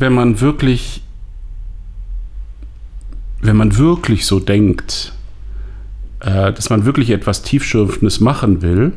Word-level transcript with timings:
wenn 0.00 0.14
man 0.14 0.40
wirklich, 0.40 1.02
wenn 3.42 3.56
man 3.56 3.76
wirklich 3.76 4.26
so 4.26 4.40
denkt, 4.40 5.12
äh, 6.20 6.52
dass 6.52 6.70
man 6.70 6.86
wirklich 6.86 7.10
etwas 7.10 7.42
Tiefschürfendes 7.42 8.20
machen 8.20 8.62
will, 8.62 8.94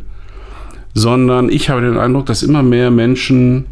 sondern 0.93 1.49
ich 1.49 1.69
habe 1.69 1.81
den 1.81 1.97
Eindruck, 1.97 2.27
dass 2.27 2.41
immer 2.41 2.63
mehr 2.63 2.89
Menschen 2.89 3.65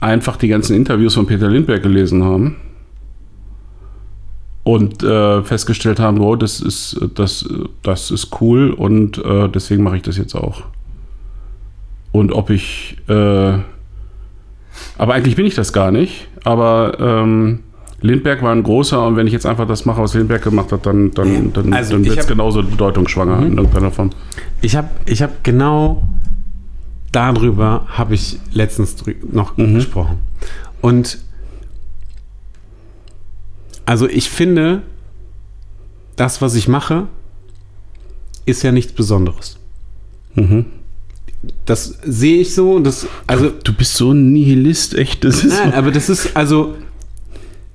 einfach 0.00 0.36
die 0.36 0.48
ganzen 0.48 0.74
Interviews 0.74 1.14
von 1.14 1.26
Peter 1.26 1.48
Lindbergh 1.48 1.82
gelesen 1.82 2.24
haben 2.24 2.56
und 4.64 5.02
äh, 5.02 5.42
festgestellt 5.42 6.00
haben, 6.00 6.18
wow, 6.18 6.36
das 6.36 6.60
ist, 6.60 6.98
das, 7.14 7.48
das 7.82 8.10
ist 8.10 8.40
cool 8.40 8.72
und 8.72 9.18
äh, 9.18 9.48
deswegen 9.48 9.84
mache 9.84 9.96
ich 9.96 10.02
das 10.02 10.16
jetzt 10.16 10.34
auch. 10.34 10.64
Und 12.10 12.32
ob 12.32 12.50
ich, 12.50 12.96
äh, 13.08 13.12
aber 13.12 15.14
eigentlich 15.14 15.36
bin 15.36 15.46
ich 15.46 15.54
das 15.54 15.72
gar 15.72 15.92
nicht, 15.92 16.28
aber 16.44 16.96
ähm, 17.00 17.60
Lindbergh 18.00 18.42
war 18.42 18.52
ein 18.52 18.62
großer 18.62 19.04
und 19.06 19.16
wenn 19.16 19.26
ich 19.26 19.32
jetzt 19.32 19.46
einfach 19.46 19.66
das 19.66 19.84
mache, 19.86 20.02
was 20.02 20.14
Lindbergh 20.14 20.44
gemacht 20.44 20.70
hat, 20.72 20.84
dann, 20.86 21.10
dann, 21.12 21.52
dann, 21.52 21.72
Also, 21.72 21.92
dann 21.94 22.04
wird 22.04 22.18
es 22.18 22.26
genauso 22.26 22.62
bedeutungsschwanger 22.62 23.38
Mhm. 23.40 23.46
in 23.46 23.56
irgendeiner 23.58 23.90
Form. 23.90 24.10
Ich 24.60 24.76
habe 24.76 24.88
ich 25.06 25.22
hab 25.22 25.42
genau 25.42 26.02
darüber 27.12 27.86
habe 27.88 28.14
ich 28.14 28.38
letztens 28.52 28.96
noch 29.30 29.56
Mhm. 29.56 29.74
gesprochen. 29.74 30.18
Und 30.82 31.18
also 33.86 34.08
ich 34.08 34.28
finde, 34.30 34.82
das, 36.16 36.42
was 36.42 36.54
ich 36.54 36.68
mache, 36.68 37.06
ist 38.46 38.62
ja 38.62 38.72
nichts 38.72 38.92
Besonderes. 38.92 39.58
Mhm. 40.34 40.66
Das 41.66 41.98
sehe 42.04 42.40
ich 42.40 42.54
so 42.54 42.72
und 42.72 42.84
das, 42.84 43.06
also 43.26 43.50
Du 43.64 43.72
bist 43.72 43.94
so 43.96 44.12
ein 44.12 44.32
Nihilist, 44.32 44.94
echt. 44.94 45.24
Das 45.24 45.44
ist 45.44 45.58
Nein, 45.58 45.72
aber 45.74 45.90
das 45.90 46.08
ist 46.08 46.36
also. 46.36 46.74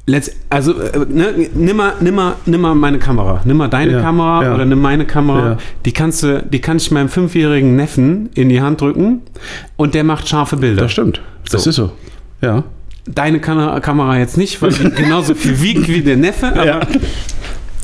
Letzt, 0.05 0.35
also, 0.49 0.73
äh, 0.79 1.05
ne, 1.07 1.49
nimm, 1.53 1.77
mal, 1.77 1.93
nimm, 1.99 2.15
mal, 2.15 2.33
nimm 2.47 2.61
mal 2.61 2.73
meine 2.73 2.97
Kamera. 2.97 3.41
Nimm 3.45 3.57
mal 3.57 3.67
deine 3.67 3.91
Ja, 3.91 4.01
Kamera 4.01 4.43
ja. 4.43 4.55
oder 4.55 4.65
nimm 4.65 4.81
meine 4.81 5.05
Kamera. 5.05 5.49
Ja. 5.51 5.57
Die, 5.85 5.91
kannst 5.91 6.23
du, 6.23 6.41
die 6.41 6.59
kann 6.59 6.77
ich 6.77 6.89
meinem 6.89 7.09
fünfjährigen 7.09 7.75
Neffen 7.75 8.29
in 8.33 8.49
die 8.49 8.59
Hand 8.59 8.81
drücken 8.81 9.21
und 9.77 9.93
der 9.93 10.03
macht 10.03 10.27
scharfe 10.27 10.57
Bilder. 10.57 10.81
das 10.81 10.93
stimmt. 10.93 11.21
Das 11.51 11.63
So. 11.63 11.69
ist 11.69 11.75
so. 11.75 11.91
Ja. 12.41 12.63
Deine 13.05 13.39
Kana 13.39 13.79
Kamera 13.81 14.17
jetzt 14.17 14.35
nicht, 14.35 14.59
weil 14.63 14.71
die 14.71 14.89
genauso 14.89 15.35
viel 15.35 15.61
wiegt 15.61 15.87
wie 15.87 16.01
der 16.01 16.17
Neffe. 16.17 16.47
Aber 16.53 16.65
Ja. 16.65 16.79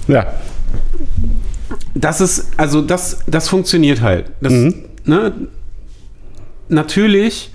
Ja. 0.08 0.26
das 1.94 2.22
ist, 2.22 2.48
also 2.58 2.82
das, 2.82 3.20
das 3.28 3.48
funktioniert 3.50 4.02
halt. 4.02 4.32
Das, 4.42 4.52
Mhm. 4.54 4.74
ne, 5.06 5.32
natürlich 6.70 7.52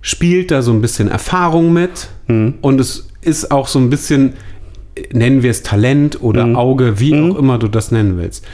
spielt 0.00 0.50
da 0.50 0.62
so 0.62 0.72
ein 0.72 0.80
bisschen 0.80 1.08
Erfahrung 1.08 1.72
mit 1.72 2.08
Mhm. 2.28 2.54
und 2.60 2.80
es 2.80 3.08
ist 3.20 3.50
auch 3.50 3.66
so 3.68 3.78
ein 3.78 3.90
bisschen, 3.90 4.34
nennen 5.12 5.42
wir 5.42 5.50
es 5.50 5.62
Talent 5.62 6.22
oder 6.22 6.46
Mhm. 6.46 6.56
Auge, 6.56 7.00
wie 7.00 7.14
Mhm. 7.14 7.32
auch 7.32 7.38
immer 7.38 7.58
du 7.58 7.68
das 7.68 7.90
nennen 7.90 8.16
willst. 8.16 8.44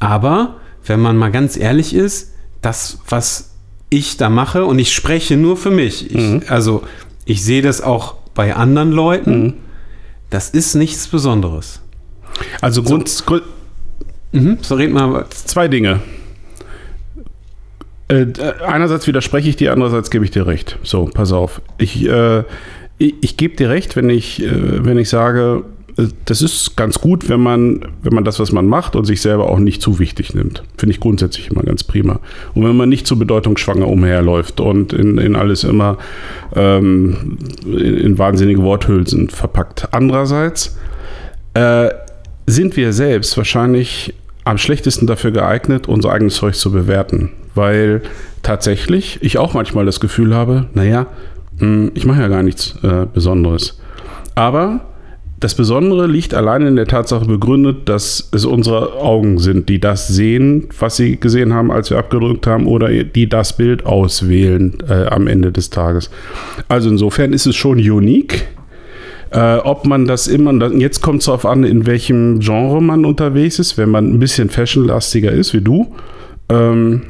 Aber 0.00 0.56
wenn 0.86 1.00
man 1.00 1.16
mal 1.16 1.30
ganz 1.30 1.56
ehrlich 1.56 1.94
ist, 1.94 2.32
das, 2.62 2.98
was 3.08 3.50
ich 3.90 4.16
da 4.16 4.28
mache, 4.30 4.64
und 4.64 4.78
ich 4.78 4.92
spreche 4.94 5.36
nur 5.36 5.56
für 5.56 5.70
mich, 5.70 6.10
ich, 6.10 6.16
Mhm. 6.16 6.42
also 6.48 6.82
ich 7.24 7.42
sehe 7.44 7.62
das 7.62 7.80
auch 7.80 8.14
bei 8.34 8.54
anderen 8.54 8.90
Leuten, 8.92 9.42
Mhm. 9.44 9.54
das 10.30 10.50
ist 10.50 10.74
nichts 10.74 11.06
Besonderes. 11.08 11.80
Also 12.60 12.82
Grund, 12.82 13.22
Grund, 13.26 13.42
Mhm. 14.32 14.58
So 14.62 14.74
red 14.74 14.90
mal. 14.92 15.26
zwei 15.30 15.68
Dinge. 15.68 16.00
Äh, 18.08 18.26
einerseits 18.66 19.06
widerspreche 19.06 19.48
ich 19.48 19.56
dir, 19.56 19.72
andererseits 19.72 20.10
gebe 20.10 20.24
ich 20.24 20.30
dir 20.30 20.46
recht. 20.46 20.78
So, 20.82 21.06
pass 21.06 21.32
auf. 21.32 21.62
Ich, 21.78 22.06
äh, 22.06 22.44
ich, 22.98 23.14
ich 23.22 23.36
gebe 23.36 23.56
dir 23.56 23.70
recht, 23.70 23.96
wenn 23.96 24.10
ich, 24.10 24.42
äh, 24.42 24.84
wenn 24.84 24.98
ich 24.98 25.08
sage, 25.08 25.64
äh, 25.96 26.08
das 26.26 26.42
ist 26.42 26.76
ganz 26.76 27.00
gut, 27.00 27.28
wenn 27.28 27.40
man, 27.40 27.86
wenn 28.02 28.14
man 28.14 28.24
das, 28.24 28.38
was 28.38 28.52
man 28.52 28.66
macht 28.66 28.94
und 28.94 29.04
sich 29.06 29.20
selber 29.22 29.48
auch 29.48 29.58
nicht 29.58 29.80
zu 29.80 29.98
wichtig 29.98 30.34
nimmt. 30.34 30.62
Finde 30.76 30.92
ich 30.92 31.00
grundsätzlich 31.00 31.50
immer 31.50 31.62
ganz 31.62 31.82
prima. 31.84 32.20
Und 32.54 32.64
wenn 32.64 32.76
man 32.76 32.90
nicht 32.90 33.06
zu 33.06 33.18
bedeutungsschwanger 33.18 33.88
umherläuft 33.88 34.60
und 34.60 34.92
in, 34.92 35.16
in 35.18 35.34
alles 35.34 35.64
immer 35.64 35.98
ähm, 36.54 37.38
in, 37.64 37.96
in 37.96 38.18
wahnsinnige 38.18 38.62
Worthülsen 38.62 39.30
verpackt. 39.30 39.88
Andererseits 39.92 40.76
äh, 41.54 41.88
sind 42.46 42.76
wir 42.76 42.92
selbst 42.92 43.36
wahrscheinlich 43.38 44.14
am 44.44 44.58
schlechtesten 44.58 45.06
dafür 45.06 45.30
geeignet, 45.30 45.88
unser 45.88 46.12
eigenes 46.12 46.34
Zeug 46.34 46.54
zu 46.54 46.70
bewerten. 46.70 47.30
Weil 47.54 48.02
tatsächlich 48.42 49.18
ich 49.22 49.38
auch 49.38 49.54
manchmal 49.54 49.86
das 49.86 50.00
Gefühl 50.00 50.34
habe, 50.34 50.66
naja, 50.74 51.06
mh, 51.58 51.92
ich 51.94 52.04
mache 52.06 52.20
ja 52.20 52.28
gar 52.28 52.42
nichts 52.42 52.74
äh, 52.82 53.06
Besonderes. 53.12 53.78
Aber 54.34 54.80
das 55.44 55.54
Besondere 55.54 56.06
liegt 56.06 56.32
allein 56.32 56.62
in 56.66 56.76
der 56.76 56.86
Tatsache 56.86 57.26
begründet, 57.26 57.88
dass 57.88 58.30
es 58.32 58.44
unsere 58.44 58.94
Augen 58.94 59.38
sind, 59.38 59.68
die 59.68 59.78
das 59.78 60.08
sehen, 60.08 60.68
was 60.78 60.96
sie 60.96 61.18
gesehen 61.18 61.52
haben, 61.52 61.70
als 61.70 61.90
wir 61.90 61.98
abgedrückt 61.98 62.46
haben, 62.46 62.66
oder 62.66 62.88
die 62.88 63.28
das 63.28 63.56
Bild 63.56 63.84
auswählen 63.84 64.78
äh, 64.88 65.06
am 65.06 65.26
Ende 65.26 65.52
des 65.52 65.70
Tages. 65.70 66.10
Also 66.68 66.88
insofern 66.88 67.32
ist 67.32 67.46
es 67.46 67.56
schon 67.56 67.78
unique. 67.78 68.46
Äh, 69.32 69.56
ob 69.56 69.84
man 69.84 70.06
das 70.06 70.28
immer, 70.28 70.52
jetzt 70.78 71.02
kommt 71.02 71.18
es 71.20 71.26
darauf 71.26 71.44
an, 71.44 71.64
in 71.64 71.86
welchem 71.86 72.38
Genre 72.38 72.80
man 72.80 73.04
unterwegs 73.04 73.58
ist. 73.58 73.76
Wenn 73.76 73.90
man 73.90 74.14
ein 74.14 74.20
bisschen 74.20 74.48
fashionlastiger 74.48 75.32
ist, 75.32 75.52
wie 75.52 75.60
du, 75.60 75.92
ähm, 76.48 77.02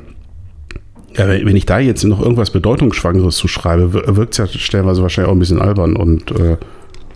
ja, 1.17 1.29
wenn 1.29 1.57
ich 1.57 1.67
da 1.67 1.79
jetzt 1.79 2.05
noch 2.05 2.21
irgendwas 2.21 2.51
Bedeutungsschwangeres 2.51 3.37
zu 3.37 3.49
schreibe, 3.49 3.93
wirkt 4.17 4.33
es 4.33 4.39
ja 4.39 4.47
stellenweise 4.47 5.03
wahrscheinlich 5.03 5.29
auch 5.31 5.35
ein 5.37 5.39
bisschen 5.39 5.61
albern 5.61 5.97
und 5.97 6.31
äh, 6.33 6.57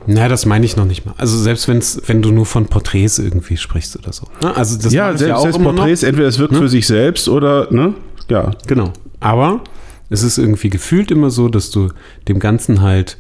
Na, 0.07 0.29
das 0.29 0.47
meine 0.47 0.65
ich 0.65 0.77
noch 0.77 0.85
nicht 0.85 1.05
mal. 1.05 1.15
Also 1.19 1.37
selbst 1.37 1.69
wenn's, 1.69 2.01
wenn 2.07 2.23
du 2.23 2.31
nur 2.31 2.47
von 2.47 2.67
Porträts 2.67 3.19
irgendwie 3.19 3.57
sprichst 3.57 3.97
oder 3.99 4.13
so. 4.13 4.27
Ne? 4.43 4.57
Also 4.57 4.79
das 4.81 4.93
ja, 4.93 5.17
selbst, 5.17 5.43
selbst 5.43 5.57
immer 5.59 5.73
noch. 5.73 5.79
Porträts, 5.81 6.03
entweder 6.03 6.29
es 6.29 6.39
wirkt 6.39 6.53
Ne? 6.53 6.59
für 6.59 6.69
sich 6.69 6.87
selbst 6.87 7.29
oder, 7.29 7.69
ne? 7.73 7.95
Ja. 8.31 8.53
Genau. 8.67 8.93
Aber 9.21 9.61
es 10.11 10.23
ist 10.23 10.39
irgendwie 10.39 10.71
gefühlt 10.71 11.11
immer 11.11 11.31
so, 11.31 11.49
dass 11.49 11.71
du 11.71 11.89
dem 12.29 12.39
Ganzen 12.39 12.81
halt 12.81 13.19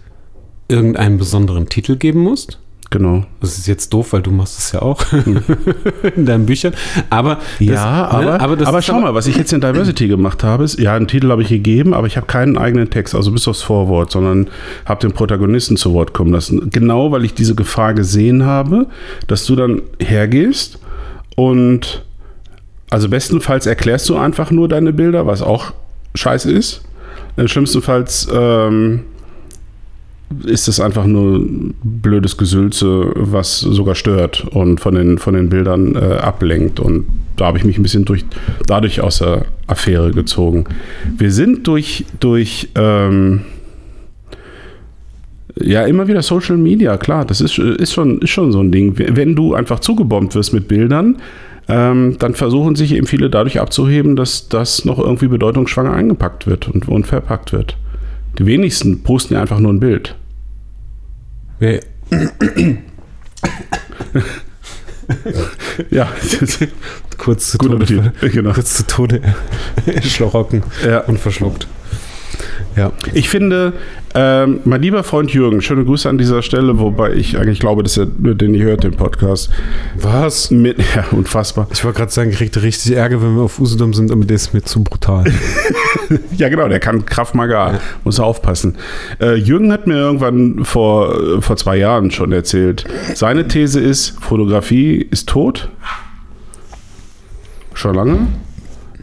irgendeinen 0.68 1.18
besonderen 1.18 1.68
Titel 1.68 1.96
geben 1.96 2.20
musst. 2.20 2.58
Genau. 2.90 3.24
Das 3.40 3.58
ist 3.58 3.66
jetzt 3.66 3.92
doof, 3.92 4.14
weil 4.14 4.22
du 4.22 4.30
machst 4.30 4.58
es 4.58 4.72
ja 4.72 4.80
auch 4.80 5.04
in 6.16 6.24
deinen 6.24 6.46
Büchern. 6.46 6.72
Aber 7.10 7.36
das, 7.58 7.68
Ja, 7.68 8.08
aber, 8.08 8.24
ne, 8.24 8.40
aber, 8.40 8.78
ist 8.78 8.86
schau 8.86 8.98
mal, 8.98 9.14
was 9.14 9.26
ich 9.26 9.36
jetzt 9.36 9.52
in 9.52 9.60
Diversity 9.60 10.08
gemacht 10.08 10.42
habe, 10.42 10.64
ist, 10.64 10.78
ja, 10.78 10.94
einen 10.94 11.06
Titel 11.06 11.30
habe 11.30 11.42
ich 11.42 11.48
gegeben, 11.48 11.92
aber 11.92 12.06
ich 12.06 12.16
habe 12.16 12.26
keinen 12.26 12.56
eigenen 12.56 12.88
Text, 12.88 13.14
also 13.14 13.30
bis 13.30 13.46
aufs 13.46 13.60
Vorwort, 13.60 14.10
sondern 14.10 14.48
habe 14.86 15.00
den 15.00 15.12
Protagonisten 15.12 15.76
zu 15.76 15.92
Wort 15.92 16.14
kommen 16.14 16.32
lassen. 16.32 16.70
Genau, 16.70 17.12
weil 17.12 17.26
ich 17.26 17.34
diese 17.34 17.54
Gefahr 17.54 17.92
gesehen 17.92 18.46
habe, 18.46 18.86
dass 19.26 19.44
du 19.44 19.54
dann 19.54 19.82
hergehst 20.00 20.78
und 21.36 22.04
also 22.90 23.10
bestenfalls 23.10 23.66
erklärst 23.66 24.08
du 24.08 24.16
einfach 24.16 24.50
nur 24.50 24.66
deine 24.66 24.94
Bilder, 24.94 25.26
was 25.26 25.42
auch 25.42 25.72
scheiße 26.14 26.50
ist. 26.50 26.82
Äh, 27.36 27.48
Schlimmstenfalls 27.48 28.28
ähm, 28.32 29.04
ist 30.44 30.68
es 30.68 30.78
einfach 30.78 31.06
nur 31.06 31.44
blödes 31.82 32.36
Gesülze, 32.36 33.12
was 33.14 33.60
sogar 33.60 33.94
stört 33.94 34.46
und 34.50 34.80
von 34.80 34.94
den, 34.94 35.18
von 35.18 35.34
den 35.34 35.48
Bildern 35.48 35.94
äh, 35.94 36.18
ablenkt. 36.18 36.80
Und 36.80 37.06
da 37.36 37.46
habe 37.46 37.58
ich 37.58 37.64
mich 37.64 37.78
ein 37.78 37.82
bisschen 37.82 38.04
durch, 38.04 38.24
dadurch 38.66 39.00
aus 39.00 39.18
der 39.18 39.46
Affäre 39.66 40.10
gezogen. 40.10 40.64
Wir 41.16 41.32
sind 41.32 41.66
durch, 41.66 42.04
durch 42.20 42.68
ähm, 42.74 43.42
ja, 45.60 45.84
immer 45.84 46.08
wieder 46.08 46.22
Social 46.22 46.56
Media, 46.56 46.96
klar, 46.98 47.24
das 47.24 47.40
ist, 47.40 47.58
ist, 47.58 47.92
schon, 47.92 48.20
ist 48.20 48.30
schon 48.30 48.52
so 48.52 48.60
ein 48.60 48.70
Ding. 48.70 48.94
Wenn 48.96 49.34
du 49.34 49.54
einfach 49.54 49.80
zugebombt 49.80 50.34
wirst 50.34 50.52
mit 50.52 50.68
Bildern, 50.68 51.16
ähm, 51.68 52.16
dann 52.18 52.34
versuchen 52.34 52.76
sich 52.76 52.92
eben 52.92 53.06
viele 53.06 53.30
dadurch 53.30 53.60
abzuheben, 53.60 54.14
dass 54.16 54.48
das 54.48 54.84
noch 54.84 54.98
irgendwie 54.98 55.28
bedeutungsschwanger 55.28 55.92
eingepackt 55.92 56.46
wird 56.46 56.68
und, 56.68 56.88
und 56.88 57.06
verpackt 57.06 57.52
wird. 57.52 57.76
Die 58.38 58.46
wenigsten 58.46 59.02
posten 59.02 59.34
ja 59.34 59.40
einfach 59.40 59.58
nur 59.58 59.72
ein 59.72 59.80
Bild. 59.80 60.14
Wer- 61.58 61.80
Ja, 65.90 66.08
kurz 67.16 67.50
zu 67.52 67.58
Gut 67.58 67.70
Tode. 67.70 68.12
Genau. 68.20 68.52
kurz 68.52 68.74
zu 68.74 68.86
Tode 68.86 69.22
schlorocken 70.02 70.62
Ja. 70.86 71.00
und 71.04 71.18
verschluckt. 71.18 71.66
Ja. 72.76 72.92
Ich 73.12 73.28
finde, 73.28 73.72
ähm, 74.14 74.60
mein 74.64 74.80
lieber 74.80 75.04
Freund 75.04 75.32
Jürgen, 75.32 75.60
schöne 75.60 75.84
Grüße 75.84 76.08
an 76.08 76.18
dieser 76.18 76.42
Stelle, 76.42 76.78
wobei 76.78 77.12
ich 77.12 77.38
eigentlich 77.38 77.60
glaube, 77.60 77.82
dass 77.82 77.96
er 77.96 78.06
den 78.06 78.52
nicht 78.52 78.62
hört, 78.62 78.84
den 78.84 78.92
Podcast. 78.92 79.50
Was? 79.96 80.50
Mit, 80.50 80.78
ja, 80.94 81.04
unfassbar. 81.10 81.68
Ich 81.72 81.84
wollte 81.84 81.98
gerade 81.98 82.12
sagen, 82.12 82.30
ich 82.30 82.36
kriegte 82.36 82.62
richtig 82.62 82.96
Ärger, 82.96 83.22
wenn 83.22 83.36
wir 83.36 83.42
auf 83.42 83.58
Usedom 83.58 83.92
sind, 83.94 84.10
aber 84.10 84.24
der 84.24 84.36
ist 84.36 84.54
mir 84.54 84.62
zu 84.62 84.82
brutal. 84.82 85.24
Ja, 86.36 86.48
genau, 86.48 86.68
der 86.68 86.80
kann 86.80 87.04
Kraft 87.04 87.34
Maga, 87.34 87.80
muss 88.04 88.18
er 88.18 88.24
aufpassen. 88.24 88.76
Äh, 89.20 89.34
Jürgen 89.34 89.72
hat 89.72 89.86
mir 89.86 89.96
irgendwann 89.96 90.64
vor, 90.64 91.42
vor 91.42 91.56
zwei 91.56 91.76
Jahren 91.76 92.10
schon 92.10 92.32
erzählt, 92.32 92.84
seine 93.14 93.48
These 93.48 93.80
ist, 93.80 94.16
Fotografie 94.20 95.06
ist 95.10 95.28
tot. 95.28 95.68
Schon 97.74 97.94
lange. 97.94 98.28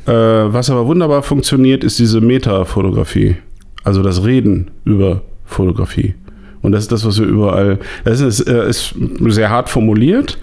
Äh, 0.05 0.11
was 0.11 0.69
aber 0.69 0.87
wunderbar 0.87 1.23
funktioniert, 1.23 1.83
ist 1.83 1.99
diese 1.99 2.21
Metafotografie. 2.21 3.37
Also 3.83 4.01
das 4.01 4.23
Reden 4.23 4.71
über 4.83 5.21
Fotografie. 5.45 6.15
Und 6.61 6.71
das 6.71 6.83
ist 6.83 6.91
das, 6.91 7.05
was 7.05 7.19
wir 7.19 7.27
überall. 7.27 7.79
Das 8.03 8.21
ist, 8.21 8.41
äh, 8.41 8.67
ist 8.67 8.95
sehr 9.27 9.49
hart 9.49 9.69
formuliert, 9.69 10.39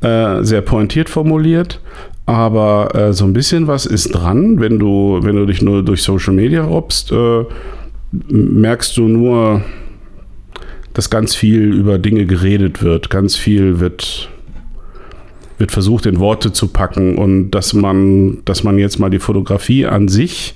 äh, 0.00 0.42
sehr 0.42 0.62
pointiert 0.62 1.08
formuliert. 1.08 1.80
Aber 2.24 2.94
äh, 2.94 3.12
so 3.12 3.24
ein 3.24 3.32
bisschen 3.32 3.68
was 3.68 3.86
ist 3.86 4.08
dran, 4.08 4.58
wenn 4.58 4.78
du, 4.78 5.20
wenn 5.22 5.36
du 5.36 5.46
dich 5.46 5.62
nur 5.62 5.84
durch 5.84 6.02
Social 6.02 6.34
Media 6.34 6.64
robst, 6.64 7.12
äh, 7.12 7.44
merkst 8.28 8.96
du 8.96 9.06
nur, 9.06 9.62
dass 10.92 11.10
ganz 11.10 11.34
viel 11.34 11.74
über 11.74 11.98
Dinge 11.98 12.26
geredet 12.26 12.82
wird, 12.82 13.10
ganz 13.10 13.36
viel 13.36 13.78
wird, 13.78 14.30
wird 15.58 15.72
versucht 15.72 16.06
in 16.06 16.18
Worte 16.18 16.52
zu 16.52 16.68
packen 16.68 17.16
und 17.16 17.50
dass 17.50 17.72
man, 17.72 18.44
dass 18.44 18.62
man 18.62 18.78
jetzt 18.78 18.98
mal 18.98 19.10
die 19.10 19.18
Fotografie 19.18 19.86
an 19.86 20.08
sich 20.08 20.54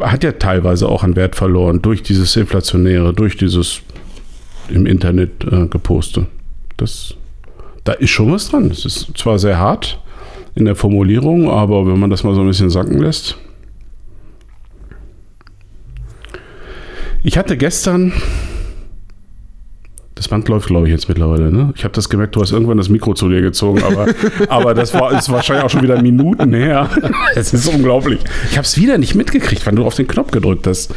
hat 0.00 0.24
ja 0.24 0.32
teilweise 0.32 0.88
auch 0.88 1.04
an 1.04 1.16
Wert 1.16 1.36
verloren 1.36 1.80
durch 1.80 2.02
dieses 2.02 2.34
Inflationäre, 2.36 3.12
durch 3.12 3.36
dieses 3.36 3.82
im 4.68 4.86
Internet 4.86 5.44
äh, 5.44 5.66
geposte. 5.66 6.26
Das, 6.76 7.14
da 7.84 7.92
ist 7.92 8.10
schon 8.10 8.32
was 8.32 8.48
dran. 8.48 8.70
Es 8.70 8.84
ist 8.84 9.16
zwar 9.16 9.38
sehr 9.38 9.58
hart 9.58 10.00
in 10.54 10.64
der 10.64 10.74
Formulierung, 10.74 11.48
aber 11.48 11.86
wenn 11.86 12.00
man 12.00 12.10
das 12.10 12.24
mal 12.24 12.34
so 12.34 12.40
ein 12.40 12.48
bisschen 12.48 12.70
sacken 12.70 12.98
lässt. 12.98 13.36
Ich 17.22 17.38
hatte 17.38 17.56
gestern 17.56 18.12
das 20.16 20.28
Band 20.28 20.48
läuft, 20.48 20.68
glaube 20.68 20.86
ich, 20.86 20.92
jetzt 20.92 21.10
mittlerweile. 21.10 21.52
Ne? 21.52 21.74
Ich 21.76 21.84
habe 21.84 21.92
das 21.92 22.08
gemerkt, 22.08 22.34
du 22.36 22.40
hast 22.40 22.50
irgendwann 22.50 22.78
das 22.78 22.88
Mikro 22.88 23.12
zu 23.12 23.28
dir 23.28 23.42
gezogen, 23.42 23.82
aber, 23.82 24.06
aber 24.48 24.72
das 24.72 24.94
war 24.94 25.12
ist 25.16 25.30
wahrscheinlich 25.30 25.66
auch 25.66 25.68
schon 25.68 25.82
wieder 25.82 26.00
Minuten 26.00 26.54
her. 26.54 26.88
Es 27.34 27.52
ist 27.52 27.68
unglaublich. 27.68 28.20
Ich 28.50 28.56
habe 28.56 28.64
es 28.64 28.78
wieder 28.78 28.96
nicht 28.96 29.14
mitgekriegt, 29.14 29.66
wann 29.66 29.76
du 29.76 29.84
auf 29.84 29.94
den 29.94 30.08
Knopf 30.08 30.30
gedrückt 30.30 30.66
hast. 30.66 30.94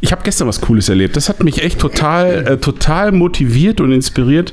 Ich 0.00 0.10
habe 0.10 0.22
gestern 0.24 0.48
was 0.48 0.60
Cooles 0.60 0.88
erlebt. 0.88 1.14
Das 1.14 1.28
hat 1.28 1.44
mich 1.44 1.62
echt 1.62 1.78
total, 1.78 2.44
äh, 2.44 2.56
total 2.56 3.12
motiviert 3.12 3.80
und 3.80 3.92
inspiriert. 3.92 4.52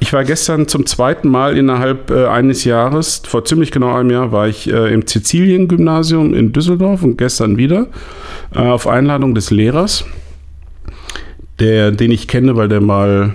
Ich 0.00 0.12
war 0.12 0.24
gestern 0.24 0.68
zum 0.68 0.84
zweiten 0.84 1.28
Mal 1.28 1.56
innerhalb 1.56 2.10
äh, 2.10 2.26
eines 2.26 2.64
Jahres, 2.64 3.22
vor 3.24 3.46
ziemlich 3.46 3.70
genau 3.70 3.94
einem 3.94 4.10
Jahr, 4.10 4.32
war 4.32 4.48
ich 4.48 4.70
äh, 4.70 4.92
im 4.92 5.06
Sizilien-Gymnasium 5.06 6.34
in 6.34 6.52
Düsseldorf 6.52 7.02
und 7.02 7.16
gestern 7.16 7.56
wieder 7.56 7.86
äh, 8.54 8.58
auf 8.58 8.86
Einladung 8.86 9.34
des 9.34 9.50
Lehrers, 9.50 10.04
der, 11.58 11.90
den 11.92 12.10
ich 12.10 12.28
kenne, 12.28 12.56
weil 12.56 12.68
der 12.68 12.82
mal 12.82 13.32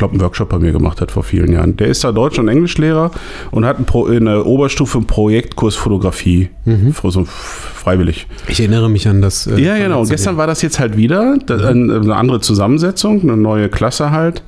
glaube, 0.00 0.14
einen 0.14 0.22
Workshop 0.22 0.48
bei 0.48 0.58
mir 0.58 0.72
gemacht 0.72 1.00
hat 1.00 1.10
vor 1.12 1.22
vielen 1.22 1.52
Jahren. 1.52 1.76
Der 1.76 1.88
ist 1.88 2.02
da 2.02 2.10
Deutsch- 2.10 2.38
und 2.38 2.48
Englischlehrer 2.48 3.10
und 3.50 3.66
hat 3.66 3.76
in 4.08 4.24
der 4.24 4.46
Oberstufe 4.46 4.98
einen 4.98 5.06
Projektkurs 5.06 5.76
Fotografie. 5.76 6.48
Mhm. 6.64 6.94
So 7.02 7.24
freiwillig. 7.26 8.26
Ich 8.48 8.60
erinnere 8.60 8.88
mich 8.88 9.06
an 9.06 9.20
das. 9.20 9.46
Äh, 9.46 9.60
ja, 9.60 9.76
genau. 9.76 10.00
Und 10.00 10.08
gestern 10.08 10.38
war 10.38 10.46
das 10.46 10.62
jetzt 10.62 10.80
halt 10.80 10.96
wieder. 10.96 11.36
Mhm. 11.36 11.90
Eine 12.02 12.16
andere 12.16 12.40
Zusammensetzung, 12.40 13.20
eine 13.22 13.36
neue 13.36 13.68
Klasse 13.68 14.10
halt. 14.10 14.42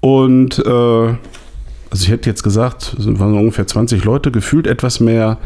Und 0.00 0.58
äh, 0.58 0.68
also 0.70 2.04
ich 2.04 2.10
hätte 2.10 2.28
jetzt 2.28 2.42
gesagt, 2.42 2.96
es 2.98 3.06
waren 3.06 3.34
ungefähr 3.34 3.66
20 3.66 4.04
Leute, 4.04 4.32
gefühlt 4.32 4.66
etwas 4.66 4.98
mehr 4.98 5.38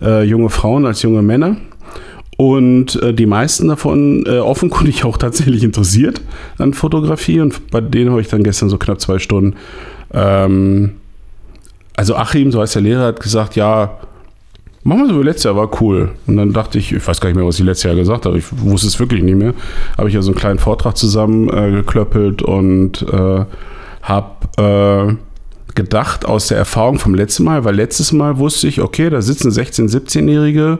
äh, 0.00 0.24
junge 0.24 0.48
Frauen 0.48 0.86
als 0.86 1.02
junge 1.02 1.20
Männer. 1.22 1.58
Und 2.36 3.00
äh, 3.02 3.14
die 3.14 3.26
meisten 3.26 3.68
davon 3.68 4.24
äh, 4.26 4.38
offenkundig 4.38 5.04
auch 5.06 5.16
tatsächlich 5.16 5.64
interessiert 5.64 6.20
an 6.58 6.74
Fotografie. 6.74 7.40
Und 7.40 7.70
bei 7.70 7.80
denen 7.80 8.10
habe 8.10 8.20
ich 8.20 8.28
dann 8.28 8.42
gestern 8.42 8.68
so 8.68 8.78
knapp 8.78 9.00
zwei 9.00 9.18
Stunden. 9.18 9.56
Ähm, 10.12 10.92
also 11.96 12.14
Achim, 12.14 12.52
so 12.52 12.60
heißt 12.60 12.74
der 12.74 12.82
Lehrer, 12.82 13.06
hat 13.06 13.20
gesagt, 13.20 13.56
ja, 13.56 13.98
machen 14.82 15.00
wir 15.00 15.08
so 15.08 15.20
wie 15.20 15.24
letztes 15.24 15.44
Jahr, 15.44 15.56
war 15.56 15.80
cool. 15.80 16.10
Und 16.26 16.36
dann 16.36 16.52
dachte 16.52 16.78
ich, 16.78 16.92
ich 16.92 17.06
weiß 17.06 17.20
gar 17.20 17.28
nicht 17.28 17.36
mehr, 17.36 17.46
was 17.46 17.58
ich 17.58 17.64
letztes 17.64 17.84
Jahr 17.84 17.94
gesagt 17.94 18.26
habe, 18.26 18.38
ich 18.38 18.44
wusste 18.58 18.86
es 18.86 19.00
wirklich 19.00 19.22
nicht 19.22 19.36
mehr. 19.36 19.54
Habe 19.96 20.08
ich 20.08 20.14
ja 20.14 20.22
so 20.22 20.30
einen 20.30 20.38
kleinen 20.38 20.58
Vortrag 20.58 20.96
zusammengeklöppelt 20.96 22.42
äh, 22.42 22.44
und 22.44 23.02
äh, 23.02 23.44
habe 24.02 24.36
äh, 24.58 25.14
gedacht 25.74 26.24
aus 26.24 26.48
der 26.48 26.58
Erfahrung 26.58 26.98
vom 26.98 27.14
letzten 27.14 27.44
Mal, 27.44 27.64
weil 27.64 27.74
letztes 27.74 28.12
Mal 28.12 28.38
wusste 28.38 28.68
ich, 28.68 28.80
okay, 28.80 29.10
da 29.10 29.20
sitzen 29.22 29.50
16-, 29.50 29.90
17-Jährige, 29.90 30.78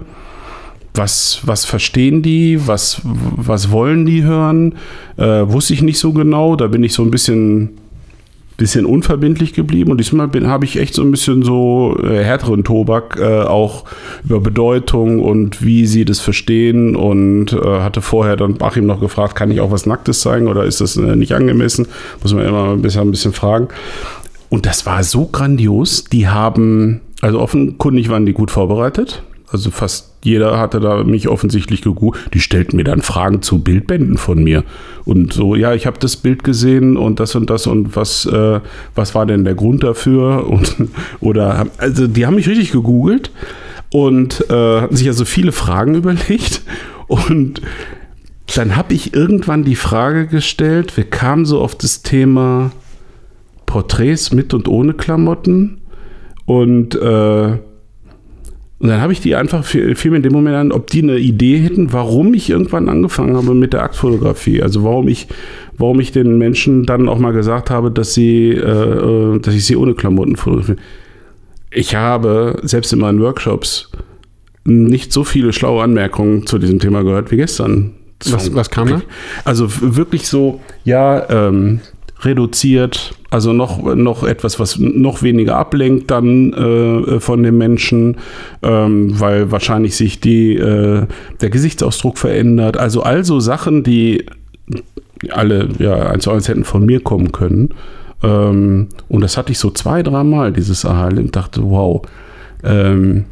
was, 0.97 1.41
was 1.45 1.65
verstehen 1.65 2.23
die, 2.23 2.67
was, 2.67 3.01
was 3.05 3.71
wollen 3.71 4.07
die 4.07 4.25
hören, 4.25 4.75
äh, 5.17 5.25
wusste 5.25 5.75
ich 5.75 5.83
nicht 5.83 5.99
so 5.99 6.13
genau. 6.13 6.57
Da 6.57 6.67
bin 6.67 6.83
ich 6.83 6.93
so 6.93 7.03
ein 7.03 7.11
bisschen, 7.11 7.79
bisschen 8.57 8.87
unverbindlich 8.87 9.53
geblieben 9.53 9.91
und 9.91 9.99
diesmal 9.99 10.31
habe 10.45 10.65
ich 10.65 10.79
echt 10.79 10.95
so 10.95 11.03
ein 11.03 11.11
bisschen 11.11 11.43
so 11.43 11.99
äh, 12.03 12.23
härteren 12.23 12.65
Tobak 12.65 13.19
äh, 13.21 13.43
auch 13.43 13.85
über 14.25 14.41
Bedeutung 14.41 15.21
und 15.23 15.65
wie 15.65 15.87
sie 15.87 16.05
das 16.05 16.21
verstehen 16.21 16.97
und 16.97 17.53
äh, 17.53 17.81
hatte 17.81 18.01
vorher 18.01 18.37
dann 18.37 18.57
Achim 18.61 18.87
noch 18.87 19.01
gefragt, 19.01 19.35
kann 19.35 19.51
ich 19.51 19.61
auch 19.61 19.71
was 19.71 19.87
Nacktes 19.87 20.21
zeigen 20.21 20.49
oder 20.49 20.65
ist 20.65 20.81
das 20.81 20.97
äh, 20.97 21.17
nicht 21.17 21.33
angemessen? 21.33 21.87
Muss 22.23 22.33
man 22.33 22.47
immer 22.47 22.73
ein 22.73 22.83
bisschen, 22.83 23.03
ein 23.03 23.11
bisschen 23.11 23.33
fragen. 23.33 23.69
Und 24.49 24.65
das 24.65 24.87
war 24.87 25.03
so 25.03 25.27
grandios. 25.27 26.05
Die 26.05 26.29
haben, 26.29 27.01
also 27.21 27.41
offenkundig 27.41 28.09
waren 28.09 28.27
die 28.27 28.33
gut 28.33 28.51
vorbereitet. 28.51 29.23
Also 29.49 29.71
fast 29.71 30.13
jeder 30.23 30.59
hatte 30.59 30.81
da 30.81 31.05
mich 31.05 31.29
offensichtlich 31.29 31.83
gegoogelt. 31.83 32.35
Die 32.35 32.41
stellten 32.41 32.77
mir 32.77 32.85
dann 32.85 33.01
Fragen 33.01 33.43
zu 33.43 33.63
Bildbänden 33.63 34.19
von 34.19 34.43
mir. 34.43 34.65
Und 35.05 35.33
so, 35.33 35.55
ja, 35.55 35.73
ich 35.73 35.87
habe 35.87 36.01
das 36.01 36.17
Bild 36.17 36.43
gesehen 36.43 36.97
und 36.97 37.21
das 37.21 37.37
und 37.37 37.49
das 37.49 37.69
und 37.69 37.95
was, 37.95 38.27
äh, 38.27 38.61
was 38.97 39.15
war 39.15 39.25
denn 39.25 39.45
der 39.45 39.55
Grund 39.55 39.85
dafür? 39.85 40.49
Und, 40.57 40.75
oder, 41.21 41.67
also 41.79 42.07
die 42.07 42.27
haben 42.27 42.37
mich 42.37 42.49
richtig 42.49 42.73
gegoogelt 42.73 43.31
und 43.93 44.45
äh, 44.51 44.81
hatten 44.81 44.97
sich 44.97 45.07
also 45.09 45.25
viele 45.25 45.53
Fragen 45.53 45.95
überlegt. 45.97 46.63
Und 47.07 47.61
dann 48.55 48.75
habe 48.77 48.95
ich 48.95 49.15
irgendwann 49.15 49.65
die 49.65 49.77
Frage 49.77 50.27
gestellt, 50.27 50.97
wir 50.97 51.05
kamen 51.05 51.45
so 51.45 51.61
auf 51.61 51.75
das 51.75 52.03
Thema 52.03 52.73
Porträts 53.67 54.33
mit 54.33 54.55
und 54.55 54.67
ohne 54.69 54.95
Klamotten. 54.95 55.79
Und 56.47 56.95
äh, 56.95 57.59
und 58.79 58.89
dann 58.89 59.01
habe 59.01 59.13
ich 59.13 59.21
die 59.21 59.35
einfach, 59.35 59.65
fiel 59.65 60.11
mir 60.11 60.19
in 60.19 60.23
dem 60.23 60.33
Moment 60.33 60.57
an, 60.57 60.73
ob 60.73 60.89
die 60.89 61.03
eine 61.03 61.17
Idee 61.17 61.59
hätten, 61.59 61.95
warum 61.95 62.35
ich 62.35 62.51
irgendwann 62.51 62.91
angefangen 62.91 63.35
habe 63.35 63.55
mit 63.55 63.73
der 63.73 63.83
Aktfotografie. 63.83 64.63
Also 64.63 64.85
warum 64.85 65.09
ich, 65.09 65.29
warum 65.79 65.99
ich 65.99 66.13
den 66.13 66.37
Menschen 66.37 66.85
dann 66.85 67.09
auch 67.09 67.19
mal 67.19 67.33
gesagt 67.33 67.71
habe, 67.71 67.91
dass 67.91 68.13
sie, 68.13 68.51
äh, 68.51 68.59
äh 68.59 69.39
dass 69.39 69.55
ich 69.55 69.65
sie 69.65 69.77
ohne 69.77 69.95
Klamotten 69.95 70.37
fotografiere. 70.37 70.77
Ich 71.71 71.95
habe 71.95 72.61
selbst 72.63 72.93
in 72.93 72.99
meinen 72.99 73.21
Workshops 73.21 73.91
nicht 74.65 75.11
so 75.11 75.25
viele 75.25 75.55
schlaue 75.55 75.83
Anmerkungen 75.83 76.47
zu 76.47 76.59
diesem 76.59 76.79
Thema 76.79 77.03
gehört 77.03 77.31
wie 77.31 77.37
gestern. 77.37 77.95
Was, 78.27 78.55
was 78.55 78.71
kam 78.71 78.89
da? 78.89 79.03
Also 79.45 79.69
wirklich 79.81 80.29
so, 80.29 80.61
ja, 80.85 81.29
ähm, 81.31 81.81
reduziert, 82.21 83.15
also 83.31 83.53
noch, 83.53 83.95
noch 83.95 84.23
etwas, 84.23 84.61
was 84.61 84.79
noch 84.79 85.23
weniger 85.23 85.57
ablenkt 85.57 86.11
dann 86.11 86.53
äh, 86.53 87.21
von 87.21 87.43
den 87.43 87.59
Menschen, 87.59 88.19
ähm, 88.63 89.19
weil 89.19 89.51
wahrscheinlich 89.51 89.97
sich 89.97 90.21
die, 90.21 90.55
äh, 90.55 91.07
der 91.41 91.51
Gesichtsausdruck 91.51 92.19
verändert. 92.19 92.77
Also 92.77 93.03
also 93.03 93.41
Sachen, 93.41 93.83
die 93.83 94.27
alle 95.31 95.69
ja 95.79 96.11
eins 96.11 96.25
zu 96.25 96.31
eins 96.31 96.49
hätten 96.49 96.65
von 96.65 96.85
mir 96.85 97.01
kommen 97.01 97.33
können. 97.33 97.71
Ähm, 98.23 98.89
und 99.09 99.21
das 99.23 99.37
hatte 99.37 99.53
ich 99.53 99.59
so 99.59 99.71
zwei, 99.71 100.03
dreimal, 100.03 100.53
dieses 100.53 100.85
aha 100.85 101.09
und 101.09 101.35
dachte, 101.35 101.63
wow. 101.65 102.03
Ähm, 102.63 103.25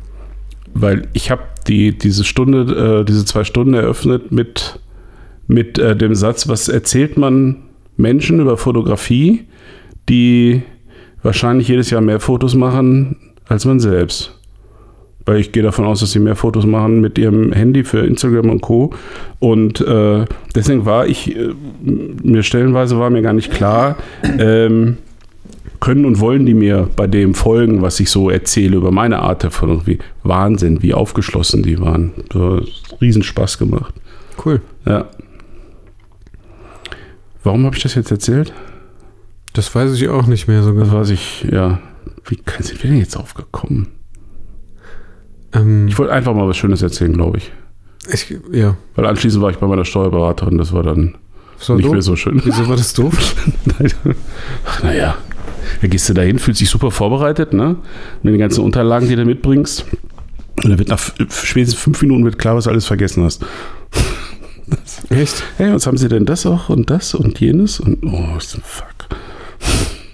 weil 0.74 1.08
ich 1.12 1.30
habe 1.30 1.42
die, 1.68 1.96
diese 1.96 2.24
Stunde, 2.24 3.00
äh, 3.00 3.04
diese 3.04 3.24
zwei 3.24 3.44
Stunden 3.44 3.74
eröffnet 3.74 4.32
mit, 4.32 4.80
mit 5.46 5.78
äh, 5.78 5.96
dem 5.96 6.14
Satz, 6.14 6.48
was 6.48 6.68
erzählt 6.68 7.16
man 7.16 7.56
Menschen 7.96 8.40
über 8.40 8.56
Fotografie, 8.56 9.44
die 10.08 10.62
wahrscheinlich 11.22 11.68
jedes 11.68 11.90
Jahr 11.90 12.00
mehr 12.00 12.20
Fotos 12.20 12.54
machen 12.54 13.16
als 13.46 13.64
man 13.64 13.80
selbst. 13.80 14.38
Weil 15.26 15.38
ich 15.38 15.52
gehe 15.52 15.62
davon 15.62 15.86
aus, 15.86 16.00
dass 16.00 16.12
sie 16.12 16.18
mehr 16.18 16.36
Fotos 16.36 16.66
machen 16.66 17.00
mit 17.00 17.16
ihrem 17.16 17.52
Handy 17.52 17.82
für 17.82 18.00
Instagram 18.00 18.50
und 18.50 18.60
Co. 18.60 18.90
Und 19.38 19.80
äh, 19.80 20.26
deswegen 20.54 20.84
war 20.84 21.06
ich, 21.06 21.34
äh, 21.34 21.54
mir 21.82 22.42
stellenweise 22.42 22.98
war 22.98 23.08
mir 23.08 23.22
gar 23.22 23.32
nicht 23.32 23.50
klar, 23.50 23.96
ähm, 24.38 24.98
können 25.80 26.04
und 26.04 26.20
wollen 26.20 26.46
die 26.46 26.54
mir 26.54 26.88
bei 26.94 27.06
dem 27.06 27.34
folgen, 27.34 27.82
was 27.82 28.00
ich 28.00 28.10
so 28.10 28.30
erzähle 28.30 28.76
über 28.76 28.90
meine 28.90 29.20
Art 29.20 29.42
der 29.42 29.50
Fotografie. 29.50 29.98
Wahnsinn, 30.22 30.82
wie 30.82 30.94
aufgeschlossen 30.94 31.62
die 31.62 31.78
waren. 31.78 32.12
Das 32.30 32.42
hat 32.42 33.00
riesen 33.00 33.22
Spaß 33.22 33.58
gemacht. 33.58 33.94
Cool. 34.44 34.60
Ja. 34.86 35.06
Warum 37.42 37.64
habe 37.66 37.76
ich 37.76 37.82
das 37.82 37.94
jetzt 37.94 38.10
erzählt? 38.10 38.52
Das 39.54 39.74
weiß 39.74 39.92
ich 39.94 40.08
auch 40.08 40.26
nicht 40.26 40.48
mehr 40.48 40.62
so 40.62 40.72
genau. 40.72 40.84
Das 40.84 40.92
weiß 40.92 41.10
ich, 41.10 41.46
ja. 41.50 41.78
Wie 42.26 42.38
sind 42.60 42.82
wir 42.82 42.90
denn 42.90 42.98
jetzt 42.98 43.16
aufgekommen? 43.16 43.88
Ähm, 45.52 45.86
ich 45.88 45.96
wollte 45.96 46.12
einfach 46.12 46.34
mal 46.34 46.48
was 46.48 46.56
Schönes 46.56 46.82
erzählen, 46.82 47.12
glaube 47.12 47.38
ich. 47.38 47.52
ich. 48.12 48.36
Ja. 48.52 48.76
Weil 48.96 49.06
anschließend 49.06 49.42
war 49.42 49.50
ich 49.50 49.58
bei 49.58 49.66
meiner 49.66 49.84
Steuerberaterin, 49.84 50.58
das 50.58 50.72
war 50.72 50.82
dann 50.82 51.14
war 51.68 51.76
nicht 51.76 51.86
doof? 51.86 51.92
mehr 51.92 52.02
so 52.02 52.16
schön. 52.16 52.42
Wieso 52.44 52.68
war 52.68 52.76
das 52.76 52.92
doof? 52.94 53.36
Ach, 54.66 54.82
naja, 54.82 55.16
da 55.80 55.88
gehst 55.88 56.08
du 56.08 56.14
dahin, 56.14 56.40
fühlst 56.40 56.60
dich 56.60 56.68
super 56.68 56.90
vorbereitet, 56.90 57.52
ne? 57.52 57.76
Mit 58.22 58.34
den 58.34 58.40
ganzen 58.40 58.64
Unterlagen, 58.64 59.08
die 59.08 59.14
du 59.16 59.24
mitbringst. 59.24 59.86
Und 60.56 60.68
dann 60.68 60.78
wird 60.78 60.88
nach 60.88 61.00
spätestens 61.30 61.80
fünf 61.80 62.02
Minuten 62.02 62.24
wird 62.24 62.38
klar, 62.38 62.56
was 62.56 62.64
du 62.64 62.70
alles 62.70 62.86
vergessen 62.86 63.22
hast. 63.22 63.44
Echt? 65.10 65.44
Hey, 65.58 65.72
was 65.72 65.86
haben 65.86 65.96
Sie 65.96 66.08
denn 66.08 66.26
das 66.26 66.44
auch 66.44 66.68
und 66.70 66.90
das 66.90 67.14
und 67.14 67.38
jenes? 67.38 67.78
Und 67.78 68.04
oh, 68.04 68.36
ist 68.36 68.56
ein 68.56 68.62
fuck. 68.64 68.86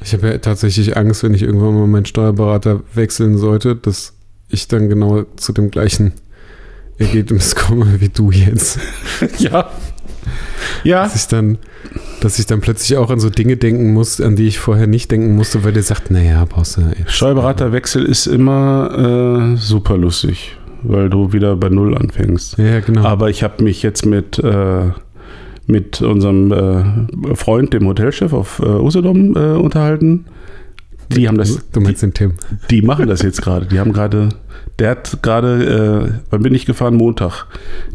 Ich 0.03 0.13
habe 0.15 0.29
ja 0.29 0.39
tatsächlich 0.39 0.97
Angst, 0.97 1.23
wenn 1.23 1.35
ich 1.35 1.43
irgendwann 1.43 1.75
mal 1.75 1.87
meinen 1.87 2.07
Steuerberater 2.07 2.81
wechseln 2.95 3.37
sollte, 3.37 3.77
dass 3.77 4.15
ich 4.49 4.67
dann 4.69 4.89
genau 4.89 5.25
zu 5.37 5.53
dem 5.53 5.71
gleichen 5.71 6.13
Ergebnis 6.99 7.55
komme 7.57 8.01
wie 8.01 8.09
du 8.09 8.31
jetzt. 8.31 8.79
Ja. 9.39 9.71
Ja. 10.85 11.03
Dass 11.03 11.17
ich 11.17 11.27
dann, 11.27 11.59
dass 12.21 12.39
ich 12.39 12.47
dann 12.47 12.61
plötzlich 12.61 12.97
auch 12.97 13.11
an 13.11 13.21
so 13.21 13.29
Dinge 13.31 13.57
denken 13.57 13.93
muss, 13.93 14.21
an 14.21 14.37
die 14.37 14.47
ich 14.47 14.59
vorher 14.59 14.87
nicht 14.87 15.11
denken 15.11 15.35
musste, 15.35 15.65
weil 15.65 15.73
der 15.73 15.83
sagt, 15.83 16.11
naja, 16.11 16.45
brauchst 16.49 16.77
du. 16.77 16.83
Steuerberaterwechsel 17.07 18.05
ist 18.05 18.27
immer 18.27 19.55
äh, 19.55 19.57
super 19.57 19.97
lustig, 19.97 20.57
weil 20.83 21.11
du 21.11 21.33
wieder 21.33 21.57
bei 21.57 21.69
Null 21.69 21.97
anfängst. 21.97 22.59
Ja, 22.59 22.81
genau. 22.81 23.05
Aber 23.05 23.31
ich 23.31 23.43
habe 23.43 23.63
mich 23.63 23.83
jetzt 23.83 24.07
mit, 24.07 24.39
äh, 24.39 24.91
mit 25.71 26.03
unserem 26.03 26.53
äh, 26.53 27.35
Freund, 27.37 27.73
dem 27.73 27.87
Hotelchef 27.87 28.33
auf 28.33 28.61
äh, 28.61 28.67
Usedom, 28.67 29.37
äh, 29.37 29.57
unterhalten. 29.57 30.27
Die 31.13 31.27
haben 31.27 31.39
das, 31.39 31.59
du 31.73 31.81
meinst 31.81 32.03
den 32.03 32.15
Tim. 32.15 32.35
die 32.71 32.83
machen 32.83 33.09
das 33.09 33.23
jetzt 33.23 33.43
gerade. 33.43 33.67
Die 33.67 33.81
haben 33.81 33.93
gerade, 33.93 34.29
der 34.79 34.91
hat 34.91 35.19
gerade, 35.23 36.09
äh, 36.09 36.21
wann 36.31 36.43
bin 36.43 36.55
ich 36.55 36.67
gefahren? 36.67 36.95
Montag. 36.95 37.47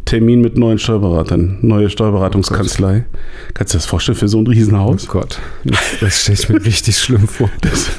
Termin 0.04 0.42
mit 0.42 0.58
neuen 0.58 0.80
Steuerberatern, 0.80 1.60
neue 1.62 1.90
Steuerberatungskanzlei. 1.90 3.06
Kannst 3.54 3.74
du 3.74 3.78
dir 3.78 3.80
das 3.80 3.86
vorstellen 3.86 4.18
für 4.18 4.28
so 4.28 4.40
ein 4.40 4.48
Oh 4.48 4.50
Riesenhaus? 4.50 5.08
Gott. 5.08 5.40
Das, 5.64 5.80
das 6.02 6.22
stelle 6.22 6.38
ich 6.40 6.50
mir 6.50 6.66
richtig 6.66 6.98
schlimm 6.98 7.28
vor. 7.28 7.50
Das, 7.62 7.90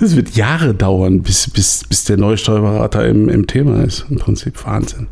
das 0.00 0.16
wird 0.16 0.34
Jahre 0.34 0.74
dauern, 0.74 1.22
bis, 1.22 1.48
bis, 1.50 1.84
bis 1.88 2.04
der 2.04 2.16
neue 2.16 2.36
Steuerberater 2.36 3.06
im, 3.06 3.28
im 3.28 3.46
Thema 3.46 3.84
ist. 3.84 4.06
Im 4.10 4.18
Prinzip 4.18 4.66
Wahnsinn. 4.66 5.06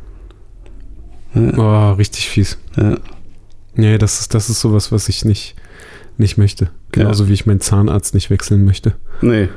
Oh, 1.57 1.93
richtig 1.93 2.29
fies. 2.29 2.59
Ja. 2.77 2.97
Nee, 3.75 3.99
das 3.99 4.21
ist, 4.21 4.35
das 4.35 4.51
ist 4.51 4.61
sowas, 4.61 4.93
was 4.93 5.09
ich 5.09 5.25
nicht, 5.25 5.55
nicht 6.19 6.37
möchte. 6.37 6.71
Genauso 6.93 7.29
wie 7.29 7.33
ich 7.33 7.47
meinen 7.47 7.61
Zahnarzt 7.61 8.15
nicht 8.15 8.31
wechseln 8.31 8.65
möchte. 8.65 8.95
Nee. 9.21 9.49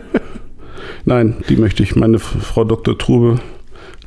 Nein, 1.04 1.36
die 1.48 1.56
möchte 1.56 1.82
ich. 1.82 1.96
Meine 1.96 2.18
Frau 2.18 2.64
Dr. 2.64 2.96
Trube 2.96 3.40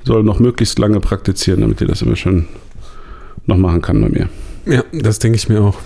soll 0.06 0.24
noch 0.24 0.40
möglichst 0.40 0.80
lange 0.80 1.00
praktizieren, 1.00 1.62
damit 1.62 1.80
die 1.80 1.86
das 1.86 2.02
immer 2.02 2.16
schön 2.16 2.48
noch 3.46 3.58
machen 3.58 3.82
kann 3.82 4.02
bei 4.02 4.10
mir. 4.10 4.30
Ja, 4.66 4.84
das 4.94 5.20
denke 5.20 5.36
ich 5.38 5.50
mir 5.50 5.62
auch. 5.62 5.78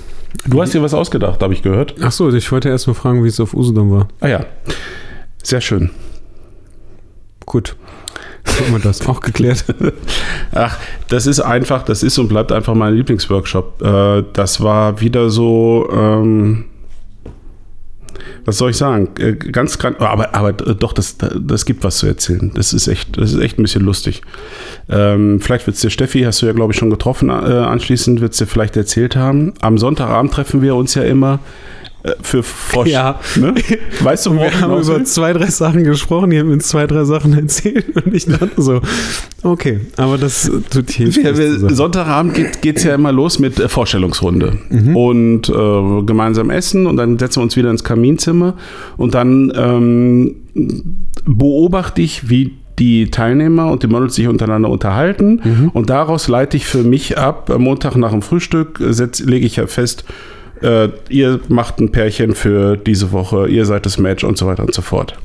Du 0.45 0.61
hast 0.61 0.73
dir 0.73 0.81
was 0.81 0.93
ausgedacht, 0.93 1.41
habe 1.41 1.53
ich 1.53 1.63
gehört. 1.63 1.95
Ach 2.01 2.11
so, 2.11 2.31
ich 2.31 2.51
wollte 2.51 2.69
erst 2.69 2.87
mal 2.87 2.93
fragen, 2.93 3.23
wie 3.23 3.27
es 3.27 3.39
auf 3.39 3.53
Usedom 3.53 3.91
war. 3.91 4.07
Ah 4.19 4.27
ja, 4.27 4.45
sehr 5.43 5.61
schön. 5.61 5.89
Gut. 7.45 7.75
Haben 8.59 8.73
wir 8.73 8.79
das 8.79 9.05
auch 9.07 9.19
geklärt. 9.19 9.65
Ach, 10.53 10.77
das 11.09 11.27
ist 11.27 11.39
einfach, 11.39 11.83
das 11.83 12.03
ist 12.03 12.17
und 12.17 12.27
bleibt 12.29 12.51
einfach 12.51 12.73
mein 12.73 12.95
Lieblingsworkshop. 12.95 13.81
Äh, 13.81 14.23
das 14.33 14.61
war 14.61 14.99
wieder 15.01 15.29
so, 15.29 15.89
ähm, 15.91 16.65
was 18.45 18.57
soll 18.57 18.69
ich 18.71 18.77
sagen? 18.77 19.09
Äh, 19.19 19.33
ganz 19.33 19.77
krank, 19.77 19.99
aber, 19.99 20.33
aber 20.33 20.53
doch, 20.53 20.93
das, 20.93 21.17
das 21.17 21.65
gibt 21.65 21.83
was 21.83 21.97
zu 21.97 22.07
erzählen. 22.07 22.51
Das 22.53 22.73
ist 22.73 22.87
echt, 22.87 23.17
das 23.17 23.33
ist 23.33 23.41
echt 23.41 23.59
ein 23.59 23.63
bisschen 23.63 23.83
lustig. 23.83 24.21
Ähm, 24.89 25.41
vielleicht 25.41 25.67
wird 25.67 25.75
es 25.75 25.81
dir, 25.81 25.89
Steffi, 25.89 26.21
hast 26.23 26.41
du 26.41 26.45
ja, 26.45 26.53
glaube 26.53 26.71
ich, 26.71 26.79
schon 26.79 26.89
getroffen, 26.89 27.29
äh, 27.29 27.33
anschließend 27.33 28.21
wird 28.21 28.31
es 28.31 28.39
dir 28.39 28.47
vielleicht 28.47 28.77
erzählt 28.77 29.15
haben. 29.15 29.53
Am 29.59 29.77
Sonntagabend 29.77 30.33
treffen 30.33 30.61
wir 30.61 30.75
uns 30.75 30.95
ja 30.95 31.03
immer 31.03 31.39
für 32.21 32.43
Frosch. 32.43 32.87
Ja. 32.89 33.19
Ne? 33.35 33.55
Weißt 34.01 34.25
du, 34.25 34.33
Wir 34.33 34.45
haben 34.45 34.59
hinaus 34.59 34.87
über 34.87 34.97
will? 34.97 35.05
zwei, 35.05 35.33
drei 35.33 35.47
Sachen 35.47 35.83
gesprochen, 35.83 36.29
die 36.29 36.39
haben 36.39 36.51
uns 36.51 36.67
zwei, 36.67 36.87
drei 36.87 37.03
Sachen 37.03 37.33
erzählt 37.37 37.95
und 37.95 38.13
ich 38.13 38.25
dachte 38.25 38.61
so, 38.61 38.81
okay, 39.43 39.81
aber 39.97 40.17
das 40.17 40.49
tut 40.69 40.89
hier 40.91 41.13
Wir, 41.15 41.37
wir. 41.37 41.75
Sonntagabend 41.75 42.61
geht 42.61 42.77
es 42.77 42.83
ja 42.83 42.95
immer 42.95 43.11
los 43.11 43.39
mit 43.39 43.59
äh, 43.59 43.69
Vorstellungsrunde 43.69 44.57
und 44.93 45.49
äh, 45.49 46.01
gemeinsam 46.03 46.49
essen 46.49 46.87
und 46.87 46.97
dann 46.97 47.17
setzen 47.19 47.37
wir 47.39 47.43
uns 47.43 47.55
wieder 47.55 47.69
ins 47.71 47.83
Kaminzimmer 47.83 48.55
und 48.97 49.13
dann 49.13 49.51
ähm, 49.55 50.35
beobachte 51.25 52.01
ich, 52.01 52.29
wie 52.29 52.53
die 52.79 53.09
Teilnehmer 53.09 53.71
und 53.71 53.81
die 53.81 53.87
Models 53.87 54.15
sich 54.15 54.27
untereinander 54.27 54.69
unterhalten 54.69 55.71
und 55.73 55.89
daraus 55.89 56.27
leite 56.27 56.57
ich 56.57 56.65
für 56.65 56.83
mich 56.83 57.17
ab, 57.17 57.49
am 57.49 57.63
Montag 57.63 57.95
nach 57.95 58.11
dem 58.11 58.21
Frühstück 58.21 58.79
äh, 58.79 58.93
setz, 58.93 59.19
lege 59.19 59.45
ich 59.45 59.55
ja 59.55 59.65
fest, 59.67 60.05
äh, 60.61 60.89
ihr 61.09 61.39
macht 61.47 61.79
ein 61.79 61.91
Pärchen 61.91 62.35
für 62.35 62.77
diese 62.77 63.11
Woche, 63.11 63.47
ihr 63.47 63.65
seid 63.65 63.85
das 63.85 63.97
Match 63.97 64.23
und 64.23 64.37
so 64.37 64.47
weiter 64.47 64.63
und 64.63 64.73
so 64.73 64.81
fort. 64.81 65.17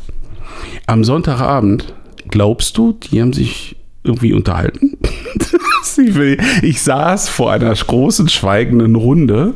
Am 0.87 1.05
Sonntagabend, 1.05 1.95
glaubst 2.29 2.77
du, 2.77 2.93
die 2.93 3.21
haben 3.21 3.33
sich 3.33 3.77
irgendwie 4.05 4.33
unterhalten? 4.33 4.99
ich, 5.97 6.39
ich 6.62 6.83
saß 6.83 7.29
vor 7.29 7.53
einer 7.53 7.73
großen, 7.75 8.29
schweigenden 8.29 8.97
Runde 8.97 9.55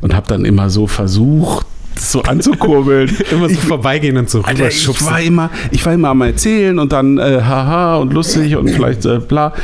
und 0.00 0.14
habe 0.14 0.28
dann 0.28 0.44
immer 0.44 0.70
so 0.70 0.86
versucht, 0.86 1.66
so 1.98 2.22
anzukurbeln. 2.22 3.10
Immer 3.30 3.48
so 3.48 3.56
vorbeigehen 3.56 4.16
und 4.18 4.28
so 4.28 4.42
Alter, 4.42 4.68
ich 4.68 4.86
war 5.06 5.20
immer, 5.20 5.50
ich 5.70 5.84
war 5.84 5.94
immer 5.94 6.10
am 6.10 6.20
Erzählen 6.20 6.78
und 6.78 6.92
dann 6.92 7.16
äh, 7.16 7.40
haha 7.42 7.96
und 7.96 8.12
lustig 8.12 8.54
und 8.56 8.68
vielleicht 8.68 9.06
äh, 9.06 9.18
bla. 9.18 9.54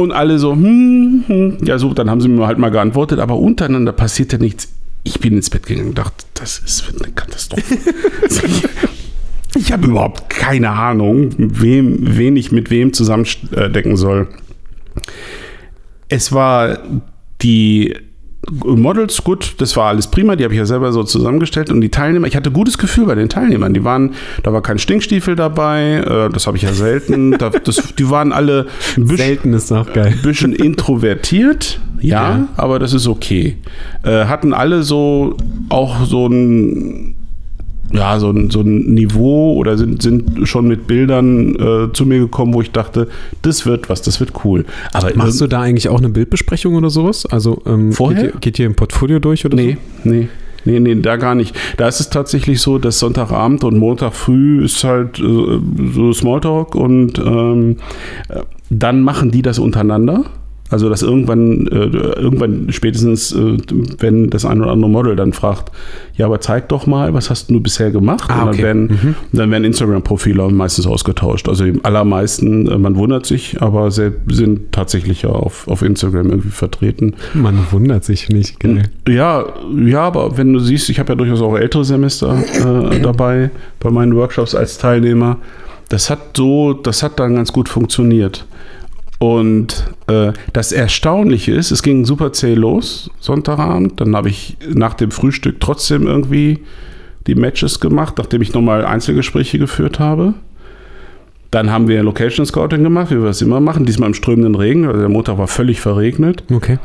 Und 0.00 0.12
alle 0.12 0.38
so, 0.38 0.52
hm, 0.52 1.24
hm, 1.26 1.58
ja, 1.62 1.76
so, 1.78 1.92
dann 1.92 2.08
haben 2.08 2.22
sie 2.22 2.28
mir 2.28 2.46
halt 2.46 2.56
mal 2.56 2.70
geantwortet, 2.70 3.18
aber 3.18 3.36
untereinander 3.36 3.92
passierte 3.92 4.38
nichts. 4.38 4.72
Ich 5.04 5.20
bin 5.20 5.34
ins 5.34 5.50
Bett 5.50 5.66
gegangen 5.66 5.90
und 5.90 5.98
dachte, 5.98 6.24
das 6.32 6.58
ist 6.58 6.84
eine 6.88 7.12
Katastrophe. 7.12 7.76
ich 9.54 9.70
habe 9.70 9.88
überhaupt 9.88 10.30
keine 10.30 10.70
Ahnung, 10.70 11.34
wem, 11.36 12.16
wen 12.16 12.34
ich 12.36 12.50
mit 12.50 12.70
wem 12.70 12.94
zusammendecken 12.94 13.98
soll. 13.98 14.28
Es 16.08 16.32
war 16.32 16.78
die 17.42 17.94
Models, 18.50 19.22
gut, 19.22 19.54
das 19.58 19.76
war 19.76 19.88
alles 19.88 20.06
prima, 20.06 20.34
die 20.34 20.44
habe 20.44 20.54
ich 20.54 20.58
ja 20.58 20.64
selber 20.64 20.92
so 20.92 21.02
zusammengestellt 21.04 21.70
und 21.70 21.82
die 21.82 21.90
Teilnehmer, 21.90 22.26
ich 22.26 22.34
hatte 22.34 22.50
gutes 22.50 22.78
Gefühl 22.78 23.04
bei 23.04 23.14
den 23.14 23.28
Teilnehmern, 23.28 23.74
die 23.74 23.84
waren, 23.84 24.14
da 24.42 24.52
war 24.52 24.62
kein 24.62 24.78
Stinkstiefel 24.78 25.36
dabei, 25.36 26.02
äh, 26.06 26.30
das 26.32 26.46
habe 26.46 26.56
ich 26.56 26.62
ja 26.62 26.72
selten, 26.72 27.32
da, 27.32 27.50
das, 27.50 27.94
die 27.98 28.08
waren 28.08 28.32
alle 28.32 28.66
ein 28.96 29.02
bisschen, 29.06 29.16
Selten 29.18 29.52
ist 29.52 29.70
auch 29.72 29.92
geil. 29.92 30.14
bisschen 30.22 30.54
introvertiert, 30.54 31.80
ja, 32.00 32.30
Ja. 32.38 32.48
aber 32.56 32.78
das 32.78 32.94
ist 32.94 33.06
okay. 33.06 33.58
Äh, 34.04 34.24
hatten 34.24 34.54
alle 34.54 34.82
so 34.84 35.36
auch 35.68 36.04
so 36.06 36.26
ein 36.26 37.14
ja, 37.92 38.18
so 38.18 38.30
ein, 38.30 38.50
so 38.50 38.60
ein 38.60 38.94
Niveau 38.94 39.54
oder 39.54 39.76
sind, 39.76 40.02
sind 40.02 40.48
schon 40.48 40.68
mit 40.68 40.86
Bildern 40.86 41.54
äh, 41.56 41.92
zu 41.92 42.06
mir 42.06 42.18
gekommen, 42.18 42.54
wo 42.54 42.62
ich 42.62 42.70
dachte, 42.70 43.08
das 43.42 43.66
wird 43.66 43.88
was, 43.88 44.02
das 44.02 44.20
wird 44.20 44.44
cool. 44.44 44.64
Aber 44.92 45.10
Machst 45.14 45.40
du 45.40 45.46
da 45.46 45.60
eigentlich 45.60 45.88
auch 45.88 45.98
eine 45.98 46.08
Bildbesprechung 46.08 46.74
oder 46.74 46.90
sowas? 46.90 47.26
Also 47.26 47.62
ähm, 47.66 47.92
Vorher? 47.92 48.24
Geht, 48.24 48.34
ihr, 48.34 48.40
geht 48.40 48.58
ihr 48.58 48.66
im 48.66 48.74
Portfolio 48.74 49.18
durch 49.18 49.44
oder 49.44 49.56
Nee, 49.56 49.76
nee. 50.04 50.28
Nee, 50.64 50.78
nee, 50.78 50.94
da 50.96 51.16
gar 51.16 51.34
nicht. 51.34 51.56
Da 51.78 51.88
ist 51.88 52.00
es 52.00 52.10
tatsächlich 52.10 52.60
so, 52.60 52.78
dass 52.78 52.98
Sonntagabend 52.98 53.64
und 53.64 53.78
Montag 53.78 54.14
früh 54.14 54.62
ist 54.62 54.84
halt 54.84 55.18
äh, 55.18 55.22
so 55.22 56.12
Smalltalk 56.12 56.74
und 56.74 57.18
ähm, 57.18 57.76
äh, 58.28 58.40
dann 58.68 59.00
machen 59.00 59.30
die 59.30 59.40
das 59.42 59.58
untereinander. 59.58 60.24
Also, 60.70 60.88
dass 60.88 61.02
irgendwann, 61.02 61.66
äh, 61.66 61.86
irgendwann 61.86 62.68
spätestens, 62.70 63.32
äh, 63.32 63.56
wenn 63.98 64.30
das 64.30 64.44
ein 64.44 64.62
oder 64.62 64.70
andere 64.70 64.90
Model 64.90 65.16
dann 65.16 65.32
fragt, 65.32 65.72
ja, 66.14 66.26
aber 66.26 66.40
zeig 66.40 66.68
doch 66.68 66.86
mal, 66.86 67.12
was 67.12 67.28
hast 67.28 67.50
du 67.50 67.60
bisher 67.60 67.90
gemacht? 67.90 68.28
Ah, 68.28 68.34
und 68.34 68.40
dann 68.40 68.48
okay. 68.48 68.62
werden, 68.62 69.16
dann 69.32 69.50
werden 69.50 69.64
Instagram-Profile 69.64 70.48
meistens 70.50 70.86
ausgetauscht. 70.86 71.48
Also 71.48 71.64
die 71.64 71.84
allermeisten, 71.84 72.68
äh, 72.68 72.78
man 72.78 72.94
wundert 72.96 73.26
sich, 73.26 73.60
aber 73.60 73.90
sie 73.90 74.12
sind 74.28 74.70
tatsächlich 74.70 75.22
ja 75.22 75.30
auf, 75.30 75.66
auf 75.66 75.82
Instagram 75.82 76.30
irgendwie 76.30 76.50
vertreten. 76.50 77.14
Man 77.34 77.58
wundert 77.72 78.04
sich 78.04 78.28
nicht. 78.28 78.60
Geil. 78.60 78.84
Ja, 79.08 79.46
ja, 79.76 80.02
aber 80.02 80.36
wenn 80.36 80.52
du 80.52 80.60
siehst, 80.60 80.88
ich 80.88 81.00
habe 81.00 81.10
ja 81.10 81.14
durchaus 81.16 81.42
auch 81.42 81.56
ältere 81.56 81.84
Semester 81.84 82.38
äh, 82.38 83.00
dabei 83.02 83.50
bei 83.80 83.90
meinen 83.90 84.14
Workshops 84.14 84.54
als 84.54 84.78
Teilnehmer. 84.78 85.38
Das 85.88 86.08
hat 86.08 86.36
so, 86.36 86.72
das 86.74 87.02
hat 87.02 87.18
dann 87.18 87.34
ganz 87.34 87.52
gut 87.52 87.68
funktioniert. 87.68 88.46
Und 89.20 89.84
äh, 90.06 90.32
das 90.54 90.72
Erstaunliche 90.72 91.52
ist, 91.52 91.70
es 91.70 91.82
ging 91.82 92.06
super 92.06 92.32
zäh 92.32 92.54
los, 92.54 93.10
Sonntagabend. 93.20 94.00
Dann 94.00 94.16
habe 94.16 94.30
ich 94.30 94.56
nach 94.66 94.94
dem 94.94 95.10
Frühstück 95.10 95.60
trotzdem 95.60 96.06
irgendwie 96.06 96.60
die 97.26 97.34
Matches 97.34 97.80
gemacht, 97.80 98.14
nachdem 98.16 98.40
ich 98.40 98.54
nochmal 98.54 98.86
Einzelgespräche 98.86 99.58
geführt 99.58 99.98
habe. 99.98 100.32
Dann 101.50 101.70
haben 101.70 101.86
wir 101.86 102.02
Location 102.02 102.46
Scouting 102.46 102.82
gemacht, 102.82 103.10
wie 103.10 103.20
wir 103.20 103.28
es 103.28 103.42
immer 103.42 103.60
machen, 103.60 103.84
diesmal 103.84 104.08
im 104.08 104.14
strömenden 104.14 104.54
Regen. 104.54 104.86
Also 104.86 105.00
der 105.00 105.10
Montag 105.10 105.36
war 105.36 105.48
völlig 105.48 105.82
verregnet. 105.82 106.42
Okay. 106.50 106.78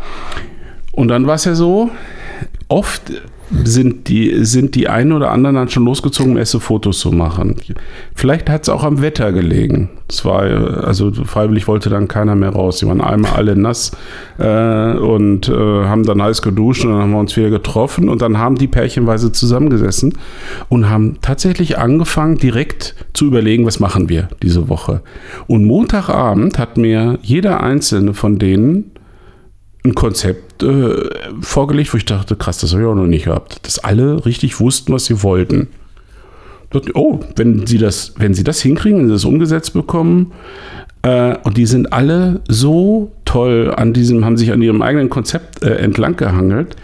Und 0.91 1.07
dann 1.07 1.27
war 1.27 1.35
es 1.35 1.45
ja 1.45 1.55
so, 1.55 1.89
oft 2.67 3.11
sind 3.63 4.07
die, 4.07 4.43
sind 4.43 4.75
die 4.75 4.89
einen 4.89 5.11
oder 5.11 5.31
anderen 5.31 5.55
dann 5.55 5.69
schon 5.69 5.85
losgezogen, 5.85 6.31
um 6.33 6.37
erste 6.37 6.59
Fotos 6.59 6.99
zu 6.99 7.11
machen. 7.11 7.55
Vielleicht 8.15 8.49
hat 8.49 8.63
es 8.63 8.69
auch 8.69 8.83
am 8.83 9.01
Wetter 9.01 9.31
gelegen. 9.31 9.89
Es 10.09 10.25
war, 10.25 10.41
also 10.83 11.11
freiwillig 11.11 11.67
wollte 11.67 11.89
dann 11.89 12.07
keiner 12.07 12.35
mehr 12.35 12.49
raus. 12.49 12.79
Die 12.79 12.87
waren 12.87 13.01
einmal 13.01 13.33
alle 13.33 13.55
nass 13.55 13.91
äh, 14.39 14.93
und 14.93 15.47
äh, 15.47 15.53
haben 15.53 16.03
dann 16.03 16.21
heiß 16.21 16.41
geduscht 16.41 16.85
und 16.85 16.91
dann 16.91 17.01
haben 17.01 17.11
wir 17.11 17.19
uns 17.19 17.37
wieder 17.37 17.51
getroffen 17.51 18.09
und 18.09 18.21
dann 18.21 18.37
haben 18.39 18.55
die 18.55 18.67
pärchenweise 18.67 19.31
zusammengesessen 19.31 20.17
und 20.69 20.89
haben 20.89 21.17
tatsächlich 21.21 21.77
angefangen, 21.77 22.37
direkt 22.37 22.95
zu 23.13 23.25
überlegen, 23.25 23.65
was 23.65 23.79
machen 23.79 24.09
wir 24.09 24.27
diese 24.41 24.69
Woche. 24.69 25.01
Und 25.47 25.65
Montagabend 25.65 26.57
hat 26.57 26.77
mir 26.77 27.19
jeder 27.21 27.61
einzelne 27.61 28.13
von 28.13 28.39
denen 28.39 28.91
ein 29.85 29.95
Konzept 29.95 30.63
äh, 30.63 31.09
vorgelegt, 31.41 31.93
wo 31.93 31.97
ich 31.97 32.05
dachte, 32.05 32.35
krass, 32.35 32.57
das 32.57 32.73
habe 32.73 32.83
ich 32.83 32.87
auch 32.87 32.95
noch 32.95 33.07
nicht 33.07 33.25
gehabt. 33.25 33.65
Dass 33.65 33.79
alle 33.79 34.25
richtig 34.25 34.59
wussten, 34.59 34.91
was 34.93 35.05
sie 35.05 35.23
wollten. 35.23 35.69
Dachte, 36.71 36.91
oh, 36.95 37.19
wenn 37.35 37.65
sie 37.67 37.77
das, 37.77 38.13
wenn 38.17 38.33
sie 38.33 38.43
das 38.43 38.61
hinkriegen, 38.61 38.99
wenn 38.99 39.07
sie 39.07 39.13
das 39.13 39.25
umgesetzt 39.25 39.73
bekommen, 39.73 40.33
äh, 41.03 41.37
und 41.43 41.57
die 41.57 41.67
sind 41.67 41.93
alle 41.93 42.41
so 42.47 43.11
toll 43.23 43.73
an 43.75 43.93
diesem, 43.93 44.25
haben 44.25 44.37
sich 44.37 44.51
an 44.51 44.61
ihrem 44.61 44.81
eigenen 44.81 45.09
Konzept 45.09 45.63
äh, 45.63 45.75
entlang 45.75 46.17
gehangelt. 46.17 46.75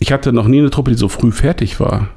Ich 0.00 0.12
hatte 0.12 0.32
noch 0.32 0.48
nie 0.48 0.58
eine 0.58 0.70
Truppe, 0.70 0.90
die 0.90 0.96
so 0.96 1.08
früh 1.08 1.30
fertig 1.30 1.78
war. 1.78 2.08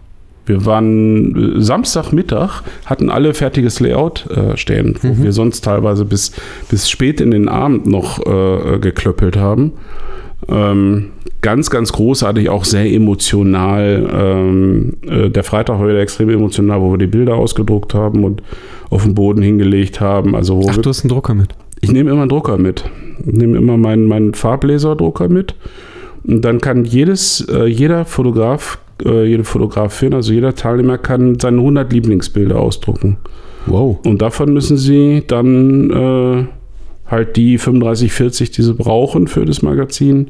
Wir 0.45 0.65
waren 0.65 1.57
äh, 1.57 1.61
Samstagmittag, 1.61 2.61
hatten 2.85 3.09
alle 3.09 3.33
fertiges 3.33 3.79
Layout 3.79 4.27
äh, 4.29 4.57
stehen, 4.57 4.95
wo 5.01 5.23
wir 5.23 5.31
sonst 5.31 5.61
teilweise 5.63 6.05
bis, 6.05 6.31
bis 6.69 6.89
spät 6.89 7.21
in 7.21 7.31
den 7.31 7.47
Abend 7.47 7.87
noch 7.87 8.19
äh, 8.25 8.79
geklöppelt 8.79 9.37
haben. 9.37 9.73
Ähm, 10.47 11.11
ganz, 11.41 11.69
ganz 11.69 11.91
großartig, 11.93 12.49
auch 12.49 12.65
sehr 12.65 12.91
emotional. 12.91 14.09
Ähm, 14.13 14.93
äh, 15.07 15.29
der 15.29 15.43
Freitag 15.43 15.79
war 15.79 15.87
wieder 15.87 15.99
extrem 15.99 16.29
emotional, 16.29 16.81
wo 16.81 16.91
wir 16.91 16.97
die 16.97 17.07
Bilder 17.07 17.35
ausgedruckt 17.35 17.93
haben 17.93 18.23
und 18.23 18.43
auf 18.89 19.03
den 19.03 19.15
Boden 19.15 19.41
hingelegt 19.41 20.01
haben. 20.01 20.35
Also 20.35 20.61
wo 20.61 20.69
Ach, 20.69 20.77
du 20.77 20.89
hast 20.89 21.03
einen 21.03 21.09
Drucker 21.09 21.33
mit. 21.33 21.49
ich 21.81 21.91
nehme 21.91 22.11
immer 22.11 22.21
einen 22.21 22.29
Drucker 22.29 22.57
mit. 22.57 22.83
Ich 23.25 23.33
nehme 23.33 23.57
immer 23.57 23.77
meinen, 23.77 24.05
meinen 24.05 24.33
Farblaserdrucker 24.33 25.29
mit. 25.29 25.55
Und 26.23 26.41
dann 26.41 26.59
kann 26.61 26.85
jedes, 26.85 27.41
äh, 27.49 27.65
jeder 27.65 28.05
Fotograf, 28.05 28.79
äh, 29.03 29.25
jede 29.25 29.43
Fotografin, 29.43 30.13
also 30.13 30.31
jeder 30.31 30.55
Teilnehmer 30.55 30.97
kann 30.97 31.39
seine 31.39 31.57
100 31.57 31.91
Lieblingsbilder 31.91 32.59
ausdrucken. 32.59 33.17
Wow. 33.65 33.97
Und 34.05 34.21
davon 34.21 34.53
müssen 34.53 34.77
sie 34.77 35.23
dann 35.27 35.89
äh, 35.89 36.45
halt 37.09 37.35
die 37.35 37.57
35, 37.57 38.11
40, 38.11 38.51
die 38.51 38.61
sie 38.61 38.73
brauchen 38.73 39.27
für 39.27 39.45
das 39.45 39.61
Magazin, 39.61 40.27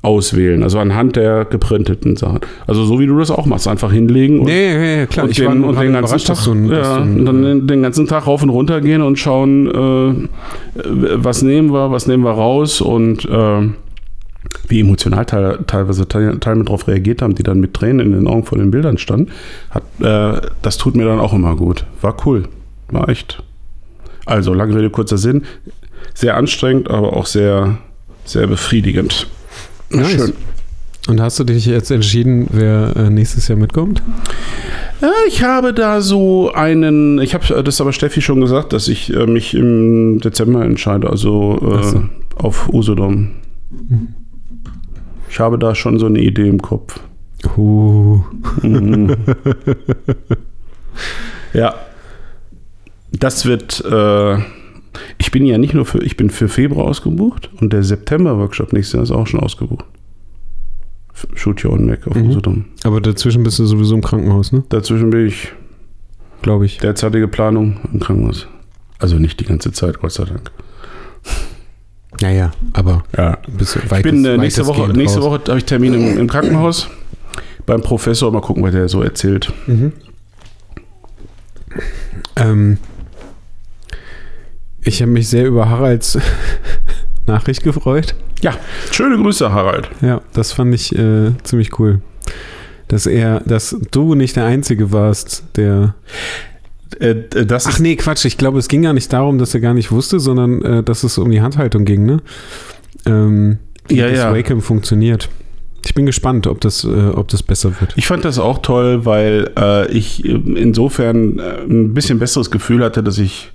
auswählen. 0.00 0.62
Also 0.62 0.78
anhand 0.78 1.16
der 1.16 1.44
geprinteten 1.44 2.16
Sachen. 2.16 2.38
Also 2.68 2.84
so 2.84 3.00
wie 3.00 3.06
du 3.06 3.18
das 3.18 3.30
auch 3.32 3.46
machst, 3.46 3.66
einfach 3.66 3.92
hinlegen 3.92 4.38
und, 4.38 4.46
Nee, 4.46 5.06
klar. 5.06 5.26
und, 5.26 5.36
den, 5.36 5.64
und 5.64 5.74
ganzen 5.76 6.18
Tag, 6.18 6.44
du 6.44 6.52
ein- 6.52 6.70
ja, 6.70 6.96
und 6.98 7.24
dann 7.24 7.42
den, 7.42 7.66
den 7.66 7.82
ganzen 7.82 8.06
Tag 8.06 8.26
rauf 8.28 8.42
und 8.42 8.50
runter 8.50 8.80
gehen 8.80 9.02
und 9.02 9.18
schauen, 9.18 9.66
äh, 9.66 10.28
was 11.16 11.42
nehmen 11.42 11.72
wir, 11.72 11.90
was 11.90 12.06
nehmen 12.06 12.22
wir 12.22 12.30
raus 12.30 12.80
und 12.80 13.24
äh, 13.24 13.68
wie 14.68 14.80
emotional 14.80 15.24
teil, 15.24 15.58
teilweise 15.66 16.06
Teil, 16.06 16.38
Teil 16.38 16.56
mit 16.56 16.68
drauf 16.68 16.88
reagiert 16.88 17.22
haben, 17.22 17.34
die 17.34 17.42
dann 17.42 17.60
mit 17.60 17.74
Tränen 17.74 18.06
in 18.06 18.12
den 18.12 18.26
Augen 18.26 18.44
vor 18.44 18.58
den 18.58 18.70
Bildern 18.70 18.98
standen, 18.98 19.30
hat, 19.70 19.82
äh, 20.00 20.40
das 20.62 20.76
tut 20.76 20.96
mir 20.96 21.04
dann 21.04 21.20
auch 21.20 21.32
immer 21.32 21.56
gut. 21.56 21.84
War 22.00 22.16
cool. 22.26 22.44
War 22.90 23.08
echt. 23.08 23.42
Also, 24.26 24.52
lange 24.54 24.74
Rede, 24.76 24.90
kurzer 24.90 25.18
Sinn. 25.18 25.42
Sehr 26.14 26.36
anstrengend, 26.36 26.90
aber 26.90 27.14
auch 27.14 27.26
sehr, 27.26 27.78
sehr 28.24 28.46
befriedigend. 28.46 29.26
Nice. 29.90 30.10
Schön. 30.10 30.32
Und 31.08 31.22
hast 31.22 31.38
du 31.38 31.44
dich 31.44 31.64
jetzt 31.64 31.90
entschieden, 31.90 32.48
wer 32.50 32.94
äh, 32.94 33.08
nächstes 33.08 33.48
Jahr 33.48 33.58
mitkommt? 33.58 34.02
Ja, 35.00 35.10
ich 35.26 35.42
habe 35.42 35.72
da 35.72 36.02
so 36.02 36.52
einen, 36.52 37.18
ich 37.20 37.32
habe 37.32 37.62
das 37.62 37.80
aber 37.80 37.92
Steffi 37.92 38.20
schon 38.20 38.40
gesagt, 38.40 38.74
dass 38.74 38.88
ich 38.88 39.14
äh, 39.14 39.26
mich 39.26 39.54
im 39.54 40.20
Dezember 40.20 40.64
entscheide, 40.64 41.08
also 41.08 41.58
Ach 41.72 41.82
so. 41.84 41.98
äh, 41.98 42.02
auf 42.36 42.68
Usedom. 42.68 43.30
Ich 45.30 45.40
habe 45.40 45.58
da 45.58 45.74
schon 45.74 45.98
so 45.98 46.06
eine 46.06 46.20
Idee 46.20 46.48
im 46.48 46.60
Kopf. 46.62 47.00
Uh. 47.56 48.22
Mhm. 48.62 49.14
ja. 51.52 51.74
Das 53.12 53.46
wird, 53.46 53.82
äh, 53.84 54.36
ich 55.18 55.30
bin 55.30 55.46
ja 55.46 55.56
nicht 55.58 55.72
nur 55.74 55.86
für, 55.86 56.02
ich 56.02 56.16
bin 56.16 56.30
für 56.30 56.48
Februar 56.48 56.86
ausgebucht 56.86 57.50
und 57.60 57.72
der 57.72 57.82
September-Workshop 57.82 58.72
nächstes 58.72 58.94
Jahr 58.94 59.02
ist 59.02 59.10
auch 59.10 59.26
schon 59.26 59.40
ausgebucht. 59.40 59.84
Shoot 61.34 61.64
Your 61.64 61.72
Own 61.72 61.86
Mac 61.86 62.06
auf 62.06 62.14
Mhm. 62.14 62.28
Usedom. 62.28 62.64
Aber 62.84 63.00
dazwischen 63.00 63.42
bist 63.42 63.58
du 63.58 63.66
sowieso 63.66 63.94
im 63.94 64.02
Krankenhaus, 64.02 64.52
ne? 64.52 64.62
Dazwischen 64.68 65.10
bin 65.10 65.26
ich 65.26 65.52
Glaube 66.42 66.66
ich. 66.66 66.78
derzeitige 66.78 67.26
Planung 67.28 67.80
im 67.92 67.98
Krankenhaus. 67.98 68.46
Also 69.00 69.16
nicht 69.16 69.40
die 69.40 69.44
ganze 69.44 69.72
Zeit, 69.72 70.00
Gott 70.00 70.12
sei 70.12 70.24
Dank. 70.26 70.50
Naja, 72.20 72.50
aber 72.72 73.04
Ja. 73.16 73.38
Ich 73.60 74.02
bin 74.02 74.24
äh, 74.24 74.36
nächste 74.36 74.66
Woche, 74.66 74.88
nächste 74.92 75.22
Woche 75.22 75.40
habe 75.48 75.58
ich 75.58 75.64
Termin 75.64 75.94
im, 75.94 76.18
im 76.18 76.28
Krankenhaus 76.28 76.88
beim 77.66 77.80
Professor. 77.82 78.30
Mal 78.32 78.40
gucken, 78.40 78.62
was 78.62 78.72
der 78.72 78.88
so 78.88 79.02
erzählt. 79.02 79.52
Mhm. 79.66 79.92
Ähm, 82.36 82.78
ich 84.80 85.00
habe 85.02 85.10
mich 85.12 85.28
sehr 85.28 85.46
über 85.46 85.68
Haralds 85.68 86.18
Nachricht 87.26 87.62
gefreut. 87.62 88.14
Ja, 88.40 88.54
schöne 88.90 89.16
Grüße, 89.16 89.52
Harald. 89.52 89.88
Ja, 90.00 90.20
das 90.32 90.52
fand 90.52 90.74
ich 90.74 90.96
äh, 90.96 91.32
ziemlich 91.42 91.78
cool. 91.78 92.00
Dass 92.86 93.06
er, 93.06 93.40
dass 93.40 93.76
du 93.90 94.14
nicht 94.14 94.36
der 94.36 94.44
Einzige 94.46 94.92
warst, 94.92 95.44
der. 95.56 95.94
Äh, 96.98 97.14
das 97.46 97.66
Ach 97.66 97.78
nee, 97.78 97.96
Quatsch. 97.96 98.24
Ich 98.24 98.38
glaube, 98.38 98.58
es 98.58 98.68
ging 98.68 98.82
gar 98.82 98.92
nicht 98.92 99.12
darum, 99.12 99.38
dass 99.38 99.54
er 99.54 99.60
gar 99.60 99.74
nicht 99.74 99.90
wusste, 99.92 100.20
sondern 100.20 100.62
äh, 100.62 100.82
dass 100.82 101.04
es 101.04 101.18
um 101.18 101.30
die 101.30 101.40
Handhaltung 101.40 101.84
ging, 101.84 102.04
ne? 102.06 102.18
Ähm, 103.06 103.58
wie 103.88 103.96
Ja, 103.96 104.08
das 104.08 104.18
ja. 104.18 104.34
Wacom 104.36 104.60
funktioniert. 104.62 105.28
Ich 105.84 105.94
bin 105.94 106.06
gespannt, 106.06 106.46
ob 106.46 106.60
das, 106.60 106.84
äh, 106.84 106.88
ob 106.88 107.28
das 107.28 107.42
besser 107.42 107.72
wird. 107.80 107.94
ich 107.96 108.06
fand 108.06 108.24
das 108.24 108.38
auch 108.38 108.58
toll, 108.58 109.04
weil 109.06 109.50
äh, 109.58 109.90
ich 109.92 110.24
äh, 110.24 110.30
insofern 110.56 111.38
äh, 111.38 111.60
ein 111.62 111.94
bisschen 111.94 112.18
besseres 112.18 112.50
Gefühl 112.50 112.82
hatte, 112.82 113.02
dass 113.02 113.18
ich 113.18 113.52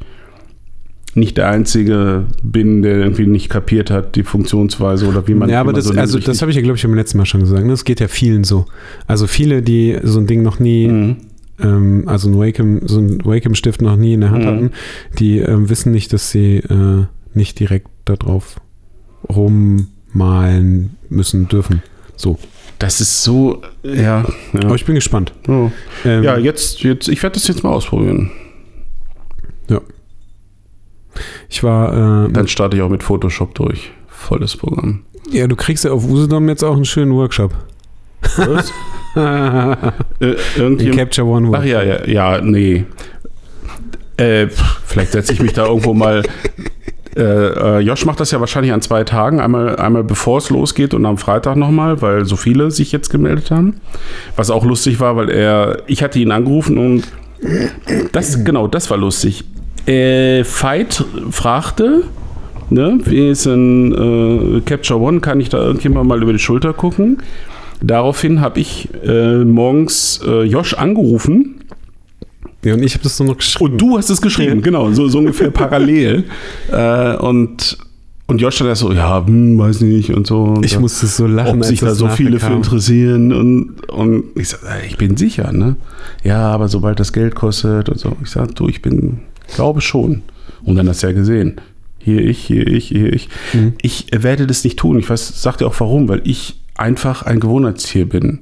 nicht 1.16 1.38
der 1.38 1.48
Einzige 1.50 2.26
bin, 2.42 2.82
der 2.82 2.96
irgendwie 2.98 3.28
nicht 3.28 3.50
kapiert 3.50 3.92
hat, 3.92 4.16
die 4.16 4.24
Funktionsweise 4.24 5.06
oder 5.08 5.28
wie 5.28 5.36
man 5.36 5.48
ja, 5.50 5.60
aber 5.62 5.74
das, 5.74 5.86
so 5.86 5.94
also 5.94 6.18
das 6.18 6.42
habe 6.42 6.50
ich 6.50 6.56
ja, 6.56 6.64
glaube 6.64 6.78
ich, 6.78 6.84
beim 6.84 6.96
letzten 6.96 7.20
Mal 7.20 7.26
schon 7.26 7.42
gesagt. 7.42 7.64
Ne? 7.64 7.70
Das 7.70 7.86
geht 7.86 8.00
ja 8.00 8.08
vielen 8.08 8.44
so. 8.44 8.66
Also 9.06 9.28
viele, 9.28 9.62
die 9.62 10.00
so 10.02 10.20
ein 10.20 10.26
Ding 10.26 10.42
noch 10.42 10.60
nie, 10.60 10.88
Mhm. 10.88 11.18
Ähm, 11.60 12.04
also 12.08 12.30
ein 12.30 12.38
Wacom, 12.40 12.88
so 12.88 13.00
ein 13.00 13.24
Wacom-Stift 13.26 13.82
noch 13.82 13.96
nie 13.96 14.14
in 14.14 14.22
der 14.22 14.32
Hand 14.32 14.44
Mhm. 14.44 14.48
hatten, 14.48 14.72
die 15.20 15.40
ähm, 15.40 15.70
wissen 15.70 15.92
nicht, 15.92 16.12
dass 16.14 16.32
sie 16.32 16.58
äh, 16.58 17.06
nicht 17.34 17.60
direkt 17.60 17.88
darauf 18.06 18.56
rummalen 19.30 20.98
müssen 21.10 21.48
dürfen. 21.48 21.82
So. 22.16 22.38
Das 22.80 23.00
ist 23.02 23.24
so, 23.24 23.62
ja. 23.84 24.26
Aber 24.54 24.68
Ja, 24.70 24.76
ich 24.76 24.86
bin 24.86 24.96
gespannt. 24.96 25.34
oh. 25.48 25.70
Ähm, 26.06 26.24
ja 26.24 26.38
jetzt, 26.38 26.82
jetzt, 26.82 27.08
ich 27.08 27.22
werde 27.24 27.36
das 27.36 27.48
jetzt 27.48 27.64
mal 27.64 27.70
ausprobieren. 27.72 28.32
Ich 31.48 31.62
war, 31.64 32.26
äh, 32.28 32.32
Dann 32.32 32.48
starte 32.48 32.76
ich 32.76 32.82
auch 32.82 32.90
mit 32.90 33.04
Photoshop 33.04 33.54
durch. 33.54 33.92
Volles 34.08 34.58
Programm. 34.58 35.02
ja, 35.32 35.46
du 35.48 35.56
kriegst 35.56 35.84
ja 35.86 35.92
auf 35.92 36.04
Usedom 36.10 36.50
jetzt 36.50 36.64
auch 36.64 36.76
einen 36.76 36.86
schönen 36.86 37.14
Workshop. 37.14 37.54
Was? 38.38 38.74
irgendjemand, 39.16 40.98
Capture 40.98 41.28
One 41.28 41.56
ach 41.56 41.64
ja, 41.64 41.84
ja, 41.84 42.06
ja, 42.08 42.42
nee. 42.42 42.86
Äh, 44.18 44.48
vielleicht 44.86 45.12
setze 45.12 45.34
ich 45.34 45.42
mich 45.42 45.54
da 45.54 45.66
irgendwo 45.66 45.94
mal. 45.94 46.24
Äh, 47.16 47.22
äh, 47.22 47.80
Josh 47.82 48.08
macht 48.08 48.20
das 48.20 48.32
ja 48.32 48.40
wahrscheinlich 48.40 48.74
an 48.74 48.82
zwei 48.82 49.04
Tagen. 49.04 49.40
Einmal, 49.40 49.76
einmal 49.76 50.04
bevor 50.04 50.40
es 50.40 50.50
losgeht 50.50 50.96
und 50.96 51.06
am 51.06 51.20
Freitag 51.20 51.58
nochmal, 51.58 52.02
weil 52.02 52.26
so 52.26 52.36
viele 52.36 52.72
sich 52.72 52.92
jetzt 52.92 53.12
gemeldet 53.12 53.52
haben. 53.52 53.82
Was 54.36 54.50
auch 54.50 54.66
lustig 54.66 55.00
war, 55.00 55.16
weil 55.16 55.30
er, 55.30 55.84
ich 55.86 56.02
hatte 56.02 56.18
ihn 56.18 56.32
angerufen 56.32 56.80
und 56.80 57.04
das, 58.12 58.44
genau, 58.44 58.68
das 58.68 58.90
war 58.90 58.98
lustig. 58.98 59.44
Äh, 59.86 60.44
Veit 60.44 61.06
fragte, 61.30 62.06
ne, 62.72 62.98
wie 63.06 63.30
ist 63.30 63.46
ein 63.46 64.58
äh, 64.58 64.62
Capture 64.62 65.00
One, 65.00 65.20
kann 65.20 65.40
ich 65.40 65.50
da 65.50 65.60
irgendjemand 65.60 66.08
mal 66.08 66.20
über 66.20 66.34
die 66.34 66.40
Schulter 66.40 66.74
gucken? 66.74 67.20
Daraufhin 67.84 68.40
habe 68.40 68.62
ich 68.62 68.88
äh, 69.04 69.44
morgens 69.44 70.22
äh, 70.26 70.44
Josh 70.44 70.74
angerufen 70.74 71.56
Ja, 72.64 72.76
und 72.76 72.82
ich 72.82 72.94
habe 72.94 73.04
das 73.04 73.20
nur 73.20 73.28
noch 73.28 73.38
geschrieben. 73.38 73.74
und 73.74 73.78
du 73.82 73.98
hast 73.98 74.10
es 74.10 74.22
geschrieben, 74.22 74.62
genau, 74.62 74.90
so, 74.94 75.10
so 75.10 75.20
ungefähr 75.20 75.52
parallel. 75.52 76.24
Äh, 76.72 77.18
und, 77.18 77.78
und 78.28 78.40
Josh 78.40 78.62
erst 78.62 78.82
so, 78.82 78.94
ja, 78.94 79.26
hm, 79.26 79.58
weiß 79.58 79.82
nicht 79.82 80.14
und 80.14 80.26
so. 80.26 80.44
Und 80.44 80.66
ich 80.66 80.80
musste 80.80 81.08
so 81.08 81.28
lachen, 81.28 81.60
ob 81.60 81.66
sich 81.66 81.82
da 81.82 81.94
so 81.94 82.08
viele 82.08 82.40
für 82.40 82.54
interessieren. 82.54 83.34
Und, 83.34 83.90
und 83.90 84.24
ich 84.36 84.48
sag, 84.48 84.62
äh, 84.64 84.88
ich 84.88 84.96
bin 84.98 85.18
sicher, 85.18 85.52
ne? 85.52 85.76
Ja, 86.24 86.40
aber 86.52 86.70
sobald 86.70 87.02
das 87.02 87.12
Geld 87.12 87.36
kostet 87.36 87.90
und 87.90 88.00
so. 88.00 88.16
Ich 88.24 88.30
sag, 88.30 88.56
du, 88.56 88.70
ich 88.70 88.82
bin, 88.82 89.20
glaube 89.56 89.82
schon. 89.82 90.22
Und 90.64 90.78
dann 90.78 90.88
hast 90.88 91.04
du 91.04 91.08
ja 91.08 91.14
gesehen. 91.14 91.56
Hier 92.00 92.22
ich, 92.22 92.40
hier 92.40 92.66
ich, 92.66 92.88
hier 92.88 93.12
ich. 93.12 93.28
Mhm. 93.52 93.74
Ich 93.82 94.08
werde 94.14 94.48
das 94.48 94.64
nicht 94.64 94.80
tun. 94.80 95.00
Ich 95.00 95.10
weiß, 95.10 95.42
sag 95.42 95.58
dir 95.58 95.68
auch 95.68 95.78
warum, 95.80 96.08
weil 96.08 96.22
ich 96.24 96.63
einfach 96.76 97.24
ein 97.24 97.40
Gewohnheitstier 97.40 98.08
bin. 98.08 98.40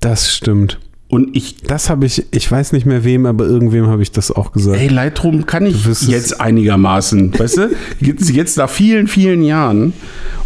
Das 0.00 0.34
stimmt. 0.34 0.78
Und 1.08 1.34
ich 1.34 1.62
Das 1.62 1.88
habe 1.88 2.04
ich, 2.04 2.26
ich 2.32 2.50
weiß 2.50 2.72
nicht 2.72 2.84
mehr 2.84 3.02
wem, 3.02 3.24
aber 3.24 3.46
irgendwem 3.46 3.86
habe 3.86 4.02
ich 4.02 4.12
das 4.12 4.30
auch 4.30 4.52
gesagt. 4.52 4.78
Ey, 4.78 4.88
Lightroom 4.88 5.46
kann 5.46 5.64
ich 5.64 5.84
jetzt 6.06 6.38
einigermaßen, 6.40 7.38
weißt 7.38 7.56
du? 7.56 7.70
Jetzt, 8.00 8.28
jetzt 8.30 8.58
nach 8.58 8.68
vielen, 8.68 9.06
vielen 9.06 9.42
Jahren. 9.42 9.94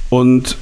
Und 0.08 0.56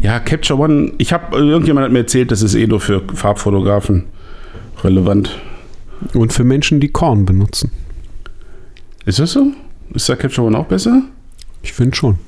ja, 0.00 0.20
Capture 0.20 0.58
One, 0.58 0.92
ich 0.98 1.12
habe, 1.12 1.36
irgendjemand 1.36 1.86
hat 1.86 1.92
mir 1.92 2.00
erzählt, 2.00 2.30
das 2.30 2.42
ist 2.42 2.54
eh 2.54 2.66
nur 2.66 2.80
für 2.80 3.02
Farbfotografen 3.14 4.04
relevant. 4.84 5.36
Und 6.12 6.32
für 6.32 6.44
Menschen, 6.44 6.78
die 6.78 6.88
Korn 6.88 7.24
benutzen. 7.24 7.72
Ist 9.04 9.18
das 9.18 9.32
so? 9.32 9.52
Ist 9.94 10.08
da 10.08 10.14
Capture 10.14 10.46
One 10.46 10.56
auch 10.56 10.66
besser? 10.66 11.02
Ich 11.62 11.72
finde 11.72 11.96
schon. 11.96 12.18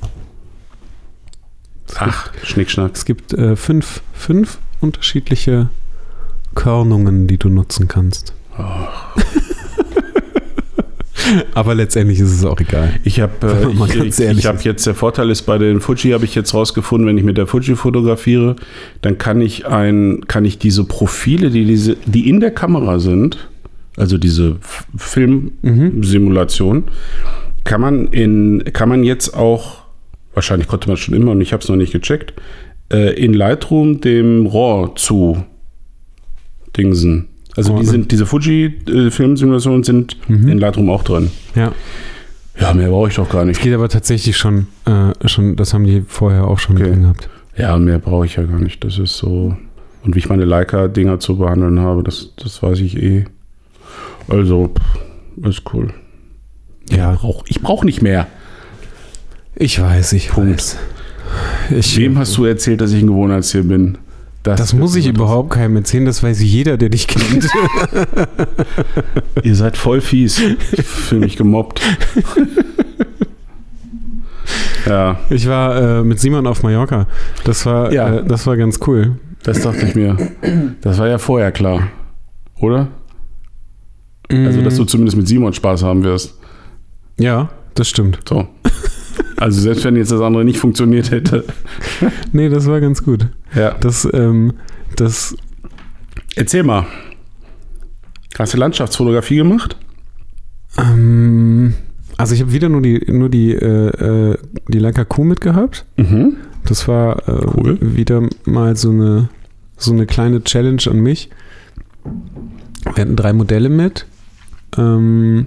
Es 1.88 1.96
Ach, 1.98 2.30
Schnickschnack. 2.42 2.92
Es 2.94 3.04
gibt 3.04 3.32
äh, 3.32 3.56
fünf, 3.56 4.02
fünf 4.12 4.58
unterschiedliche 4.80 5.70
Körnungen, 6.54 7.26
die 7.26 7.38
du 7.38 7.48
nutzen 7.48 7.88
kannst. 7.88 8.32
Oh. 8.58 8.62
Aber 11.54 11.74
letztendlich 11.74 12.20
ist 12.20 12.32
es 12.32 12.44
auch 12.44 12.60
egal. 12.60 12.94
Ich 13.04 13.20
habe 13.20 13.46
äh, 13.46 14.06
ich, 14.06 14.20
ich 14.20 14.44
ist. 14.44 14.64
jetzt 14.64 14.86
der 14.86 14.94
Vorteil 14.94 15.30
ist 15.30 15.42
bei 15.42 15.58
den 15.58 15.80
Fuji 15.80 16.12
habe 16.12 16.24
ich 16.24 16.34
jetzt 16.34 16.54
rausgefunden, 16.54 17.08
wenn 17.08 17.18
ich 17.18 17.24
mit 17.24 17.36
der 17.36 17.46
Fuji 17.46 17.76
fotografiere, 17.76 18.56
dann 19.02 19.18
kann 19.18 19.40
ich 19.40 19.66
ein 19.66 20.22
kann 20.28 20.44
ich 20.44 20.58
diese 20.58 20.84
Profile, 20.84 21.50
die 21.50 21.64
diese 21.64 21.96
die 22.06 22.28
in 22.28 22.40
der 22.40 22.52
Kamera 22.52 22.98
sind, 22.98 23.48
also 23.96 24.18
diese 24.18 24.56
Filmsimulation, 24.96 26.84
kann 27.64 27.80
man 27.80 28.08
in 28.08 28.64
kann 28.72 28.88
man 28.88 29.02
jetzt 29.02 29.34
auch 29.34 29.85
wahrscheinlich 30.36 30.68
konnte 30.68 30.86
man 30.88 30.96
schon 30.96 31.14
immer 31.14 31.32
und 31.32 31.40
ich 31.40 31.52
habe 31.52 31.62
es 31.62 31.68
noch 31.68 31.74
nicht 31.76 31.92
gecheckt 31.92 32.34
äh, 32.92 33.12
in 33.20 33.34
Lightroom 33.34 34.00
dem 34.00 34.46
RAW 34.46 34.94
zu 34.94 35.42
Dingsen. 36.76 37.28
Also 37.56 37.74
Oh, 37.74 37.78
die 37.80 37.86
sind 37.86 38.12
diese 38.12 38.26
Fuji 38.26 38.66
äh, 38.88 39.10
sind 39.10 40.16
Mhm. 40.28 40.48
in 40.48 40.58
Lightroom 40.58 40.90
auch 40.90 41.02
drin. 41.02 41.30
Ja. 41.54 41.72
Ja, 42.60 42.72
mehr 42.72 42.88
brauche 42.88 43.08
ich 43.08 43.16
doch 43.16 43.28
gar 43.28 43.44
nicht. 43.44 43.58
Es 43.58 43.62
geht 43.62 43.74
aber 43.74 43.88
tatsächlich 43.88 44.36
schon, 44.36 44.66
äh, 44.86 45.12
schon, 45.28 45.56
das 45.56 45.74
haben 45.74 45.84
die 45.84 46.02
vorher 46.06 46.46
auch 46.46 46.58
schon 46.58 46.76
Okay. 46.76 46.88
drin 46.90 47.02
gehabt. 47.02 47.28
Ja, 47.56 47.76
mehr 47.78 47.98
brauche 47.98 48.24
ich 48.26 48.36
ja 48.36 48.44
gar 48.44 48.60
nicht. 48.60 48.82
Das 48.84 48.98
ist 48.98 49.16
so. 49.16 49.56
Und 50.04 50.14
wie 50.14 50.18
ich 50.20 50.28
meine 50.28 50.44
Leica-Dinger 50.44 51.18
zu 51.18 51.36
behandeln 51.36 51.80
habe, 51.80 52.02
das, 52.02 52.32
das 52.36 52.62
weiß 52.62 52.80
ich 52.80 52.96
eh. 53.02 53.24
Also, 54.28 54.68
pff, 54.74 55.46
ist 55.48 55.62
cool. 55.74 55.92
Ja, 56.90 57.12
Brauch, 57.12 57.44
ich 57.48 57.60
brauche 57.60 57.84
nicht 57.84 58.00
mehr. 58.02 58.26
Ich 59.56 59.80
weiß, 59.80 60.12
ich 60.12 60.28
Punkt. 60.28 60.52
weiß. 60.58 60.76
Ich, 61.78 61.98
Wem 61.98 62.18
hast 62.18 62.36
du 62.36 62.44
erzählt, 62.44 62.80
dass 62.80 62.92
ich 62.92 63.02
ein 63.02 63.08
Gewohnheitstier 63.08 63.64
bin? 63.64 63.98
das 64.44 64.72
wird 64.72 64.80
muss 64.80 64.94
ich 64.94 65.08
überhaupt 65.08 65.50
keinem 65.50 65.74
erzählen, 65.76 66.04
das 66.04 66.22
weiß 66.22 66.40
jeder, 66.40 66.76
der 66.76 66.88
dich 66.88 67.08
kennt. 67.08 67.48
Ihr 69.42 69.56
seid 69.56 69.76
voll 69.76 70.00
fies. 70.00 70.40
Ich 70.70 70.84
fühle 70.86 71.22
mich 71.22 71.36
gemobbt. 71.36 71.80
ja, 74.86 75.18
Ich 75.30 75.48
war 75.48 75.98
äh, 75.98 76.04
mit 76.04 76.20
Simon 76.20 76.46
auf 76.46 76.62
Mallorca. 76.62 77.06
Das 77.44 77.66
war, 77.66 77.92
Ja. 77.92 78.18
äh, 78.18 78.24
das 78.24 78.46
war 78.46 78.56
ganz 78.56 78.78
cool. 78.86 79.16
das 79.42 79.60
dachte 79.62 79.84
ich 79.86 79.94
mir. 79.96 80.16
Das 80.80 80.98
war 80.98 81.08
ja 81.08 81.18
vorher 81.18 81.50
klar. 81.50 81.88
Oder? 82.60 82.88
Also, 84.30 84.62
dass 84.62 84.76
du 84.76 84.84
zumindest 84.84 85.16
mit 85.16 85.26
Simon 85.28 85.52
Spaß 85.52 85.82
haben 85.82 86.02
wirst. 86.04 86.34
ja, 87.18 87.48
das 87.74 87.88
stimmt. 87.88 88.20
So. 88.28 88.46
Also, 89.38 89.60
selbst 89.60 89.84
wenn 89.84 89.96
jetzt 89.96 90.12
das 90.12 90.20
andere 90.20 90.44
nicht 90.44 90.58
funktioniert 90.58 91.10
hätte. 91.10 91.44
Nee, 92.32 92.48
das 92.48 92.66
war 92.66 92.80
ganz 92.80 93.02
gut. 93.04 93.28
Ja. 93.54 93.74
Das, 93.80 94.08
ähm, 94.12 94.54
das, 94.96 95.36
Erzähl 96.36 96.62
mal. 96.62 96.86
Hast 98.38 98.54
du 98.54 98.58
Landschaftsfotografie 98.58 99.36
gemacht? 99.36 99.76
ähm, 100.78 101.74
also 102.18 102.34
ich 102.34 102.40
habe 102.40 102.52
wieder 102.52 102.68
nur 102.68 102.82
die, 102.82 103.00
nur 103.10 103.28
die, 103.28 103.52
äh, 103.52 104.32
äh, 104.32 104.38
die 104.68 104.78
Leica 104.78 105.04
Q 105.04 105.24
mitgehabt. 105.24 105.84
Mhm. 105.96 106.36
Das 106.64 106.88
war 106.88 107.28
äh, 107.28 107.46
Cool. 107.56 107.78
wieder 107.80 108.22
mal 108.44 108.76
so 108.76 108.90
eine, 108.90 109.28
so 109.76 109.92
eine 109.92 110.06
kleine 110.06 110.42
Challenge 110.44 110.82
an 110.90 111.00
mich. 111.00 111.30
Wir 112.84 113.02
hatten 113.02 113.16
drei 113.16 113.32
Modelle 113.32 113.68
mit, 113.68 114.06
ähm, 114.78 115.46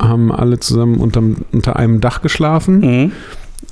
haben 0.00 0.32
alle 0.32 0.58
zusammen 0.60 0.96
unterm, 0.96 1.36
unter 1.52 1.76
einem 1.76 2.00
Dach 2.00 2.22
geschlafen. 2.22 2.80
Mhm. 2.80 3.12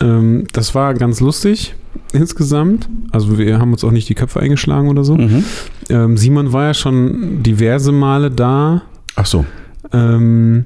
Ähm, 0.01 0.45
das 0.53 0.75
war 0.75 0.95
ganz 0.95 1.21
lustig 1.21 1.75
insgesamt. 2.13 2.89
Also 3.11 3.39
wir 3.39 3.59
haben 3.59 3.73
uns 3.73 3.85
auch 3.85 3.91
nicht 3.91 4.09
die 4.09 4.15
Köpfe 4.15 4.41
eingeschlagen 4.41 4.89
oder 4.89 5.05
so. 5.05 5.17
Mhm. 5.17 5.45
Ähm, 5.91 6.17
Simon 6.17 6.53
war 6.53 6.67
ja 6.67 6.75
schon 6.75 7.43
diverse 7.43 7.93
Male 7.93 8.31
da. 8.31 8.83
Ach 9.17 9.27
so. 9.27 9.45
Ähm, 9.93 10.65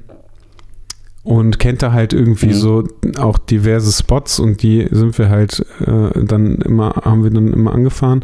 und 1.23 1.59
kennt 1.59 1.81
da 1.83 1.91
halt 1.91 2.13
irgendwie 2.13 2.47
Mhm. 2.47 2.53
so 2.53 2.87
auch 3.19 3.37
diverse 3.37 3.91
Spots 3.91 4.39
und 4.39 4.63
die 4.63 4.87
sind 4.91 5.17
wir 5.17 5.27
halt 5.29 5.65
äh, 5.85 6.23
dann 6.23 6.55
immer, 6.59 7.01
haben 7.03 7.23
wir 7.23 7.31
dann 7.31 7.51
immer 7.51 7.73
angefahren 7.73 8.23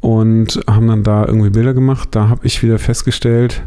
und 0.00 0.60
haben 0.68 0.86
dann 0.88 1.02
da 1.02 1.24
irgendwie 1.26 1.48
Bilder 1.50 1.72
gemacht. 1.72 2.08
Da 2.12 2.28
habe 2.28 2.46
ich 2.46 2.62
wieder 2.62 2.78
festgestellt, 2.78 3.62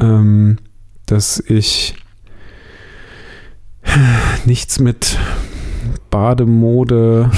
ähm, 0.00 0.56
dass 1.04 1.38
ich 1.46 1.94
nichts 4.44 4.78
mit 4.78 5.18
Bademode, 6.10 7.30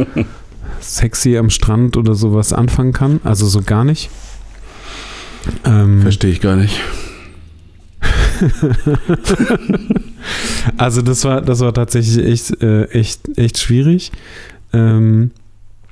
sexy 0.80 1.36
am 1.36 1.50
Strand 1.50 1.96
oder 1.96 2.14
sowas 2.14 2.52
anfangen 2.52 2.92
kann. 2.92 3.20
Also 3.24 3.46
so 3.46 3.62
gar 3.62 3.84
nicht. 3.84 4.10
Ähm, 5.64 6.02
Verstehe 6.02 6.30
ich 6.30 6.40
gar 6.40 6.56
nicht. 6.56 6.80
Also 10.76 11.02
das 11.02 11.24
war, 11.24 11.40
das 11.42 11.60
war 11.60 11.74
tatsächlich 11.74 12.24
echt, 12.24 12.62
äh, 12.62 12.84
echt, 12.86 13.36
echt 13.36 13.58
schwierig. 13.58 14.12
Ähm, 14.72 15.32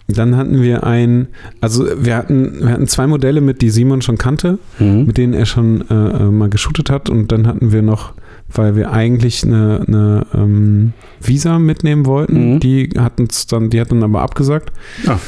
dann 0.07 0.37
hatten 0.37 0.63
wir 0.63 0.85
ein, 0.85 1.29
also 1.61 1.87
wir 1.99 2.17
hatten, 2.17 2.61
wir 2.61 2.71
hatten 2.71 2.87
zwei 2.87 3.07
Modelle 3.07 3.41
mit, 3.41 3.61
die 3.63 3.71
Simon 3.71 4.03
schon 4.03 4.19
kannte, 4.19 4.59
Mhm. 4.79 5.07
mit 5.07 5.19
denen 5.19 5.35
er 5.35 5.47
schon 5.47 5.89
äh, 5.91 5.95
äh, 5.95 6.31
mal 6.31 6.49
geshootet 6.49 6.91
hat. 6.91 7.11
Und 7.11 7.33
dann 7.33 7.47
hatten 7.47 7.73
wir 7.73 7.83
noch, 7.83 8.13
weil 8.53 8.75
wir 8.77 8.93
eigentlich 8.93 9.45
eine, 9.45 9.85
eine 9.87 10.27
ähm, 10.35 10.93
Visa 11.21 11.59
mitnehmen 11.59 12.07
wollten, 12.07 12.55
Mhm. 12.55 12.61
die 12.61 12.91
hatten 12.99 13.29
dann, 13.51 13.71
die 13.71 13.81
hat 13.81 13.91
dann 13.93 14.03
aber 14.03 14.23
abgesagt. 14.23 14.73
Ah. 15.07 15.19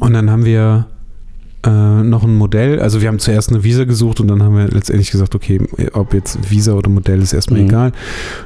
Und 0.00 0.12
dann 0.14 0.30
haben 0.30 0.44
wir 0.44 0.86
äh, 1.66 2.02
noch 2.02 2.24
ein 2.24 2.36
Modell, 2.36 2.80
also 2.80 3.02
wir 3.02 3.08
haben 3.08 3.18
zuerst 3.18 3.50
eine 3.50 3.62
Visa 3.62 3.84
gesucht 3.84 4.20
und 4.20 4.28
dann 4.28 4.42
haben 4.42 4.56
wir 4.56 4.68
letztendlich 4.68 5.10
gesagt, 5.10 5.34
okay, 5.34 5.60
ob 5.92 6.14
jetzt 6.14 6.50
Visa 6.50 6.72
oder 6.72 6.88
Modell 6.88 7.20
ist 7.20 7.34
erstmal 7.34 7.60
Mhm. 7.60 7.66
egal. 7.68 7.88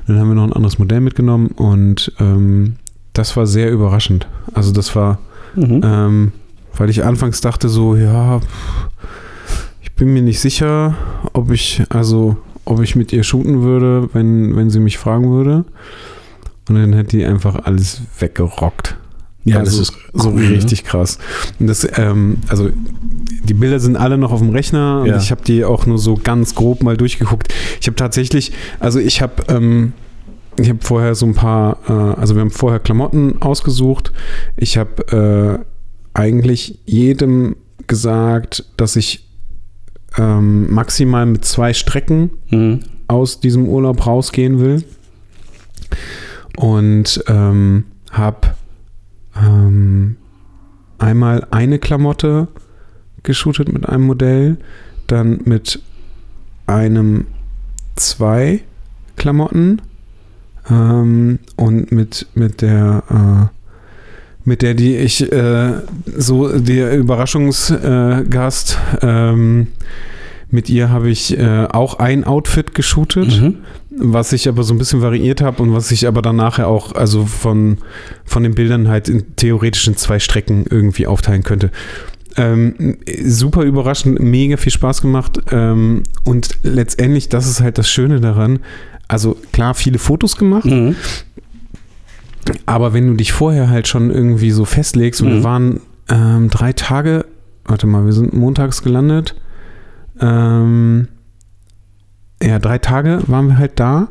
Und 0.06 0.14
dann 0.14 0.18
haben 0.18 0.28
wir 0.28 0.34
noch 0.34 0.44
ein 0.44 0.52
anderes 0.52 0.78
Modell 0.78 1.00
mitgenommen 1.00 1.48
und 1.48 2.12
ähm, 2.18 2.74
das 3.12 3.36
war 3.36 3.46
sehr 3.46 3.70
überraschend. 3.70 4.26
Also 4.52 4.72
das 4.72 4.96
war, 4.96 5.18
Mhm. 5.54 5.80
ähm, 5.84 6.32
weil 6.76 6.90
ich 6.90 7.04
anfangs 7.04 7.40
dachte 7.40 7.68
so, 7.68 7.94
ja, 7.94 8.40
ich 9.80 9.92
bin 9.92 10.12
mir 10.12 10.22
nicht 10.22 10.40
sicher, 10.40 10.96
ob 11.34 11.52
ich, 11.52 11.84
also 11.90 12.36
ob 12.64 12.80
ich 12.82 12.96
mit 12.96 13.12
ihr 13.12 13.22
shooten 13.22 13.62
würde, 13.62 14.08
wenn, 14.12 14.56
wenn 14.56 14.70
sie 14.70 14.80
mich 14.80 14.98
fragen 14.98 15.30
würde. 15.30 15.64
Und 16.68 16.76
dann 16.76 16.94
hat 16.96 17.12
die 17.12 17.24
einfach 17.24 17.66
alles 17.66 18.00
weggerockt. 18.18 18.96
Ja, 19.44 19.58
also, 19.58 19.78
das 19.78 19.90
ist 19.90 19.98
so 20.14 20.30
cool, 20.30 20.40
ne? 20.40 20.50
richtig 20.50 20.84
krass. 20.84 21.18
Und 21.60 21.66
das, 21.66 21.86
ähm, 21.98 22.38
also 22.48 22.70
die 23.44 23.52
Bilder 23.52 23.78
sind 23.78 23.96
alle 23.96 24.16
noch 24.16 24.32
auf 24.32 24.40
dem 24.40 24.48
Rechner 24.48 25.02
und 25.02 25.08
Ja. 25.08 25.18
ich 25.18 25.30
habe 25.30 25.42
die 25.42 25.64
auch 25.64 25.84
nur 25.84 25.98
so 25.98 26.14
ganz 26.14 26.54
grob 26.54 26.82
mal 26.82 26.96
durchgeguckt. 26.96 27.52
Ich 27.80 27.86
habe 27.86 27.96
tatsächlich, 27.96 28.52
also 28.80 28.98
ich 28.98 29.20
habe, 29.20 29.44
ähm, 29.48 29.92
ich 30.58 30.70
habe 30.70 30.78
vorher 30.80 31.14
so 31.14 31.26
ein 31.26 31.34
paar, 31.34 31.76
äh, 31.88 31.92
also 32.18 32.34
wir 32.34 32.40
haben 32.40 32.50
vorher 32.50 32.80
Klamotten 32.80 33.42
ausgesucht. 33.42 34.12
Ich 34.56 34.78
habe 34.78 35.60
äh, 35.62 36.18
eigentlich 36.18 36.78
jedem 36.86 37.56
gesagt, 37.86 38.64
dass 38.78 38.96
ich 38.96 39.23
ähm, 40.18 40.72
maximal 40.72 41.26
mit 41.26 41.44
zwei 41.44 41.72
Strecken 41.72 42.30
Mhm. 42.50 42.80
aus 43.08 43.40
diesem 43.40 43.68
Urlaub 43.68 44.06
rausgehen 44.06 44.60
will. 44.60 44.84
Und 46.56 47.22
ähm, 47.26 47.84
habe 48.10 48.54
ähm, 49.36 50.16
einmal 50.98 51.46
eine 51.50 51.78
Klamotte 51.78 52.48
geshootet 53.22 53.72
mit 53.72 53.88
einem 53.88 54.04
Modell, 54.04 54.58
dann 55.08 55.40
mit 55.44 55.80
einem 56.66 57.26
zwei 57.96 58.62
Klamotten 59.16 59.82
ähm, 60.70 61.38
und 61.56 61.90
mit, 61.92 62.26
mit 62.34 62.62
der 62.62 63.02
äh, 63.50 63.63
mit 64.44 64.62
der, 64.62 64.74
die 64.74 64.96
ich 64.96 65.30
äh, 65.32 65.72
so 66.16 66.58
der 66.58 66.96
Überraschungsgast 66.96 68.78
ähm, 69.02 69.68
mit 70.50 70.68
ihr 70.70 70.90
habe 70.90 71.10
ich 71.10 71.36
äh, 71.38 71.66
auch 71.72 71.98
ein 71.98 72.24
Outfit 72.24 72.74
geshootet 72.74 73.40
Mhm. 73.40 73.56
was 73.96 74.32
ich 74.32 74.48
aber 74.48 74.62
so 74.64 74.74
ein 74.74 74.78
bisschen 74.78 75.02
variiert 75.02 75.40
habe 75.40 75.62
und 75.62 75.72
was 75.72 75.90
ich 75.90 76.06
aber 76.06 76.20
dann 76.22 76.36
nachher 76.36 76.66
auch, 76.68 76.94
also 76.94 77.24
von, 77.26 77.78
von 78.24 78.42
den 78.42 78.54
Bildern 78.54 78.88
halt 78.88 79.08
in, 79.08 79.36
theoretisch 79.36 79.86
in 79.88 79.96
zwei 79.96 80.18
Strecken 80.18 80.64
irgendwie 80.68 81.06
aufteilen 81.06 81.42
könnte. 81.44 81.70
Ähm, 82.36 82.96
super 83.24 83.62
überraschend, 83.62 84.18
mega 84.20 84.56
viel 84.56 84.72
Spaß 84.72 85.00
gemacht 85.02 85.38
ähm, 85.52 86.02
und 86.24 86.58
letztendlich, 86.64 87.28
das 87.28 87.48
ist 87.48 87.60
halt 87.60 87.78
das 87.78 87.88
Schöne 87.88 88.20
daran, 88.20 88.58
also 89.06 89.36
klar, 89.52 89.74
viele 89.74 89.98
Fotos 89.98 90.36
gemacht, 90.36 90.64
Mhm. 90.66 90.96
Aber 92.66 92.92
wenn 92.92 93.06
du 93.06 93.14
dich 93.14 93.32
vorher 93.32 93.68
halt 93.70 93.88
schon 93.88 94.10
irgendwie 94.10 94.50
so 94.50 94.64
festlegst 94.64 95.22
und 95.22 95.28
Mhm. 95.28 95.32
wir 95.32 95.44
waren 95.44 95.80
ähm, 96.08 96.50
drei 96.50 96.72
Tage, 96.72 97.24
warte 97.64 97.86
mal, 97.86 98.04
wir 98.04 98.12
sind 98.12 98.34
montags 98.34 98.82
gelandet, 98.82 99.34
ähm, 100.20 101.08
ja, 102.42 102.58
drei 102.58 102.78
Tage 102.78 103.20
waren 103.26 103.48
wir 103.48 103.58
halt 103.58 103.80
da 103.80 104.08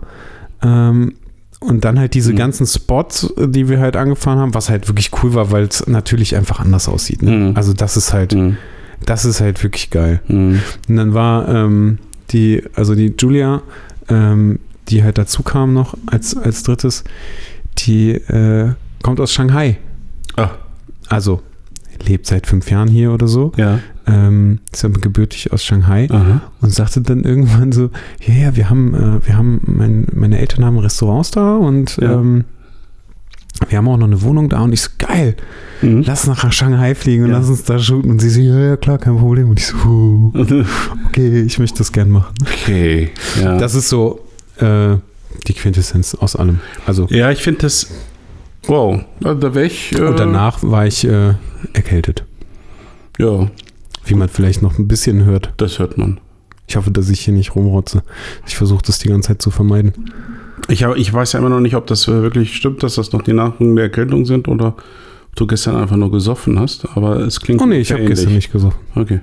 ähm, 0.61 1.13
und 1.59 1.85
dann 1.85 1.99
halt 1.99 2.13
diese 2.13 2.33
Mhm. 2.33 2.37
ganzen 2.37 2.65
Spots, 2.65 3.33
die 3.37 3.69
wir 3.69 3.79
halt 3.79 3.95
angefahren 3.95 4.39
haben, 4.39 4.53
was 4.53 4.69
halt 4.69 4.87
wirklich 4.87 5.11
cool 5.21 5.33
war, 5.33 5.51
weil 5.51 5.63
es 5.63 5.87
natürlich 5.87 6.35
einfach 6.35 6.59
anders 6.59 6.89
aussieht. 6.89 7.21
Ne? 7.21 7.31
Mhm. 7.31 7.55
Also 7.57 7.73
das 7.73 7.95
ist 7.95 8.11
halt, 8.13 8.33
Mhm. 8.33 8.57
das 9.05 9.23
ist 9.25 9.39
halt 9.39 9.61
wirklich 9.63 9.89
geil. 9.91 10.21
Mhm. 10.27 10.59
Und 10.89 10.95
dann 10.95 11.13
war 11.13 11.47
ähm, 11.47 11.99
die, 12.31 12.63
also 12.75 12.95
die 12.95 13.13
Julia, 13.17 13.61
ähm, 14.09 14.59
die 14.89 15.03
halt 15.03 15.17
dazu 15.17 15.43
kam 15.43 15.73
noch 15.73 15.95
als, 16.07 16.35
als 16.35 16.63
drittes, 16.63 17.03
die 17.79 18.11
äh, 18.11 18.73
kommt 19.01 19.19
aus 19.19 19.31
Shanghai. 19.33 19.77
Ah, 20.35 20.49
Also 21.09 21.41
lebt 22.07 22.25
seit 22.27 22.47
fünf 22.47 22.69
Jahren 22.71 22.87
hier 22.89 23.11
oder 23.11 23.27
so. 23.27 23.51
ja. 23.57 23.79
Ähm, 24.05 24.59
ist 24.73 24.83
aber 24.83 24.99
gebürtig 24.99 25.53
aus 25.53 25.63
Shanghai 25.63 26.09
Aha. 26.11 26.41
und 26.59 26.73
sagte 26.73 26.99
dann 26.99 27.23
irgendwann 27.23 27.71
so, 27.71 27.89
ja, 28.19 28.33
ja, 28.33 28.55
wir 28.57 28.69
haben, 28.69 28.93
äh, 28.93 29.25
wir 29.25 29.37
haben, 29.37 29.61
mein, 29.65 30.07
meine 30.13 30.39
Eltern 30.39 30.65
haben 30.65 30.77
Restaurants 30.77 31.31
da 31.31 31.55
und 31.55 31.95
Ja. 32.01 32.11
ähm, 32.19 32.43
wir 33.69 33.77
haben 33.77 33.87
auch 33.87 33.95
noch 33.95 34.07
eine 34.07 34.21
Wohnung 34.21 34.49
da 34.49 34.59
und 34.59 34.73
ich 34.73 34.81
so, 34.81 34.89
geil, 34.97 35.37
Mhm. 35.81 36.03
lass 36.05 36.27
nach 36.27 36.51
Shanghai 36.51 36.95
fliegen 36.95 37.23
und 37.23 37.29
Ja. 37.29 37.37
lass 37.37 37.47
uns 37.47 37.63
da 37.63 37.79
shooten. 37.79 38.11
Und 38.11 38.19
sie 38.19 38.29
so, 38.29 38.41
ja, 38.41 38.59
ja, 38.59 38.75
klar, 38.75 38.97
kein 38.97 39.17
Problem. 39.17 39.49
Und 39.49 39.59
ich 39.61 39.67
so, 39.67 39.77
"Huh, 39.85 40.33
okay, 41.07 41.41
ich 41.43 41.57
möchte 41.59 41.77
das 41.77 41.93
gern 41.93 42.09
machen. 42.09 42.33
Okay. 42.41 43.09
Ja. 43.41 43.57
Das 43.57 43.73
ist 43.73 43.87
so 43.87 44.19
äh, 44.59 44.97
die 45.47 45.53
Quintessenz 45.53 46.15
aus 46.15 46.35
allem. 46.35 46.59
Also, 46.85 47.07
ja, 47.09 47.31
ich 47.31 47.39
finde 47.39 47.61
das. 47.61 47.91
Wow, 48.65 49.01
da 49.19 49.41
wäre 49.41 49.65
ich. 49.65 49.93
Äh, 49.93 50.01
und 50.01 50.19
danach 50.19 50.63
war 50.63 50.87
ich 50.87 51.03
äh, 51.05 51.33
erkältet. 51.73 52.23
Ja, 53.19 53.49
Wie 54.05 54.15
man 54.15 54.29
vielleicht 54.29 54.61
noch 54.61 54.79
ein 54.79 54.87
bisschen 54.87 55.25
hört. 55.25 55.53
das 55.57 55.79
hört 55.79 55.97
man. 55.97 56.19
Ich 56.67 56.77
hoffe, 56.77 56.91
dass 56.91 57.09
ich 57.09 57.19
hier 57.19 57.33
nicht 57.33 57.55
rumrotze. 57.55 58.03
Ich 58.47 58.55
versuche 58.55 58.81
das 58.85 58.99
die 58.99 59.09
ganze 59.09 59.29
Zeit 59.29 59.41
zu 59.41 59.51
vermeiden. 59.51 60.11
Ich, 60.69 60.83
hab, 60.83 60.95
ich 60.95 61.11
weiß 61.11 61.33
ja 61.33 61.39
immer 61.39 61.49
noch 61.49 61.59
nicht, 61.59 61.75
ob 61.75 61.87
das 61.87 62.07
äh, 62.07 62.21
wirklich 62.21 62.55
stimmt, 62.55 62.83
dass 62.83 62.95
das 62.95 63.11
noch 63.11 63.21
die 63.21 63.33
Nachwirkungen 63.33 63.75
der 63.75 63.85
Erkältung 63.85 64.25
sind 64.25 64.47
oder 64.47 64.67
ob 64.67 65.35
du 65.35 65.45
gestern 65.45 65.75
einfach 65.75 65.97
nur 65.97 66.11
gesoffen 66.11 66.57
hast. 66.59 66.87
Aber 66.95 67.17
es 67.17 67.41
klingt. 67.41 67.61
Oh 67.61 67.65
nee, 67.65 67.79
ich 67.79 67.91
habe 67.91 68.05
gestern 68.05 68.33
nicht 68.33 68.51
gesagt. 68.51 68.77
Okay. 68.95 69.19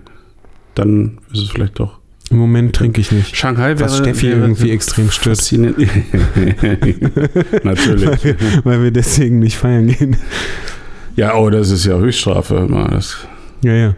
Dann 0.74 1.18
ist 1.32 1.42
es 1.42 1.50
vielleicht 1.50 1.78
doch. 1.80 1.99
Im 2.30 2.38
Moment 2.38 2.74
trinke 2.76 3.00
ich 3.00 3.10
nicht. 3.10 3.36
Shanghai 3.36 3.70
wäre. 3.78 3.80
Was 3.80 3.98
Steffi 3.98 4.28
wäre 4.28 4.40
irgendwie 4.40 4.70
extrem 4.70 5.10
stört. 5.10 5.40
Natürlich. 7.64 8.36
Weil 8.64 8.82
wir, 8.82 8.90
deswegen 8.90 9.38
nicht 9.40 9.56
feiern 9.56 9.86
gehen. 9.88 10.16
Ja, 11.16 11.34
oh, 11.36 11.50
das 11.50 11.70
ist 11.70 11.84
ja 11.86 11.98
Höchststrafe. 11.98 12.56
Immer. 12.68 12.88
Das, 12.88 13.16
Ja, 13.62 13.72
ja. 13.74 13.94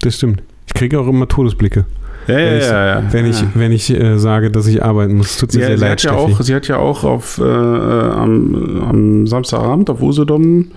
Das 0.00 0.16
stimmt. 0.16 0.42
Ich 0.66 0.74
kriege 0.74 0.98
auch 0.98 1.06
immer 1.06 1.28
Todesblicke, 1.28 1.86
ja, 2.26 2.38
ja, 2.38 2.50
Wenn 2.50 2.58
ich- 2.58 2.64
ja, 2.64 2.86
ja. 3.00 3.12
wenn 3.12 3.26
ich, 3.26 3.40
ja. 3.40 3.46
wenn 3.54 3.72
ich 3.72 3.90
äh, 3.90 4.18
sage, 4.18 4.50
dass 4.50 4.66
ich 4.66 4.82
arbeiten 4.82 5.14
muss. 5.16 5.38
Tut 5.38 5.52
Sie, 5.52 5.58
mir 5.58 5.66
sehr 5.66 5.78
sie, 5.78 5.84
leid, 5.84 5.92
hat 5.92 6.02
ja 6.02 6.18
Steffi. 6.18 6.32
auch, 6.34 6.42
sie 6.42 6.54
hat 6.54 6.68
ja 6.68 6.76
auch 6.78 7.04
auf, 7.04 7.38
äh, 7.38 7.44
äh, 7.44 8.10
am, 8.10 8.82
am 8.82 9.26
Samstagabend 9.26 9.88
auf 9.90 10.02
Usedom 10.02 10.68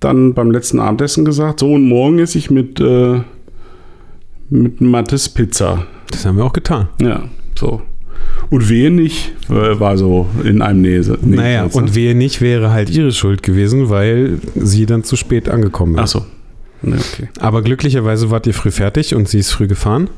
dann 0.00 0.34
beim 0.34 0.50
letzten 0.50 0.78
Abendessen 0.78 1.24
gesagt, 1.24 1.60
so 1.60 1.72
und 1.72 1.88
morgen 1.88 2.18
esse 2.20 2.38
ich 2.38 2.50
mit, 2.50 2.80
äh, 2.80 3.20
mit 4.50 4.80
Mattes 4.80 5.28
Pizza. 5.28 5.86
Das 6.14 6.24
haben 6.26 6.36
wir 6.36 6.44
auch 6.44 6.52
getan. 6.52 6.88
Ja, 7.00 7.24
so. 7.58 7.82
Und 8.50 8.68
wehe 8.68 8.90
nicht, 8.90 9.32
äh, 9.50 9.78
war 9.80 9.96
so 9.98 10.26
in 10.44 10.62
einem 10.62 10.80
Näse. 10.82 11.18
naja, 11.22 11.64
und 11.72 11.94
wehe 11.94 12.14
nicht, 12.14 12.40
wäre 12.40 12.70
halt 12.72 12.90
ihre 12.90 13.12
Schuld 13.12 13.42
gewesen, 13.42 13.90
weil 13.90 14.38
sie 14.54 14.86
dann 14.86 15.04
zu 15.04 15.16
spät 15.16 15.48
angekommen 15.48 15.94
ist. 15.96 16.00
Achso. 16.00 16.24
Ja, 16.82 16.94
okay. 16.94 17.28
Aber 17.40 17.62
glücklicherweise 17.62 18.30
wart 18.30 18.46
ihr 18.46 18.54
früh 18.54 18.70
fertig 18.70 19.14
und 19.14 19.28
sie 19.28 19.38
ist 19.38 19.50
früh 19.52 19.66
gefahren. 19.66 20.08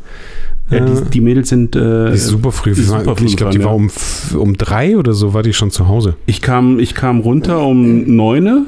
Ja, 0.70 0.78
Äh, 0.78 0.84
die, 1.04 1.10
die 1.10 1.20
Mädels 1.20 1.48
sind. 1.48 1.76
Äh, 1.76 2.08
die 2.10 2.14
ist 2.14 2.26
super 2.26 2.50
früh. 2.52 2.72
die 2.72 2.80
ist 2.80 2.88
super 2.88 3.14
früh 3.16 3.24
ich 3.26 3.36
glaube, 3.36 3.52
die 3.52 3.58
gefahren, 3.58 3.88
war 3.90 4.32
ja. 4.32 4.36
um, 4.36 4.40
um 4.48 4.56
drei 4.56 4.96
oder 4.96 5.12
so, 5.12 5.32
war 5.32 5.42
die 5.44 5.52
schon 5.52 5.70
zu 5.70 5.86
Hause. 5.88 6.16
ich, 6.26 6.42
kam, 6.42 6.78
ich 6.80 6.94
kam 6.94 7.20
runter 7.20 7.62
um 7.64 8.16
neune. 8.16 8.66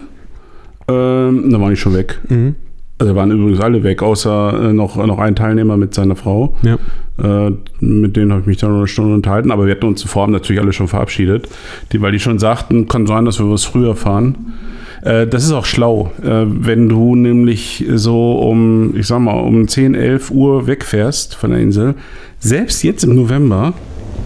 Ähm, 0.89 1.51
da 1.51 1.61
war 1.61 1.73
ich 1.73 1.81
schon 1.81 1.95
weg. 1.95 2.19
Mhm. 2.29 2.55
Also 2.99 3.15
waren 3.15 3.31
übrigens 3.31 3.61
alle 3.61 3.85
weg, 3.85 4.03
außer 4.03 4.71
äh, 4.71 4.73
noch, 4.73 4.97
noch 4.97 5.19
ein 5.19 5.37
Teilnehmer 5.37 5.77
mit 5.77 5.95
seiner 5.95 6.17
Frau. 6.17 6.57
Ja. 6.63 6.79
Äh, 7.23 7.53
mit 7.81 8.17
denen 8.17 8.33
habe 8.33 8.43
ich 8.43 8.47
mich 8.47 8.57
dann 8.57 8.71
noch 8.71 8.79
eine 8.79 8.89
Stunde 8.89 9.15
unterhalten, 9.15 9.53
aber 9.53 9.67
wir 9.67 9.73
hatten 9.73 9.87
uns 9.87 10.01
zuvor 10.01 10.27
natürlich 10.29 10.61
alle 10.61 10.73
schon 10.73 10.89
verabschiedet, 10.89 11.49
die, 11.93 12.01
weil 12.01 12.13
die 12.13 12.21
schon 12.21 12.39
sagten, 12.39 12.89
kann 12.89 13.07
sein, 13.07 13.25
dass 13.25 13.39
wir 13.39 13.51
was 13.51 13.65
früher 13.65 13.95
fahren. 13.95 14.55
Äh, 15.03 15.27
das 15.29 15.45
ist 15.45 15.53
auch 15.53 15.65
schlau, 15.65 16.11
äh, 16.23 16.45
wenn 16.47 16.89
du 16.89 17.15
nämlich 17.15 17.85
so 17.95 18.33
um, 18.33 18.97
ich 18.97 19.07
sag 19.07 19.21
mal, 19.21 19.39
um 19.39 19.69
10, 19.69 19.95
11 19.95 20.31
Uhr 20.33 20.67
wegfährst 20.67 21.37
von 21.37 21.51
der 21.51 21.61
Insel. 21.61 21.95
Selbst 22.41 22.83
jetzt 22.83 23.05
im 23.05 23.15
November 23.15 23.75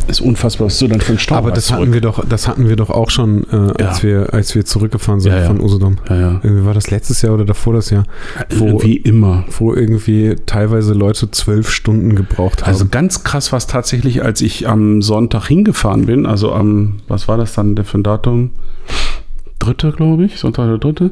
ist 0.08 0.20
unfassbar, 0.20 0.66
was 0.66 0.78
du 0.78 0.88
dann 0.88 1.00
für 1.00 1.12
ein 1.12 1.18
Stau 1.18 1.36
Aber 1.36 1.50
das 1.52 1.70
hatten 1.70 1.82
zurück. 1.82 1.94
wir 1.94 2.00
doch, 2.00 2.24
das 2.28 2.48
hatten 2.48 2.68
wir 2.68 2.76
doch 2.76 2.90
auch 2.90 3.10
schon, 3.10 3.44
äh, 3.50 3.82
als, 3.82 4.02
Ja. 4.02 4.08
wir, 4.08 4.34
als 4.34 4.54
wir 4.54 4.64
zurückgefahren 4.64 5.20
sind 5.20 5.32
Ja, 5.32 5.42
von 5.42 5.60
Usedom. 5.60 5.96
Ja, 6.08 6.16
ja. 6.20 6.40
Irgendwie 6.42 6.64
war 6.64 6.74
das 6.74 6.90
letztes 6.90 7.22
Jahr 7.22 7.34
oder 7.34 7.44
davor 7.44 7.74
das 7.74 7.90
Jahr, 7.90 8.04
wo- 8.56 8.82
Wie 8.82 8.96
immer. 8.96 9.44
wo 9.58 9.74
irgendwie 9.74 10.36
teilweise 10.46 10.92
Leute 10.94 11.30
zwölf 11.30 11.70
Stunden 11.70 12.14
gebraucht 12.14 12.62
haben. 12.62 12.68
Also 12.68 12.86
ganz 12.86 13.24
krass 13.24 13.52
war 13.52 13.56
es 13.58 13.66
tatsächlich, 13.66 14.22
als 14.24 14.40
ich 14.42 14.68
am 14.68 15.02
Sonntag 15.02 15.46
hingefahren 15.48 16.06
bin, 16.06 16.26
also 16.26 16.52
am, 16.52 17.00
was 17.08 17.28
war 17.28 17.36
das 17.36 17.54
dann 17.54 17.76
für 17.84 17.98
ein 17.98 18.02
Datum? 18.02 18.50
Dritte, 19.58 19.92
glaube 19.92 20.24
ich, 20.24 20.38
Sonntag 20.38 20.66
der 20.66 20.78
dritte. 20.78 21.10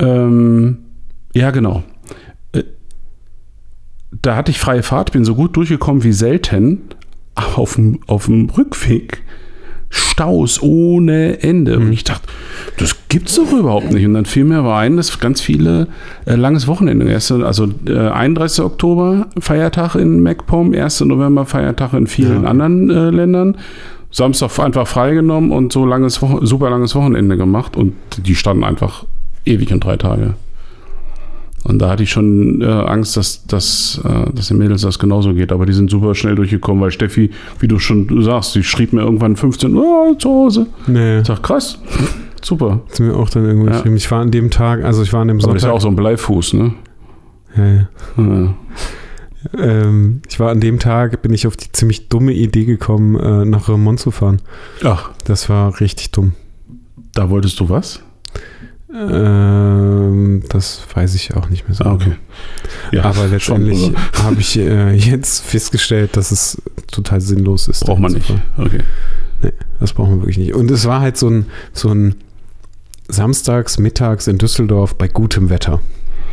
Ähm, 0.00 0.78
ja, 1.32 1.50
genau. 1.52 1.82
Äh, 2.52 2.64
Da 4.22 4.36
hatte 4.36 4.50
ich 4.50 4.58
freie 4.60 4.82
Fahrt, 4.82 5.12
bin 5.12 5.24
so 5.24 5.34
gut 5.34 5.56
durchgekommen 5.56 6.02
wie 6.04 6.12
selten. 6.12 6.82
Aber 7.34 7.58
auf 7.58 7.74
dem, 7.74 7.98
auf 8.06 8.26
dem 8.26 8.48
Rückweg 8.50 9.22
Staus 9.96 10.60
ohne 10.60 11.40
Ende. 11.42 11.78
Und 11.78 11.92
ich 11.92 12.02
dachte, 12.02 12.26
das 12.78 12.96
gibt's 13.08 13.36
doch 13.36 13.52
überhaupt 13.52 13.92
nicht. 13.92 14.04
Und 14.04 14.14
dann 14.14 14.24
fiel 14.24 14.42
mir 14.44 14.58
aber 14.58 14.76
ein, 14.76 14.96
dass 14.96 15.20
ganz 15.20 15.40
viele 15.40 15.86
äh, 16.26 16.34
langes 16.34 16.66
Wochenende. 16.66 17.06
Erste, 17.06 17.46
also 17.46 17.68
äh, 17.86 18.08
31. 18.08 18.64
Oktober 18.64 19.28
Feiertag 19.38 19.94
in 19.94 20.20
MacPom, 20.20 20.74
1. 20.74 21.00
November 21.02 21.46
Feiertag 21.46 21.92
in 21.92 22.08
vielen 22.08 22.42
Ja. 22.42 22.50
anderen 22.50 22.90
äh, 22.90 23.10
Ländern. 23.10 23.56
Samstag 24.10 24.58
einfach 24.58 24.86
freigenommen 24.88 25.52
und 25.52 25.72
so 25.72 25.84
langes 25.86 26.14
super 26.42 26.70
langes 26.70 26.94
Wochenende 26.96 27.36
gemacht. 27.36 27.76
Und 27.76 27.94
die 28.24 28.34
standen 28.34 28.64
einfach 28.64 29.04
ewig 29.44 29.72
und 29.72 29.84
drei 29.84 29.96
Tage. 29.96 30.34
Und 31.64 31.78
da 31.80 31.88
hatte 31.90 32.02
ich 32.02 32.10
schon 32.10 32.60
äh, 32.60 32.66
Angst, 32.66 33.16
dass, 33.16 33.46
dass, 33.46 33.98
äh, 34.04 34.30
dass 34.34 34.48
den 34.48 34.58
Mädels 34.58 34.82
das 34.82 34.98
genauso 34.98 35.32
geht. 35.32 35.50
Aber 35.50 35.64
die 35.64 35.72
sind 35.72 35.90
super 35.90 36.14
schnell 36.14 36.34
durchgekommen, 36.34 36.82
weil 36.82 36.90
Steffi, 36.90 37.30
wie 37.58 37.68
du 37.68 37.78
schon 37.78 38.22
sagst, 38.22 38.54
die 38.54 38.62
schrieb 38.62 38.92
mir 38.92 39.00
irgendwann 39.00 39.34
15 39.36 39.74
Uhr 39.74 40.14
zu 40.18 40.28
Hause. 40.28 40.66
nee, 40.86 41.20
Ich 41.20 41.26
sag, 41.26 41.42
krass, 41.42 41.78
super. 42.42 42.80
hat 42.90 43.00
mir 43.00 43.16
auch 43.16 43.30
dann 43.30 43.46
irgendwo 43.46 43.66
Ja. 43.68 43.72
geschrieben. 43.76 43.96
Ich 43.96 44.10
war 44.10 44.20
an 44.20 44.30
dem 44.30 44.50
Tag, 44.50 44.84
also 44.84 45.02
ich 45.02 45.12
war 45.14 45.22
an 45.22 45.28
dem 45.28 45.38
Aber 45.38 45.54
das 45.54 45.56
ist 45.56 45.62
ja 45.62 45.68
Sonntag. 45.70 45.76
auch 45.76 45.80
so 45.82 45.88
ein 45.88 45.96
Bleifuß, 45.96 46.52
ne? 46.52 46.74
ja, 47.56 47.66
ja. 47.66 47.88
Ja. 48.18 48.54
Ähm, 49.58 50.22
ich 50.28 50.40
war 50.40 50.50
an 50.50 50.60
dem 50.60 50.78
Tag, 50.78 51.20
bin 51.22 51.32
ich 51.34 51.46
auf 51.46 51.56
die 51.56 51.70
ziemlich 51.72 52.08
dumme 52.08 52.32
Idee 52.32 52.64
gekommen, 52.64 53.16
äh, 53.16 53.44
nach 53.44 53.68
Remont 53.68 54.00
zu 54.00 54.10
fahren. 54.10 54.40
Ach, 54.82 55.10
Das 55.24 55.48
war 55.48 55.80
richtig 55.80 56.10
dumm. 56.12 56.32
da 57.14 57.30
wolltest 57.30 57.60
du 57.60 57.68
was? 57.68 58.02
Ähm, 58.94 60.42
das 60.48 60.86
weiß 60.94 61.14
ich 61.16 61.34
auch 61.34 61.48
nicht 61.48 61.66
mehr 61.68 61.74
so. 61.74 61.84
Ah, 61.84 61.94
okay. 61.94 62.16
Ja, 62.92 63.04
Aber 63.04 63.26
letztendlich 63.26 63.90
oder? 63.90 63.98
habe 64.24 64.40
ich 64.40 64.56
äh, 64.56 64.92
jetzt 64.92 65.44
festgestellt, 65.44 66.16
dass 66.16 66.30
es 66.30 66.62
total 66.90 67.20
sinnlos 67.20 67.66
ist. 67.66 67.84
Braucht 67.84 68.00
man 68.00 68.12
nicht. 68.12 68.32
Okay. 68.56 68.82
Das 69.80 69.92
braucht 69.92 70.10
man 70.10 70.20
wirklich 70.20 70.38
nicht. 70.38 70.54
Und 70.54 70.70
es 70.70 70.86
war 70.86 71.00
halt 71.00 71.16
so 71.16 71.28
ein, 71.28 71.46
so 71.72 71.88
ein 71.92 72.14
samstags, 73.08 73.78
mittags 73.78 74.28
in 74.28 74.38
Düsseldorf 74.38 74.94
bei 74.94 75.08
gutem 75.08 75.50
Wetter. 75.50 75.80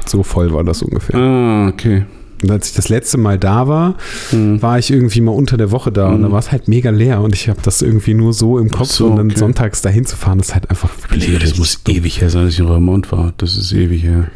So 0.06 0.24
voll 0.24 0.54
war 0.54 0.64
das 0.64 0.82
ungefähr. 0.84 1.20
Ah, 1.20 1.68
okay. 1.68 2.06
Und 2.44 2.52
als 2.52 2.70
ich 2.70 2.76
das 2.76 2.90
letzte 2.90 3.18
Mal 3.18 3.38
da 3.38 3.68
war, 3.68 3.96
Hm. 4.32 4.62
war 4.62 4.80
ich 4.80 4.92
irgendwie 4.92 5.22
mal 5.22 5.32
unter 5.32 5.58
der 5.58 5.72
Woche 5.72 5.92
da 5.92 6.10
und 6.10 6.20
Mhm. 6.20 6.24
da 6.24 6.32
war 6.32 6.40
es 6.40 6.52
halt 6.52 6.68
mega 6.68 6.90
leer 6.90 7.22
und 7.22 7.34
ich 7.36 7.50
habe 7.50 7.60
das 7.64 7.82
irgendwie 7.82 8.14
nur 8.14 8.34
so 8.34 8.58
im 8.58 8.70
Kopf 8.72 8.90
so, 8.92 9.08
und 9.08 9.18
dann 9.18 9.28
okay. 9.30 9.40
sonntags 9.40 9.82
dahin 9.82 10.06
zu 10.06 10.16
fahren, 10.16 10.40
ist 10.40 10.54
halt 10.54 10.70
einfach 10.70 10.90
Nee, 11.16 11.38
das 11.40 11.58
muss 11.58 11.80
ewig 11.88 12.20
her 12.22 12.30
sein, 12.30 12.46
dass 12.46 12.54
ich 12.54 12.60
in 12.60 12.68
Remont 12.68 13.12
war. 13.12 13.34
Das 13.38 13.58
ist 13.58 13.72
ewig 13.74 14.04
her. 14.04 14.28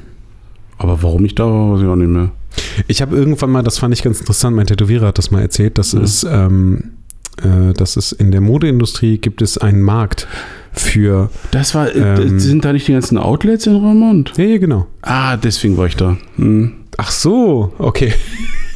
Aber 0.77 1.01
warum 1.03 1.23
ich 1.25 1.35
da 1.35 1.45
war, 1.45 1.73
weiß 1.73 1.81
ich 1.81 1.87
auch 1.87 1.95
nicht 1.95 2.09
mehr. 2.09 2.31
Ich 2.87 3.01
habe 3.01 3.15
irgendwann 3.15 3.49
mal, 3.51 3.63
das 3.63 3.77
fand 3.79 3.93
ich 3.93 4.03
ganz 4.03 4.19
interessant, 4.19 4.55
mein 4.55 4.67
Tätowierer 4.67 5.07
hat 5.07 5.17
das 5.17 5.31
mal 5.31 5.41
erzählt, 5.41 5.77
dass 5.77 5.93
Mhm. 5.93 6.01
es, 6.03 6.25
ähm, 6.29 6.83
äh, 7.41 7.73
dass 7.73 7.97
es 7.97 8.11
in 8.11 8.31
der 8.31 8.41
Modeindustrie 8.41 9.17
gibt 9.17 9.41
es 9.41 9.57
einen 9.57 9.81
Markt 9.81 10.27
für, 10.71 11.29
Das 11.51 11.73
war, 11.75 11.93
Ähm. 11.95 12.35
äh, 12.35 12.39
sind 12.39 12.65
da 12.65 12.73
nicht 12.73 12.87
die 12.87 12.93
ganzen 12.93 13.17
Outlets 13.17 13.65
in 13.67 13.75
Remont? 13.75 14.33
ja, 14.37 14.43
ja, 14.45 14.57
genau. 14.57 14.87
Ah, 15.01 15.37
deswegen 15.37 15.77
war 15.77 15.87
ich 15.87 15.95
da. 15.95 16.17
Hm. 16.37 16.73
Ach 16.97 17.11
so, 17.11 17.73
okay. 17.79 18.13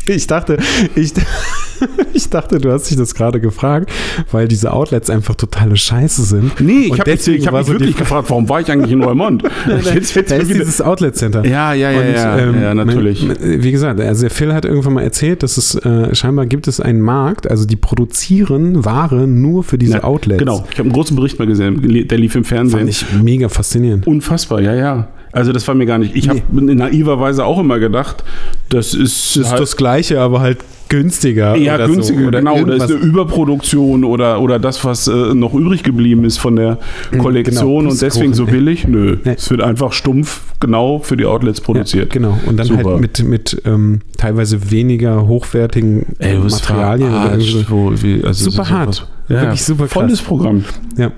Ich 0.05 0.25
dachte, 0.25 0.57
ich, 0.95 1.13
Ich 2.13 2.29
dachte, 2.29 2.57
du 2.57 2.71
hast 2.71 2.89
dich 2.89 2.97
das 2.97 3.13
gerade 3.13 3.39
gefragt, 3.39 3.91
weil 4.31 4.47
diese 4.47 4.73
Outlets 4.73 5.09
einfach 5.11 5.35
totale 5.35 5.77
Scheiße 5.77 6.23
sind. 6.23 6.59
Nee, 6.59 6.89
ich 6.91 6.99
habe 6.99 7.11
mich, 7.11 7.27
ich 7.27 7.45
hab 7.47 7.53
mich 7.53 7.67
so 7.67 7.73
wirklich 7.73 7.95
gefragt, 7.95 8.29
warum 8.29 8.49
war 8.49 8.59
ich 8.59 8.71
eigentlich 8.71 8.91
in 8.91 8.99
Neumond? 8.99 9.43
Jetzt- 9.93 10.15
jetzt 10.15 10.31
da 10.31 10.35
ist 10.37 10.49
dieses 10.49 10.81
Outlet 10.81 11.15
Center. 11.15 11.45
ja, 11.45 11.73
ja, 11.73 11.91
ja, 11.91 11.99
Und, 11.99 12.13
ja, 12.15 12.39
ähm, 12.39 12.61
ja, 12.61 12.73
natürlich. 12.73 13.23
Wie 13.39 13.71
gesagt, 13.71 13.99
also 14.01 14.21
der 14.21 14.31
Phil 14.31 14.51
hat 14.53 14.65
irgendwann 14.65 14.93
mal 14.93 15.03
erzählt, 15.03 15.43
dass 15.43 15.57
es 15.57 15.75
äh, 15.75 16.15
scheinbar 16.15 16.47
gibt 16.47 16.67
es 16.67 16.79
einen 16.81 17.01
Markt, 17.01 17.49
also 17.49 17.65
die 17.65 17.75
produzieren 17.75 18.83
Ware 18.85 19.27
nur 19.27 19.63
für 19.63 19.77
diese 19.77 19.97
Ja, 19.97 20.03
Outlets. 20.05 20.39
Genau, 20.39 20.65
ich 20.71 20.79
habe 20.79 20.87
einen 20.87 20.93
großen 20.93 21.15
Bericht 21.15 21.37
mal 21.37 21.47
gesehen, 21.47 22.07
der 22.07 22.17
lief 22.17 22.35
im 22.35 22.45
Fernsehen. 22.45 22.79
Fand 22.79 22.89
ich 22.89 23.05
mega 23.21 23.47
faszinierend. 23.47 24.07
Unfassbar, 24.07 24.59
ja, 24.59 24.73
ja. 24.73 25.07
Also 25.31 25.51
das 25.53 25.67
war 25.67 25.75
mir 25.75 25.85
gar 25.85 25.97
nicht. 25.99 26.15
Ich 26.15 26.27
habe 26.29 26.41
naiverweise 26.51 27.45
auch 27.45 27.59
immer 27.59 27.79
gedacht, 27.79 28.23
das 28.69 28.93
ist, 28.93 29.35
Das 29.35 29.45
ist 29.45 29.49
halt 29.51 29.61
das 29.61 29.75
Gleiche, 29.77 30.19
aber 30.21 30.39
halt 30.41 30.57
günstiger. 30.89 31.55
eher 31.55 31.75
oder 31.75 31.87
günstiger, 31.87 32.21
so. 32.21 32.27
Oder 32.29 32.39
genau. 32.39 32.57
Oder 32.59 32.75
ist 32.75 32.81
eine 32.83 32.93
Überproduktion 32.93 34.03
oder, 34.03 34.41
oder 34.41 34.57
das, 34.57 34.83
was 34.83 35.07
äh, 35.07 35.11
noch 35.35 35.53
übrig 35.53 35.83
geblieben 35.83 36.23
ist 36.25 36.37
von 36.37 36.55
der 36.55 36.79
Kollektion 37.19 37.79
genau, 37.83 37.91
und 37.91 38.01
deswegen 38.01 38.33
so 38.33 38.45
billig. 38.47 38.87
Nö, 38.87 39.17
Nee. 39.23 39.33
es 39.37 39.51
wird 39.51 39.61
einfach 39.61 39.93
stumpf 39.93 40.41
genau 40.59 40.97
für 40.97 41.15
die 41.15 41.25
Outlets 41.25 41.61
produziert. 41.61 42.11
Ja, 42.15 42.19
genau. 42.21 42.39
Und 42.47 42.57
dann 42.57 42.65
Super. 42.65 42.89
halt 42.91 43.01
mit, 43.01 43.23
mit 43.23 43.61
ähm, 43.65 44.01
teilweise 44.17 44.71
weniger 44.71 45.27
hochwertigen 45.27 46.07
Ey, 46.17 46.39
Materialien. 46.39 47.09
oder 47.09 47.31
irgendwie 47.33 47.51
so. 47.51 47.69
wo, 47.69 47.93
wie, 48.01 48.23
also 48.23 48.49
Super 48.49 48.69
hart. 48.69 49.07
Ja, 49.27 49.41
Wirklich 49.43 49.63
super 49.63 49.83
krass. 49.83 49.93
Volles 49.93 50.21
Programm. 50.23 50.63
Ja. 50.97 51.11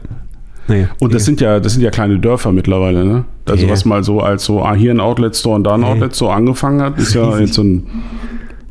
Naja. 0.67 0.89
Und 0.99 1.13
das 1.13 1.25
sind 1.25 1.41
ja, 1.41 1.59
das 1.59 1.73
sind 1.73 1.81
ja 1.81 1.89
kleine 1.89 2.19
Dörfer 2.19 2.51
mittlerweile, 2.51 3.03
ne? 3.03 3.25
Also 3.45 3.65
Ja. 3.65 3.71
was 3.71 3.83
mal 3.85 4.03
so 4.03 4.19
als 4.21 4.45
so, 4.45 4.61
ah, 4.63 4.73
hier 4.75 4.91
ein 4.91 4.99
Outlet 4.99 5.35
Store 5.35 5.55
und 5.55 5.63
da 5.63 5.73
ein. 5.73 5.83
Outlet 5.83 6.15
Store 6.15 6.33
angefangen 6.33 6.81
hat, 6.81 6.97
ist 6.97 7.13
ja 7.13 7.37
jetzt 7.39 7.55
so 7.55 7.63
ein. 7.63 7.87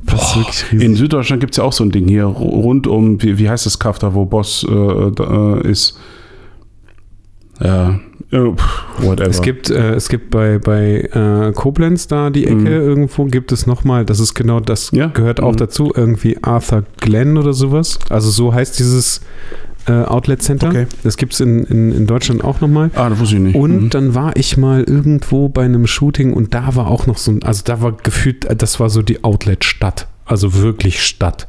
das 0.06 0.22
ist 0.22 0.36
wirklich 0.36 0.72
riesig. 0.72 0.86
In 0.88 0.94
Süddeutschland 0.94 1.40
gibt 1.40 1.52
es 1.52 1.58
ja 1.58 1.64
auch 1.64 1.72
so 1.72 1.84
ein 1.84 1.90
Ding 1.90 2.08
hier 2.08 2.24
ru- 2.24 2.62
rund 2.62 2.86
um, 2.86 3.20
wie, 3.22 3.38
wie 3.38 3.48
heißt 3.50 3.66
das 3.66 3.78
Kaff 3.78 3.98
da, 3.98 4.14
wo 4.14 4.24
Boss 4.24 4.66
äh, 4.68 4.72
äh, 4.72 5.68
ist? 5.70 5.98
Ja, 7.62 8.00
äh, 8.30 8.38
whatever. 8.98 9.28
Es 9.28 9.42
gibt, 9.42 9.68
äh, 9.70 9.94
es 9.94 10.08
gibt 10.08 10.30
bei, 10.30 10.58
bei 10.58 11.00
äh, 11.12 11.52
Koblenz 11.52 12.06
da 12.06 12.30
die 12.30 12.44
Ecke 12.46 12.54
Mhm. 12.54 12.66
irgendwo, 12.66 13.24
gibt 13.26 13.52
es 13.52 13.66
nochmal, 13.66 14.06
das 14.06 14.18
ist 14.18 14.34
genau, 14.34 14.60
das 14.60 14.90
Ja. 14.94 15.08
gehört 15.08 15.42
auch 15.42 15.52
Mhm. 15.52 15.56
dazu, 15.58 15.92
irgendwie 15.94 16.38
Arthur 16.42 16.84
Glenn 16.98 17.36
oder 17.36 17.52
sowas. 17.52 17.98
Also 18.08 18.30
so 18.30 18.54
heißt 18.54 18.78
dieses 18.78 19.20
äh, 19.86 19.92
Outlet 19.92 20.42
Center. 20.42 20.68
Okay. 20.68 20.86
Das 21.02 21.16
gibt 21.16 21.32
es 21.34 21.40
in, 21.40 21.64
in, 21.64 21.92
in 21.92 22.06
Deutschland 22.06 22.44
auch 22.44 22.60
nochmal. 22.60 22.90
ah, 22.94 23.08
das 23.08 23.18
wusste 23.18 23.36
ich 23.36 23.40
nicht. 23.42 23.54
Und 23.56 23.84
Mhm. 23.84 23.90
dann 23.90 24.14
war 24.14 24.36
ich 24.36 24.56
mal 24.56 24.82
irgendwo 24.82 25.48
bei 25.48 25.64
einem 25.64 25.86
Shooting 25.86 26.32
und 26.32 26.52
da 26.54 26.74
war 26.76 26.86
auch 26.88 27.06
noch 27.06 27.16
so 27.18 27.30
ein, 27.32 27.42
also 27.42 27.62
da 27.64 27.80
war 27.80 27.92
gefühlt, 27.92 28.46
das 28.60 28.78
war 28.80 28.90
so 28.90 29.02
die 29.02 29.24
Outlet-Stadt. 29.24 30.06
Also 30.26 30.54
wirklich 30.54 31.02
Stadt. 31.02 31.48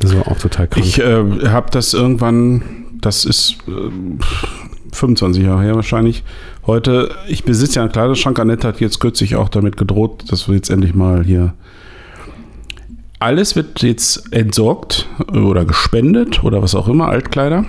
Das 0.00 0.14
war 0.14 0.28
auch 0.28 0.36
total 0.38 0.68
krank. 0.68 0.84
Ich 0.84 0.98
äh, 0.98 1.24
habe 1.48 1.70
das 1.70 1.94
irgendwann, 1.94 2.62
das 3.00 3.24
ist 3.24 3.56
äh, 3.68 3.72
25 4.92 5.42
Jahre 5.44 5.62
her 5.62 5.74
wahrscheinlich. 5.74 6.22
Heute, 6.66 7.10
ich 7.28 7.44
besitze 7.44 7.76
ja 7.76 7.82
einen 7.82 7.92
Kleiderschrank. 7.92 8.38
Annette 8.38 8.66
hat 8.68 8.80
jetzt 8.80 8.98
kürzlich 9.00 9.36
auch 9.36 9.48
damit 9.48 9.76
gedroht, 9.76 10.24
dass 10.30 10.48
wir 10.48 10.54
jetzt 10.56 10.68
endlich 10.70 10.94
mal 10.94 11.24
hier. 11.24 11.54
Alles 13.18 13.56
wird 13.56 13.82
jetzt 13.82 14.32
entsorgt 14.32 15.08
oder 15.32 15.64
gespendet 15.64 16.44
oder 16.44 16.62
was 16.62 16.74
auch 16.74 16.88
immer, 16.88 17.08
Altkleider, 17.08 17.64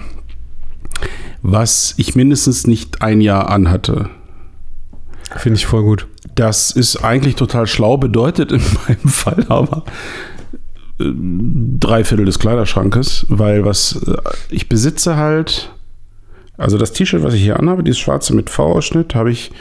was 1.41 1.93
ich 1.97 2.15
mindestens 2.15 2.67
nicht 2.67 3.01
ein 3.01 3.21
Jahr 3.21 3.49
anhatte. 3.49 4.09
Finde 5.37 5.57
ich 5.57 5.65
voll 5.65 5.83
gut. 5.83 6.07
Das 6.35 6.71
ist 6.71 6.97
eigentlich 6.97 7.35
total 7.35 7.67
schlau, 7.67 7.97
bedeutet 7.97 8.51
in 8.51 8.61
meinem 8.87 9.09
Fall 9.09 9.45
aber 9.49 9.83
äh, 10.99 11.11
drei 11.79 12.03
Viertel 12.03 12.25
des 12.25 12.39
Kleiderschrankes, 12.39 13.25
weil 13.29 13.63
was 13.63 14.01
äh, 14.05 14.17
ich 14.49 14.67
besitze 14.67 15.15
halt, 15.15 15.71
also 16.57 16.77
das 16.77 16.91
T-Shirt, 16.91 17.23
was 17.23 17.33
ich 17.33 17.41
hier 17.41 17.59
anhabe, 17.59 17.83
dieses 17.83 17.99
schwarze 17.99 18.33
mit 18.35 18.49
V-Ausschnitt, 18.49 19.15
habe 19.15 19.31
ich, 19.31 19.51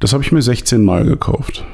das 0.00 0.12
habe 0.12 0.22
ich 0.22 0.32
mir 0.32 0.42
16 0.42 0.84
Mal 0.84 1.04
gekauft. 1.04 1.64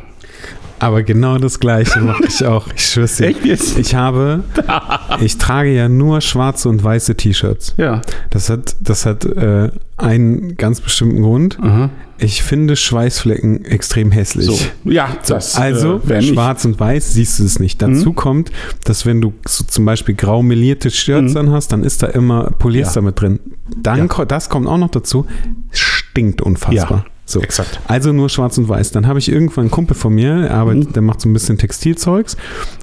Aber 0.84 1.02
genau 1.02 1.38
das 1.38 1.60
Gleiche 1.60 2.00
mache 2.00 2.24
ich 2.28 2.44
auch. 2.44 2.66
Ich 2.76 2.86
schwör's 2.90 3.16
dir. 3.16 3.28
Echt 3.28 3.44
jetzt? 3.44 3.78
Ich 3.78 3.94
habe, 3.94 4.44
ich 5.20 5.38
trage 5.38 5.70
ja 5.74 5.88
nur 5.88 6.20
schwarze 6.20 6.68
und 6.68 6.84
weiße 6.84 7.14
T-Shirts. 7.16 7.74
Ja. 7.78 8.02
Das 8.30 8.50
hat, 8.50 8.76
das 8.80 9.06
hat 9.06 9.24
äh, 9.24 9.70
einen 9.96 10.56
ganz 10.56 10.80
bestimmten 10.80 11.22
Grund. 11.22 11.58
Aha. 11.62 11.90
Ich 12.18 12.42
finde 12.42 12.76
Schweißflecken 12.76 13.64
extrem 13.64 14.12
hässlich. 14.12 14.46
So. 14.46 14.58
Ja, 14.84 15.08
das 15.26 15.56
Also, 15.56 15.96
äh, 16.04 16.08
wär 16.08 16.18
nicht. 16.20 16.32
schwarz 16.34 16.64
und 16.64 16.78
weiß 16.78 17.14
siehst 17.14 17.38
du 17.40 17.44
es 17.44 17.58
nicht. 17.58 17.80
Dazu 17.82 18.10
Mhm. 18.10 18.14
kommt, 18.14 18.52
dass 18.84 19.04
wenn 19.06 19.20
du 19.20 19.32
so 19.48 19.64
zum 19.64 19.84
Beispiel 19.84 20.14
grau 20.14 20.42
melierte 20.42 20.90
Shirts 20.90 21.32
Mhm. 21.32 21.38
anhast, 21.40 21.72
dann 21.72 21.82
ist 21.82 22.02
da 22.02 22.08
immer 22.08 22.50
Polyester 22.58 23.00
Ja. 23.00 23.06
mit 23.06 23.20
drin. 23.20 23.40
Dann, 23.82 24.08
Ja. 24.16 24.24
das 24.26 24.48
kommt 24.48 24.68
auch 24.68 24.78
noch 24.78 24.90
dazu, 24.90 25.26
stinkt 25.70 26.40
unfassbar. 26.42 27.04
Ja, 27.06 27.10
So. 27.26 27.40
exakt. 27.40 27.80
Also 27.88 28.12
nur 28.12 28.28
schwarz 28.28 28.58
und 28.58 28.68
weiß. 28.68 28.90
Dann 28.92 29.06
habe 29.06 29.18
ich 29.18 29.32
irgendwann 29.32 29.62
einen 29.62 29.70
Kumpel 29.70 29.96
von 29.96 30.14
mir, 30.14 30.42
der, 30.42 30.50
arbeitet, 30.50 30.88
Mhm. 30.90 30.92
der 30.92 31.02
macht 31.02 31.22
so 31.22 31.28
ein 31.28 31.32
bisschen 31.32 31.56
Textilzeugs 31.56 32.36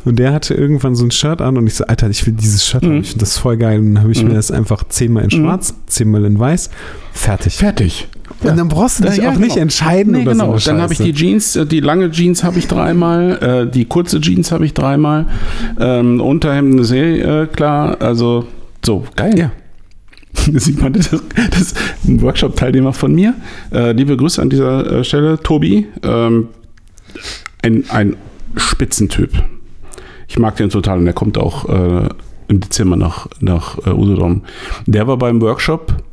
und 0.03 0.17
der 0.17 0.33
hatte 0.33 0.55
irgendwann 0.55 0.95
so 0.95 1.05
ein 1.05 1.11
Shirt 1.11 1.41
an 1.41 1.57
und 1.57 1.67
ich 1.67 1.75
so, 1.75 1.85
Alter, 1.85 2.09
ich 2.09 2.25
will 2.25 2.33
dieses 2.33 2.65
Shirt 2.65 2.81
haben, 2.83 2.95
Mhm. 2.95 3.01
ich 3.01 3.09
finde 3.09 3.19
das 3.25 3.37
voll 3.37 3.57
geil. 3.57 3.77
Und 3.79 3.93
dann 3.93 4.03
habe 4.03 4.11
ich 4.11 4.23
Mhm. 4.23 4.29
mir 4.29 4.35
das 4.35 4.49
einfach 4.49 4.83
zehnmal 4.89 5.25
in 5.25 5.39
Mhm. 5.39 5.43
schwarz, 5.45 5.75
zehnmal 5.85 6.25
in 6.25 6.39
weiß, 6.39 6.71
fertig. 7.13 7.53
Fertig. 7.57 8.07
Und 8.41 8.57
dann 8.57 8.67
brauchst 8.67 8.99
du 8.99 9.03
dich 9.03 9.17
Ja, 9.17 9.29
auch 9.29 9.35
nicht 9.35 9.49
genau. 9.49 9.61
entscheiden 9.61 10.13
Nee, 10.13 10.21
oder 10.23 10.31
genau. 10.31 10.57
so. 10.57 10.71
Dann 10.71 10.81
habe 10.81 10.93
ich 10.93 10.99
die 10.99 11.13
Jeans, 11.13 11.55
äh, 11.55 11.65
die 11.67 11.79
lange 11.79 12.09
Jeans 12.09 12.43
habe 12.43 12.57
ich 12.57 12.67
dreimal, 12.67 13.67
äh, 13.67 13.71
die 13.71 13.85
kurze 13.85 14.19
Jeans 14.21 14.51
habe 14.51 14.65
ich 14.65 14.73
dreimal, 14.73 15.27
ähm, 15.79 16.19
Unterhemden 16.19 16.83
sehr 16.83 17.43
äh, 17.43 17.45
klar, 17.47 17.97
also 18.01 18.47
so, 18.83 19.03
geil. 19.15 19.37
Ja. 19.37 19.51
Man, 20.81 20.93
das, 20.93 21.09
das 21.09 21.61
ist 21.61 21.77
ein 22.07 22.21
Workshop-Teilnehmer 22.21 22.93
von 22.93 23.13
mir. 23.13 23.35
Äh, 23.71 23.91
liebe 23.91 24.17
Grüße 24.17 24.41
an 24.41 24.49
dieser 24.49 24.99
äh, 24.99 25.03
Stelle, 25.03 25.39
Tobi. 25.41 25.87
Ähm, 26.03 26.47
ein, 27.61 27.83
ein 27.89 28.15
Spitzentyp. 28.55 29.31
Ich 30.27 30.39
mag 30.39 30.55
den 30.55 30.69
total 30.69 30.97
und 30.99 31.05
der 31.05 31.13
kommt 31.13 31.37
auch 31.37 31.67
äh, 31.69 32.09
im 32.47 32.59
Dezember 32.59 32.95
nach, 32.95 33.27
nach 33.39 33.77
äh, 33.85 33.91
Usedom. 33.91 34.43
Der 34.87 35.07
war 35.07 35.17
beim 35.17 35.41
Workshop 35.41 36.03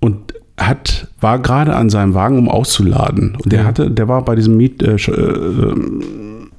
und 0.00 0.34
hat, 0.58 1.08
war 1.20 1.38
gerade 1.38 1.74
an 1.76 1.90
seinem 1.90 2.14
Wagen, 2.14 2.38
um 2.38 2.48
auszuladen. 2.48 3.36
Und 3.42 3.52
der 3.52 3.60
Ja. 3.60 3.66
hatte, 3.66 3.90
der 3.90 4.08
war 4.08 4.24
bei 4.24 4.34
diesem 4.34 4.56
Meet, 4.56 4.82
äh, 4.82 4.94
Sch- 4.94 5.12
äh, 5.12 5.70
ähm, 5.70 6.50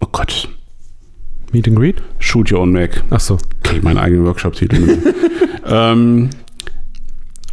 oh 0.00 0.08
Gott, 0.12 0.48
Meet 1.52 1.68
and 1.68 1.76
Greet? 1.76 2.02
Shoot 2.18 2.50
Your 2.50 2.60
Own 2.60 2.72
Mac. 2.72 3.02
Ach 3.10 3.20
so. 3.20 3.38
Okay, 3.64 3.80
meinen 3.82 3.98
eigenen 3.98 4.24
Workshop-Titel. 4.24 4.98
ähm, 5.66 6.30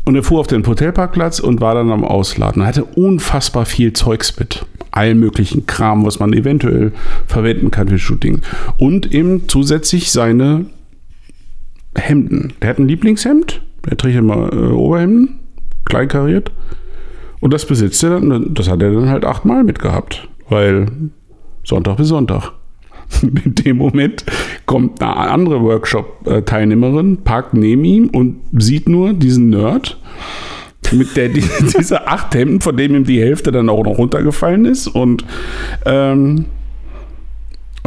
und 0.06 0.16
er 0.16 0.24
fuhr 0.24 0.40
auf 0.40 0.48
den 0.48 0.66
Hotelparkplatz 0.66 1.40
und 1.40 1.62
war 1.62 1.76
dann 1.76 1.92
am 1.92 2.04
Ausladen. 2.04 2.64
Er 2.64 2.68
hatte 2.68 2.84
unfassbar 2.84 3.66
viel 3.66 3.94
Zeugs 3.94 4.40
mit. 4.40 4.66
Allen 4.92 5.20
möglichen 5.20 5.68
Kram, 5.68 6.06
was 6.06 6.20
man 6.20 6.34
eventuell 6.34 6.94
verwenden 7.28 7.70
kann 7.70 7.90
für 7.90 8.00
Shooting. 8.00 8.42
Und 8.78 9.14
eben 9.14 9.48
zusätzlich 9.48 10.12
seine 10.12 10.66
Hemden. 11.96 12.54
Der 12.62 12.70
hat 12.70 12.80
ein 12.80 12.88
Lieblingshemd. 12.88 13.62
Er 13.88 13.98
trägt 13.98 14.18
immer 14.18 14.52
äh, 14.52 14.72
Oberhemden, 14.72 15.40
kleinkariert. 15.86 16.52
Und 17.40 17.54
das 17.54 17.66
besitzt 17.66 18.02
er 18.04 18.20
dann. 18.20 18.54
Das 18.54 18.68
hat 18.68 18.82
er 18.82 18.92
dann 18.92 19.10
halt 19.10 19.26
achtmal 19.26 19.64
mitgehabt. 19.64 20.28
Weil 20.50 20.88
Sonntag 21.64 21.98
bis 21.98 22.08
Sonntag. 22.08 22.54
In 23.22 23.56
dem 23.56 23.78
Moment 23.78 24.26
kommt 24.66 25.02
eine 25.02 25.16
andere 25.16 25.62
Workshop-Teilnehmerin, 25.62 27.18
parkt 27.24 27.54
neben 27.54 27.84
ihm 27.84 28.10
und 28.10 28.42
sieht 28.54 28.88
nur 28.88 29.14
diesen 29.14 29.50
Nerd 29.50 30.00
mit 30.92 31.16
der 31.16 31.30
die, 31.30 31.44
diese 31.78 32.08
acht 32.08 32.34
Hemden, 32.34 32.62
von 32.62 32.76
denen 32.76 32.96
ihm 32.96 33.04
die 33.04 33.22
Hälfte 33.22 33.52
dann 33.52 33.70
auch 33.70 33.84
noch 33.84 33.98
runtergefallen 33.98 34.66
ist. 34.66 34.88
Und 34.88 35.24
ähm, 35.86 36.46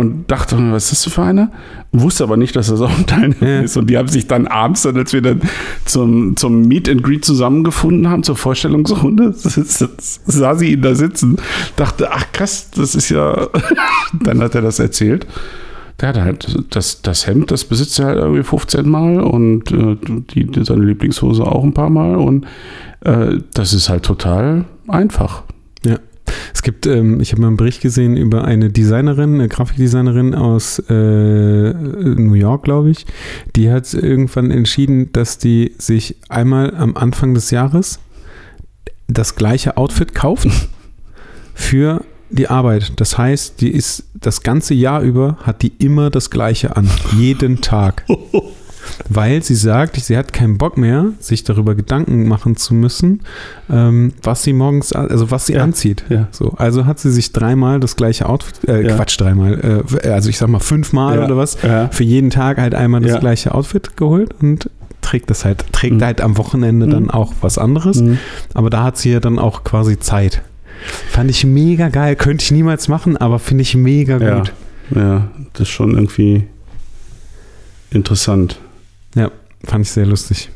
und 0.02 0.30
dachte, 0.30 0.56
was 0.72 0.92
ist 0.92 1.06
das 1.06 1.12
für 1.14 1.22
einer? 1.22 1.50
Wusste 1.92 2.24
aber 2.24 2.36
nicht, 2.36 2.54
dass 2.56 2.68
das 2.68 2.80
auch 2.80 2.90
ein 2.96 3.06
Teilnehmer 3.06 3.46
Ja. 3.48 3.60
ist. 3.60 3.76
Und 3.76 3.88
die 3.88 3.96
haben 3.96 4.08
sich 4.08 4.26
dann 4.26 4.46
abends, 4.46 4.82
dann, 4.82 4.96
als 4.96 5.12
wir 5.12 5.22
dann 5.22 5.40
zum, 5.84 6.36
zum 6.36 6.62
Meet 6.68 6.88
and 6.88 7.02
Greet 7.02 7.24
zusammengefunden 7.24 8.08
haben, 8.08 8.22
zur 8.22 8.36
Vorstellungsrunde, 8.36 9.32
sah 9.34 10.54
sie 10.54 10.72
ihn 10.72 10.82
da 10.82 10.94
sitzen, 10.94 11.36
dachte, 11.76 12.10
ach 12.12 12.26
krass, 12.32 12.70
das 12.74 12.94
ist 12.94 13.08
ja. 13.10 13.48
dann 14.22 14.40
hat 14.40 14.54
er 14.54 14.62
das 14.62 14.78
erzählt. 14.78 15.26
Der 16.00 16.08
hat 16.08 16.18
halt 16.20 16.64
das, 16.70 17.02
das 17.02 17.26
Hemd, 17.26 17.50
das 17.50 17.64
besitzt 17.64 17.98
er 18.00 18.06
halt 18.06 18.18
irgendwie 18.18 18.42
15 18.42 18.88
Mal 18.88 19.20
und 19.20 19.70
äh, 19.70 19.96
die, 20.34 20.48
seine 20.64 20.84
Lieblingshose 20.84 21.44
auch 21.44 21.62
ein 21.62 21.74
paar 21.74 21.90
Mal. 21.90 22.16
Und 22.16 22.46
äh, 23.04 23.38
das 23.54 23.72
ist 23.72 23.88
halt 23.88 24.02
total 24.02 24.64
einfach. 24.88 25.44
Es 26.54 26.62
gibt, 26.62 26.86
ähm, 26.86 27.20
ich 27.20 27.32
habe 27.32 27.42
mal 27.42 27.48
einen 27.48 27.56
Bericht 27.56 27.80
gesehen 27.80 28.16
über 28.16 28.44
eine 28.44 28.70
Designerin, 28.70 29.34
eine 29.34 29.48
Grafikdesignerin 29.48 30.34
aus 30.34 30.78
äh, 30.88 31.72
New 31.72 32.34
York, 32.34 32.64
glaube 32.64 32.90
ich. 32.90 33.06
Die 33.56 33.70
hat 33.70 33.92
irgendwann 33.94 34.50
entschieden, 34.50 35.12
dass 35.12 35.38
die 35.38 35.74
sich 35.78 36.16
einmal 36.28 36.74
am 36.74 36.96
Anfang 36.96 37.34
des 37.34 37.50
Jahres 37.50 37.98
das 39.08 39.34
gleiche 39.34 39.76
Outfit 39.76 40.14
kauft 40.14 40.48
für 41.54 42.04
die 42.30 42.48
Arbeit. 42.48 42.92
Das 42.96 43.18
heißt, 43.18 43.60
die 43.60 43.70
ist 43.70 44.04
das 44.14 44.42
ganze 44.42 44.74
Jahr 44.74 45.02
über, 45.02 45.36
hat 45.42 45.62
die 45.62 45.72
immer 45.78 46.10
das 46.10 46.30
Gleiche 46.30 46.76
an. 46.76 46.88
Jeden 47.16 47.60
Tag. 47.60 48.04
Weil 49.08 49.42
sie 49.42 49.54
sagt, 49.54 49.96
sie 49.96 50.16
hat 50.16 50.32
keinen 50.32 50.58
Bock 50.58 50.76
mehr, 50.76 51.06
sich 51.20 51.44
darüber 51.44 51.74
Gedanken 51.74 52.28
machen 52.28 52.56
zu 52.56 52.74
müssen, 52.74 53.22
ähm, 53.70 54.12
was 54.22 54.42
sie 54.42 54.52
morgens, 54.52 54.92
also 54.92 55.30
was 55.30 55.46
sie 55.46 55.54
Ja. 55.54 55.62
anzieht. 55.62 56.04
Ja. 56.08 56.28
So, 56.30 56.50
also 56.56 56.86
hat 56.86 56.98
sie 56.98 57.10
sich 57.10 57.32
dreimal 57.32 57.80
das 57.80 57.96
gleiche 57.96 58.28
Outfit, 58.28 58.68
äh, 58.68 58.86
Ja. 58.88 58.96
Quatsch, 58.96 59.20
dreimal, 59.20 59.82
äh, 60.02 60.08
also 60.08 60.28
ich 60.28 60.38
sag 60.38 60.48
mal 60.48 60.60
fünfmal 60.60 61.18
oder 61.22 61.36
was, 61.36 61.56
für 61.90 62.04
jeden 62.04 62.30
Tag 62.30 62.58
halt 62.58 62.74
einmal 62.74 63.00
das 63.00 63.20
gleiche 63.20 63.54
Outfit 63.54 63.96
geholt 63.96 64.34
und 64.40 64.68
trägt 65.00 65.30
das 65.30 65.44
halt, 65.44 65.64
trägt 65.72 65.96
Mhm. 65.96 66.04
halt 66.04 66.20
am 66.20 66.36
Wochenende 66.38 66.86
dann 66.86 67.04
Mhm. 67.04 67.10
auch 67.10 67.32
was 67.40 67.58
anderes. 67.58 68.00
Mhm. 68.00 68.18
Aber 68.54 68.70
da 68.70 68.84
hat 68.84 68.96
sie 68.98 69.10
ja 69.10 69.20
dann 69.20 69.38
auch 69.38 69.64
quasi 69.64 69.98
Zeit. 69.98 70.42
Fand 71.10 71.30
ich 71.30 71.44
mega 71.44 71.88
geil. 71.88 72.16
Könnte 72.16 72.42
ich 72.44 72.50
niemals 72.52 72.88
machen, 72.88 73.16
aber 73.16 73.38
finde 73.38 73.62
ich 73.62 73.74
mega 73.76 74.18
gut. 74.18 74.52
Ja, 74.94 75.28
das 75.52 75.62
ist 75.62 75.68
schon 75.70 75.92
irgendwie 75.94 76.44
interessant. 77.90 78.58
Fand 79.64 79.84
ich 79.84 79.90
sehr 79.92 80.06
lustig. 80.06 80.50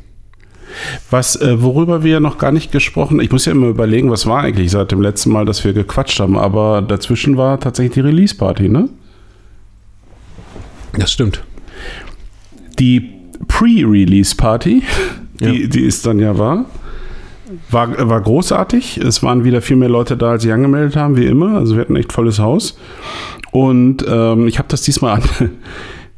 Was, 1.10 1.36
äh, 1.36 1.62
worüber 1.62 2.02
wir 2.02 2.20
noch 2.20 2.38
gar 2.38 2.52
nicht 2.52 2.70
gesprochen, 2.72 3.20
ich 3.20 3.30
muss 3.30 3.46
ja 3.46 3.52
immer 3.52 3.68
überlegen, 3.68 4.10
was 4.10 4.26
war 4.26 4.42
eigentlich 4.42 4.70
seit 4.70 4.90
dem 4.90 5.00
letzten 5.00 5.30
Mal, 5.30 5.44
dass 5.46 5.64
wir 5.64 5.72
gequatscht 5.72 6.20
haben, 6.20 6.36
aber 6.36 6.82
dazwischen 6.82 7.36
war 7.36 7.58
tatsächlich 7.60 7.94
die 7.94 8.00
Release-Party, 8.00 8.68
ne? 8.68 8.88
Das 10.98 11.12
stimmt. 11.12 11.42
Die 12.78 13.12
Pre-Release-Party, 13.48 14.82
die, 15.40 15.44
Ja. 15.62 15.66
die 15.68 15.80
ist 15.82 16.04
dann 16.04 16.18
ja 16.18 16.36
war, 16.36 16.66
war, 17.70 18.08
war 18.08 18.20
großartig. 18.20 18.98
Es 18.98 19.22
waren 19.22 19.44
wieder 19.44 19.62
viel 19.62 19.76
mehr 19.76 19.88
Leute 19.88 20.16
da, 20.16 20.32
als 20.32 20.42
sich 20.42 20.52
angemeldet 20.52 20.96
haben, 20.96 21.16
wie 21.16 21.26
immer. 21.26 21.56
Also 21.56 21.74
wir 21.76 21.82
hatten 21.82 21.96
echt 21.96 22.12
volles 22.12 22.38
Haus. 22.38 22.78
Und 23.52 24.04
ähm, 24.08 24.48
ich 24.48 24.58
habe 24.58 24.68
das 24.68 24.82
diesmal 24.82 25.14
an, 25.40 25.50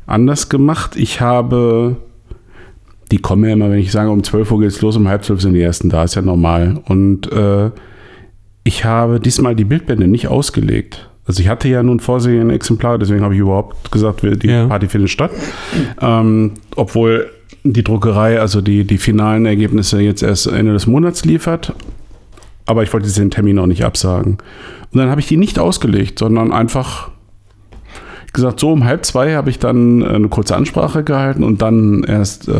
anders 0.07 0.49
gemacht. 0.49 0.97
Ich 0.97 1.21
habe, 1.21 1.97
die 3.11 3.19
kommen 3.19 3.45
ja 3.45 3.53
immer, 3.53 3.71
wenn 3.71 3.79
ich 3.79 3.93
sage, 3.93 4.11
um 4.11 4.23
12 4.23 4.51
Uhr 4.53 4.61
geht's 4.61 4.81
los, 4.83 4.97
um 4.97 5.09
halb 5.09 5.25
zwölf 5.25 5.41
sind 5.41 5.55
die 5.55 5.63
ersten 5.63 5.89
da, 5.89 6.05
ist 6.05 6.15
ja 6.15 6.23
normal. 6.23 6.81
Und 6.87 7.31
äh, 7.33 7.71
ich 8.65 8.85
habe 8.85 9.21
diesmal 9.21 9.55
die 9.55 9.65
Bildbände 9.65 10.07
nicht 10.07 10.29
ausgelegt. 10.29 11.09
Also 11.27 11.41
ich 11.43 11.49
hatte 11.49 11.69
ja 11.69 11.83
nun 11.83 12.01
vorsehende 12.01 12.55
Exemplare, 12.55 12.99
deswegen 12.99 13.23
habe 13.23 13.35
ich 13.35 13.41
überhaupt 13.41 13.91
gesagt, 13.91 14.23
die 14.23 14.49
Ja. 14.49 14.67
Party 14.67 14.89
findet 14.89 15.11
statt. 15.11 15.31
Ähm, 16.01 16.53
obwohl 16.77 17.31
die 17.65 17.85
Druckerei, 17.85 18.41
also 18.41 18.61
die, 18.61 18.85
die 18.85 18.99
finalen 18.99 19.45
Ergebnisse 19.47 20.01
jetzt 20.01 20.23
erst 20.23 20.47
Ende 20.47 20.73
des 20.73 20.87
Monats 20.87 21.25
liefert. 21.25 21.75
Aber 22.67 22.83
ich 22.83 22.93
wollte 22.93 23.11
den 23.11 23.31
Termin 23.31 23.59
auch 23.59 23.67
nicht 23.67 23.85
absagen. 23.85 24.39
Und 24.93 24.99
dann 24.99 25.11
habe 25.11 25.21
ich 25.21 25.27
die 25.27 25.37
nicht 25.37 25.59
ausgelegt, 25.59 26.19
sondern 26.19 26.53
einfach 26.53 27.11
gesagt, 28.43 28.61
so 28.61 28.73
um 28.73 28.85
halb 28.85 29.05
zwei 29.05 29.35
habe 29.35 29.51
ich 29.51 29.59
dann 29.59 30.03
eine 30.03 30.29
kurze 30.29 30.57
Ansprache 30.57 31.05
gehalten 31.05 31.43
und 31.45 31.61
dann 31.63 32.05
erst, 32.05 32.49
äh, 32.49 32.53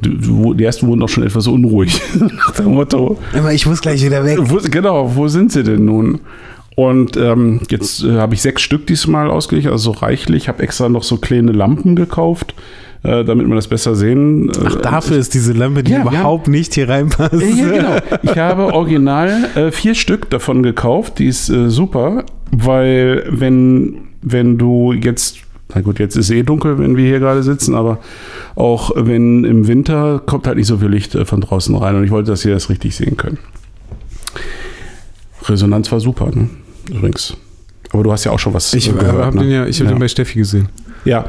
die, 0.00 0.64
ersten 0.64 0.86
wurden 0.86 1.02
auch 1.02 1.08
schon 1.08 1.24
etwas 1.24 1.46
unruhig. 1.46 2.00
Nach 2.18 2.50
dem 2.52 2.74
Motto, 2.74 3.18
Aber 3.36 3.52
ich 3.52 3.66
muss 3.66 3.80
gleich 3.80 4.04
wieder 4.04 4.24
weg. 4.24 4.38
wo, 4.40 4.58
genau, 4.70 5.14
wo 5.16 5.28
sind 5.28 5.52
sie 5.52 5.62
denn 5.62 5.84
nun? 5.84 6.20
Und 6.76 7.16
ähm, 7.16 7.60
jetzt 7.70 8.04
äh, 8.04 8.12
habe 8.16 8.34
ich 8.34 8.42
sechs 8.42 8.62
Stück 8.62 8.86
diesmal 8.86 9.30
ausgelegt, 9.30 9.66
also 9.68 9.92
so 9.92 9.98
reichlich. 9.98 10.48
habe 10.48 10.62
extra 10.62 10.88
noch 10.88 11.02
so 11.02 11.16
kleine 11.18 11.52
Lampen 11.52 11.94
gekauft, 11.96 12.54
äh, 13.02 13.22
damit 13.24 13.46
man 13.48 13.56
das 13.56 13.68
besser 13.68 13.94
sehen. 13.94 14.48
äh, 14.50 14.52
Ach, 14.66 14.76
dafür 14.76 15.18
ist 15.18 15.34
diese 15.34 15.52
Lampe, 15.52 15.82
die 15.82 15.92
Ja, 15.92 16.02
überhaupt 16.02 16.48
nicht 16.48 16.74
hier 16.74 16.88
reinpasst. 16.88 17.34
ja, 17.34 17.48
ja, 17.48 17.72
genau. 17.72 17.96
Ich 18.22 18.38
habe 18.38 18.72
original 18.72 19.48
äh, 19.56 19.70
vier 19.72 19.94
Stück 19.94 20.30
davon 20.30 20.62
gekauft. 20.62 21.18
Die 21.18 21.26
ist 21.26 21.50
äh, 21.50 21.68
super, 21.68 22.24
weil 22.50 23.24
wenn, 23.28 23.96
wenn 24.22 24.58
du 24.58 24.92
jetzt, 24.92 25.38
na 25.74 25.80
gut, 25.80 25.98
jetzt 25.98 26.16
ist 26.16 26.30
eh 26.30 26.42
dunkel, 26.42 26.78
wenn 26.78 26.96
wir 26.96 27.06
hier 27.06 27.20
gerade 27.20 27.42
sitzen, 27.42 27.74
aber 27.74 27.98
auch 28.54 28.90
wenn 28.94 29.44
im 29.44 29.66
Winter 29.66 30.20
kommt 30.24 30.46
halt 30.46 30.56
nicht 30.56 30.66
so 30.66 30.78
viel 30.78 30.88
Licht 30.88 31.14
äh, 31.14 31.24
von 31.24 31.40
draußen 31.40 31.74
rein 31.74 31.96
und 31.96 32.04
ich 32.04 32.10
wollte, 32.10 32.30
dass 32.30 32.44
ihr 32.44 32.52
das 32.52 32.68
richtig 32.68 32.94
sehen 32.96 33.16
könnt. 33.16 33.38
Resonanz 35.48 35.90
war 35.90 36.00
super, 36.00 36.30
ne? 36.34 36.48
Übrigens. 36.88 37.36
Aber 37.92 38.04
du 38.04 38.12
hast 38.12 38.24
ja 38.24 38.32
auch 38.32 38.38
schon 38.38 38.54
was 38.54 38.72
Ich 38.74 38.88
äh, 38.88 38.92
äh, 38.92 39.04
habe 39.04 39.36
ne? 39.36 39.44
den 39.44 39.50
ja, 39.52 39.66
ich 39.66 39.80
hab 39.80 39.86
ja. 39.86 39.92
den 39.92 39.98
bei 39.98 40.08
Steffi 40.08 40.38
gesehen. 40.38 40.68
ja, 41.04 41.24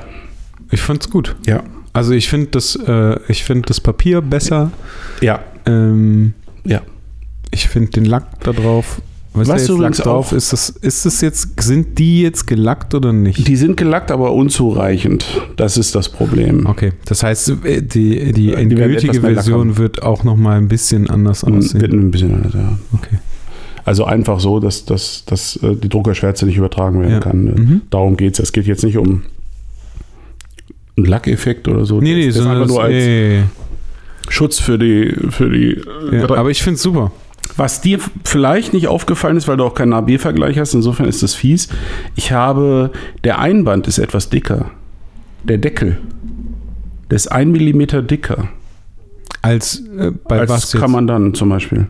Ich 0.70 0.82
fand's 0.82 1.10
gut. 1.10 1.36
ja, 1.46 1.64
Also 1.94 2.14
ich 2.14 2.30
finde 2.30 2.48
das, 2.48 2.76
äh, 2.76 3.20
ich 3.28 3.44
finde 3.44 3.68
das 3.68 3.80
Papier 3.80 4.22
besser. 4.22 4.72
ja, 5.22 5.40
Ähm, 5.66 6.34
ja. 6.66 6.82
ich 7.52 7.68
finde 7.68 7.92
den 7.92 8.06
Lack 8.06 8.40
da 8.42 8.52
drauf. 8.52 9.02
Was, 9.34 9.48
Was 9.48 9.66
da 9.68 9.74
übrigens 9.74 9.98
drauf 10.00 10.34
ist 10.34 10.52
das, 10.52 10.70
ist 10.70 11.06
das 11.06 11.22
jetzt, 11.22 11.62
sind 11.62 11.98
die 11.98 12.22
jetzt 12.22 12.48
gelackt 12.48 12.94
oder 12.94 13.14
nicht? 13.14 13.48
Die 13.48 13.56
sind 13.56 13.78
gelackt, 13.78 14.12
aber 14.12 14.34
unzureichend. 14.34 15.26
Das 15.56 15.78
ist 15.78 15.96
das 15.96 16.10
Problem. 16.10 16.66
Okay, 16.66 16.92
das 17.06 17.24
heißt, 17.24 17.50
äh, 17.64 17.82
die, 17.82 18.26
die 18.26 18.32
Die 18.34 18.54
endgültige 18.54 19.20
Lack 19.20 19.36
Version 19.36 19.78
wird 19.78 20.04
auch 20.04 20.26
noch 20.26 20.36
mal 20.36 20.58
ein 20.58 20.68
bisschen 20.68 21.10
anders 21.10 21.46
Wird 21.46 21.56
aussehen. 21.56 21.92
ein 22.08 22.12
bisschen 22.12 22.34
anders, 22.36 22.54
ja. 22.54 22.78
Okay. 22.94 23.20
Also 23.86 24.04
einfach 24.04 24.40
so, 24.42 24.60
dass, 24.60 24.84
dass, 24.86 25.24
dass 25.26 25.56
äh, 25.64 25.76
die 25.78 25.88
Druckerschwärze 25.90 26.46
nicht 26.46 26.58
übertragen 26.58 27.00
werden 27.02 27.14
Ja. 27.14 27.20
kann. 27.20 27.44
ne? 27.46 27.52
Mhm. 27.58 27.82
Darum 27.90 28.18
geht 28.18 28.34
es. 28.34 28.40
Es 28.40 28.52
geht 28.52 28.68
jetzt 28.68 28.84
nicht 28.84 28.98
um 28.98 29.24
einen 30.98 31.06
Lackeffekt 31.06 31.68
oder 31.70 31.86
so. 31.86 32.02
Nee, 32.02 32.14
nee, 32.16 32.28
das 32.28 32.36
ist 32.36 32.44
sondern 32.44 32.58
einfach 32.64 32.68
nur 32.68 32.84
als 32.84 32.94
ey, 32.94 33.44
Schutz 34.28 34.60
für 34.60 34.78
die. 34.78 35.16
Für 35.30 35.50
die 35.50 35.72
äh, 36.12 36.20
ja, 36.20 36.30
aber 36.30 36.50
ich 36.52 36.62
finde 36.62 36.76
es 36.76 36.82
super. 36.84 37.12
Was 37.58 37.82
dir 37.82 38.00
vielleicht 38.24 38.74
nicht 38.74 38.88
aufgefallen 38.88 39.38
ist, 39.38 39.48
weil 39.48 39.58
du 39.58 39.64
auch 39.64 39.76
keinen 39.76 39.94
AB-Vergleich 39.94 40.58
hast, 40.60 40.74
insofern 40.74 41.08
ist 41.08 41.24
das 41.24 41.34
fies. 41.36 41.70
Ich 42.16 42.32
habe, 42.32 42.92
der 43.24 43.40
Einband 43.40 43.88
ist 43.88 43.98
etwas 43.98 44.30
dicker. 44.30 44.72
Der 45.44 45.58
Deckel. 45.58 45.98
Der 47.10 47.16
ist 47.16 47.32
ein 47.32 47.52
Millimeter 47.52 48.02
dicker. 48.02 48.48
Als 49.42 49.84
äh, 49.98 50.12
bei 50.28 50.42
was 50.42 50.52
als 50.52 50.74
jetzt? 50.74 50.82
kann 50.82 50.92
man 50.92 51.08
dann 51.08 51.34
zum 51.34 51.50
Beispiel. 51.50 51.88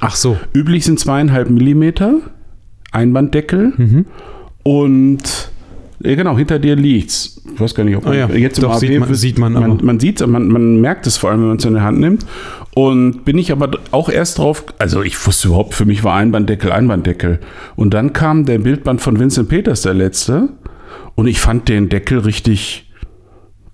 Ach 0.00 0.14
so. 0.14 0.38
Üblich 0.54 0.84
sind 0.84 1.00
zweieinhalb 1.00 1.50
Millimeter 1.50 2.14
Einbanddeckel. 2.92 3.72
Mhm. 3.76 4.06
Und 4.62 5.50
ja, 6.00 6.14
genau, 6.14 6.36
hinter 6.38 6.58
dir 6.60 6.76
liegt's. 6.76 7.42
Ich 7.52 7.60
weiß 7.60 7.74
gar 7.74 7.82
nicht, 7.84 7.96
ob 7.96 8.04
man 8.04 8.12
Ah 8.12 8.16
ja, 8.16 8.28
jetzt 8.30 8.58
im 8.58 8.62
doch, 8.62 8.74
AB 8.74 8.78
sieht 8.80 9.00
man- 9.00 9.14
sieht 9.14 9.38
man 9.38 9.52
man, 9.54 9.78
man 9.82 9.98
sieht 10.00 10.24
man, 10.26 10.48
man 10.48 10.80
merkt 10.80 11.06
es 11.08 11.16
vor 11.16 11.30
allem, 11.30 11.40
wenn 11.40 11.48
man 11.48 11.56
es 11.56 11.64
in 11.64 11.74
der 11.74 11.82
Hand 11.82 11.98
nimmt. 11.98 12.24
Und 12.78 13.24
bin 13.24 13.38
ich 13.38 13.50
aber 13.50 13.70
auch 13.90 14.08
erst 14.08 14.38
drauf, 14.38 14.64
also 14.78 15.02
ich 15.02 15.26
wusste 15.26 15.48
überhaupt, 15.48 15.74
für 15.74 15.84
mich 15.84 16.04
war 16.04 16.14
Einbanddeckel 16.14 16.70
Einbanddeckel. 16.70 17.40
Und 17.74 17.92
dann 17.92 18.12
kam 18.12 18.44
der 18.44 18.60
Bildband 18.60 19.00
von 19.00 19.18
Vincent 19.18 19.48
Peters, 19.48 19.82
der 19.82 19.94
letzte. 19.94 20.50
Und 21.16 21.26
ich 21.26 21.40
fand 21.40 21.68
den 21.68 21.88
Deckel 21.88 22.20
richtig 22.20 22.88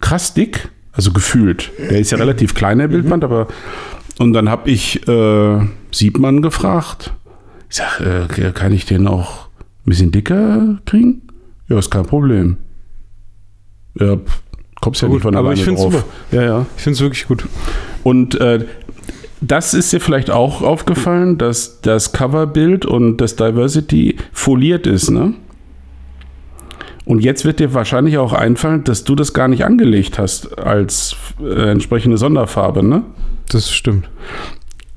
krass 0.00 0.32
dick, 0.32 0.70
also 0.92 1.12
gefühlt. 1.12 1.70
Der 1.78 1.98
ist 1.98 2.12
ja 2.12 2.16
relativ 2.16 2.54
klein, 2.54 2.78
der 2.78 2.88
Bildband, 2.88 3.24
aber 3.24 3.46
und 4.18 4.32
dann 4.32 4.48
habe 4.48 4.70
ich 4.70 5.06
äh, 5.06 5.58
Siebmann 5.90 6.40
gefragt. 6.40 7.12
Ich 7.68 7.76
sag, 7.76 8.00
äh, 8.00 8.52
kann 8.52 8.72
ich 8.72 8.86
den 8.86 9.06
auch 9.06 9.48
ein 9.48 9.90
bisschen 9.90 10.12
dicker 10.12 10.78
kriegen? 10.86 11.20
Ja, 11.68 11.78
ist 11.78 11.90
kein 11.90 12.06
Problem. 12.06 12.56
Ja, 14.00 14.16
kommst 14.80 15.02
ja 15.02 15.08
Gut, 15.08 15.16
nicht 15.16 15.22
von 15.24 15.36
aber 15.36 15.48
alleine 15.48 15.60
ich 15.60 15.64
find's 15.66 15.82
drauf. 15.82 15.92
super. 15.92 16.06
Ja, 16.30 16.42
ja. 16.42 16.66
Ich 16.78 16.82
finde 16.82 16.94
es 16.94 17.00
wirklich 17.02 17.26
gut. 17.28 17.44
Und 18.02 18.40
äh, 18.40 18.64
das 19.46 19.74
ist 19.74 19.92
dir 19.92 20.00
vielleicht 20.00 20.30
auch 20.30 20.62
aufgefallen, 20.62 21.38
dass 21.38 21.80
das 21.80 22.12
Coverbild 22.12 22.86
und 22.86 23.18
das 23.18 23.36
Diversity 23.36 24.16
foliert 24.32 24.86
ist, 24.86 25.10
ne? 25.10 25.34
Und 27.06 27.20
jetzt 27.20 27.44
wird 27.44 27.60
dir 27.60 27.74
wahrscheinlich 27.74 28.16
auch 28.16 28.32
einfallen, 28.32 28.82
dass 28.84 29.04
du 29.04 29.14
das 29.14 29.34
gar 29.34 29.48
nicht 29.48 29.64
angelegt 29.64 30.18
hast 30.18 30.58
als 30.58 31.16
äh, 31.42 31.70
entsprechende 31.70 32.16
Sonderfarbe, 32.16 32.82
ne? 32.82 33.02
Das 33.50 33.70
stimmt. 33.70 34.08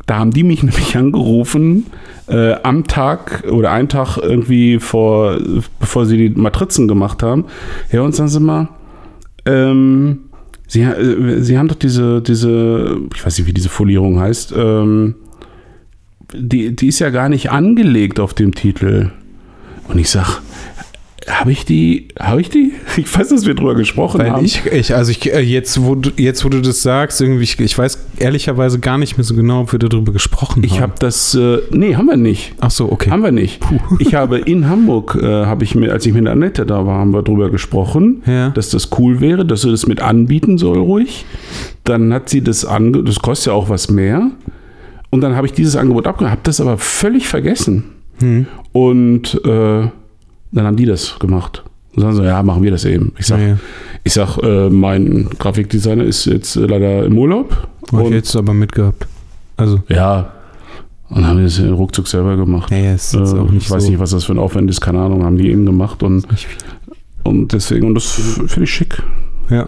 Da 0.06 0.20
haben 0.20 0.32
die 0.32 0.44
mich 0.44 0.64
nämlich 0.64 0.96
angerufen 0.96 1.88
äh, 2.28 2.54
am 2.64 2.88
Tag 2.88 3.44
oder 3.52 3.72
einen 3.72 3.90
Tag 3.90 4.18
irgendwie 4.18 4.80
vor, 4.80 5.38
bevor 5.80 6.06
sie 6.06 6.30
die 6.30 6.40
Matrizen 6.40 6.88
gemacht 6.88 7.24
haben. 7.24 7.46
Ja, 7.92 8.02
und 8.02 8.16
sagen 8.16 8.30
sie 8.30 8.40
mal, 8.40 8.70
ähm, 9.46 10.27
sie, 10.68 10.82
äh, 10.82 11.42
sie 11.42 11.58
haben 11.58 11.68
doch 11.68 11.76
diese, 11.76 12.22
diese, 12.22 13.00
ich 13.16 13.26
weiß 13.26 13.38
nicht, 13.38 13.48
wie 13.48 13.54
diese 13.54 13.70
Folierung 13.70 14.20
heißt, 14.20 14.54
ähm, 14.56 15.16
die, 16.34 16.76
die 16.76 16.88
ist 16.88 17.00
ja 17.00 17.10
gar 17.10 17.30
nicht 17.30 17.52
angelegt 17.52 18.20
auf 18.20 18.34
dem 18.34 18.54
Titel. 18.54 19.12
Und 19.88 19.98
ich 19.98 20.10
sag, 20.10 20.42
habe 21.28 21.52
ich 21.52 21.66
die, 21.66 22.08
habe 22.20 22.42
ich 22.42 22.50
die? 22.50 22.72
Ich 22.98 23.18
weiß, 23.18 23.30
dass 23.30 23.46
wir 23.46 23.54
drüber 23.54 23.76
gesprochen 23.76 24.20
Weil 24.20 24.32
haben. 24.32 24.46
ich, 24.46 24.66
ich, 24.66 24.96
also 24.96 25.12
ich, 25.12 25.32
äh, 25.32 25.40
jetzt, 25.42 25.84
wo 25.84 25.94
du, 25.96 26.10
jetzt, 26.18 26.44
wo 26.46 26.50
du 26.50 26.62
das 26.62 26.82
sagst, 26.82 27.22
irgendwie, 27.22 27.44
ich, 27.44 27.60
ich 27.60 27.78
weiß 27.78 28.08
ehrlicherweise 28.18 28.80
gar 28.80 28.98
nicht 28.98 29.18
mehr 29.18 29.24
so 29.24 29.36
genau, 29.36 29.62
ob 29.62 29.72
wir 29.72 29.80
darüber 29.80 30.12
gesprochen 30.14 30.64
ich 30.64 30.74
haben. 30.76 30.82
habe 30.84 30.94
das, 31.00 31.36
äh, 31.36 31.60
nee, 31.72 31.96
haben 31.96 32.08
wir 32.08 32.18
nicht. 32.18 32.54
Ach 32.60 32.72
so, 32.72 32.92
okay. 32.92 33.12
Haben 33.12 33.24
wir 33.24 33.32
nicht. 33.32 33.62
Ich 34.00 34.16
habe 34.16 34.38
in 34.40 34.68
Hamburg, 34.70 35.18
äh, 35.22 35.46
habe 35.46 35.64
ich 35.64 35.76
mir, 35.76 35.92
als 35.92 36.06
ich 36.06 36.14
mit 36.14 36.28
Annette 36.28 36.66
da 36.66 36.86
war, 36.86 37.00
haben 37.00 37.12
wir 37.14 37.24
drüber 37.24 37.50
gesprochen, 37.50 38.22
Ja. 38.26 38.50
dass 38.50 38.70
das 38.70 38.90
cool 38.98 39.20
wäre, 39.20 39.46
dass 39.46 39.62
sie 39.62 39.72
das 39.72 39.86
mit 39.88 40.02
anbieten 40.02 40.58
soll, 40.58 40.78
ruhig. 40.78 41.26
Dann 41.84 42.14
hat 42.14 42.30
sie 42.30 42.42
das 42.42 42.66
ange, 42.66 43.04
das 43.04 43.20
kostet 43.20 43.48
ja 43.48 43.54
auch 43.54 43.70
was 43.70 43.90
mehr. 43.90 44.32
Und 45.10 45.22
dann 45.22 45.36
habe 45.36 45.48
ich 45.48 45.54
dieses 45.54 45.76
Angebot 45.76 46.08
abgegeben, 46.08 46.32
habe 46.32 46.42
das 46.44 46.60
aber 46.62 46.78
völlig 46.78 47.28
vergessen. 47.28 47.84
Hm. 48.20 48.46
Und 48.72 49.40
äh, 49.46 49.88
dann 50.52 50.66
haben 50.66 50.76
die 50.78 50.86
das 50.86 51.18
gemacht. 51.20 51.64
Und 51.96 52.02
sagen 52.02 52.16
so, 52.16 52.24
ja, 52.24 52.44
machen 52.44 52.62
wir 52.64 52.72
das 52.72 52.86
eben. 52.86 53.14
Ich 53.18 53.26
sag, 53.28 53.40
Ja, 53.40 53.48
ja. 53.48 53.58
ich 54.04 54.14
sag 54.14 54.38
äh, 54.38 54.70
mein 54.70 55.28
Grafikdesigner 55.40 56.04
ist 56.04 56.26
jetzt 56.26 56.56
äh, 56.56 56.62
leider 56.66 57.06
im 57.06 57.18
Urlaub. 57.18 57.68
Hab 57.92 58.06
ich 58.06 58.12
jetzt 58.12 58.36
aber 58.36 58.54
mitgehabt. 58.54 59.08
Also, 59.56 59.82
ja. 59.90 60.32
Und 61.10 61.26
haben 61.26 61.42
das 61.42 61.60
ruckzuck 61.62 62.08
selber 62.08 62.36
gemacht. 62.36 62.70
naja, 62.70 62.94
ist 62.94 63.14
Äh, 63.14 63.20
auch 63.20 63.50
nicht 63.50 63.64
ich 63.66 63.72
weiß 63.72 63.84
so. 63.84 63.90
nicht, 63.90 64.00
was 64.00 64.12
das 64.12 64.26
für 64.26 64.34
ein 64.34 64.40
Aufwand 64.40 64.70
ist, 64.70 64.82
keine 64.82 65.00
Ahnung, 65.00 65.24
haben 65.24 65.38
die 65.38 65.50
eben 65.50 65.66
gemacht 65.66 66.04
und, 66.04 66.26
und 67.24 67.54
deswegen, 67.54 67.88
und 67.88 67.96
das 67.96 68.06
finde 68.48 68.64
ich 68.64 68.72
schick. 68.72 69.02
Ja. 69.50 69.66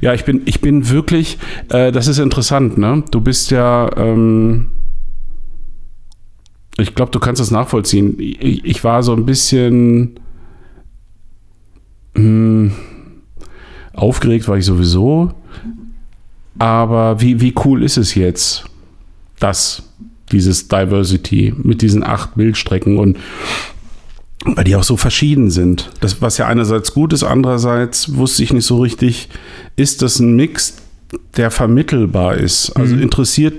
Ja, 0.00 0.14
ich 0.14 0.24
bin, 0.24 0.40
ich 0.46 0.62
bin 0.62 0.88
wirklich, 0.88 1.38
äh, 1.68 1.92
das 1.92 2.08
ist 2.08 2.18
interessant, 2.18 2.78
ne? 2.78 3.02
Du 3.10 3.20
bist 3.20 3.50
ja, 3.50 3.90
ähm, 3.98 4.68
ich 6.78 6.94
glaube, 6.94 7.12
du 7.12 7.20
kannst 7.20 7.40
das 7.40 7.50
nachvollziehen. 7.50 8.16
Ich, 8.18 8.64
ich 8.64 8.84
war 8.84 9.02
so 9.02 9.12
ein 9.14 9.24
bisschen 9.26 10.18
mh, 12.14 12.72
aufgeregt, 13.92 14.48
war 14.48 14.58
ich 14.58 14.64
sowieso. 14.64 15.32
Aber 16.58 17.20
wie, 17.20 17.40
wie 17.40 17.54
cool 17.64 17.82
ist 17.82 17.96
es 17.96 18.14
jetzt, 18.14 18.64
dass 19.40 19.82
dieses 20.32 20.68
Diversity 20.68 21.52
mit 21.56 21.82
diesen 21.82 22.02
acht 22.04 22.34
Bildstrecken 22.34 22.98
und 22.98 23.18
weil 24.46 24.64
die 24.64 24.76
auch 24.76 24.84
so 24.84 24.96
verschieden 24.96 25.50
sind. 25.50 25.90
Das, 26.00 26.20
was 26.20 26.36
ja 26.38 26.46
einerseits 26.46 26.92
gut 26.92 27.12
ist, 27.14 27.22
andererseits 27.22 28.14
wusste 28.16 28.42
ich 28.42 28.52
nicht 28.52 28.66
so 28.66 28.78
richtig, 28.80 29.28
ist 29.76 30.02
das 30.02 30.18
ein 30.18 30.36
Mix, 30.36 30.76
der 31.36 31.50
vermittelbar 31.50 32.34
ist? 32.36 32.70
Also 32.76 32.94
Mhm. 32.94 33.02
interessiert 33.02 33.54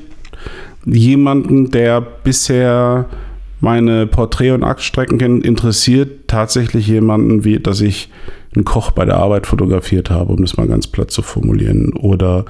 jemanden, 0.85 1.71
der 1.71 2.01
bisher 2.01 3.07
meine 3.59 4.05
Porträt- 4.05 4.51
und 4.51 4.63
Aktstrecken 4.63 5.17
kennt, 5.17 5.45
interessiert 5.45 6.27
tatsächlich 6.27 6.87
jemanden, 6.87 7.43
wie, 7.43 7.59
dass 7.59 7.81
ich 7.81 8.09
einen 8.55 8.65
Koch 8.65 8.91
bei 8.91 9.05
der 9.05 9.17
Arbeit 9.17 9.47
fotografiert 9.47 10.09
habe, 10.09 10.33
um 10.33 10.41
das 10.41 10.57
mal 10.57 10.67
ganz 10.67 10.87
platt 10.87 11.11
zu 11.11 11.21
formulieren? 11.21 11.93
Oder 11.93 12.45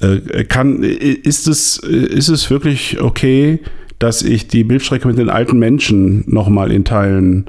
äh, 0.00 0.44
kann, 0.44 0.82
ist, 0.82 1.46
es, 1.48 1.78
ist 1.78 2.28
es 2.28 2.50
wirklich 2.50 3.00
okay, 3.00 3.60
dass 3.98 4.22
ich 4.22 4.48
die 4.48 4.64
Bildstrecke 4.64 5.08
mit 5.08 5.18
den 5.18 5.30
alten 5.30 5.58
Menschen 5.58 6.24
nochmal 6.26 6.70
in 6.70 6.84
Teilen 6.84 7.46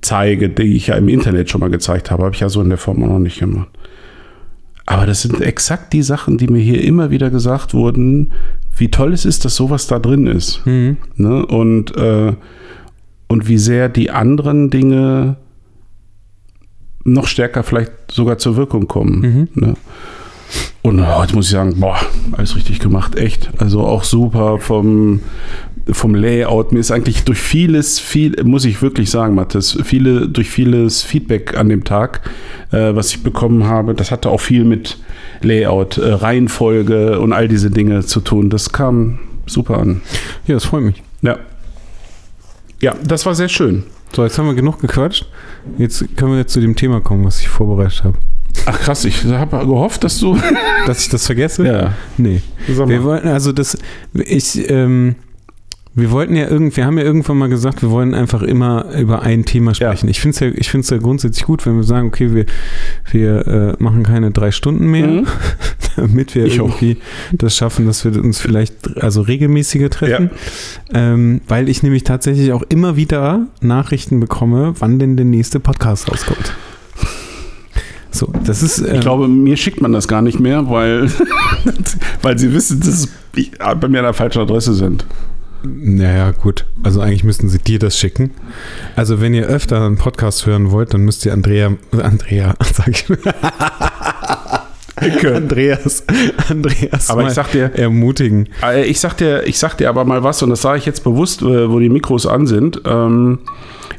zeige, 0.00 0.48
die 0.48 0.76
ich 0.76 0.88
ja 0.88 0.96
im 0.96 1.08
Internet 1.08 1.50
schon 1.50 1.60
mal 1.60 1.70
gezeigt 1.70 2.10
habe? 2.10 2.24
Habe 2.24 2.34
ich 2.34 2.40
ja 2.40 2.48
so 2.48 2.60
in 2.62 2.68
der 2.68 2.78
Form 2.78 3.02
auch 3.02 3.08
noch 3.08 3.18
nicht 3.18 3.40
gemacht. 3.40 3.68
Aber 4.84 5.06
das 5.06 5.22
sind 5.22 5.40
exakt 5.40 5.92
die 5.92 6.02
Sachen, 6.02 6.38
die 6.38 6.48
mir 6.48 6.60
hier 6.60 6.82
immer 6.82 7.10
wieder 7.10 7.30
gesagt 7.30 7.72
wurden, 7.72 8.32
wie 8.76 8.90
toll 8.90 9.12
es 9.12 9.24
ist, 9.24 9.44
dass 9.44 9.56
sowas 9.56 9.86
da 9.86 9.98
drin 9.98 10.26
ist. 10.26 10.64
Mhm. 10.66 10.96
Ne? 11.16 11.44
Und, 11.46 11.96
äh, 11.96 12.32
und 13.28 13.48
wie 13.48 13.58
sehr 13.58 13.88
die 13.88 14.10
anderen 14.10 14.70
Dinge 14.70 15.36
noch 17.04 17.26
stärker 17.26 17.62
vielleicht 17.62 17.92
sogar 18.10 18.38
zur 18.38 18.56
Wirkung 18.56 18.86
kommen. 18.88 19.20
Mhm. 19.20 19.48
Ne? 19.54 19.74
Und 20.82 21.06
heute 21.16 21.34
muss 21.34 21.46
ich 21.46 21.52
sagen, 21.52 21.78
boah, 21.78 21.98
alles 22.32 22.56
richtig 22.56 22.80
gemacht, 22.80 23.16
echt. 23.16 23.50
Also 23.58 23.82
auch 23.82 24.04
super 24.04 24.58
vom, 24.58 25.20
vom 25.90 26.14
Layout. 26.14 26.72
Mir 26.72 26.78
ist 26.78 26.90
eigentlich 26.90 27.24
durch 27.24 27.40
vieles, 27.40 27.98
viel, 27.98 28.36
muss 28.44 28.64
ich 28.64 28.82
wirklich 28.82 29.10
sagen, 29.10 29.34
Mathis, 29.34 29.78
viele, 29.84 30.28
durch 30.28 30.50
vieles 30.50 31.02
Feedback 31.02 31.56
an 31.56 31.68
dem 31.68 31.84
Tag, 31.84 32.20
äh, 32.70 32.94
was 32.94 33.10
ich 33.10 33.22
bekommen 33.22 33.66
habe, 33.66 33.94
das 33.94 34.10
hatte 34.10 34.30
auch 34.30 34.40
viel 34.40 34.64
mit 34.64 34.98
Layout, 35.40 35.98
äh, 35.98 36.12
Reihenfolge 36.12 37.20
und 37.20 37.32
all 37.32 37.48
diese 37.48 37.70
Dinge 37.70 38.04
zu 38.04 38.20
tun. 38.20 38.50
Das 38.50 38.72
kam 38.72 39.18
super 39.46 39.78
an. 39.78 40.02
Ja, 40.46 40.54
das 40.54 40.64
freut 40.64 40.82
mich. 40.82 41.02
Ja. 41.22 41.38
Ja, 42.80 42.94
das 43.04 43.26
war 43.26 43.34
sehr 43.34 43.48
schön. 43.48 43.84
So, 44.14 44.24
jetzt 44.24 44.38
haben 44.38 44.46
wir 44.46 44.54
genug 44.54 44.80
gequatscht. 44.80 45.26
Jetzt 45.78 46.16
können 46.16 46.32
wir 46.32 46.38
jetzt 46.38 46.52
zu 46.52 46.60
dem 46.60 46.76
Thema 46.76 47.00
kommen, 47.00 47.24
was 47.24 47.40
ich 47.40 47.48
vorbereitet 47.48 48.04
habe. 48.04 48.18
Ach 48.66 48.78
krass, 48.78 49.04
ich 49.04 49.24
habe 49.24 49.58
gehofft, 49.66 50.04
dass 50.04 50.18
du. 50.18 50.38
Dass 50.86 51.04
ich 51.04 51.08
das 51.08 51.26
vergesse? 51.26 51.64
ja. 51.64 51.94
Nee. 52.18 52.42
Wir 52.66 53.04
wollten, 53.04 53.28
also 53.28 53.52
das, 53.52 53.78
ich, 54.14 54.68
ähm, 54.68 55.14
wir 55.94 56.10
wollten 56.10 56.34
ja 56.36 56.48
irgend, 56.48 56.74
wir 56.76 56.86
haben 56.86 56.96
ja 56.96 57.04
irgendwann 57.04 57.36
mal 57.36 57.48
gesagt, 57.50 57.82
wir 57.82 57.90
wollen 57.90 58.14
einfach 58.14 58.40
immer 58.42 58.86
über 58.98 59.22
ein 59.22 59.44
Thema 59.44 59.74
sprechen. 59.74 60.08
Ich 60.08 60.20
finde 60.20 60.34
es 60.34 60.40
ja, 60.40 60.48
ich 60.48 60.70
finde 60.70 60.84
es 60.84 60.90
ja 60.90 60.96
grundsätzlich 60.96 61.44
gut, 61.44 61.66
wenn 61.66 61.76
wir 61.76 61.82
sagen, 61.84 62.06
okay, 62.08 62.34
wir, 62.34 62.46
wir 63.10 63.46
äh, 63.78 63.82
machen 63.82 64.02
keine 64.02 64.30
drei 64.30 64.50
Stunden 64.52 64.86
mehr, 64.86 65.06
Mhm. 65.06 65.26
damit 65.96 66.34
wir 66.34 66.46
Ich 66.46 66.60
auch. 66.60 66.68
irgendwie 66.68 66.96
das 67.32 67.54
schaffen, 67.56 67.84
dass 67.86 68.04
wir 68.06 68.22
uns 68.24 68.40
vielleicht 68.40 68.96
also 69.02 69.20
regelmäßiger 69.20 69.90
treffen. 69.90 70.30
Ähm, 70.94 71.42
weil 71.46 71.68
ich 71.68 71.82
nämlich 71.82 72.04
tatsächlich 72.04 72.52
auch 72.52 72.62
immer 72.70 72.96
wieder 72.96 73.46
Nachrichten 73.60 74.18
bekomme, 74.18 74.72
wann 74.78 74.98
denn 74.98 75.16
der 75.16 75.26
nächste 75.26 75.60
Podcast 75.60 76.10
rauskommt. 76.10 76.52
So, 78.10 78.30
das 78.44 78.62
ist. 78.62 78.78
ähm, 78.80 78.94
Ich 78.96 79.00
glaube, 79.00 79.26
mir 79.28 79.56
schickt 79.56 79.80
man 79.80 79.92
das 79.92 80.06
gar 80.08 80.22
nicht 80.22 80.38
mehr, 80.40 80.68
weil, 80.70 81.10
weil 82.22 82.38
sie 82.38 82.52
wissen, 82.54 82.80
dass 82.80 83.08
ich 83.36 83.52
bei 83.58 83.88
mir 83.88 83.98
an 83.98 84.04
der 84.04 84.14
falschen 84.14 84.40
Adresse 84.42 84.74
sind. 84.74 85.06
Naja, 85.64 86.32
gut. 86.32 86.66
Also 86.82 87.00
eigentlich 87.00 87.24
müssten 87.24 87.48
sie 87.48 87.58
dir 87.58 87.78
das 87.78 87.98
schicken. 87.98 88.32
Also 88.96 89.20
wenn 89.20 89.34
ihr 89.34 89.46
öfter 89.46 89.84
einen 89.84 89.96
Podcast 89.96 90.46
hören 90.46 90.70
wollt, 90.70 90.92
dann 90.94 91.02
müsst 91.02 91.24
ihr 91.24 91.32
Andrea, 91.32 91.72
Andrea, 91.92 92.54
sag 92.74 92.88
ich. 92.88 93.04
Andreas, 95.34 96.04
Andreas 96.48 97.10
Aber 97.10 97.22
mal 97.22 97.28
ich 97.28 97.34
sag 97.34 97.50
dir, 97.50 97.72
ermutigen. 97.74 98.48
äh, 98.62 98.84
ich 98.84 99.00
sag 99.00 99.16
dir, 99.16 99.46
ich 99.46 99.58
sag 99.58 99.76
dir 99.76 99.88
aber 99.88 100.04
mal 100.04 100.22
was, 100.22 100.42
und 100.42 100.50
das 100.50 100.62
sage 100.62 100.78
ich 100.78 100.86
jetzt 100.86 101.02
bewusst, 101.02 101.42
äh, 101.42 101.70
wo 101.70 101.78
die 101.80 101.88
Mikros 101.88 102.26
an 102.26 102.46
sind. 102.46 102.82
Ähm, 102.84 103.40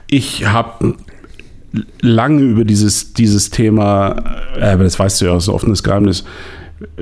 ich 0.07 0.47
habe 0.47 0.95
lange 2.01 2.41
über 2.41 2.63
dieses, 2.63 3.13
dieses 3.13 3.49
Thema, 3.49 4.15
äh, 4.57 4.63
aber 4.71 4.83
das 4.83 4.97
weißt 4.99 5.21
du 5.21 5.25
ja, 5.25 5.37
ist 5.37 5.47
ein 5.49 5.55
offenes 5.55 5.83
Geheimnis. 5.83 6.23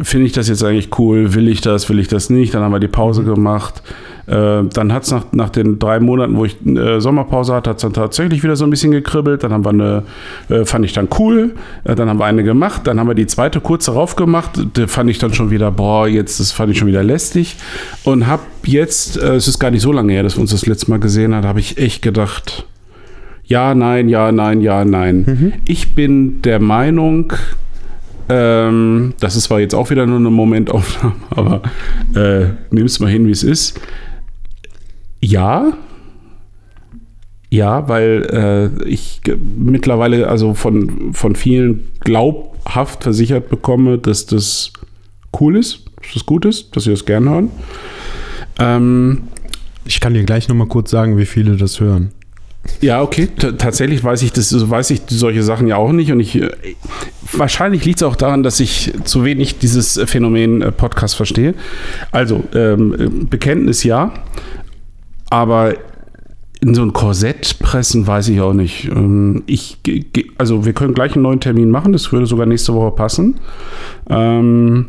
Finde 0.01 0.25
ich 0.25 0.31
das 0.31 0.47
jetzt 0.47 0.63
eigentlich 0.63 0.97
cool? 0.99 1.33
Will 1.33 1.47
ich 1.47 1.61
das? 1.61 1.89
Will 1.89 1.99
ich 1.99 2.07
das 2.07 2.29
nicht? 2.29 2.53
Dann 2.53 2.61
haben 2.63 2.71
wir 2.71 2.79
die 2.79 2.87
Pause 2.87 3.23
gemacht. 3.23 3.81
Äh, 4.27 4.63
dann 4.63 4.93
hat 4.93 5.03
es 5.03 5.11
nach, 5.11 5.25
nach 5.31 5.49
den 5.49 5.79
drei 5.79 5.99
Monaten, 5.99 6.37
wo 6.37 6.45
ich 6.45 6.55
äh, 6.65 6.99
Sommerpause 7.01 7.53
hatte, 7.53 7.71
hat 7.71 7.77
es 7.77 7.81
dann 7.81 7.93
tatsächlich 7.93 8.43
wieder 8.43 8.55
so 8.55 8.65
ein 8.65 8.69
bisschen 8.69 8.91
gekribbelt. 8.91 9.43
Dann 9.43 9.51
haben 9.51 9.65
wir 9.65 9.69
eine, 9.69 10.03
äh, 10.49 10.65
fand 10.65 10.85
ich 10.85 10.93
dann 10.93 11.07
cool. 11.19 11.55
Äh, 11.83 11.95
dann 11.95 12.09
haben 12.09 12.19
wir 12.19 12.25
eine 12.25 12.43
gemacht. 12.43 12.81
Dann 12.85 12.99
haben 12.99 13.07
wir 13.07 13.15
die 13.15 13.27
zweite 13.27 13.59
kurz 13.59 13.85
darauf 13.85 14.15
gemacht. 14.15 14.51
Da 14.73 14.87
fand 14.87 15.09
ich 15.09 15.19
dann 15.19 15.33
schon 15.33 15.49
wieder, 15.51 15.71
boah, 15.71 16.07
jetzt, 16.07 16.39
das 16.39 16.51
fand 16.51 16.71
ich 16.71 16.77
schon 16.77 16.87
wieder 16.87 17.03
lästig. 17.03 17.55
Und 18.03 18.27
habe 18.27 18.43
jetzt, 18.63 19.17
äh, 19.17 19.35
es 19.35 19.47
ist 19.47 19.59
gar 19.59 19.71
nicht 19.71 19.81
so 19.81 19.91
lange 19.91 20.13
her, 20.13 20.23
dass 20.23 20.37
wir 20.37 20.41
uns 20.41 20.51
das 20.51 20.65
letzte 20.65 20.89
Mal 20.91 20.99
gesehen 20.99 21.33
haben, 21.33 21.47
habe 21.47 21.59
ich 21.59 21.77
echt 21.77 22.01
gedacht, 22.01 22.65
ja, 23.43 23.75
nein, 23.75 24.07
ja, 24.07 24.31
nein, 24.31 24.61
ja, 24.61 24.85
nein. 24.85 25.53
Ich 25.67 25.93
bin 25.93 26.41
der 26.41 26.61
Meinung, 26.61 27.33
ähm, 28.31 29.13
das 29.19 29.35
ist 29.35 29.43
zwar 29.45 29.59
jetzt 29.59 29.75
auch 29.75 29.89
wieder 29.89 30.05
nur 30.05 30.17
eine 30.19 30.29
Momentaufnahme, 30.29 31.15
aber 31.29 31.61
äh, 32.15 32.53
nimm 32.71 32.85
es 32.85 32.99
mal 32.99 33.11
hin, 33.11 33.27
wie 33.27 33.31
es 33.31 33.43
ist. 33.43 33.79
Ja. 35.19 35.73
Ja, 37.49 37.89
weil 37.89 38.71
äh, 38.81 38.87
ich 38.87 39.19
mittlerweile 39.57 40.27
also 40.29 40.53
von, 40.53 41.13
von 41.13 41.35
vielen 41.35 41.83
glaubhaft 41.99 43.03
versichert 43.03 43.49
bekomme, 43.49 43.97
dass 43.97 44.25
das 44.25 44.71
cool 45.39 45.57
ist, 45.57 45.85
dass 46.01 46.13
das 46.13 46.25
gut 46.25 46.45
ist, 46.45 46.73
dass 46.75 46.85
sie 46.85 46.91
das 46.91 47.05
gern 47.05 47.29
hören. 47.29 47.49
Ähm, 48.57 49.23
Ich 49.85 49.99
kann 49.99 50.13
dir 50.13 50.23
gleich 50.23 50.47
nochmal 50.47 50.67
kurz 50.67 50.91
sagen, 50.91 51.17
wie 51.17 51.25
viele 51.25 51.57
das 51.57 51.81
hören. 51.81 52.11
Ja, 52.81 53.01
okay. 53.01 53.27
T 53.27 53.53
tatsächlich 53.53 54.03
weiß 54.03 54.21
ich 54.23 54.31
das, 54.31 54.69
weiß 54.69 54.91
ich 54.91 55.01
solche 55.07 55.43
Sachen 55.43 55.67
ja 55.67 55.77
auch 55.77 55.91
nicht. 55.91 56.11
Und 56.11 56.19
ich 56.19 56.35
äh, 56.35 56.49
wahrscheinlich 57.31 57.85
liegt 57.85 58.01
es 58.01 58.03
auch 58.03 58.15
daran, 58.15 58.43
dass 58.43 58.59
ich 58.59 58.93
zu 59.03 59.23
wenig 59.23 59.59
dieses 59.59 59.99
Phänomen 60.05 60.61
äh, 60.61 60.71
Podcast 60.71 61.15
verstehe. 61.15 61.53
Also, 62.11 62.43
ähm, 62.53 62.93
äh, 62.93 63.25
Bekenntnis 63.25 63.83
ja, 63.83 64.13
aber 65.29 65.75
in 66.61 66.75
so 66.75 66.83
ein 66.83 66.93
Korsett 66.93 67.57
pressen 67.59 68.05
weiß 68.05 68.29
ich 68.29 68.39
auch 68.39 68.53
nicht. 68.53 68.85
Ähm, 68.85 69.43
ich, 69.47 69.79
also 70.37 70.65
wir 70.65 70.73
können 70.73 70.93
gleich 70.93 71.13
einen 71.13 71.23
neuen 71.23 71.39
Termin 71.39 71.71
machen, 71.71 71.91
das 71.91 72.11
würde 72.11 72.27
sogar 72.27 72.45
nächste 72.45 72.73
Woche 72.75 72.91
passen. 72.91 73.39
Ähm, 74.09 74.87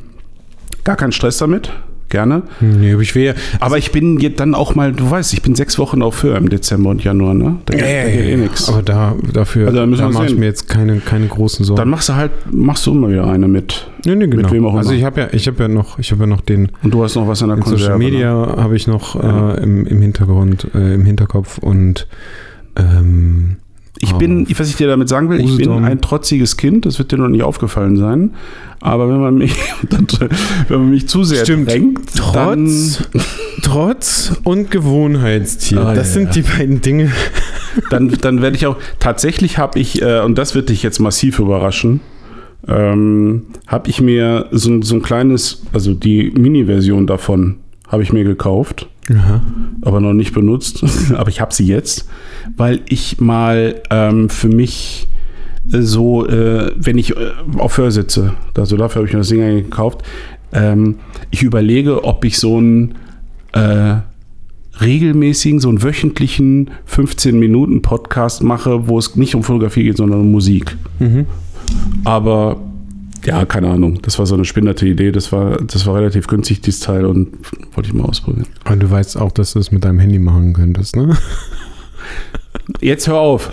gar 0.85 0.97
kein 0.97 1.13
Stress 1.13 1.39
damit, 1.39 1.73
gerne. 2.13 2.43
Nee, 2.61 2.95
ich 3.01 3.15
will 3.17 3.25
ja. 3.25 3.35
Aber 3.59 3.77
ich 3.79 3.91
bin 3.91 4.21
jetzt 4.21 4.39
dann 4.39 4.55
auch 4.55 4.77
mal, 4.77 4.93
du 4.93 5.11
weißt, 5.11 5.33
ich 5.33 5.43
bin 5.43 5.57
sechs 5.57 5.77
Wochen 5.81 6.01
auf 6.03 6.23
Höhe 6.23 6.37
im 6.37 6.49
Dezember 6.49 6.91
und 6.91 7.03
Januar, 7.03 7.35
ne? 7.35 7.57
Da, 7.65 7.75
geht- 7.77 7.85
eh 7.85 8.37
nichts. 8.37 8.69
Aber 8.69 8.83
da, 8.83 9.17
dafür 9.33 9.67
Also 9.67 9.85
da 9.97 10.09
mache 10.11 10.27
ich 10.27 10.37
mir 10.37 10.47
jetzt 10.47 10.69
keine, 10.69 10.99
keine 10.99 11.27
großen 11.27 11.65
Sorgen. 11.65 11.79
Dann 11.79 11.89
machst 11.89 12.09
du 12.09 12.15
halt, 12.15 12.31
machst 12.53 12.87
du 12.87 12.93
immer 12.93 13.09
wieder 13.11 13.27
eine 13.29 13.49
mit. 13.49 13.89
nee, 14.07 14.15
nee, 14.15 14.27
genau. 14.29 14.43
mit 14.43 14.53
wem 14.53 14.65
auch 14.67 14.75
also 14.75 14.91
immer. 14.91 14.99
ich 15.01 15.05
habe 15.05 15.21
ja, 15.23 15.29
ich 15.33 15.47
habe 15.49 15.61
ja 15.65 15.69
noch, 15.69 15.99
ich 15.99 16.13
habe 16.13 16.21
ja 16.23 16.27
noch 16.29 16.43
den 16.43 16.69
Und 16.85 16.95
du 16.95 17.03
hast 17.03 17.17
noch 17.17 17.27
was 17.27 17.43
in 17.43 17.49
der 17.49 17.57
in 17.57 17.63
Social 17.65 17.93
Konserve. 17.93 17.99
Media 17.99 18.55
habe 18.57 18.77
ich 18.77 18.87
noch 18.87 19.21
Ja. 19.21 19.55
äh, 19.55 19.63
im, 19.65 19.87
im 19.87 20.01
Hintergrund, 20.01 20.69
äh, 20.75 20.95
im 20.95 21.05
Hinterkopf 21.05 21.59
und 21.59 22.07
ähm, 22.77 23.57
Ich 24.05 24.13
Oh. 24.13 24.19
bin, 24.19 24.47
was 24.59 24.69
ich 24.69 24.75
dir 24.75 24.89
damit 24.89 25.09
sagen 25.09 25.31
will, 25.31 25.39
ich 25.41 25.57
bin 25.57 25.71
ein 25.85 26.01
trotziges 26.01 26.57
Kind, 26.57 26.87
das 26.87 26.99
wird 26.99 27.13
dir 27.13 27.19
noch 27.19 27.29
nicht 27.29 27.45
aufgefallen 27.45 27.97
sein. 27.97 28.33
Aber 28.81 29.09
wenn 29.09 29.21
man 29.21 29.37
mich, 29.37 29.55
wenn 30.69 30.81
man 30.81 30.91
mich 30.91 31.09
zu 31.09 31.23
sehr 31.23 31.45
Stimmt. 31.45 31.71
drängt, 31.71 32.01
Trotz, 32.17 33.05
Trotz 33.63 34.33
und 34.43 34.73
Gewohnheitstier. 34.73 35.81
Ah, 35.81 35.95
das 35.95 36.09
ja, 36.09 36.15
sind 36.15 36.25
ja. 36.37 36.43
die 36.43 36.43
beiden 36.43 36.81
Dinge. 36.81 37.13
dann, 37.91 38.09
dann 38.21 38.43
werde 38.43 38.57
ich 38.57 38.67
auch, 38.67 38.77
tatsächlich 38.99 39.59
habe 39.59 39.79
ich, 39.79 40.03
äh, 40.03 40.21
und 40.21 40.37
das 40.37 40.57
wird 40.57 40.69
dich 40.71 40.83
jetzt 40.83 40.99
massiv 40.99 41.39
überraschen, 41.39 42.01
ähm, 42.67 43.43
habe 43.69 43.89
ich 43.89 44.01
mir 44.01 44.47
so, 44.51 44.83
so 44.83 44.97
ein 44.97 45.03
kleines, 45.03 45.63
also 45.73 45.95
die 45.95 46.33
Mini-Version 46.37 47.07
davon 47.07 47.57
habe 47.89 48.03
ich 48.03 48.13
mir 48.13 48.25
gekauft, 48.25 48.89
aber 49.81 50.01
noch 50.01 50.13
nicht 50.13 50.33
benutzt. 50.33 50.85
aber 51.15 51.29
ich 51.29 51.41
habe 51.41 51.53
sie 51.53 51.67
jetzt, 51.67 52.09
weil 52.57 52.81
ich 52.89 53.21
mal 53.21 53.83
ähm, 53.91 54.29
für 54.29 54.49
mich 54.49 55.09
äh, 55.73 55.81
so, 55.81 56.27
äh, 56.27 56.73
wenn 56.77 56.99
ich 56.99 57.17
äh, 57.17 57.33
auf 57.59 57.79
Hörsitze, 57.79 58.35
also 58.57 58.77
dafür 58.77 59.01
habe 59.01 59.07
ich 59.09 59.13
mir 59.13 59.21
das 59.21 59.29
Ding 59.29 59.41
gekauft, 59.41 60.03
ähm, 60.53 60.97
ich 61.31 61.43
überlege, 61.43 62.05
ob 62.05 62.25
ich 62.25 62.39
so 62.39 62.59
einen 62.59 62.95
äh, 63.53 63.97
regelmäßigen, 64.81 65.61
so 65.61 65.69
einen 65.69 65.83
wöchentlichen 65.83 66.71
15-Minuten-Podcast 66.89 68.43
mache, 68.43 68.89
wo 68.89 68.99
es 68.99 69.17
nicht 69.17 69.35
um 69.35 69.43
Fotografie 69.43 69.85
geht, 69.85 69.97
sondern 69.97 70.21
um 70.21 70.31
Musik. 70.31 70.77
Mhm. 70.99 71.27
Aber 72.05 72.61
ja, 73.25 73.45
keine 73.45 73.69
Ahnung. 73.71 74.01
Das 74.03 74.19
war 74.19 74.27
so 74.27 74.35
eine 74.35 74.45
spinnerte 74.45 74.87
Idee. 74.87 75.13
Das 75.13 75.33
war, 75.33 75.59
das 75.59 75.87
war 75.87 75.95
relativ 75.97 76.27
günstig, 76.27 76.61
dieses 76.61 76.81
Teil, 76.81 77.05
und 77.05 77.29
wollte 77.75 77.89
ich 77.89 77.95
mal 77.95 78.05
ausprobieren. 78.05 78.47
Und 78.69 78.83
du 78.83 78.91
weißt 78.91 79.17
auch, 79.17 79.33
dass 79.33 79.53
du 79.53 79.59
es 79.59 79.71
mit 79.71 79.85
deinem 79.85 79.99
Handy 79.99 80.19
machen 80.19 80.53
könntest, 80.53 80.97
ne? 80.97 81.17
Jetzt 82.81 83.07
hör 83.09 83.19
auf. 83.19 83.51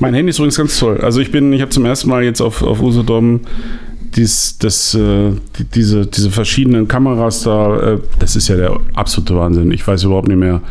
mein 0.00 0.14
Handy 0.14 0.30
ist 0.30 0.38
übrigens 0.38 0.56
ganz 0.56 0.78
toll. 0.78 1.00
Also 1.00 1.20
ich 1.20 1.30
bin, 1.30 1.52
ich 1.52 1.60
habe 1.60 1.70
zum 1.70 1.84
ersten 1.84 2.08
Mal 2.08 2.24
jetzt 2.24 2.40
auf, 2.40 2.62
auf 2.62 2.80
Usedom 2.80 3.40
dies, 4.16 4.58
das, 4.58 4.94
äh, 4.94 5.32
die, 5.58 5.64
diese, 5.64 6.06
diese 6.06 6.30
verschiedenen 6.30 6.88
Kameras 6.88 7.42
da, 7.42 7.94
äh, 7.94 7.98
das 8.18 8.36
ist 8.36 8.48
ja 8.48 8.56
der 8.56 8.80
absolute 8.94 9.36
Wahnsinn. 9.36 9.70
Ich 9.70 9.86
weiß 9.86 10.04
überhaupt 10.04 10.28
nicht 10.28 10.38
mehr. 10.38 10.62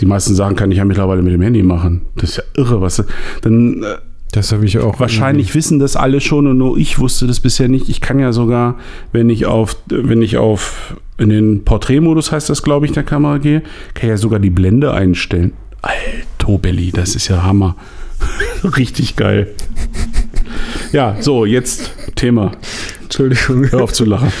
Die 0.00 0.06
meisten 0.06 0.34
Sachen 0.34 0.56
kann 0.56 0.70
ich 0.70 0.78
ja 0.78 0.84
mittlerweile 0.84 1.22
mit 1.22 1.32
dem 1.32 1.42
Handy 1.42 1.62
machen. 1.62 2.02
Das 2.16 2.30
ist 2.30 2.36
ja 2.36 2.44
irre, 2.56 2.80
was. 2.80 3.04
Dann 3.42 3.82
äh, 3.82 3.96
Das 4.32 4.50
habe 4.50 4.64
ich 4.64 4.78
auch. 4.78 4.98
Wahrscheinlich 4.98 5.54
wissen 5.54 5.78
das 5.78 5.94
alle 5.94 6.20
schon 6.22 6.46
und 6.46 6.56
nur 6.56 6.78
ich 6.78 6.98
wusste 6.98 7.26
das 7.26 7.40
bisher 7.40 7.68
nicht. 7.68 7.90
Ich 7.90 8.00
kann 8.00 8.18
ja 8.18 8.32
sogar, 8.32 8.78
wenn 9.12 9.28
ich 9.28 9.44
auf, 9.44 9.76
wenn 9.86 10.22
ich 10.22 10.38
auf 10.38 10.96
in 11.18 11.28
den 11.28 11.64
Porträtmodus 11.64 12.32
heißt 12.32 12.48
das, 12.48 12.62
glaube 12.62 12.86
ich, 12.86 12.92
der 12.92 13.02
Kamera 13.02 13.36
gehe, 13.36 13.60
kann 13.92 14.04
ich 14.04 14.08
ja 14.08 14.16
sogar 14.16 14.40
die 14.40 14.50
Blende 14.50 14.92
einstellen. 14.92 15.52
Alto 15.82 16.56
Belli, 16.56 16.92
das 16.92 17.14
ist 17.14 17.28
ja 17.28 17.42
Hammer. 17.42 17.76
Richtig 18.64 19.16
geil. 19.16 19.52
Ja, 20.92 21.16
so, 21.20 21.44
jetzt 21.44 21.92
Thema. 22.16 22.52
Entschuldigung. 23.02 23.70
Hör 23.70 23.82
auf 23.82 23.92
zu 23.92 24.06
lachen. 24.06 24.32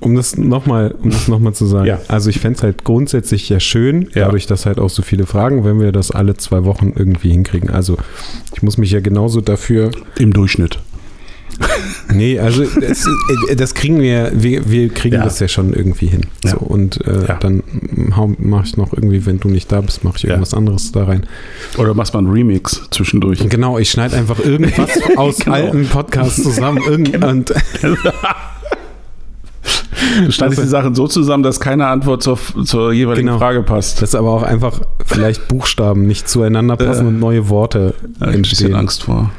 Um 0.00 0.14
das 0.14 0.36
nochmal 0.36 0.94
um 1.02 1.10
das 1.10 1.28
noch 1.28 1.38
mal 1.40 1.52
zu 1.54 1.66
sagen. 1.66 1.86
Ja. 1.86 2.00
Also 2.08 2.30
ich 2.30 2.38
fände 2.40 2.56
es 2.58 2.62
halt 2.62 2.84
grundsätzlich 2.84 3.48
ja 3.48 3.58
schön, 3.60 4.02
Ja. 4.14 4.26
dadurch, 4.26 4.46
dass 4.46 4.64
halt 4.66 4.78
auch 4.78 4.90
so 4.90 5.02
viele 5.02 5.26
Fragen, 5.26 5.64
wenn 5.64 5.80
wir 5.80 5.92
das 5.92 6.10
alle 6.10 6.36
zwei 6.36 6.64
Wochen 6.64 6.92
irgendwie 6.96 7.30
hinkriegen. 7.30 7.70
Also 7.70 7.96
ich 8.54 8.62
muss 8.62 8.78
mich 8.78 8.90
ja 8.90 9.00
genauso 9.00 9.40
dafür. 9.40 9.90
Im 10.18 10.32
Durchschnitt. 10.32 10.78
Nee, 12.12 12.38
also 12.38 12.62
das, 12.64 13.08
das 13.56 13.74
kriegen 13.74 14.00
wir, 14.00 14.30
wir, 14.34 14.70
wir 14.70 14.88
kriegen 14.90 15.16
Ja. 15.16 15.24
das 15.24 15.40
ja 15.40 15.48
schon 15.48 15.72
irgendwie 15.72 16.06
hin. 16.06 16.20
Ja. 16.44 16.52
So, 16.52 16.58
und 16.58 17.04
äh, 17.06 17.34
dann 17.40 17.64
mache 18.38 18.64
ich 18.66 18.76
noch 18.76 18.92
irgendwie, 18.92 19.26
wenn 19.26 19.40
du 19.40 19.48
nicht 19.48 19.72
da 19.72 19.80
bist, 19.80 20.04
mache 20.04 20.18
ich 20.18 20.24
irgendwas 20.24 20.54
anderes 20.54 20.92
da 20.92 21.04
rein. 21.04 21.26
Oder 21.76 21.94
machst 21.94 22.14
mal 22.14 22.20
einen 22.20 22.30
Remix 22.30 22.82
zwischendurch. 22.92 23.40
Genau, 23.48 23.76
ich 23.78 23.90
schneide 23.90 24.16
einfach 24.16 24.38
irgendwas 24.38 24.90
aus 25.16 25.38
Genau. 25.40 25.56
alten 25.56 25.86
Podcasts 25.88 26.40
zusammen. 26.42 26.78
Irgend, 26.86 27.24
und, 27.24 27.52
Du 30.24 30.32
schneidest 30.32 30.62
die 30.62 30.66
Sachen 30.66 30.94
so 30.94 31.06
zusammen, 31.08 31.42
dass 31.42 31.60
keine 31.60 31.86
Antwort 31.88 32.22
zur, 32.22 32.38
zur 32.64 32.92
jeweiligen 32.92 33.26
Genau. 33.28 33.38
Frage 33.38 33.62
passt. 33.62 34.00
dass 34.02 34.14
aber 34.14 34.30
auch 34.30 34.42
einfach 34.42 34.80
vielleicht 35.04 35.48
Buchstaben 35.48 36.06
nicht 36.06 36.28
zueinander 36.28 36.76
passen 36.76 37.04
Äh. 37.04 37.08
und 37.08 37.18
neue 37.18 37.48
Worte 37.48 37.94
hab 38.20 38.28
ich 38.30 38.34
ein 38.36 38.42
bisschen 38.42 38.66
entstehen. 38.66 38.74
Angst 38.74 39.02
vor. 39.04 39.30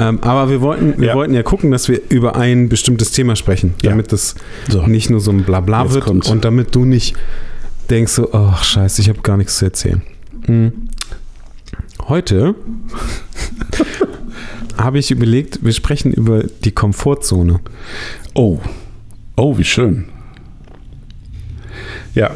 Ähm, 0.00 0.18
aber 0.22 0.50
wir 0.50 0.60
wollten, 0.62 0.98
wir 1.00 1.08
Ja. 1.08 1.14
wollten 1.14 1.32
ja 1.34 1.42
gucken, 1.44 1.70
dass 1.70 1.88
wir 1.88 2.00
über 2.08 2.34
ein 2.36 2.68
bestimmtes 2.68 3.12
Thema 3.12 3.36
sprechen, 3.36 3.74
damit 3.82 4.10
das 4.12 4.34
So. 4.68 4.86
nicht 4.86 5.10
nur 5.10 5.20
so 5.20 5.30
ein 5.30 5.44
Blabla 5.44 5.84
Jetzt 5.84 5.94
wird 5.94 6.04
kommt's. 6.04 6.28
und 6.28 6.44
damit 6.44 6.74
du 6.74 6.84
nicht 6.84 7.14
denkst 7.90 8.12
so, 8.12 8.32
ach 8.32 8.64
scheiße, 8.64 9.00
ich 9.00 9.08
habe 9.08 9.20
gar 9.20 9.36
nichts 9.36 9.58
zu 9.58 9.64
erzählen. 9.66 10.02
Hm. 10.46 10.72
Heute 12.08 12.54
habe 14.76 14.98
ich 14.98 15.10
überlegt, 15.10 15.64
wir 15.64 15.72
sprechen 15.72 16.12
über 16.12 16.42
die 16.64 16.72
Komfortzone. 16.72 17.60
Oh. 18.34 18.58
Oh, 19.36 19.56
wie 19.58 19.64
schön. 19.64 20.06
Ja. 22.14 22.30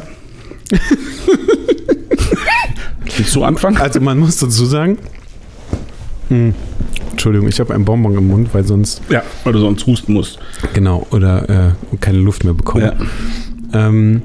Willst 3.17 3.35
du 3.35 3.43
anfangen? 3.43 3.77
Also 3.77 3.99
man 3.99 4.19
muss 4.19 4.37
dazu 4.37 4.65
sagen, 4.65 4.97
hm, 6.29 6.53
Entschuldigung, 7.11 7.47
ich 7.47 7.59
habe 7.59 7.73
einen 7.73 7.83
Bonbon 7.85 8.15
im 8.17 8.27
Mund, 8.27 8.53
weil 8.53 8.63
sonst 8.63 9.01
Ja, 9.09 9.23
weil 9.43 9.53
du 9.53 9.59
sonst 9.59 9.85
husten 9.85 10.13
musst. 10.13 10.39
genau 10.73 11.05
oder 11.11 11.49
äh, 11.49 11.97
keine 11.99 12.19
Luft 12.19 12.43
mehr 12.43 12.53
bekomme. 12.53 12.95
Ähm, 13.73 14.21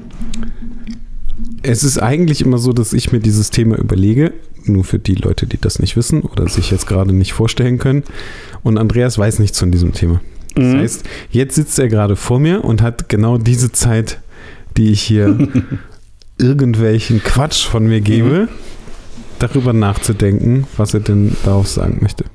es 1.63 1.83
ist 1.83 1.97
eigentlich 1.97 2.41
immer 2.41 2.57
so, 2.59 2.71
dass 2.71 2.93
ich 2.93 3.11
mir 3.11 3.19
dieses 3.19 3.49
Thema 3.49 3.77
überlege, 3.77 4.33
nur 4.65 4.83
für 4.83 4.99
die 4.99 5.15
Leute, 5.15 5.47
die 5.47 5.59
das 5.59 5.79
nicht 5.79 5.97
wissen 5.97 6.21
oder 6.21 6.47
sich 6.47 6.71
jetzt 6.71 6.87
gerade 6.87 7.13
nicht 7.13 7.33
vorstellen 7.33 7.77
können. 7.77 8.03
Und 8.63 8.77
Andreas 8.77 9.17
weiß 9.17 9.39
nichts 9.39 9.59
von 9.59 9.71
diesem 9.71 9.93
Thema. 9.93 10.21
Das 10.57 10.65
Mhm. 10.73 10.79
heißt, 10.79 11.03
jetzt 11.31 11.55
sitzt 11.55 11.77
er 11.79 11.87
gerade 11.87 12.15
vor 12.15 12.39
mir 12.39 12.63
und 12.65 12.81
hat 12.81 13.09
genau 13.09 13.37
diese 13.37 13.71
Zeit, 13.71 14.19
die 14.75 14.91
ich 14.91 15.01
hier 15.01 15.37
irgendwelchen 16.39 17.21
Quatsch 17.23 17.65
von 17.65 17.85
mir 17.85 18.01
gebe, 18.01 18.47
darüber 19.39 19.71
nachzudenken, 19.73 20.65
was 20.77 20.93
er 20.93 20.99
denn 21.01 21.35
darauf 21.45 21.67
sagen 21.67 21.99
möchte. 22.01 22.25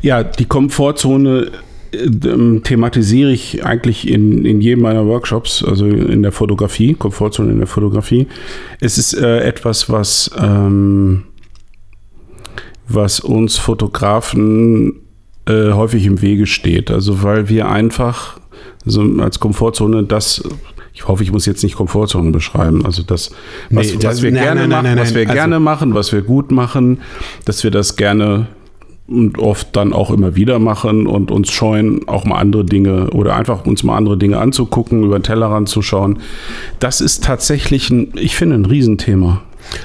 Ja, 0.00 0.24
die 0.24 0.46
Komfortzone 0.46 1.50
äh, 1.92 1.96
ähm, 2.26 2.62
thematisiere 2.64 3.30
ich 3.30 3.64
eigentlich 3.64 4.08
in, 4.08 4.44
in 4.46 4.60
jedem 4.60 4.80
meiner 4.82 5.06
Workshops, 5.06 5.62
also 5.62 5.86
in 5.86 6.22
der 6.22 6.32
Fotografie, 6.32 6.94
Komfortzone 6.94 7.52
in 7.52 7.58
der 7.58 7.66
Fotografie. 7.66 8.26
Es 8.80 8.96
ist 8.98 9.12
äh, 9.14 9.40
etwas, 9.40 9.90
was, 9.90 10.30
ähm, 10.38 11.24
was 12.88 13.20
uns 13.20 13.58
Fotografen 13.58 14.94
äh, 15.46 15.72
häufig 15.72 16.06
im 16.06 16.20
Wege 16.22 16.46
steht. 16.46 16.90
Also 16.90 17.22
weil 17.22 17.48
wir 17.48 17.68
einfach 17.68 18.38
so 18.84 19.02
als 19.20 19.40
Komfortzone 19.40 20.04
das 20.04 20.42
ich 20.94 21.08
hoffe, 21.08 21.22
ich 21.22 21.32
muss 21.32 21.46
jetzt 21.46 21.62
nicht 21.62 21.74
Komfortzone 21.76 22.32
beschreiben. 22.32 22.84
Also 22.84 23.02
das, 23.02 23.30
was, 23.70 23.86
Nee, 23.88 23.94
was 23.94 24.02
das- 24.02 24.22
wir 24.22 24.30
nein, 24.30 24.42
gerne 24.42 24.60
nein, 24.60 24.68
machen, 24.68 24.84
nein, 24.84 24.98
was 24.98 25.14
wir 25.14 25.22
Also- 25.22 25.32
gerne 25.32 25.58
machen, 25.58 25.94
was 25.94 26.12
wir 26.12 26.20
gut 26.20 26.50
machen, 26.52 26.98
dass 27.46 27.64
wir 27.64 27.70
das 27.70 27.96
gerne 27.96 28.48
und 29.08 29.38
oft 29.38 29.74
dann 29.74 29.92
auch 29.94 30.10
immer 30.10 30.36
wieder 30.36 30.58
machen 30.58 31.06
und 31.06 31.30
uns 31.30 31.50
scheuen, 31.50 32.06
auch 32.08 32.24
mal 32.26 32.36
andere 32.38 32.64
Dinge 32.66 33.08
oder 33.10 33.36
einfach 33.36 33.64
uns 33.66 33.82
mal 33.82 33.96
andere 33.96 34.18
Dinge 34.18 34.38
anzugucken, 34.38 35.02
über 35.02 35.18
den 35.18 35.22
Tellerrand 35.24 35.68
zu 35.70 35.80
schauen. 35.82 36.18
Das 36.78 37.00
ist 37.00 37.24
tatsächlich 37.24 37.88
ein, 37.90 38.12
ich 38.14 38.36
finde, 38.36 38.56
ein 38.56 38.66
Riesenthema. 38.66 39.40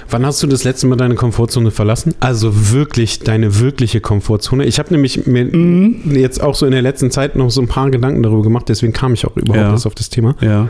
Wann 0.09 0.25
hast 0.25 0.41
du 0.43 0.47
das 0.47 0.63
letzte 0.63 0.87
Mal 0.87 0.95
deine 0.95 1.15
Komfortzone 1.15 1.71
verlassen? 1.71 2.13
Also 2.19 2.71
wirklich 2.73 3.19
deine 3.19 3.59
wirkliche 3.59 4.01
Komfortzone. 4.01 4.65
Ich 4.65 4.79
habe 4.79 4.91
nämlich 4.93 5.25
mir 5.27 5.45
Mhm. 5.45 6.15
jetzt 6.15 6.41
auch 6.41 6.55
so 6.55 6.65
in 6.65 6.71
der 6.71 6.81
letzten 6.81 7.11
Zeit 7.11 7.35
noch 7.35 7.49
so 7.49 7.61
ein 7.61 7.67
paar 7.67 7.89
Gedanken 7.91 8.23
darüber 8.23 8.41
gemacht, 8.43 8.69
deswegen 8.69 8.93
kam 8.93 9.13
ich 9.13 9.25
auch 9.25 9.35
überhaupt 9.37 9.57
Ja. 9.65 9.71
erst 9.71 9.87
auf 9.87 9.95
das 9.95 10.09
Thema. 10.09 10.35
Ja. 10.41 10.69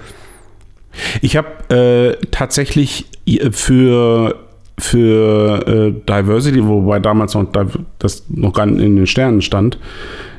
Ich 1.21 1.37
habe 1.37 1.47
äh, 1.73 2.25
tatsächlich 2.31 3.05
für, 3.51 4.35
für 4.79 5.67
äh, 5.67 5.91
Diversity, 6.09 6.65
wobei 6.65 6.99
damals 6.99 7.33
noch 7.33 7.45
das 7.99 8.23
noch 8.29 8.53
gar 8.53 8.65
nicht 8.65 8.81
in 8.83 8.95
den 8.95 9.07
Sternen 9.07 9.41
stand, 9.41 9.77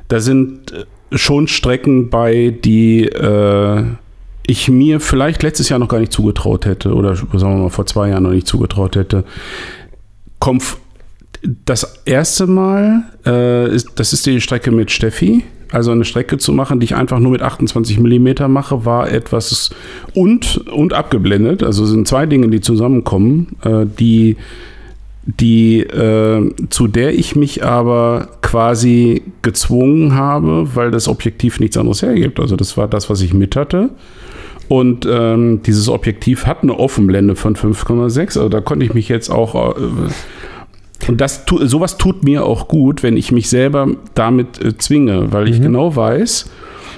da 0.09 0.21
sind 0.21 0.73
äh, 0.73 0.85
schon 1.16 1.49
Strecken 1.49 2.11
bei, 2.11 2.55
die 2.64 3.05
äh, 3.05 3.85
ich 4.49 4.70
mir 4.70 4.99
vielleicht 4.99 5.42
letztes 5.42 5.68
Jahr 5.68 5.78
noch 5.78 5.88
gar 5.88 6.01
nicht 6.01 6.11
zugetraut 6.11 6.64
hätte 6.64 6.94
oder 6.94 7.14
sagen 7.14 7.30
wir 7.32 7.64
mal 7.64 7.68
vor 7.68 7.84
zwei 7.84 8.09
Jahren 8.09 8.22
noch 8.22 8.30
nicht 8.30 8.46
zugetraut 8.46 8.96
hätte. 8.96 9.24
Komf 10.38 10.78
das 11.66 12.01
erste 12.07 12.46
Mal, 12.46 13.03
äh, 13.24 13.78
das 13.94 14.14
ist 14.14 14.24
die 14.24 14.40
Strecke 14.40 14.70
mit 14.70 14.90
Steffi. 14.90 15.44
Also 15.70 15.90
eine 15.90 16.07
Strecke 16.07 16.38
zu 16.38 16.55
machen, 16.55 16.80
die 16.80 16.84
ich 16.84 16.94
einfach 16.94 17.18
nur 17.18 17.30
mit 17.30 17.42
28 17.42 18.01
mm 18.01 18.51
mache, 18.51 18.86
war 18.86 19.11
etwas 19.11 19.68
und, 20.14 20.57
und 20.68 20.94
abgeblendet. 20.94 21.62
Also 21.62 21.84
sind 21.84 22.09
zwei 22.09 22.24
Dinge, 22.24 22.49
die 22.49 22.62
zusammenkommen, 22.62 23.49
äh, 23.62 23.84
die, 23.84 24.38
die 25.26 25.80
äh, 25.80 26.55
zu 26.70 26.86
der 26.88 27.18
ich 27.18 27.36
mich 27.36 27.66
aber 27.66 28.28
quasi 28.40 29.20
gezwungen 29.42 30.14
habe, 30.14 30.74
weil 30.74 30.90
das 30.90 31.07
Objektiv 31.07 31.61
nichts 31.61 31.76
anderes 31.76 32.01
hergibt. 32.01 32.40
Also 32.40 32.57
das 32.57 32.78
war 32.78 32.88
das, 32.88 33.11
was 33.11 33.20
ich 33.20 33.34
mit 33.34 33.55
hatte. 33.55 33.90
Und 34.69 35.07
ähm, 35.11 35.62
dieses 35.62 35.89
Objektiv 35.89 36.47
hat 36.47 36.62
eine 36.62 36.79
Offenblende 36.79 37.37
von 37.37 37.57
5,6. 37.57 38.21
Also 38.21 38.49
da 38.49 38.61
konnte 38.61 38.85
ich 38.85 38.95
mich 38.95 39.09
jetzt 39.09 39.31
auch. 39.31 39.77
Äh, 39.77 39.81
und 41.09 41.21
das 41.21 41.47
tu, 41.47 41.64
sowas 41.64 41.97
tut 41.97 42.25
mir 42.25 42.45
auch 42.45 42.69
gut, 42.69 43.03
wenn 43.03 43.16
ich 43.16 43.33
mich 43.33 43.49
selber 43.49 43.89
damit 44.14 44.62
äh, 44.62 44.77
zwinge, 44.77 45.33
weil 45.33 45.49
ich 45.49 45.62
genau 45.62 45.95
weiß, 45.97 46.51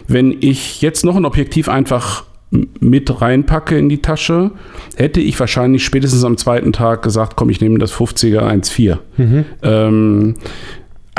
wenn 0.08 0.36
ich 0.40 0.82
jetzt 0.82 1.04
noch 1.04 1.16
ein 1.16 1.24
Objektiv 1.24 1.68
einfach 1.68 2.24
mit 2.50 3.20
reinpacke 3.20 3.78
in 3.78 3.88
die 3.88 4.02
Tasche, 4.02 4.50
hätte 4.96 5.20
ich 5.20 5.38
wahrscheinlich 5.38 5.84
spätestens 5.84 6.24
am 6.24 6.36
zweiten 6.36 6.72
Tag 6.72 7.02
gesagt, 7.02 7.36
komm, 7.36 7.50
ich 7.50 7.60
nehme 7.60 7.78
das 7.78 7.92
50er 7.92 8.40
1.4. 8.40 8.98
Mhm. 9.16 9.44
Ähm, 9.62 10.34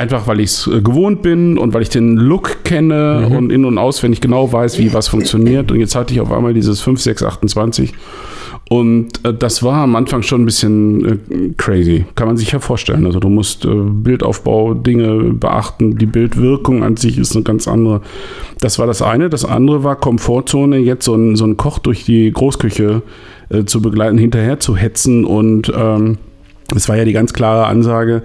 einfach 0.01 0.27
weil 0.27 0.39
ich 0.39 0.49
es 0.49 0.67
äh, 0.67 0.81
gewohnt 0.81 1.21
bin 1.21 1.57
und 1.57 1.73
weil 1.73 1.83
ich 1.83 1.89
den 1.89 2.17
Look 2.17 2.63
kenne 2.63 3.27
mhm. 3.29 3.35
und 3.35 3.51
in- 3.51 3.65
und 3.65 3.77
auswendig 3.77 4.19
genau 4.19 4.51
weiß, 4.51 4.79
wie 4.79 4.93
was 4.93 5.07
funktioniert. 5.07 5.71
Und 5.71 5.79
jetzt 5.79 5.95
hatte 5.95 6.13
ich 6.13 6.19
auf 6.19 6.31
einmal 6.31 6.53
dieses 6.53 6.81
5628 6.81 7.93
und 8.69 9.23
äh, 9.25 9.33
das 9.33 9.63
war 9.63 9.83
am 9.83 9.95
Anfang 9.95 10.23
schon 10.23 10.41
ein 10.41 10.45
bisschen 10.45 11.05
äh, 11.05 11.53
crazy. 11.57 12.05
Kann 12.15 12.27
man 12.27 12.37
sich 12.37 12.51
ja 12.51 12.59
vorstellen. 12.59 13.05
Also 13.05 13.19
du 13.19 13.29
musst 13.29 13.63
äh, 13.63 13.69
Bildaufbau, 13.69 14.73
Dinge 14.73 15.33
beachten. 15.33 15.97
Die 15.97 16.07
Bildwirkung 16.07 16.83
an 16.83 16.97
sich 16.97 17.17
ist 17.17 17.35
eine 17.35 17.43
ganz 17.43 17.67
andere. 17.67 18.01
Das 18.59 18.79
war 18.79 18.87
das 18.87 19.01
eine. 19.01 19.29
Das 19.29 19.45
andere 19.45 19.83
war 19.83 19.97
Komfortzone, 19.97 20.77
jetzt 20.77 21.05
so 21.05 21.13
ein, 21.13 21.35
so 21.35 21.45
ein 21.45 21.57
Koch 21.57 21.79
durch 21.79 22.05
die 22.05 22.31
Großküche 22.31 23.01
zu 23.65 23.81
begleiten, 23.81 24.17
hinterher 24.17 24.61
zu 24.61 24.77
hetzen. 24.77 25.25
Und 25.25 25.69
ähm, 25.75 26.17
es 26.73 26.87
war 26.87 26.95
ja 26.95 27.03
die 27.03 27.11
ganz 27.11 27.33
klare 27.33 27.65
Ansage, 27.65 28.23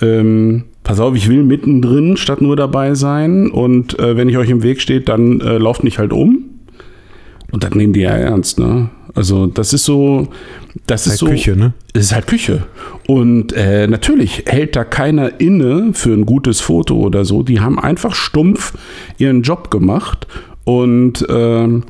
ähm, 0.00 0.62
pass 0.82 1.00
auf, 1.00 1.14
ich 1.14 1.28
will 1.28 1.42
mittendrin 1.42 2.16
statt 2.16 2.40
nur 2.40 2.56
dabei 2.56 2.94
sein. 2.94 3.50
Und 3.50 3.98
äh, 3.98 4.16
wenn 4.16 4.28
ich 4.28 4.36
euch 4.36 4.50
im 4.50 4.62
Weg 4.62 4.80
steht, 4.80 5.08
dann 5.08 5.40
äh, 5.40 5.58
lauft 5.58 5.84
mich 5.84 5.98
halt 5.98 6.12
um. 6.12 6.44
Und 7.50 7.64
das 7.64 7.74
nehmen 7.74 7.92
die 7.92 8.00
ja 8.00 8.10
ernst, 8.10 8.58
ne? 8.58 8.88
Also 9.14 9.46
das 9.46 9.74
ist 9.74 9.84
so, 9.84 10.28
das, 10.86 11.04
das 11.04 11.06
ist, 11.06 11.06
ist 11.06 11.10
halt 11.10 11.18
so, 11.18 11.26
Küche, 11.26 11.56
ne? 11.56 11.74
Es 11.92 12.04
ist 12.04 12.14
halt 12.14 12.26
Küche. 12.26 12.64
Und 13.06 13.52
äh, 13.52 13.86
natürlich 13.86 14.44
hält 14.46 14.74
da 14.74 14.84
keiner 14.84 15.38
inne 15.38 15.90
für 15.92 16.14
ein 16.14 16.24
gutes 16.24 16.60
Foto 16.60 16.96
oder 16.96 17.26
so. 17.26 17.42
Die 17.42 17.60
haben 17.60 17.78
einfach 17.78 18.14
stumpf 18.14 18.72
ihren 19.18 19.42
Job 19.42 19.70
gemacht 19.70 20.26
und 20.64 21.26
ähm, 21.28 21.82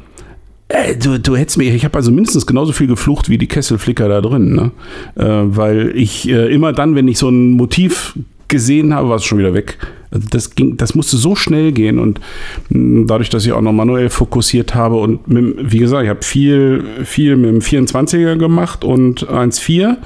äh, 0.67 0.97
Du, 0.97 1.21
du 1.21 1.37
hättest 1.37 1.59
mir, 1.59 1.73
ich 1.73 1.85
habe 1.85 1.95
also 1.95 2.11
mindestens 2.11 2.45
genauso 2.45 2.73
viel 2.73 2.89
geflucht 2.89 3.29
wie 3.29 3.39
die 3.39 3.47
Kesselflicker 3.47 4.09
da 4.09 4.21
drin, 4.21 4.55
ne? 4.55 4.73
Äh, 5.15 5.57
weil 5.57 5.93
ich 5.95 6.29
äh, 6.29 6.53
immer 6.53 6.73
dann, 6.73 6.97
wenn 6.97 7.07
ich 7.07 7.19
so 7.19 7.29
ein 7.29 7.53
Motiv 7.53 8.19
gesehen 8.53 8.95
habe, 8.95 9.09
war 9.09 9.17
es 9.17 9.25
schon 9.25 9.39
wieder 9.39 9.55
weg. 9.55 9.79
Also 10.13 10.29
das, 10.31 10.55
ging, 10.55 10.77
das 10.77 10.95
musste 10.95 11.17
so 11.17 11.35
schnell 11.35 11.73
gehen 11.73 11.99
und 11.99 12.21
mm, 12.69 13.07
dadurch, 13.07 13.31
dass 13.31 13.47
ich 13.47 13.53
auch 13.53 13.63
noch 13.63 13.73
manuell 13.73 14.11
fokussiert 14.11 14.75
habe 14.75 14.97
und 14.97 15.27
mit, 15.27 15.73
wie 15.73 15.79
gesagt, 15.79 16.05
ich 16.05 16.11
habe 16.11 16.23
viel, 16.23 16.85
viel 17.05 17.37
mit 17.37 17.51
dem 17.51 17.61
24er 17.61 18.37
gemacht 18.37 18.85
und 18.85 19.27
1.4 19.27 19.97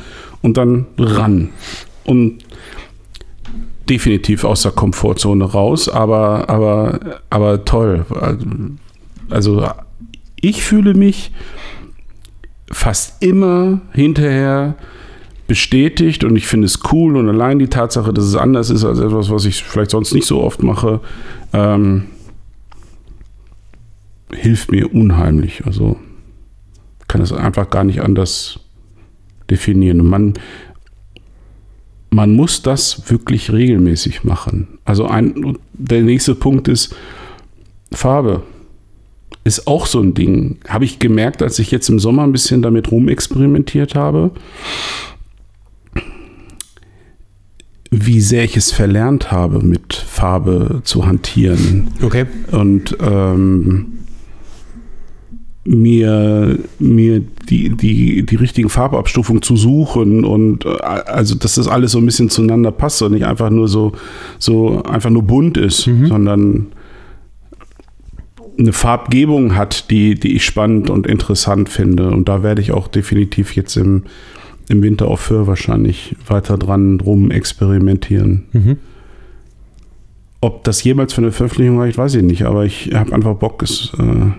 und 0.42 0.56
dann 0.56 0.86
ran. 0.96 1.50
Und 2.04 2.38
definitiv 3.88 4.44
aus 4.44 4.62
der 4.62 4.72
Komfortzone 4.72 5.44
raus, 5.44 5.88
aber, 5.88 6.48
aber, 6.48 7.20
aber 7.28 7.64
toll. 7.64 8.06
Also 9.28 9.68
ich 10.40 10.62
fühle 10.62 10.94
mich 10.94 11.32
fast 12.70 13.22
immer 13.22 13.80
hinterher 13.92 14.76
bestätigt 15.46 16.24
und 16.24 16.36
ich 16.36 16.46
finde 16.46 16.66
es 16.66 16.80
cool 16.92 17.16
und 17.16 17.28
allein 17.28 17.58
die 17.58 17.68
Tatsache, 17.68 18.12
dass 18.12 18.24
es 18.24 18.34
anders 18.34 18.70
ist 18.70 18.84
als 18.84 18.98
etwas, 18.98 19.30
was 19.30 19.44
ich 19.44 19.62
vielleicht 19.62 19.92
sonst 19.92 20.12
nicht 20.12 20.26
so 20.26 20.42
oft 20.42 20.62
mache, 20.62 21.00
ähm, 21.52 22.06
hilft 24.32 24.72
mir 24.72 24.92
unheimlich. 24.92 25.64
Also 25.64 25.96
kann 27.08 27.20
es 27.20 27.32
einfach 27.32 27.70
gar 27.70 27.84
nicht 27.84 28.00
anders 28.00 28.58
definieren. 29.48 30.00
Und 30.00 30.08
man, 30.08 30.34
man 32.10 32.34
muss 32.34 32.62
das 32.62 33.08
wirklich 33.10 33.52
regelmäßig 33.52 34.24
machen. 34.24 34.78
Also 34.84 35.06
ein, 35.06 35.58
der 35.72 36.02
nächste 36.02 36.34
Punkt 36.34 36.66
ist 36.66 36.94
Farbe. 37.92 38.42
Ist 39.44 39.68
auch 39.68 39.86
so 39.86 40.00
ein 40.00 40.14
Ding. 40.14 40.58
Habe 40.66 40.84
ich 40.84 40.98
gemerkt, 40.98 41.40
als 41.40 41.60
ich 41.60 41.70
jetzt 41.70 41.88
im 41.88 42.00
Sommer 42.00 42.24
ein 42.24 42.32
bisschen 42.32 42.62
damit 42.62 42.90
rumexperimentiert 42.90 43.94
habe 43.94 44.32
wie 47.90 48.20
sehr 48.20 48.44
ich 48.44 48.56
es 48.56 48.72
verlernt 48.72 49.30
habe, 49.30 49.60
mit 49.60 49.94
Farbe 49.94 50.80
zu 50.84 51.06
hantieren. 51.06 51.88
Okay. 52.02 52.26
Und 52.50 52.96
ähm, 53.00 53.96
mir, 55.64 56.58
mir 56.78 57.22
die, 57.48 57.70
die, 57.70 58.24
die 58.24 58.36
richtigen 58.36 58.68
Farbabstufungen 58.68 59.42
zu 59.42 59.56
suchen 59.56 60.24
und 60.24 60.64
äh, 60.64 60.68
also 60.80 61.34
dass 61.34 61.56
das 61.56 61.68
alles 61.68 61.92
so 61.92 61.98
ein 61.98 62.06
bisschen 62.06 62.30
zueinander 62.30 62.70
passt 62.70 63.02
und 63.02 63.12
nicht 63.12 63.26
einfach 63.26 63.50
nur 63.50 63.68
so, 63.68 63.92
so 64.38 64.82
einfach 64.84 65.10
nur 65.10 65.22
bunt 65.22 65.56
ist, 65.56 65.86
mhm. 65.86 66.06
sondern 66.06 66.66
eine 68.58 68.72
Farbgebung 68.72 69.54
hat, 69.54 69.90
die, 69.90 70.14
die 70.14 70.34
ich 70.34 70.44
spannend 70.44 70.88
und 70.88 71.06
interessant 71.06 71.68
finde. 71.68 72.10
Und 72.10 72.28
da 72.28 72.42
werde 72.42 72.62
ich 72.62 72.72
auch 72.72 72.88
definitiv 72.88 73.54
jetzt 73.54 73.76
im, 73.76 74.04
im 74.68 74.82
Winter 74.82 75.08
auf 75.08 75.20
Föhr 75.20 75.46
wahrscheinlich 75.46 76.16
weiter 76.26 76.58
dran 76.58 77.00
rum 77.00 77.30
experimentieren. 77.30 78.44
Mhm. 78.52 78.76
Ob 80.40 80.64
das 80.64 80.82
jemals 80.84 81.12
für 81.12 81.22
eine 81.22 81.32
Veröffentlichung 81.32 81.78
reicht, 81.78 81.98
weiß 81.98 82.14
ich 82.14 82.22
nicht, 82.22 82.42
aber 82.42 82.64
ich 82.64 82.92
habe 82.94 83.12
einfach 83.12 83.34
Bock, 83.34 83.62
es, 83.62 83.92
äh, 83.98 84.30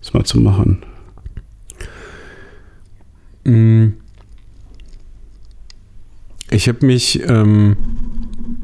es 0.00 0.12
mal 0.12 0.24
zu 0.24 0.40
machen. 0.40 0.82
Mm. 3.44 3.86
Ich 6.50 6.68
habe 6.68 6.84
mich, 6.86 7.22
ähm, 7.28 7.76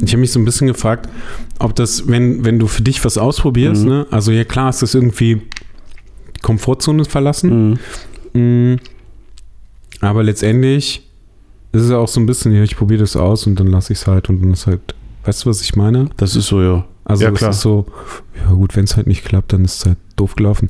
ich 0.05 0.13
habe 0.13 0.21
mich 0.21 0.31
so 0.31 0.39
ein 0.39 0.45
bisschen 0.45 0.67
gefragt, 0.69 1.09
ob 1.59 1.75
das, 1.75 2.07
wenn, 2.09 2.45
wenn 2.45 2.59
du 2.59 2.67
für 2.67 2.83
dich 2.83 3.05
was 3.05 3.19
ausprobierst, 3.19 3.83
mhm. 3.83 3.89
ne? 3.89 4.07
also 4.11 4.31
ja 4.31 4.45
klar, 4.45 4.69
ist 4.71 4.83
das 4.83 4.95
irgendwie 4.95 5.43
Komfortzone 6.43 7.05
verlassen. 7.05 7.79
Mhm. 8.35 8.79
Aber 10.03 10.23
letztendlich 10.23 11.09
ist 11.73 11.83
es 11.83 11.91
ja 11.91 11.97
auch 11.97 12.09
so 12.09 12.21
ein 12.21 12.27
bisschen, 12.27 12.53
ja, 12.53 12.63
ich 12.63 12.77
probiere 12.77 13.01
das 13.01 13.17
aus 13.17 13.47
und 13.47 13.59
dann 13.59 13.69
lasse 13.69 13.95
ich 13.95 14.01
es 14.01 14.07
halt 14.07 14.29
und 14.29 14.43
dann 14.43 14.53
ist 14.53 14.67
halt, 14.67 14.95
weißt 15.25 15.45
du, 15.45 15.51
was 15.51 15.63
ich 15.63 15.75
meine? 15.77 16.11
Das 16.19 16.37
ist 16.37 16.49
so, 16.49 16.61
ja. 16.61 16.85
Also 17.05 17.25
ja, 17.25 17.31
klar. 17.31 17.51
ist 17.51 17.61
so, 17.61 17.87
ja 18.45 18.53
gut, 18.53 18.77
wenn 18.77 18.85
es 18.85 18.97
halt 18.97 19.07
nicht 19.07 19.25
klappt, 19.25 19.53
dann 19.53 19.65
ist 19.65 19.79
es 19.79 19.87
halt 19.87 19.99
doof 20.17 20.37
gelaufen. 20.37 20.69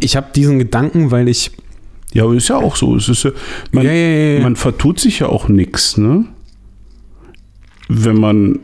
Ich 0.00 0.16
habe 0.16 0.28
diesen 0.34 0.58
Gedanken, 0.58 1.10
weil 1.10 1.28
ich. 1.28 1.50
Ja, 2.12 2.24
aber 2.24 2.34
ist 2.34 2.48
ja 2.48 2.56
auch 2.56 2.76
so. 2.76 2.96
Es 2.96 3.08
ist 3.08 3.24
ja, 3.24 3.30
man, 3.72 3.84
ja, 3.84 3.92
ja, 3.92 4.40
man 4.40 4.56
vertut 4.56 5.00
sich 5.00 5.18
ja 5.18 5.28
auch 5.28 5.48
nichts, 5.48 5.96
ne? 5.96 6.26
Wenn 7.88 8.18
man. 8.18 8.60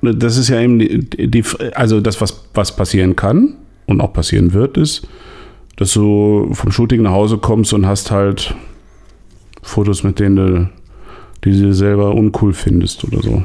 Das 0.00 0.36
ist 0.36 0.48
ja 0.48 0.60
eben 0.60 0.78
die, 0.78 1.28
die, 1.28 1.44
also 1.74 2.00
das, 2.00 2.20
was, 2.20 2.44
was 2.54 2.76
passieren 2.76 3.16
kann 3.16 3.54
und 3.86 4.00
auch 4.00 4.12
passieren 4.12 4.52
wird, 4.52 4.76
ist, 4.76 5.08
dass 5.76 5.92
du 5.92 6.50
vom 6.52 6.70
Shooting 6.70 7.02
nach 7.02 7.12
Hause 7.12 7.38
kommst 7.38 7.72
und 7.72 7.86
hast 7.86 8.10
halt 8.10 8.54
Fotos, 9.66 10.02
mit 10.02 10.18
denen 10.18 10.36
du 10.36 10.68
die 11.44 11.60
du 11.60 11.72
selber 11.72 12.14
uncool 12.14 12.52
findest 12.52 13.04
oder 13.04 13.22
so. 13.22 13.42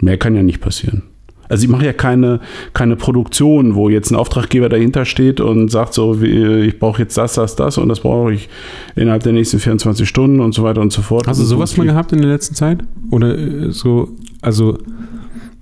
Mehr 0.00 0.18
kann 0.18 0.34
ja 0.34 0.42
nicht 0.42 0.60
passieren. 0.60 1.02
Also 1.48 1.64
ich 1.64 1.70
mache 1.70 1.86
ja 1.86 1.92
keine, 1.92 2.40
keine 2.74 2.96
Produktion, 2.96 3.76
wo 3.76 3.88
jetzt 3.88 4.10
ein 4.10 4.16
Auftraggeber 4.16 4.68
dahinter 4.68 5.04
steht 5.04 5.40
und 5.40 5.70
sagt 5.70 5.94
so, 5.94 6.20
ich 6.20 6.78
brauche 6.80 7.00
jetzt 7.02 7.16
das, 7.16 7.34
das, 7.34 7.54
das 7.54 7.78
und 7.78 7.88
das 7.88 8.00
brauche 8.00 8.32
ich 8.32 8.48
innerhalb 8.96 9.22
der 9.22 9.32
nächsten 9.32 9.60
24 9.60 10.08
Stunden 10.08 10.40
und 10.40 10.52
so 10.54 10.64
weiter 10.64 10.80
und 10.80 10.92
so 10.92 11.02
fort. 11.02 11.28
Hast 11.28 11.40
du 11.40 11.44
sowas 11.44 11.76
mal 11.76 11.86
gehabt 11.86 12.12
in 12.12 12.20
der 12.20 12.30
letzten 12.30 12.56
Zeit? 12.56 12.80
Oder 13.12 13.38
äh, 13.38 13.70
so, 13.70 14.08
also, 14.42 14.76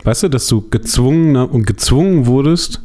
weißt 0.05 0.22
du, 0.22 0.28
dass 0.30 0.48
du 0.48 0.66
gezwungen 0.70 1.36
und 1.36 1.66
gezwungen 1.66 2.26
wurdest, 2.26 2.82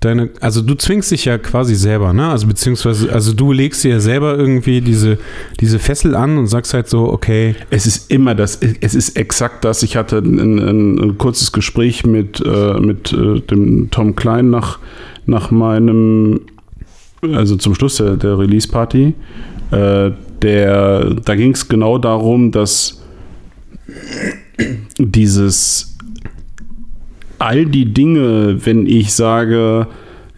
deine, 0.00 0.30
also 0.40 0.62
du 0.62 0.74
zwingst 0.74 1.10
dich 1.10 1.24
ja 1.24 1.38
quasi 1.38 1.74
selber, 1.74 2.12
ne? 2.12 2.28
Also 2.28 2.46
beziehungsweise, 2.46 3.12
also 3.12 3.32
du 3.32 3.52
legst 3.52 3.84
dir 3.84 3.92
ja 3.92 4.00
selber 4.00 4.36
irgendwie 4.36 4.80
diese, 4.80 5.18
diese 5.60 5.78
Fessel 5.78 6.14
an 6.14 6.38
und 6.38 6.46
sagst 6.46 6.74
halt 6.74 6.88
so, 6.88 7.10
okay. 7.10 7.54
Es 7.70 7.86
ist 7.86 8.10
immer 8.10 8.34
das, 8.34 8.60
es 8.80 8.94
ist 8.94 9.16
exakt 9.16 9.64
das. 9.64 9.82
Ich 9.82 9.96
hatte 9.96 10.18
ein, 10.18 10.58
ein, 10.58 10.98
ein 10.98 11.18
kurzes 11.18 11.52
Gespräch 11.52 12.04
mit, 12.04 12.42
äh, 12.44 12.80
mit 12.80 13.12
äh, 13.12 13.40
dem 13.40 13.90
Tom 13.90 14.16
Klein 14.16 14.50
nach, 14.50 14.78
nach 15.26 15.50
meinem, 15.50 16.42
also 17.32 17.56
zum 17.56 17.74
Schluss 17.74 17.96
der, 17.96 18.16
der 18.16 18.38
Release-Party. 18.38 19.14
Äh, 19.70 20.10
der, 20.42 21.14
da 21.24 21.34
ging 21.34 21.52
es 21.52 21.68
genau 21.68 21.98
darum, 21.98 22.52
dass 22.52 23.02
dieses 24.98 25.95
all 27.38 27.66
die 27.66 27.92
Dinge, 27.92 28.64
wenn 28.64 28.86
ich 28.86 29.12
sage, 29.12 29.86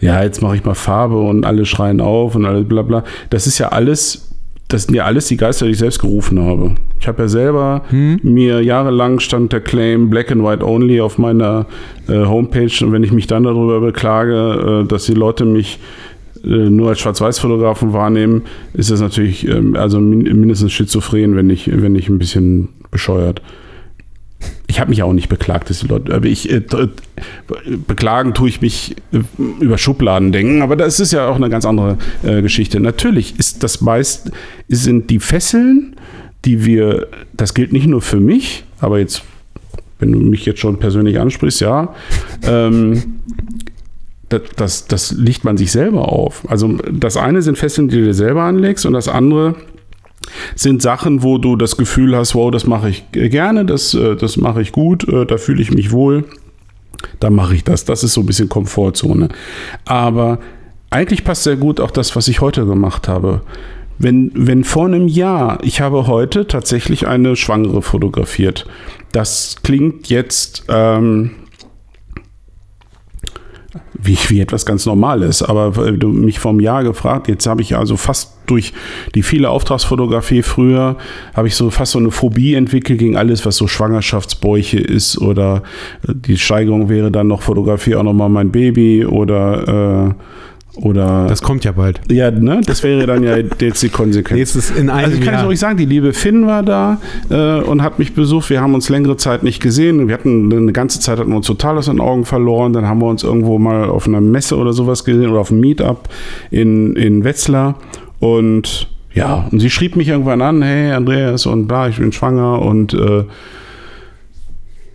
ja, 0.01 0.23
jetzt 0.23 0.43
mache 0.43 0.57
ich 0.57 0.65
mal 0.65 0.75
Farbe 0.75 1.19
und 1.19 1.45
alle 1.45 1.67
schreien 1.67 2.01
auf 2.01 2.35
und 2.35 2.45
alles 2.45 2.69
bla 2.69 2.83
bla, 2.83 3.05
das 3.31 3.47
ist 3.47 3.59
ja 3.59 3.69
alles 3.71 4.29
das 4.69 4.83
sind 4.83 4.95
ja 4.95 5.07
alles 5.07 5.27
die 5.29 5.39
Geister, 5.39 5.65
die 5.65 5.73
ich 5.73 5.79
selbst 5.79 5.99
gerufen 5.99 6.41
habe. 6.41 6.75
Ich 7.01 7.09
habe 7.09 7.23
ja 7.23 7.29
selber 7.29 7.85
hm? 7.89 8.21
mir 8.23 8.63
jahrelang 8.63 9.19
stand 9.19 9.53
der 9.53 9.63
Claim 9.63 10.11
Black 10.11 10.31
and 10.31 10.45
White 10.45 10.65
Only 10.65 11.01
auf 11.01 11.17
meiner 11.17 11.67
äh, 12.07 12.27
Homepage 12.27 12.85
und 12.85 12.93
wenn 12.93 13.03
ich 13.03 13.13
mich 13.13 13.27
dann 13.27 13.45
darüber 13.45 13.81
beklage, 13.81 14.83
äh, 14.85 14.87
dass 14.87 15.07
die 15.07 15.15
Leute 15.15 15.47
mich 15.47 15.79
äh, 16.45 16.49
nur 16.49 16.91
als 16.91 17.01
Schwarz-Weiß-Fotografen 17.01 17.95
wahrnehmen, 17.95 18.43
ist 18.75 18.91
das 18.91 19.01
natürlich 19.01 19.49
ähm, 19.49 19.75
also 19.75 20.01
mindestens 20.01 20.73
schizophren, 20.73 21.35
wenn 21.35 21.47
nicht, 21.47 21.71
wenn 21.73 21.93
nicht 21.93 22.11
ein 22.11 22.19
bisschen 22.19 22.69
bescheuert. 22.91 23.41
Ich 24.79 24.81
habe 24.81 24.91
mich 24.91 25.03
auch 25.03 25.13
nicht 25.13 25.29
beklagt, 25.29 25.71
dass 25.71 25.81
die 25.81 25.89
Leute, 25.89 26.15
aber 26.15 26.27
ich 26.27 26.53
äh, 26.53 26.63
beklagen 27.89 28.33
tue 28.33 28.49
ich 28.49 28.61
mich 28.61 28.95
äh, 29.11 29.19
über 29.59 29.77
Schubladen 29.77 30.31
denken, 30.31 30.63
aber 30.63 30.77
das 30.77 31.01
ist 31.01 31.13
ja 31.13 31.27
auch 31.27 31.35
eine 31.35 31.51
ganz 31.51 31.67
andere 31.67 31.99
äh, 32.23 32.43
Geschichte. 32.43 32.79
Natürlich 32.79 33.37
ist 33.41 33.65
das 33.65 33.81
meist 33.81 34.31
sind 34.69 35.11
die 35.11 35.19
Fesseln, 35.19 35.97
die 36.45 36.65
wir, 36.65 37.09
das 37.37 37.55
gilt 37.55 37.73
nicht 37.73 37.89
nur 37.89 38.01
für 38.01 38.21
mich, 38.21 38.63
aber 38.79 39.01
jetzt, 39.01 39.25
wenn 39.99 40.13
du 40.13 40.21
mich 40.21 40.47
jetzt 40.47 40.61
schon 40.61 40.79
persönlich 40.79 41.19
ansprichst, 41.19 41.61
ja, 41.61 41.93
ähm, 42.45 43.17
das, 44.29 44.43
das, 44.55 44.87
das 44.87 45.11
liegt 45.11 45.43
man 45.43 45.57
sich 45.57 45.73
selber 45.73 46.07
auf. 46.13 46.49
Also 46.49 46.79
das 46.93 47.17
eine 47.17 47.43
sind 47.43 47.59
Fesseln, 47.59 47.89
die 47.89 47.97
du 47.97 48.05
dir 48.05 48.15
selber 48.15 48.45
anlegst 48.45 48.87
und 48.87 48.93
das 48.93 49.09
andere 49.09 49.57
sind 50.55 50.83
Sachen, 50.83 51.23
wo 51.23 51.39
du 51.39 51.57
das 51.57 51.77
Gefühl 51.77 52.17
hast, 52.17 52.35
wow, 52.35 52.51
das 52.51 52.67
mache 52.67 52.91
ich 52.91 53.05
gerne, 53.13 53.65
das, 53.65 53.95
äh, 53.95 54.17
das 54.17 54.37
mache 54.37 54.63
ich 54.63 54.73
gut, 54.73 55.09
äh, 55.09 55.27
da 55.27 55.37
fühle 55.39 55.63
ich 55.63 55.71
mich 55.71 55.93
wohl, 55.93 56.25
da 57.21 57.31
mache 57.31 57.55
ich 57.55 57.65
das. 57.65 57.85
Das 57.85 58.03
ist 58.03 58.15
so 58.15 58.21
ein 58.23 58.27
bisschen 58.27 58.49
Komfortzone. 58.49 59.29
Aber 59.85 60.39
eigentlich 60.91 61.25
passt 61.25 61.45
sehr 61.45 61.57
gut 61.57 61.81
auch 61.81 61.91
das, 61.91 62.17
was 62.17 62.29
ich 62.29 62.41
heute 62.41 62.67
gemacht 62.67 63.09
habe. 63.09 63.43
Wenn, 63.99 64.31
wenn 64.35 64.63
vor 64.63 64.87
einem 64.87 65.09
Jahr, 65.09 65.59
ich 65.63 65.81
habe 65.81 66.07
heute 66.07 66.47
tatsächlich 66.47 67.09
eine 67.09 67.35
Schwangere 67.35 67.83
fotografiert. 67.83 68.67
Das 69.11 69.57
klingt 69.63 70.09
jetzt 70.09 70.65
ähm, 70.69 71.33
wie, 73.99 74.17
wie 74.29 74.41
etwas 74.41 74.65
ganz 74.65 74.87
Normales. 74.87 75.43
Aber 75.43 75.93
du 75.93 76.09
mich 76.09 76.39
vom 76.39 76.61
Jahr 76.61 76.85
gefragt, 76.85 77.29
jetzt 77.29 77.47
habe 77.47 77.63
ich 77.63 77.77
also 77.77 77.97
fast 77.97 78.39
durch 78.47 78.73
die 79.15 79.23
viele 79.23 79.51
Auftragsfotografie 79.51 80.43
früher, 80.43 80.97
habe 81.35 81.49
ich 81.49 81.55
so 81.55 81.71
fast 81.71 81.93
so 81.93 81.99
eine 81.99 82.11
Phobie 82.11 82.55
entwickelt 82.55 82.99
gegen 82.99 83.17
alles, 83.17 83.45
was 83.45 83.57
so 83.57 83.67
Schwangerschaftsbäuche 83.67 84.79
ist 84.79 85.19
oder 85.19 85.63
äh, 86.07 86.15
die 86.15 86.39
Steigerung 86.39 86.89
wäre 86.89 87.11
dann 87.11 87.27
noch 87.29 87.43
Fotografie 87.43 87.95
auch 87.97 88.03
nochmal 88.03 88.31
mein 88.31 88.51
Baby 88.51 89.05
oder 89.05 90.09
äh, 90.09 90.15
oder 90.81 91.27
das 91.27 91.43
kommt 91.43 91.65
ja 91.65 91.73
bald. 91.73 92.01
Ja, 92.09 92.31
ne? 92.31 92.61
Das 92.65 92.83
wäre 92.83 93.07
dann 93.07 93.25
ja 93.25 93.37
jetzt 93.37 93.83
die 93.83 93.89
Konsequenz. 93.89 94.39
Nächstes 94.39 94.71
in 94.71 94.91
einem 94.91 95.07
also 95.07 95.19
ich 95.19 95.25
kann 95.25 95.35
es 95.35 95.45
euch 95.45 95.59
sagen, 95.59 95.77
die 95.77 95.85
liebe 95.85 96.13
Finn 96.13 96.47
war 96.47 96.63
da 96.63 96.99
äh, 97.31 97.61
und 97.61 97.83
hat 97.83 97.99
mich 97.99 98.15
besucht. 98.15 98.49
Wir 98.51 98.61
haben 98.61 98.75
uns 98.75 98.89
längere 98.89 99.17
Zeit 99.17 99.43
nicht 99.43 99.61
gesehen. 99.61 100.07
Wir 100.07 100.15
hatten 100.15 100.53
eine 100.53 100.73
ganze 100.73 101.01
Zeit 101.01 101.19
hatten 101.19 101.31
wir 101.31 101.37
uns 101.37 101.47
total 101.47 101.79
aus 101.79 101.87
den 101.87 102.01
Augen 102.01 102.25
verloren. 102.25 102.73
Dann 102.73 102.87
haben 102.87 103.01
wir 103.01 103.07
uns 103.07 103.25
irgendwo 103.25 103.59
mal 103.59 103.89
auf 103.89 104.07
einer 104.07 104.21
Messe 104.21 104.57
oder 104.57 104.73
sowas 104.73 105.05
gesehen 105.05 105.31
oder 105.31 105.41
auf 105.41 105.51
einem 105.51 105.61
Meetup 105.61 106.09
in, 106.51 106.95
in 106.95 107.25
Wetzlar. 107.25 107.75
Und 108.21 108.89
ja, 109.15 109.49
und 109.51 109.59
sie 109.59 109.71
schrieb 109.71 109.97
mich 109.97 110.09
irgendwann 110.09 110.43
an, 110.43 110.63
hey 110.63 110.93
Andreas 110.93 111.47
und 111.47 111.67
bla, 111.67 111.89
ich 111.89 111.99
bin 111.99 112.13
schwanger 112.13 112.63
und 112.63 112.95
äh, 112.95 113.25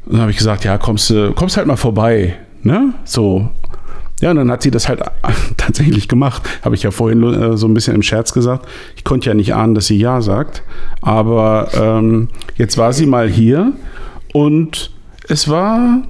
dann 0.05 0.21
habe 0.21 0.31
ich 0.31 0.37
gesagt, 0.37 0.63
ja, 0.63 0.77
kommst, 0.77 1.13
kommst 1.35 1.57
halt 1.57 1.67
mal 1.67 1.75
vorbei. 1.75 2.35
Ne? 2.61 2.93
So, 3.03 3.49
ja, 4.23 4.31
und 4.31 4.37
dann 4.37 4.49
hat 4.51 4.61
sie 4.61 4.71
das 4.71 4.87
halt 4.87 5.01
tatsächlich 5.57 6.07
gemacht. 6.07 6.43
Habe 6.61 6.75
ich 6.75 6.83
ja 6.83 6.91
vorhin 6.91 7.21
äh, 7.23 7.57
so 7.57 7.67
ein 7.67 7.73
bisschen 7.73 7.93
im 7.93 8.01
Scherz 8.01 8.31
gesagt. 8.31 8.69
Ich 8.95 9.03
konnte 9.03 9.27
ja 9.27 9.33
nicht 9.33 9.53
ahnen, 9.53 9.75
dass 9.75 9.87
sie 9.87 9.97
Ja 9.97 10.21
sagt. 10.21 10.63
Aber 11.01 11.67
ähm, 11.73 12.29
jetzt 12.55 12.77
war 12.77 12.93
sie 12.93 13.05
mal 13.05 13.27
hier 13.27 13.73
und 14.31 14.91
es 15.27 15.49
war. 15.49 16.03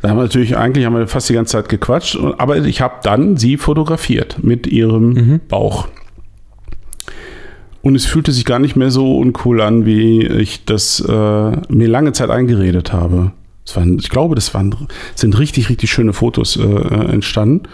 Da 0.00 0.10
haben 0.10 0.16
wir 0.16 0.22
natürlich, 0.22 0.56
eigentlich 0.56 0.86
haben 0.86 0.94
wir 0.94 1.08
fast 1.08 1.28
die 1.28 1.34
ganze 1.34 1.52
Zeit 1.52 1.68
gequatscht, 1.68 2.16
aber 2.38 2.56
ich 2.58 2.80
habe 2.80 2.94
dann 3.02 3.36
sie 3.36 3.56
fotografiert 3.56 4.38
mit 4.42 4.68
ihrem 4.68 5.12
mhm. 5.12 5.40
Bauch. 5.48 5.88
Und 7.82 7.96
es 7.96 8.06
fühlte 8.06 8.30
sich 8.30 8.44
gar 8.44 8.60
nicht 8.60 8.76
mehr 8.76 8.92
so 8.92 9.18
uncool 9.18 9.60
an, 9.60 9.84
wie 9.86 10.24
ich 10.24 10.64
das 10.64 11.00
äh, 11.00 11.12
mir 11.68 11.88
lange 11.88 12.12
Zeit 12.12 12.30
eingeredet 12.30 12.92
habe. 12.92 13.32
Waren, 13.74 13.98
ich 13.98 14.08
glaube, 14.08 14.34
das 14.34 14.52
waren, 14.52 14.74
sind 15.14 15.38
richtig, 15.38 15.68
richtig 15.68 15.90
schöne 15.90 16.12
Fotos 16.12 16.56
äh, 16.56 16.62
äh, 16.62 17.12
entstanden. 17.12 17.68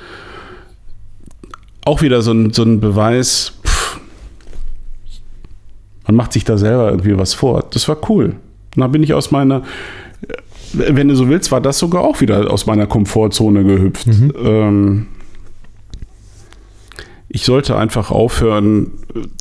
Auch 1.85 2.03
wieder 2.03 2.21
so 2.23 2.33
ein, 2.33 2.53
so 2.53 2.63
ein 2.65 2.81
Beweis, 2.81 3.53
pff, 3.65 4.01
man 6.07 6.17
macht 6.17 6.33
sich 6.33 6.45
da 6.45 6.59
selber 6.59 6.91
irgendwie 6.91 7.17
was 7.17 7.35
vor. 7.35 7.65
Das 7.71 7.89
war 7.89 7.97
cool. 8.11 8.37
Und 8.75 8.81
da 8.81 8.89
bin 8.89 9.03
ich 9.03 9.15
aus 9.15 9.31
meiner, 9.31 9.63
wenn 10.73 11.09
du 11.09 11.17
so 11.17 11.29
willst, 11.29 11.51
war 11.51 11.61
das 11.61 11.79
sogar 11.79 12.03
auch 12.03 12.21
wieder 12.21 12.51
aus 12.51 12.67
meiner 12.67 12.87
Komfortzone 12.87 13.65
gehüpft. 13.65 14.07
Mhm. 14.07 14.33
Ähm, 14.39 15.07
ich 17.29 17.45
sollte 17.45 17.77
einfach 17.77 18.11
aufhören, 18.11 18.93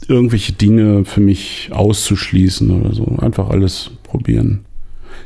irgendwelche 0.07 0.53
Dinge 0.53 1.05
für 1.05 1.21
mich 1.21 1.69
auszuschließen 1.71 2.69
oder 2.71 2.93
so. 2.93 3.05
Einfach 3.19 3.49
alles 3.49 3.91
probieren. 4.03 4.65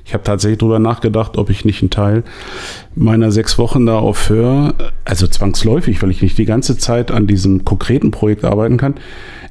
Ich 0.06 0.14
habe 0.14 0.24
tatsächlich 0.24 0.60
darüber 0.60 0.80
nachgedacht, 0.80 1.38
ob 1.38 1.50
ich 1.50 1.66
nicht 1.66 1.82
einen 1.82 1.90
Teil 1.90 2.24
meiner 2.96 3.32
sechs 3.32 3.58
Wochen 3.58 3.86
da 3.86 4.00
aufhöre, 4.00 4.74
also 5.06 5.28
zwangsläufig, 5.28 6.02
weil 6.02 6.12
ich 6.12 6.22
nicht 6.22 6.38
die 6.38 6.46
ganze 6.46 6.78
Zeit 6.78 7.12
an 7.12 7.28
diesem 7.28 7.66
konkreten 7.66 8.12
Projekt 8.12 8.44
arbeiten 8.44 8.78
kann. 8.78 8.96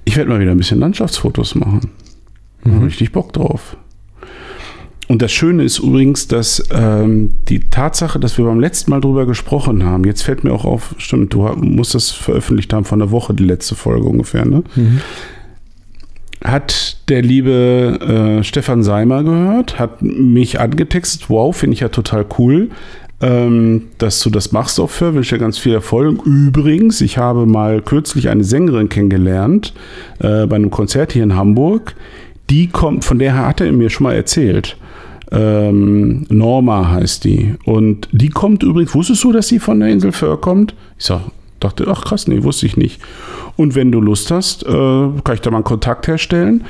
Ich 0.04 0.16
werde 0.16 0.30
mal 0.30 0.40
wieder 0.40 0.52
ein 0.52 0.58
bisschen 0.58 0.80
Landschaftsfotos 0.80 1.54
machen. 1.54 1.90
Mhm. 2.64 2.74
habe 2.74 2.86
richtig 2.86 3.12
Bock 3.12 3.32
drauf. 3.32 3.76
Und 5.06 5.22
das 5.22 5.32
Schöne 5.32 5.62
ist 5.62 5.78
übrigens, 5.78 6.28
dass 6.28 6.62
ähm, 6.70 7.30
die 7.48 7.70
Tatsache, 7.70 8.20
dass 8.20 8.36
wir 8.36 8.44
beim 8.44 8.60
letzten 8.60 8.90
Mal 8.90 9.00
drüber 9.00 9.24
gesprochen 9.24 9.82
haben, 9.82 10.04
jetzt 10.04 10.22
fällt 10.22 10.44
mir 10.44 10.52
auch 10.52 10.66
auf, 10.66 10.94
stimmt, 10.98 11.32
du 11.32 11.48
musst 11.56 11.94
das 11.94 12.10
veröffentlicht 12.10 12.72
haben 12.74 12.84
von 12.84 12.98
der 12.98 13.10
Woche, 13.10 13.32
die 13.32 13.44
letzte 13.44 13.74
Folge 13.74 14.06
ungefähr, 14.06 14.44
ne? 14.44 14.64
Mhm 14.74 15.00
hat 16.44 16.96
der 17.08 17.22
liebe 17.22 18.38
äh, 18.40 18.44
Stefan 18.44 18.82
Seimer 18.82 19.24
gehört, 19.24 19.78
hat 19.78 20.02
mich 20.02 20.60
angetextet. 20.60 21.28
Wow, 21.28 21.56
finde 21.56 21.74
ich 21.74 21.80
ja 21.80 21.88
total 21.88 22.26
cool, 22.38 22.70
ähm, 23.20 23.86
dass 23.98 24.20
du 24.20 24.30
das 24.30 24.52
machst 24.52 24.78
auch 24.78 24.90
für. 24.90 25.14
Wünsche 25.14 25.34
dir 25.34 25.40
ganz 25.40 25.58
viel 25.58 25.74
Erfolg. 25.74 26.24
Übrigens, 26.24 27.00
ich 27.00 27.18
habe 27.18 27.46
mal 27.46 27.82
kürzlich 27.82 28.28
eine 28.28 28.44
Sängerin 28.44 28.88
kennengelernt 28.88 29.74
äh, 30.20 30.46
bei 30.46 30.56
einem 30.56 30.70
Konzert 30.70 31.12
hier 31.12 31.24
in 31.24 31.34
Hamburg. 31.34 31.94
Die 32.50 32.68
kommt, 32.68 33.04
von 33.04 33.18
der 33.18 33.36
hat 33.36 33.60
er 33.60 33.72
mir 33.72 33.90
schon 33.90 34.04
mal 34.04 34.14
erzählt. 34.14 34.76
Ähm, 35.30 36.24
Norma 36.30 36.90
heißt 36.90 37.24
die. 37.24 37.56
Und 37.64 38.08
die 38.12 38.30
kommt 38.30 38.62
übrigens, 38.62 38.94
wusstest 38.94 39.24
du, 39.24 39.32
dass 39.32 39.48
sie 39.48 39.58
von 39.58 39.80
der 39.80 39.90
Insel 39.90 40.12
Föhr 40.12 40.40
kommt? 40.40 40.74
Ich 40.98 41.04
sag, 41.04 41.20
dachte, 41.60 41.86
ach 41.88 42.04
krass, 42.04 42.28
nee, 42.28 42.42
wusste 42.42 42.66
ich 42.66 42.76
nicht. 42.76 43.00
Und 43.56 43.74
wenn 43.74 43.92
du 43.92 44.00
Lust 44.00 44.30
hast, 44.30 44.64
äh, 44.64 44.68
kann 44.68 45.34
ich 45.34 45.40
da 45.40 45.50
mal 45.50 45.58
einen 45.58 45.64
Kontakt 45.64 46.06
herstellen. 46.06 46.64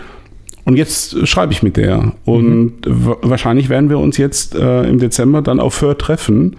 Und 0.65 0.77
jetzt 0.77 1.27
schreibe 1.27 1.53
ich 1.53 1.63
mit 1.63 1.77
der. 1.77 2.13
Und 2.27 2.87
mhm. 2.87 3.17
wahrscheinlich 3.23 3.71
werden 3.71 3.89
wir 3.89 3.99
uns 3.99 4.19
jetzt 4.19 4.55
äh, 4.55 4.83
im 4.83 4.99
Dezember 4.99 5.41
dann 5.41 5.61
auf 5.61 5.75
Föhr 5.75 5.97
treffen. 5.97 6.57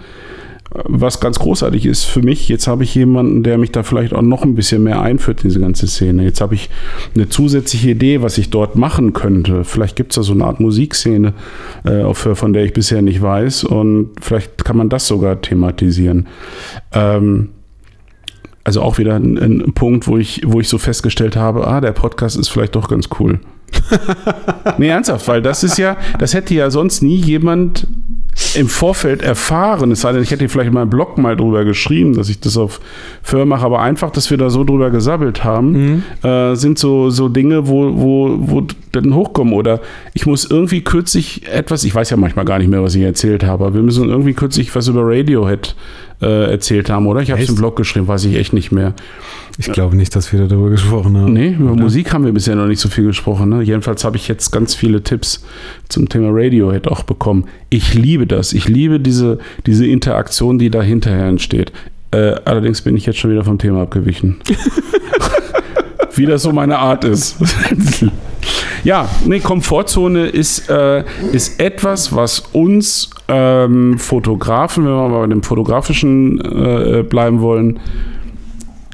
Was 0.72 1.20
ganz 1.20 1.40
großartig 1.40 1.88
ist 1.88 2.06
für 2.06 2.22
mich, 2.22 2.48
jetzt 2.48 2.68
habe 2.68 2.84
ich 2.84 2.94
jemanden, 2.94 3.42
der 3.42 3.58
mich 3.58 3.72
da 3.72 3.82
vielleicht 3.82 4.14
auch 4.14 4.22
noch 4.22 4.44
ein 4.44 4.54
bisschen 4.54 4.84
mehr 4.84 5.02
einführt 5.02 5.44
in 5.44 5.50
diese 5.50 5.60
ganze 5.60 5.88
Szene. 5.88 6.24
Jetzt 6.24 6.42
habe 6.42 6.54
ich 6.54 6.70
eine 7.16 7.28
zusätzliche 7.28 7.90
Idee, 7.90 8.22
was 8.22 8.38
ich 8.38 8.52
dort 8.52 8.76
machen 8.76 9.14
könnte. 9.14 9.64
Vielleicht 9.64 9.96
gibt 9.96 10.12
es 10.12 10.18
da 10.18 10.22
so 10.22 10.34
eine 10.34 10.46
Art 10.46 10.60
Musikszene, 10.60 11.34
äh, 11.86 12.14
von 12.14 12.54
der 12.54 12.66
ich 12.66 12.74
bisher 12.74 13.02
nicht 13.02 13.22
weiß. 13.22 13.64
Und 13.64 14.12
vielleicht 14.22 14.64
kann 14.64 14.78
man 14.78 14.90
das 14.90 15.08
sogar 15.08 15.42
thematisieren. 15.42 16.28
Ähm, 16.94 17.50
also 18.70 18.84
auch 18.84 19.00
wieder 19.00 19.16
ein, 19.16 19.36
ein, 19.40 19.74
Punkt, 19.74 20.08
wo 20.08 20.20
ich, 20.20 20.44
wo 20.46 20.60
ich 20.60 20.70
so 20.70 20.78
festgestellt 20.78 21.36
habe, 21.36 21.66
ah, 21.66 21.82
der 21.82 21.92
Podcast 21.92 22.38
ist 22.38 22.50
vielleicht 22.50 22.76
doch 22.76 22.88
ganz 22.88 23.10
cool. 23.20 23.40
nee, 24.78 24.90
ernsthaft, 24.90 25.28
weil 25.28 25.42
das 25.42 25.64
ist 25.64 25.80
ja, 25.80 25.98
das 26.20 26.36
hätte 26.36 26.54
ja 26.54 26.70
sonst 26.70 27.02
nie 27.02 27.16
jemand 27.16 27.88
im 28.54 28.68
Vorfeld 28.68 29.24
erfahren. 29.24 29.92
Es 29.92 30.02
sei 30.02 30.12
denn, 30.12 30.22
ich 30.22 30.30
hätte 30.30 30.48
vielleicht 30.50 30.68
in 30.68 30.76
meinem 30.76 30.92
Blog 30.92 31.18
mal 31.18 31.36
drüber 31.36 31.66
geschrieben, 31.66 32.16
dass 32.16 32.30
ich 32.30 32.40
das 32.40 32.58
auf 32.58 32.80
Firma 33.24 33.46
mache, 33.58 33.66
aber 33.66 33.82
einfach, 33.82 34.12
dass 34.12 34.30
wir 34.30 34.38
da 34.38 34.52
so 34.52 34.64
drüber 34.64 34.92
gesabbelt 34.92 35.44
haben, 35.44 36.04
mhm. 36.22 36.28
äh, 36.30 36.56
sind 36.56 36.78
so, 36.78 37.10
so 37.10 37.28
Dinge, 37.28 37.68
wo, 37.68 37.92
wo, 37.98 38.36
wo 38.40 38.68
dann 38.92 39.16
hochkommen. 39.16 39.56
Oder 39.56 39.82
ich 40.14 40.28
muss 40.28 40.46
irgendwie 40.46 40.82
kürzlich 40.82 41.48
etwas, 41.48 41.84
ich 41.86 41.96
weiß 41.96 42.12
ja 42.12 42.18
manchmal 42.18 42.46
gar 42.46 42.60
nicht 42.60 42.70
mehr, 42.70 42.84
was 42.84 42.94
ich 42.94 43.02
erzählt 43.02 43.44
habe, 43.44 43.66
aber 43.66 43.74
wir 43.74 43.82
müssen 43.82 44.08
irgendwie 44.10 44.34
kürzlich 44.34 44.76
was 44.76 44.88
über 44.88 45.02
Radiohead 45.04 45.76
äh, 46.22 46.52
erzählt 46.52 46.90
haben, 46.90 47.08
oder? 47.08 47.22
Ich 47.22 47.32
habe 47.32 47.42
es 47.42 47.50
im 47.50 47.56
Blog 47.56 47.76
geschrieben, 47.76 48.08
weiß 48.08 48.26
ich 48.26 48.36
echt 48.36 48.54
nicht 48.54 48.72
mehr. 48.72 48.94
Ich 49.58 49.72
glaube 49.72 49.96
nicht, 49.96 50.16
dass 50.16 50.32
wir 50.32 50.48
darüber 50.48 50.70
gesprochen 50.70 51.18
haben. 51.18 51.34
Nee, 51.34 51.56
über 51.60 51.74
oder? 51.74 51.82
Musik 51.82 52.14
haben 52.14 52.26
wir 52.26 52.32
bisher 52.32 52.56
noch 52.56 52.68
nicht 52.68 52.80
so 52.80 52.88
viel 52.88 53.06
gesprochen. 53.06 53.50
Ne? 53.50 53.62
Jedenfalls 53.62 54.04
habe 54.04 54.16
ich 54.16 54.28
jetzt 54.28 54.52
ganz 54.52 54.74
viele 54.74 55.04
Tipps 55.04 55.44
zum 55.90 56.08
Thema 56.08 56.30
Radiohead 56.32 56.88
auch 56.88 57.04
bekommen. 57.04 57.46
Ich 57.70 57.94
liebe 57.94 58.26
das. 58.26 58.54
Ich 58.54 58.68
liebe 58.68 59.00
diese, 59.00 59.40
diese 59.66 59.86
Interaktion, 59.86 60.60
die 60.60 60.70
da 60.70 60.82
hinterher 60.82 61.26
entsteht. 61.26 61.74
Äh, 62.12 62.36
allerdings 62.46 62.82
bin 62.82 62.96
ich 62.96 63.06
jetzt 63.06 63.20
schon 63.20 63.32
wieder 63.32 63.44
vom 63.44 63.58
Thema 63.58 63.82
abgewichen. 63.82 64.38
wie 66.16 66.26
das 66.26 66.44
so 66.44 66.52
meine 66.52 66.78
Art 66.78 67.04
ist. 67.04 67.38
ja, 68.84 69.10
nee, 69.26 69.40
Komfortzone 69.40 70.28
ist, 70.28 70.70
äh, 70.70 71.04
ist 71.32 71.60
etwas, 71.60 72.16
was 72.16 72.40
uns 72.40 73.10
ähm, 73.28 73.98
Fotografen, 73.98 74.86
wenn 74.86 74.92
wir 74.92 75.10
mal 75.10 75.22
bei 75.22 75.28
dem 75.28 75.44
Fotografischen 75.44 76.40
äh, 76.42 77.04
bleiben 77.04 77.42
wollen, 77.42 77.80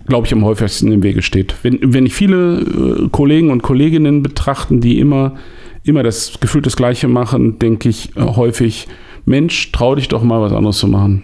glaube 0.07 0.27
ich, 0.27 0.33
am 0.33 0.43
häufigsten 0.43 0.91
im 0.91 1.03
Wege 1.03 1.21
steht. 1.21 1.55
Wenn, 1.63 1.79
wenn 1.93 2.05
ich 2.05 2.13
viele 2.13 2.59
äh, 2.59 3.09
Kollegen 3.09 3.49
und 3.49 3.63
Kolleginnen 3.63 4.23
betrachten, 4.23 4.81
die 4.81 4.99
immer, 4.99 5.35
immer 5.83 6.03
das 6.03 6.39
Gefühl 6.39 6.61
das 6.61 6.75
Gleiche 6.75 7.07
machen, 7.07 7.59
denke 7.59 7.89
ich 7.89 8.15
äh, 8.15 8.21
häufig, 8.21 8.87
Mensch, 9.25 9.71
trau 9.71 9.95
dich 9.95 10.07
doch 10.07 10.23
mal 10.23 10.41
was 10.41 10.53
anderes 10.53 10.77
zu 10.77 10.87
machen. 10.87 11.23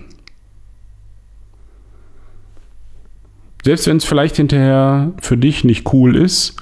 Selbst 3.64 3.88
wenn 3.88 3.98
es 3.98 4.06
vielleicht 4.06 4.38
hinterher 4.38 5.12
für 5.22 5.38
dich 5.38 5.64
nicht 5.64 5.94
cool 5.94 6.16
ist, 6.16 6.56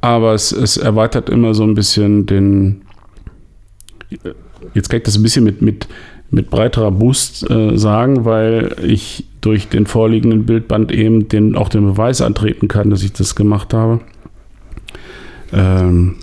aber 0.00 0.34
es, 0.34 0.52
es 0.52 0.76
erweitert 0.76 1.28
immer 1.28 1.54
so 1.54 1.64
ein 1.64 1.74
bisschen 1.74 2.26
den. 2.26 2.82
Jetzt 4.74 4.88
kann 4.88 4.98
ich 4.98 5.04
das 5.04 5.16
ein 5.16 5.22
bisschen 5.22 5.44
mit, 5.44 5.62
mit, 5.62 5.88
mit 6.30 6.50
breiterer 6.50 6.90
Boost 6.90 7.48
äh, 7.50 7.76
sagen, 7.76 8.24
weil 8.24 8.76
ich 8.82 9.24
durch 9.40 9.68
den 9.68 9.86
vorliegenden 9.86 10.46
Bildband 10.46 10.92
eben 10.92 11.28
den, 11.28 11.56
auch 11.56 11.68
den 11.68 11.84
Beweis 11.84 12.20
antreten 12.20 12.68
kann, 12.68 12.90
dass 12.90 13.02
ich 13.02 13.12
das 13.12 13.34
gemacht 13.34 13.74
habe. 13.74 14.00
Ähm, 15.52 16.16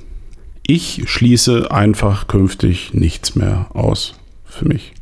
ich 0.67 1.03
schließe 1.05 1.71
einfach 1.71 2.27
künftig 2.27 2.93
nichts 2.93 3.35
mehr 3.35 3.67
aus 3.73 4.15
für 4.45 4.67
mich. 4.67 4.93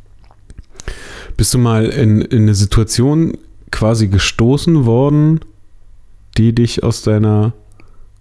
Bist 1.36 1.54
du 1.54 1.58
mal 1.58 1.86
in, 1.86 2.20
in 2.20 2.42
eine 2.42 2.54
Situation 2.54 3.36
quasi 3.70 4.08
gestoßen 4.08 4.84
worden, 4.84 5.40
die 6.36 6.54
dich 6.54 6.82
aus 6.82 7.02
deiner 7.02 7.54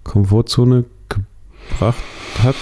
Komfortzone 0.04 0.86
gebracht 1.10 2.04
hat? 2.44 2.56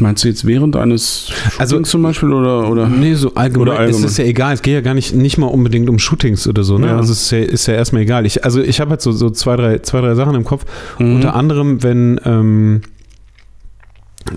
Meinst 0.00 0.24
du 0.24 0.28
jetzt 0.28 0.46
während 0.46 0.76
eines 0.76 1.28
Shootings 1.28 1.60
also 1.60 1.80
zum 1.80 2.02
Beispiel 2.02 2.32
oder, 2.32 2.68
oder? 2.70 2.88
Nee, 2.88 3.14
so 3.14 3.34
allgemein, 3.34 3.68
oder 3.68 3.78
allgemein. 3.78 4.04
Es 4.04 4.10
ist 4.10 4.18
ja 4.18 4.24
egal. 4.24 4.54
Es 4.54 4.62
geht 4.62 4.72
ja 4.72 4.80
gar 4.80 4.94
nicht, 4.94 5.14
nicht 5.14 5.36
mal 5.36 5.46
unbedingt 5.46 5.90
um 5.90 5.98
Shootings 5.98 6.48
oder 6.48 6.62
so. 6.62 6.78
Ne? 6.78 6.86
Ja. 6.86 6.96
Also 6.96 7.12
es 7.12 7.24
ist 7.24 7.30
ja, 7.32 7.38
ist 7.38 7.66
ja 7.66 7.74
erstmal 7.74 8.02
egal. 8.02 8.24
Ich, 8.24 8.44
also 8.44 8.62
ich 8.62 8.80
habe 8.80 8.90
halt 8.90 9.02
so, 9.02 9.12
so 9.12 9.28
zwei, 9.30 9.56
drei, 9.56 9.78
zwei, 9.80 10.00
drei 10.00 10.14
Sachen 10.14 10.34
im 10.34 10.44
Kopf. 10.44 10.64
Mhm. 10.98 11.16
Unter 11.16 11.34
anderem, 11.34 11.82
wenn 11.82 12.18
ähm, 12.24 12.80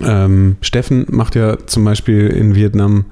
ähm, 0.02 0.56
Steffen 0.60 1.06
macht 1.10 1.34
ja 1.34 1.56
zum 1.66 1.84
Beispiel 1.84 2.26
in 2.26 2.54
Vietnam 2.54 3.06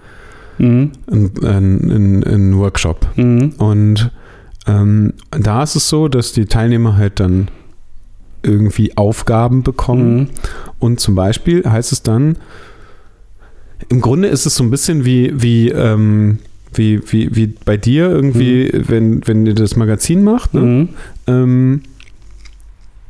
mhm. 0.58 0.92
einen, 1.10 2.24
einen 2.24 2.58
Workshop. 2.58 3.06
Mhm. 3.16 3.54
Und 3.58 4.10
ähm, 4.66 5.14
da 5.30 5.62
ist 5.62 5.74
es 5.74 5.88
so, 5.88 6.08
dass 6.08 6.32
die 6.32 6.46
Teilnehmer 6.46 6.96
halt 6.96 7.18
dann 7.20 7.48
irgendwie 8.42 8.96
Aufgaben 8.96 9.62
bekommen. 9.62 10.16
Mhm. 10.16 10.28
Und 10.78 11.00
zum 11.00 11.14
Beispiel 11.14 11.64
heißt 11.64 11.92
es 11.92 12.02
dann, 12.02 12.36
im 13.88 14.00
Grunde 14.00 14.28
ist 14.28 14.46
es 14.46 14.56
so 14.56 14.64
ein 14.64 14.70
bisschen 14.70 15.04
wie, 15.04 15.32
wie, 15.34 15.68
ähm, 15.68 16.38
wie, 16.74 17.00
wie, 17.12 17.34
wie 17.34 17.46
bei 17.46 17.76
dir 17.76 18.08
irgendwie, 18.08 18.70
mhm. 18.72 18.88
wenn, 18.88 19.26
wenn 19.26 19.46
ihr 19.46 19.54
das 19.54 19.76
Magazin 19.76 20.24
macht, 20.24 20.54
ne? 20.54 20.60
mhm. 20.60 20.88
ähm, 21.26 21.82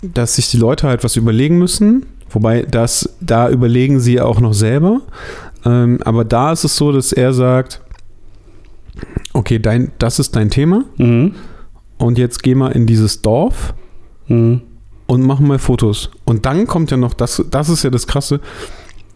dass 0.02 0.36
sich 0.36 0.50
die 0.50 0.56
Leute 0.56 0.88
halt 0.88 1.04
was 1.04 1.16
überlegen 1.16 1.58
müssen. 1.58 2.06
Wobei 2.30 2.62
das, 2.62 3.16
da 3.20 3.50
überlegen 3.50 4.00
sie 4.00 4.20
auch 4.20 4.40
noch 4.40 4.54
selber. 4.54 5.02
Ähm, 5.64 5.98
aber 6.04 6.24
da 6.24 6.52
ist 6.52 6.64
es 6.64 6.76
so, 6.76 6.90
dass 6.90 7.12
er 7.12 7.32
sagt, 7.32 7.82
okay, 9.32 9.58
dein, 9.58 9.92
das 9.98 10.18
ist 10.18 10.34
dein 10.34 10.50
Thema. 10.50 10.84
Mhm. 10.96 11.34
Und 11.98 12.18
jetzt 12.18 12.42
geh 12.42 12.54
mal 12.54 12.72
in 12.72 12.86
dieses 12.86 13.22
Dorf 13.22 13.74
mhm. 14.26 14.62
Und 15.12 15.20
mach 15.20 15.40
mal 15.40 15.58
Fotos. 15.58 16.10
Und 16.24 16.46
dann 16.46 16.66
kommt 16.66 16.90
ja 16.90 16.96
noch, 16.96 17.12
das, 17.12 17.44
das 17.50 17.68
ist 17.68 17.82
ja 17.82 17.90
das 17.90 18.06
Krasse. 18.06 18.40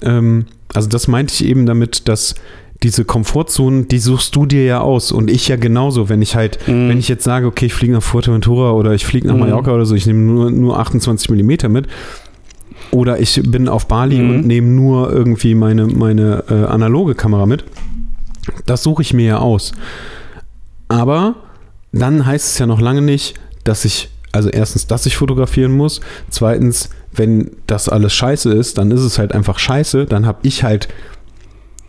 Ähm, 0.02 0.44
also 0.74 0.90
das 0.90 1.08
meinte 1.08 1.32
ich 1.32 1.46
eben 1.46 1.64
damit, 1.64 2.06
dass 2.06 2.34
diese 2.82 3.06
Komfortzonen, 3.06 3.88
die 3.88 3.98
suchst 3.98 4.36
du 4.36 4.44
dir 4.44 4.62
ja 4.62 4.80
aus 4.82 5.10
und 5.10 5.30
ich 5.30 5.48
ja 5.48 5.56
genauso. 5.56 6.10
Wenn 6.10 6.20
ich 6.20 6.36
halt, 6.36 6.58
mhm. 6.68 6.90
wenn 6.90 6.98
ich 6.98 7.08
jetzt 7.08 7.24
sage, 7.24 7.46
okay, 7.46 7.64
ich 7.64 7.72
fliege 7.72 7.94
nach 7.94 8.02
Fuerteventura 8.02 8.72
oder 8.72 8.92
ich 8.92 9.06
fliege 9.06 9.26
nach 9.26 9.36
mhm. 9.36 9.40
Mallorca 9.40 9.72
oder 9.72 9.86
so, 9.86 9.94
ich 9.94 10.06
nehme 10.06 10.18
nur, 10.20 10.50
nur 10.50 10.78
28 10.78 11.30
mm 11.30 11.72
mit, 11.72 11.86
oder 12.90 13.18
ich 13.18 13.40
bin 13.46 13.66
auf 13.66 13.88
Bali 13.88 14.18
mhm. 14.18 14.30
und 14.30 14.46
nehme 14.46 14.68
nur 14.68 15.10
irgendwie 15.10 15.54
meine, 15.54 15.86
meine 15.86 16.44
äh, 16.50 16.64
analoge 16.66 17.14
Kamera 17.14 17.46
mit. 17.46 17.64
Das 18.66 18.82
suche 18.82 19.00
ich 19.00 19.14
mir 19.14 19.24
ja 19.24 19.38
aus. 19.38 19.72
Aber 20.88 21.36
dann 21.90 22.26
heißt 22.26 22.52
es 22.52 22.58
ja 22.58 22.66
noch 22.66 22.82
lange 22.82 23.00
nicht, 23.00 23.40
dass 23.64 23.86
ich, 23.86 24.10
also 24.36 24.50
erstens, 24.50 24.86
dass 24.86 25.06
ich 25.06 25.16
fotografieren 25.16 25.72
muss. 25.72 26.00
Zweitens, 26.30 26.90
wenn 27.12 27.52
das 27.66 27.88
alles 27.88 28.14
scheiße 28.14 28.52
ist, 28.52 28.78
dann 28.78 28.90
ist 28.90 29.00
es 29.00 29.18
halt 29.18 29.32
einfach 29.32 29.58
scheiße. 29.58 30.06
Dann 30.06 30.26
habe 30.26 30.38
ich 30.42 30.62
halt, 30.62 30.88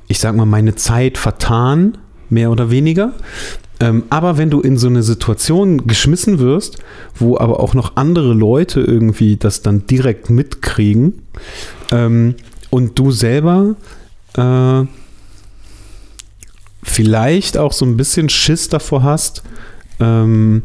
ich 0.08 0.20
sag 0.20 0.36
mal, 0.36 0.46
meine 0.46 0.76
Zeit 0.76 1.18
vertan, 1.18 1.98
mehr 2.30 2.52
oder 2.52 2.72
weniger. 2.72 3.14
Ähm, 3.80 4.04
aber 4.10 4.38
wenn 4.38 4.50
du 4.50 4.62
in 4.62 4.78
so 4.78 4.88
eine 4.88 5.04
Situation 5.04 5.86
geschmissen 5.86 6.40
wirst, 6.40 6.80
wo 7.16 7.38
aber 7.38 7.60
auch 7.60 7.74
noch 7.74 7.96
andere 7.96 8.34
Leute 8.34 8.82
irgendwie 8.82 9.38
das 9.38 9.62
dann 9.62 9.86
direkt 9.86 10.30
mitkriegen 10.30 11.22
ähm, 11.92 12.36
und 12.72 12.98
du 12.98 13.12
selber 13.12 13.76
äh, 14.36 14.84
vielleicht 16.82 17.58
auch 17.58 17.72
so 17.72 17.86
ein 17.86 17.98
bisschen 17.98 18.30
Schiss 18.30 18.68
davor 18.70 19.04
hast, 19.04 19.44
ähm, 20.00 20.64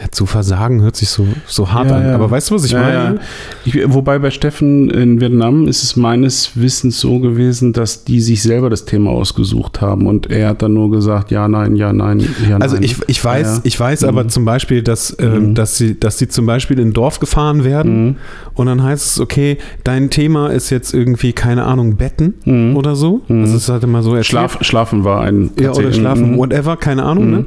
ja, 0.00 0.10
zu 0.10 0.24
versagen 0.24 0.80
hört 0.80 0.96
sich 0.96 1.10
so, 1.10 1.26
so 1.46 1.72
hart 1.72 1.90
ja, 1.90 1.96
an. 1.96 2.06
Ja. 2.06 2.14
Aber 2.14 2.30
weißt 2.30 2.50
du, 2.50 2.54
was 2.54 2.64
ich 2.64 2.72
meine? 2.72 3.20
Ich, 3.66 3.78
wobei 3.92 4.18
bei 4.18 4.30
Steffen 4.30 4.88
in 4.88 5.20
Vietnam 5.20 5.68
ist 5.68 5.82
es 5.82 5.96
meines 5.96 6.52
Wissens 6.54 7.00
so 7.00 7.18
gewesen, 7.18 7.72
dass 7.74 8.04
die 8.04 8.20
sich 8.20 8.42
selber 8.42 8.70
das 8.70 8.86
Thema 8.86 9.10
ausgesucht 9.10 9.80
haben 9.82 10.06
und 10.06 10.30
er 10.30 10.48
hat 10.48 10.62
dann 10.62 10.72
nur 10.72 10.90
gesagt, 10.90 11.30
ja, 11.30 11.48
nein, 11.48 11.76
ja, 11.76 11.92
nein, 11.92 12.26
ja, 12.48 12.56
Also 12.58 12.78
ich, 12.78 12.96
ich 13.08 13.22
weiß, 13.22 13.60
ich 13.64 13.78
weiß 13.78 14.02
mhm. 14.02 14.08
aber 14.08 14.28
zum 14.28 14.46
Beispiel, 14.46 14.82
dass, 14.82 15.10
äh, 15.10 15.26
mhm. 15.26 15.54
dass, 15.54 15.76
sie, 15.76 16.00
dass 16.00 16.18
sie 16.18 16.28
zum 16.28 16.46
Beispiel 16.46 16.78
in 16.78 16.88
ein 16.88 16.92
Dorf 16.94 17.20
gefahren 17.20 17.64
werden 17.64 18.04
mhm. 18.04 18.16
und 18.54 18.66
dann 18.66 18.82
heißt 18.82 19.06
es, 19.06 19.20
okay, 19.20 19.58
dein 19.84 20.08
Thema 20.08 20.48
ist 20.48 20.70
jetzt 20.70 20.94
irgendwie, 20.94 21.34
keine 21.34 21.64
Ahnung, 21.64 21.96
Betten 21.96 22.34
mhm. 22.46 22.76
oder 22.76 22.96
so. 22.96 23.20
Mhm. 23.28 23.42
Also 23.42 23.56
es 23.56 23.68
halt 23.68 23.84
immer 23.84 24.02
so 24.02 24.20
Schlaf, 24.22 24.58
Schlafen 24.62 25.04
war 25.04 25.20
ein 25.20 25.50
Ja, 25.60 25.72
oder 25.72 25.92
Schlafen, 25.92 26.32
mhm. 26.32 26.38
whatever, 26.38 26.76
keine 26.78 27.02
Ahnung, 27.02 27.30
ne? 27.30 27.44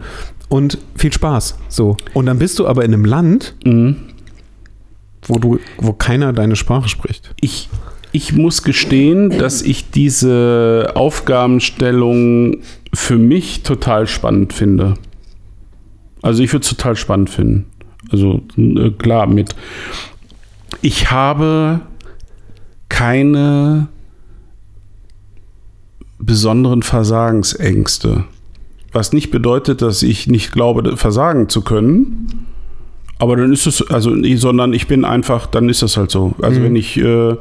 Und 0.50 0.78
viel 0.96 1.14
Spaß. 1.14 1.58
So. 1.70 1.98
Und 2.14 2.26
dann 2.26 2.40
bist 2.40 2.60
du 2.60 2.68
aber 2.68 2.86
in 2.86 2.94
einem 2.94 3.06
Land, 3.06 3.56
mhm. 3.66 3.96
wo 5.24 5.40
du, 5.40 5.60
wo 5.78 5.94
keiner 5.94 6.34
deine 6.34 6.56
Sprache 6.56 6.90
spricht. 6.90 7.34
Ich, 7.42 7.70
ich 8.12 8.34
muss 8.34 8.64
gestehen, 8.64 9.30
dass 9.30 9.62
ich 9.62 9.90
diese 9.90 10.92
Aufgabenstellung 10.96 12.58
für 12.94 13.18
mich 13.18 13.64
total 13.64 14.08
spannend 14.08 14.54
finde. 14.54 14.96
Also 16.22 16.44
ich 16.44 16.54
würde 16.54 16.64
es 16.64 16.70
total 16.70 16.96
spannend 16.96 17.30
finden. 17.30 17.66
Also 18.12 18.42
äh, 18.58 18.92
klar, 18.92 19.28
mit 19.28 19.56
ich 20.82 21.12
habe 21.12 21.82
keine 22.90 23.88
besonderen 26.20 26.84
Versagensängste. 26.84 28.26
Was 28.94 29.12
nicht 29.12 29.32
bedeutet, 29.32 29.82
dass 29.82 30.04
ich 30.04 30.28
nicht 30.28 30.52
glaube, 30.52 30.96
versagen 30.98 31.50
zu 31.50 31.62
können. 31.62 32.48
Aber 33.20 33.36
dann 33.36 33.52
ist 33.52 33.66
es, 33.66 33.82
also, 33.90 34.12
sondern 34.36 34.74
ich 34.74 34.88
bin 34.88 35.06
einfach, 35.06 35.48
dann 35.48 35.68
ist 35.70 35.82
das 35.82 35.98
halt 35.98 36.12
so. 36.12 36.34
Also 36.42 36.60
mhm. 36.60 36.64
wenn 36.64 36.76
ich, 36.76 36.98
äh, 36.98 37.36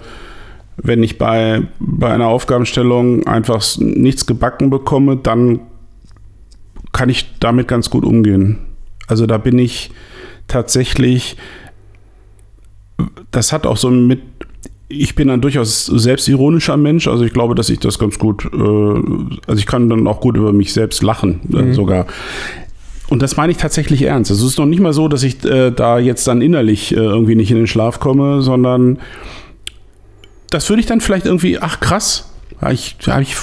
wenn 0.77 1.03
ich 1.03 1.19
bei, 1.19 1.63
bei 1.79 2.11
einer 2.11 2.27
Aufgabenstellung 2.27 3.27
einfach 3.27 3.63
nichts 3.79 4.27
gebacken 4.27 4.71
bekomme, 4.71 5.17
dann 5.17 5.61
kann 6.93 7.09
ich 7.09 7.39
damit 7.41 7.69
ganz 7.69 7.91
gut 7.91 8.05
umgehen. 8.05 8.59
Also 9.07 9.27
da 9.27 9.39
bin 9.39 9.59
ich 9.59 9.91
tatsächlich, 10.49 11.37
das 13.31 13.53
hat 13.53 13.67
auch 13.67 13.77
so 13.77 13.91
mit 13.91 14.32
ich 14.93 15.15
bin 15.15 15.31
ein 15.31 15.41
durchaus 15.41 15.87
selbstironischer 15.87 16.77
Mensch, 16.77 17.09
also 17.09 17.25
ich 17.25 17.33
glaube, 17.33 17.55
dass 17.55 17.69
ich 17.71 17.79
das 17.79 17.99
ganz 17.99 18.19
gut, 18.19 18.45
äh, 18.45 18.57
also 18.57 19.59
ich 19.59 19.67
kann 19.67 19.89
dann 19.89 20.07
auch 20.07 20.21
gut 20.21 20.37
über 20.37 20.53
mich 20.53 20.73
selbst 20.73 21.03
lachen, 21.03 21.41
äh, 21.53 21.63
mhm. 21.63 21.75
sogar. 21.75 22.07
Und 23.09 23.21
das 23.21 23.37
meine 23.37 23.53
ich 23.53 23.59
tatsächlich 23.59 24.03
ernst. 24.03 24.31
Also 24.31 24.47
es 24.47 24.53
ist 24.53 24.59
noch 24.59 24.67
nicht 24.67 24.81
mal 24.81 24.93
so, 24.93 25.09
dass 25.09 25.23
ich 25.23 25.45
äh, 25.45 25.71
da 25.71 25.99
jetzt 25.99 26.27
dann 26.27 26.41
innerlich 26.41 26.93
äh, 26.93 26.97
irgendwie 26.97 27.35
nicht 27.35 27.51
in 27.51 27.57
den 27.57 27.67
Schlaf 27.67 28.01
komme, 28.01 28.43
sondern 28.43 28.99
das 30.51 30.69
würde 30.69 30.81
ich 30.81 30.87
dann 30.87 31.01
vielleicht 31.01 31.27
irgendwie, 31.27 31.59
ach 31.59 31.81
krass, 31.81 32.33
habe 32.61 32.75
ich, 32.75 32.97
hab 33.07 33.21
ich 33.21 33.37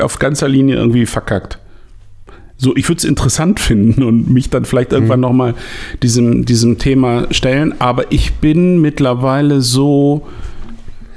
auf 0.00 0.18
ganzer 0.18 0.48
Linie 0.48 0.76
irgendwie 0.76 1.06
verkackt. 1.06 1.58
So, 2.56 2.74
ich 2.76 2.88
würde 2.88 2.98
es 2.98 3.04
interessant 3.04 3.60
finden 3.60 4.02
und 4.02 4.30
mich 4.30 4.50
dann 4.50 4.64
vielleicht 4.64 4.90
mhm. 4.90 4.96
irgendwann 4.96 5.20
nochmal 5.20 5.54
diesem, 6.02 6.44
diesem 6.44 6.78
Thema 6.78 7.26
stellen. 7.30 7.74
Aber 7.80 8.10
ich 8.12 8.34
bin 8.34 8.80
mittlerweile 8.80 9.60
so 9.60 10.26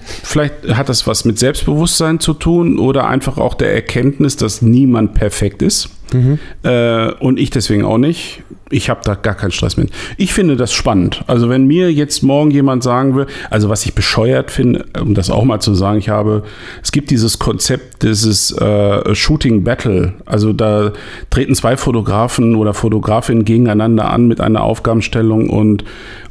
Vielleicht 0.08 0.68
hat 0.76 0.90
das 0.90 1.06
was 1.08 1.26
mit 1.26 1.38
Selbstbewusstsein 1.38 2.20
zu 2.20 2.34
tun 2.34 2.80
oder 2.80 3.08
einfach 3.08 3.38
auch 3.38 3.54
der 3.54 3.74
Erkenntnis, 3.74 4.38
dass 4.38 4.62
niemand 4.62 5.14
perfekt 5.14 5.62
ist 5.62 5.90
mhm. 6.14 6.40
äh, 6.64 7.12
und 7.14 7.40
ich 7.40 7.50
deswegen 7.50 7.84
auch 7.84 7.98
nicht. 7.98 8.44
Ich 8.70 8.90
habe 8.90 9.02
da 9.04 9.16
gar 9.16 9.36
keinen 9.36 9.52
Stress 9.52 9.78
mit. 9.78 9.92
Ich 10.18 10.34
finde 10.34 10.58
das 10.58 10.74
spannend. 10.74 11.24
Also 11.28 11.50
wenn 11.50 11.68
mir 11.68 11.92
jetzt 11.92 12.24
morgen 12.24 12.52
jemand 12.52 12.84
sagen 12.84 13.16
will, 13.16 13.28
also 13.50 13.70
was 13.70 13.86
ich 13.86 13.94
bescheuert 13.94 14.52
finde, 14.52 14.86
um 15.00 15.14
das 15.14 15.30
auch 15.30 15.44
mal 15.44 15.60
zu 15.60 15.74
sagen, 15.74 16.00
ich 16.00 16.10
habe, 16.10 16.44
es 16.84 16.92
gibt 16.92 17.10
dieses 17.10 17.40
Konzept, 17.40 18.04
dieses 18.04 18.52
äh, 18.52 19.16
Shooting 19.16 19.64
Battle. 19.64 20.14
Also 20.26 20.54
da 20.54 20.92
treten 21.30 21.56
zwei 21.56 21.78
Fotografen 21.78 22.56
oder 22.56 22.74
Fotografinnen 22.74 23.46
gegeneinander 23.46 24.10
an 24.10 24.28
mit 24.28 24.42
einer 24.42 24.64
Aufgabenstellung 24.64 25.50
und 25.50 25.84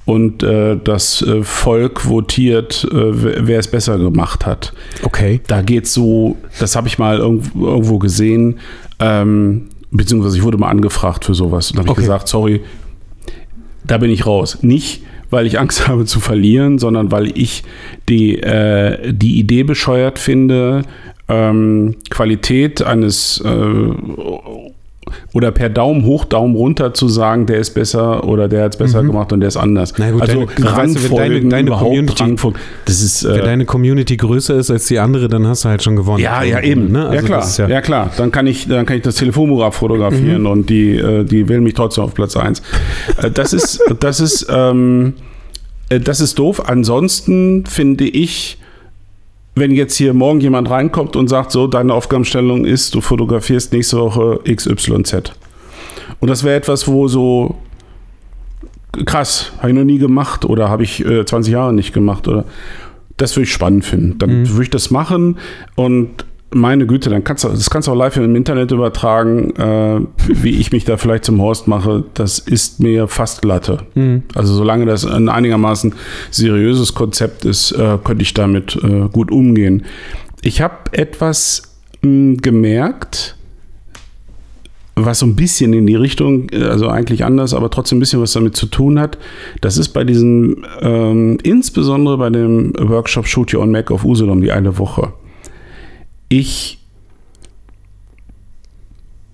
und 0.04 0.44
äh, 0.44 0.78
das 0.82 1.20
äh, 1.22 1.42
Volk 1.42 2.08
votiert, 2.08 2.86
äh, 2.92 3.46
wer 3.46 3.58
es 3.58 3.68
besser 3.68 3.98
gemacht 3.98 4.46
hat. 4.46 4.72
Okay. 5.02 5.40
Da 5.48 5.62
geht 5.62 5.88
so, 5.88 6.36
das 6.60 6.76
habe 6.76 6.86
ich 6.86 6.96
mal 6.96 7.18
irgendwo, 7.18 7.66
irgendwo 7.66 7.98
gesehen. 7.98 8.60
Ähm, 9.00 9.68
beziehungsweise 9.90 10.36
ich 10.36 10.42
wurde 10.42 10.58
mal 10.58 10.68
angefragt 10.68 11.24
für 11.24 11.34
sowas. 11.34 11.70
Und 11.70 11.78
habe 11.78 11.90
Okay. 11.90 12.00
ich 12.00 12.06
gesagt, 12.06 12.28
sorry, 12.28 12.60
da 13.84 13.98
bin 13.98 14.10
ich 14.10 14.26
raus. 14.26 14.58
Nicht, 14.62 15.02
weil 15.30 15.46
ich 15.46 15.58
Angst 15.58 15.86
habe 15.88 16.04
zu 16.04 16.20
verlieren, 16.20 16.78
sondern 16.78 17.10
weil 17.10 17.36
ich 17.38 17.62
die, 18.08 18.38
äh, 18.40 19.12
die 19.12 19.38
Idee 19.38 19.62
bescheuert 19.62 20.18
finde, 20.18 20.82
ähm, 21.28 21.96
Qualität 22.10 22.82
eines 22.82 23.40
äh, 23.44 23.48
oder 25.32 25.50
per 25.52 25.68
Daumen 25.68 26.04
hoch, 26.04 26.24
Daumen 26.24 26.54
runter 26.56 26.92
zu 26.94 27.08
sagen, 27.08 27.46
der 27.46 27.58
ist 27.58 27.70
besser 27.74 28.24
oder 28.24 28.48
der 28.48 28.64
hat 28.64 28.72
es 28.72 28.78
besser 28.78 29.02
gemacht 29.02 29.32
und 29.32 29.40
der 29.40 29.48
ist 29.48 29.56
anders. 29.56 29.92
Mhm. 29.92 30.04
Na 30.04 30.10
gut, 30.12 30.22
also 30.22 30.32
deine- 30.34 30.48
wenn 30.56 30.64
Rangfolgen, 30.66 31.50
deine- 31.50 31.66
deine 31.66 31.70
Community- 31.70 32.22
Rangfolgen, 32.22 32.60
das 32.84 33.02
ist 33.02 33.24
Wenn 33.24 33.34
äh, 33.40 33.42
deine 33.42 33.64
Community 33.66 34.16
größer 34.16 34.56
ist 34.56 34.70
als 34.70 34.86
die 34.86 34.98
andere, 34.98 35.28
dann 35.28 35.46
hast 35.46 35.64
du 35.64 35.68
halt 35.68 35.82
schon 35.82 35.96
gewonnen. 35.96 36.22
ja, 36.22 36.42
ja, 36.42 36.60
eben. 36.60 36.90
Ne? 36.92 36.98
ja, 37.00 37.08
Also 37.10 37.26
klar. 37.26 37.40
das 37.40 37.50
ist 37.50 37.58
Ja. 37.58 37.68
ja, 37.68 37.80
klar. 37.80 38.10
Dann 38.16 38.30
kann 38.30 38.46
ich, 38.46 38.66
dann 38.68 38.84
kann 38.86 38.96
ich 38.96 39.02
das 39.02 39.16
Telefonbuch 39.16 39.62
abfotografieren 39.62 40.42
Mhm. 40.42 40.46
und 40.46 40.70
die, 40.70 40.96
äh, 40.96 41.24
die 41.24 41.48
wählen 41.48 41.62
mich 41.62 41.74
trotzdem 41.74 42.04
auf 42.04 42.14
Platz 42.14 42.36
1. 42.36 42.62
Das 43.34 43.52
ist, 43.52 43.80
das 44.00 44.20
ist, 44.20 44.46
ähm, 44.50 45.14
äh, 45.88 46.00
das 46.00 46.20
ist 46.20 46.38
doof. 46.38 46.68
Ansonsten 46.68 47.64
finde 47.66 48.04
ich, 48.04 48.58
wenn 49.56 49.72
jetzt 49.72 49.96
hier 49.96 50.12
morgen 50.12 50.40
jemand 50.40 50.70
reinkommt 50.70 51.16
und 51.16 51.28
sagt, 51.28 51.50
so, 51.50 51.66
deine 51.66 51.94
Aufgabenstellung 51.94 52.66
ist, 52.66 52.94
du 52.94 53.00
fotografierst 53.00 53.72
nächste 53.72 53.98
Woche 53.98 54.38
XYZ. 54.44 55.32
Und 56.20 56.28
das 56.28 56.44
wäre 56.44 56.56
etwas, 56.56 56.86
wo 56.86 57.08
so 57.08 57.56
krass, 59.06 59.52
habe 59.58 59.70
ich 59.70 59.74
noch 59.74 59.84
nie 59.84 59.98
gemacht 59.98 60.44
oder 60.44 60.68
habe 60.68 60.84
ich 60.84 61.04
äh, 61.04 61.24
20 61.24 61.52
Jahre 61.52 61.72
nicht 61.72 61.92
gemacht 61.92 62.28
oder 62.28 62.44
das 63.16 63.34
würde 63.34 63.44
ich 63.44 63.52
spannend 63.52 63.84
finden. 63.84 64.18
Dann 64.18 64.48
würde 64.48 64.64
ich 64.64 64.70
das 64.70 64.90
machen 64.90 65.38
und 65.74 66.26
meine 66.56 66.86
Güte, 66.86 67.10
dann 67.10 67.24
kannst 67.24 67.44
du, 67.44 67.48
das 67.48 67.70
kannst 67.70 67.88
du 67.88 67.92
auch 67.92 67.96
live 67.96 68.16
im 68.16 68.34
Internet 68.34 68.72
übertragen, 68.72 69.50
äh, 69.56 70.00
wie 70.28 70.58
ich 70.58 70.72
mich 70.72 70.84
da 70.84 70.96
vielleicht 70.96 71.24
zum 71.24 71.40
Horst 71.40 71.68
mache. 71.68 72.04
Das 72.14 72.38
ist 72.38 72.80
mir 72.80 73.08
fast 73.08 73.44
Latte. 73.44 73.78
Also 74.34 74.54
solange 74.54 74.86
das 74.86 75.04
ein 75.04 75.28
einigermaßen 75.28 75.94
seriöses 76.30 76.94
Konzept 76.94 77.44
ist, 77.44 77.72
äh, 77.72 77.98
könnte 78.02 78.22
ich 78.22 78.34
damit 78.34 78.76
äh, 78.82 79.08
gut 79.12 79.30
umgehen. 79.30 79.84
Ich 80.42 80.60
habe 80.60 80.92
etwas 80.92 81.76
mh, 82.02 82.38
gemerkt, 82.42 83.36
was 84.96 85.18
so 85.18 85.26
ein 85.26 85.36
bisschen 85.36 85.74
in 85.74 85.86
die 85.86 85.94
Richtung, 85.94 86.48
äh, 86.50 86.64
also 86.64 86.88
eigentlich 86.88 87.24
anders, 87.24 87.54
aber 87.54 87.70
trotzdem 87.70 87.98
ein 87.98 88.00
bisschen 88.00 88.20
was 88.20 88.32
damit 88.32 88.56
zu 88.56 88.66
tun 88.66 88.98
hat. 88.98 89.18
Das 89.60 89.76
ist 89.76 89.90
bei 89.90 90.04
diesem, 90.04 90.64
ähm, 90.80 91.38
insbesondere 91.42 92.16
bei 92.16 92.30
dem 92.30 92.72
Workshop 92.78 93.26
Shoot 93.26 93.54
Your 93.54 93.62
Own 93.62 93.70
Mac 93.70 93.90
auf 93.90 94.04
Usedom, 94.04 94.40
die 94.40 94.52
eine 94.52 94.78
Woche. 94.78 95.12
Ich 96.28 96.78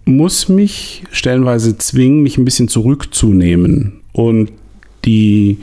muss 0.05 0.49
mich 0.49 1.05
stellenweise 1.11 1.79
zwingen, 1.79 2.23
mich 2.23 2.39
ein 2.39 2.45
bisschen 2.45 2.69
zurückzunehmen 2.69 4.01
und 4.13 4.53
die, 5.05 5.59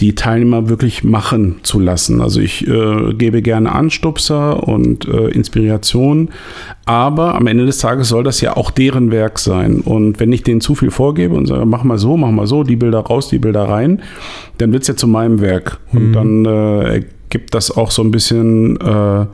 die 0.00 0.14
Teilnehmer 0.14 0.68
wirklich 0.68 1.04
machen 1.04 1.56
zu 1.62 1.78
lassen. 1.78 2.20
Also 2.20 2.40
ich 2.40 2.66
äh, 2.66 3.14
gebe 3.14 3.42
gerne 3.42 3.72
Anstupser 3.72 4.66
und 4.66 5.06
äh, 5.06 5.28
Inspiration, 5.28 6.30
aber 6.84 7.36
am 7.36 7.46
Ende 7.46 7.64
des 7.66 7.78
Tages 7.78 8.08
soll 8.08 8.24
das 8.24 8.40
ja 8.40 8.56
auch 8.56 8.70
deren 8.70 9.12
Werk 9.12 9.38
sein. 9.38 9.80
Und 9.80 10.18
wenn 10.18 10.32
ich 10.32 10.42
denen 10.42 10.60
zu 10.60 10.74
viel 10.74 10.90
vorgebe 10.90 11.34
und 11.34 11.46
sage, 11.46 11.64
mach 11.64 11.84
mal 11.84 11.98
so, 11.98 12.16
mach 12.16 12.30
mal 12.30 12.46
so, 12.46 12.64
die 12.64 12.76
Bilder 12.76 13.00
raus, 13.00 13.28
die 13.28 13.38
Bilder 13.38 13.68
rein, 13.68 14.02
dann 14.58 14.72
wird 14.72 14.82
es 14.82 14.88
ja 14.88 14.96
zu 14.96 15.06
meinem 15.06 15.40
Werk. 15.40 15.78
Und 15.92 16.12
dann 16.12 16.44
äh, 16.44 16.94
ergibt 16.94 17.54
das 17.54 17.70
auch 17.70 17.92
so 17.92 18.02
ein 18.02 18.10
bisschen 18.10 18.80
äh, 18.80 19.26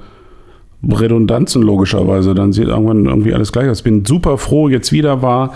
Redundanzen 0.87 1.62
logischerweise. 1.62 2.35
Dann 2.35 2.53
sieht 2.53 2.68
irgendwann 2.68 3.07
irgendwie 3.07 3.35
alles 3.35 3.53
gleich 3.53 3.68
aus. 3.68 3.83
Bin 3.83 4.05
super 4.05 4.39
froh, 4.39 4.68
jetzt 4.68 4.93
wieder 4.93 5.22
war, 5.22 5.55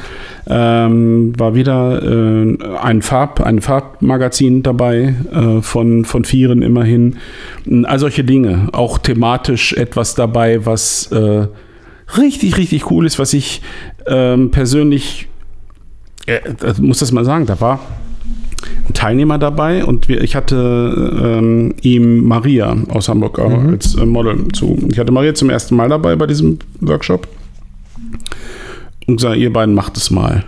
ähm, 0.49 1.33
war 1.39 1.55
wieder 1.55 2.03
äh, 2.03 2.59
ein 2.83 3.03
Farb, 3.03 3.41
ein 3.41 3.61
Farbmagazin 3.61 4.62
dabei 4.62 5.14
äh, 5.33 5.62
von, 5.62 6.05
von 6.05 6.25
Vieren 6.25 6.62
immerhin. 6.62 7.16
All 7.85 7.99
solche 7.99 8.25
Dinge. 8.25 8.68
Auch 8.73 8.99
thematisch 8.99 9.73
etwas 9.75 10.14
dabei, 10.14 10.66
was 10.66 11.11
äh, 11.12 11.47
richtig, 12.18 12.57
richtig 12.57 12.91
cool 12.91 13.07
ist, 13.07 13.18
was 13.18 13.33
ich 13.33 13.62
ähm, 14.07 14.51
persönlich, 14.51 15.29
äh, 16.27 16.41
muss 16.81 16.99
das 16.99 17.12
mal 17.12 17.25
sagen, 17.25 17.47
da 17.47 17.61
war 17.61 17.81
Teilnehmer 18.94 19.38
dabei 19.38 19.84
und 19.84 20.08
wir, 20.08 20.22
ich 20.22 20.36
hatte 20.36 21.20
ähm, 21.22 21.74
ihm 21.82 22.24
Maria 22.26 22.76
aus 22.88 23.08
Hamburg 23.08 23.38
äh, 23.38 23.42
als 23.42 23.94
äh, 23.94 24.06
Model 24.06 24.48
zu. 24.52 24.78
Ich 24.90 24.98
hatte 24.98 25.12
Maria 25.12 25.34
zum 25.34 25.50
ersten 25.50 25.76
Mal 25.76 25.88
dabei 25.88 26.16
bei 26.16 26.26
diesem 26.26 26.58
Workshop 26.80 27.28
und 29.06 29.16
gesagt, 29.16 29.36
ihr 29.36 29.52
beiden 29.52 29.74
macht 29.74 29.96
es 29.96 30.10
mal. 30.10 30.44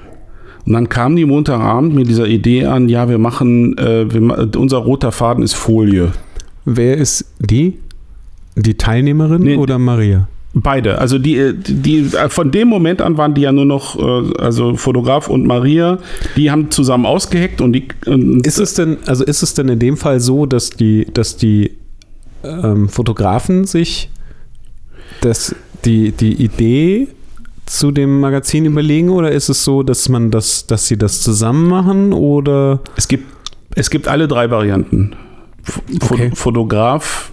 Und 0.66 0.72
dann 0.72 0.88
kam 0.88 1.14
die 1.14 1.26
Montagabend 1.26 1.94
mit 1.94 2.08
dieser 2.08 2.26
Idee 2.26 2.64
an, 2.64 2.88
ja, 2.88 3.08
wir 3.08 3.18
machen, 3.18 3.76
äh, 3.76 4.12
wir, 4.12 4.48
unser 4.58 4.78
roter 4.78 5.12
Faden 5.12 5.44
ist 5.44 5.54
Folie. 5.54 6.12
Wer 6.64 6.96
ist 6.96 7.26
die? 7.38 7.78
Die 8.56 8.74
Teilnehmerin 8.74 9.42
Nee, 9.42 9.56
oder 9.56 9.78
Maria? 9.78 10.28
Beide. 10.57 10.98
Also 10.98 11.18
die, 11.18 11.52
die, 11.52 12.05
von 12.28 12.52
dem 12.52 12.68
Moment 12.68 13.02
an 13.02 13.18
waren 13.18 13.34
die 13.34 13.40
ja 13.40 13.50
nur 13.50 13.64
noch, 13.64 13.98
äh, 13.98 14.32
also 14.38 14.76
Fotograf 14.76 15.28
und 15.28 15.46
Maria, 15.46 15.98
die 16.36 16.50
haben 16.50 16.70
zusammen 16.70 17.07
ausgeheckt 17.07 17.61
und 17.61 17.72
die. 17.72 17.88
Und 18.07 18.46
Ist 18.46 18.61
es 18.61 18.74
denn, 18.74 18.98
also 19.07 19.24
ist 19.24 19.42
es 19.42 19.55
denn 19.55 19.68
in 19.68 19.80
dem 19.80 19.96
Fall 19.96 20.20
so, 20.20 20.46
dass 20.46 20.70
die, 20.70 21.07
dass 21.12 21.36
die 21.36 21.72
ähm, 22.44 22.88
Fotografen 22.88 23.64
sich 23.64 24.11
das, 25.22 25.57
die, 25.84 26.12
die 26.12 26.34
Idee 26.34 27.09
zu 27.66 27.90
dem 27.90 28.20
Magazin 28.20 28.64
überlegen 28.66 29.09
oder 29.09 29.32
ist 29.32 29.48
es 29.48 29.64
so, 29.64 29.82
dass 29.82 30.09
man 30.09 30.30
das, 30.30 30.66
dass 30.66 30.86
sie 30.86 30.98
das 30.98 31.22
zusammen 31.22 31.68
machen 31.68 32.12
oder 32.12 32.80
Es 32.96 33.09
gibt, 33.09 33.24
es 33.74 33.90
gibt 33.90 34.07
alle 34.07 34.28
drei 34.28 34.50
Varianten. 34.50 35.16
F 35.66 35.80
Okay. 36.02 36.30
Fotograf, 36.34 37.32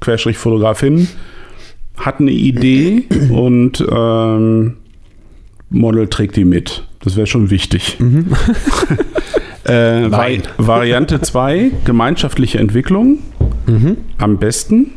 Querstrich 0.00 0.36
Fotografin, 0.36 1.08
hat 1.96 2.20
eine 2.20 2.30
Idee 2.30 3.04
und 3.30 3.84
ähm, 3.90 4.76
Model 5.70 6.08
trägt 6.08 6.36
die 6.36 6.44
mit. 6.44 6.84
Das 7.02 7.16
wäre 7.16 7.26
schon 7.26 7.50
wichtig. 7.50 7.98
äh, 9.66 10.00
Nein. 10.00 10.10
Vari 10.10 10.42
Variante 10.58 11.20
2, 11.20 11.70
gemeinschaftliche 11.84 12.58
Entwicklung, 12.58 13.18
am 14.18 14.38
besten. 14.38 14.92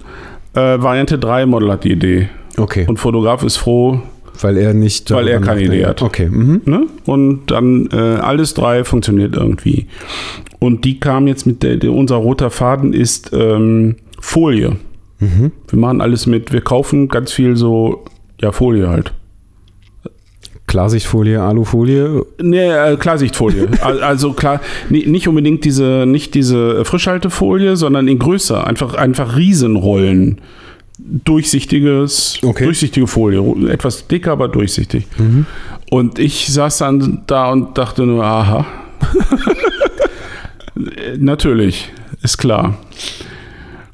Äh, 0.53 0.59
Variante 0.81 1.17
3, 1.17 1.45
Model 1.45 1.71
hat 1.71 1.83
die 1.83 1.91
Idee. 1.91 2.29
okay, 2.57 2.85
Und 2.87 2.97
Fotograf 2.97 3.43
ist 3.43 3.57
froh, 3.57 4.01
weil 4.41 4.57
er 4.57 4.73
nicht 4.73 5.11
Weil 5.11 5.27
er 5.27 5.39
keine 5.41 5.63
Idee 5.63 5.85
hat. 5.85 6.01
Okay, 6.01 6.27
mhm. 6.29 6.61
Ne? 6.65 6.87
Und 7.05 7.51
dann 7.51 7.87
äh, 7.91 7.95
alles 7.95 8.53
drei 8.53 8.83
funktioniert 8.83 9.35
irgendwie. 9.35 9.87
Und 10.59 10.85
die 10.85 10.99
kam 10.99 11.27
jetzt 11.27 11.45
mit 11.45 11.61
der, 11.63 11.77
der 11.77 11.91
unser 11.91 12.15
roter 12.15 12.49
Faden 12.49 12.93
ist 12.93 13.31
ähm, 13.33 13.95
Folie. 14.19 14.77
Wir 15.69 15.79
machen 15.79 16.01
alles 16.01 16.25
mit, 16.27 16.51
wir 16.53 16.61
kaufen 16.61 17.07
ganz 17.07 17.31
viel 17.31 17.55
so, 17.55 18.03
ja, 18.41 18.51
Folie 18.51 18.89
halt. 18.89 19.13
Klarsichtfolie, 20.67 21.39
Alufolie. 21.41 22.25
Nee, 22.41 22.69
äh, 22.71 22.95
Klarsichtfolie. 22.97 23.67
Al- 23.81 24.01
also 24.01 24.33
klar, 24.33 24.59
ni- 24.89 25.05
nicht 25.05 25.27
unbedingt 25.27 25.65
diese, 25.65 26.05
nicht 26.07 26.33
diese 26.35 26.83
Frischhaltefolie, 26.85 27.75
sondern 27.75 28.07
in 28.07 28.17
größer, 28.17 28.65
einfach, 28.65 28.95
einfach 28.95 29.35
Riesenrollen. 29.37 30.39
Durchsichtiges, 30.97 32.39
Okay. 32.43 32.63
durchsichtige 32.65 33.07
Folie. 33.07 33.69
Etwas 33.69 34.07
dicker, 34.07 34.31
aber 34.31 34.47
durchsichtig. 34.47 35.05
Und 35.89 36.17
ich 36.17 36.47
saß 36.53 36.77
dann 36.79 37.23
da 37.27 37.51
und 37.51 37.77
dachte 37.77 38.05
nur, 38.05 38.23
aha. 38.23 38.65
Natürlich, 41.17 41.91
ist 42.21 42.37
klar. 42.37 42.77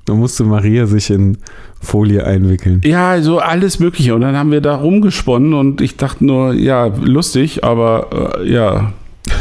Da 0.10 0.16
musste 0.16 0.44
Maria 0.44 0.88
sich 0.88 1.12
in 1.12 1.38
Folie 1.80 2.26
einwickeln. 2.26 2.82
Ja, 2.84 3.22
so 3.22 3.38
alles 3.38 3.78
Mögliche. 3.78 4.16
Und 4.16 4.22
dann 4.22 4.36
haben 4.36 4.50
wir 4.50 4.60
da 4.60 4.74
rumgesponnen 4.74 5.54
und 5.54 5.82
ich 5.82 5.98
dachte 5.98 6.26
nur, 6.26 6.54
ja, 6.54 6.88
lustig, 6.88 7.64
aber 7.64 8.40
äh, 8.40 8.52
ja. 8.52 8.94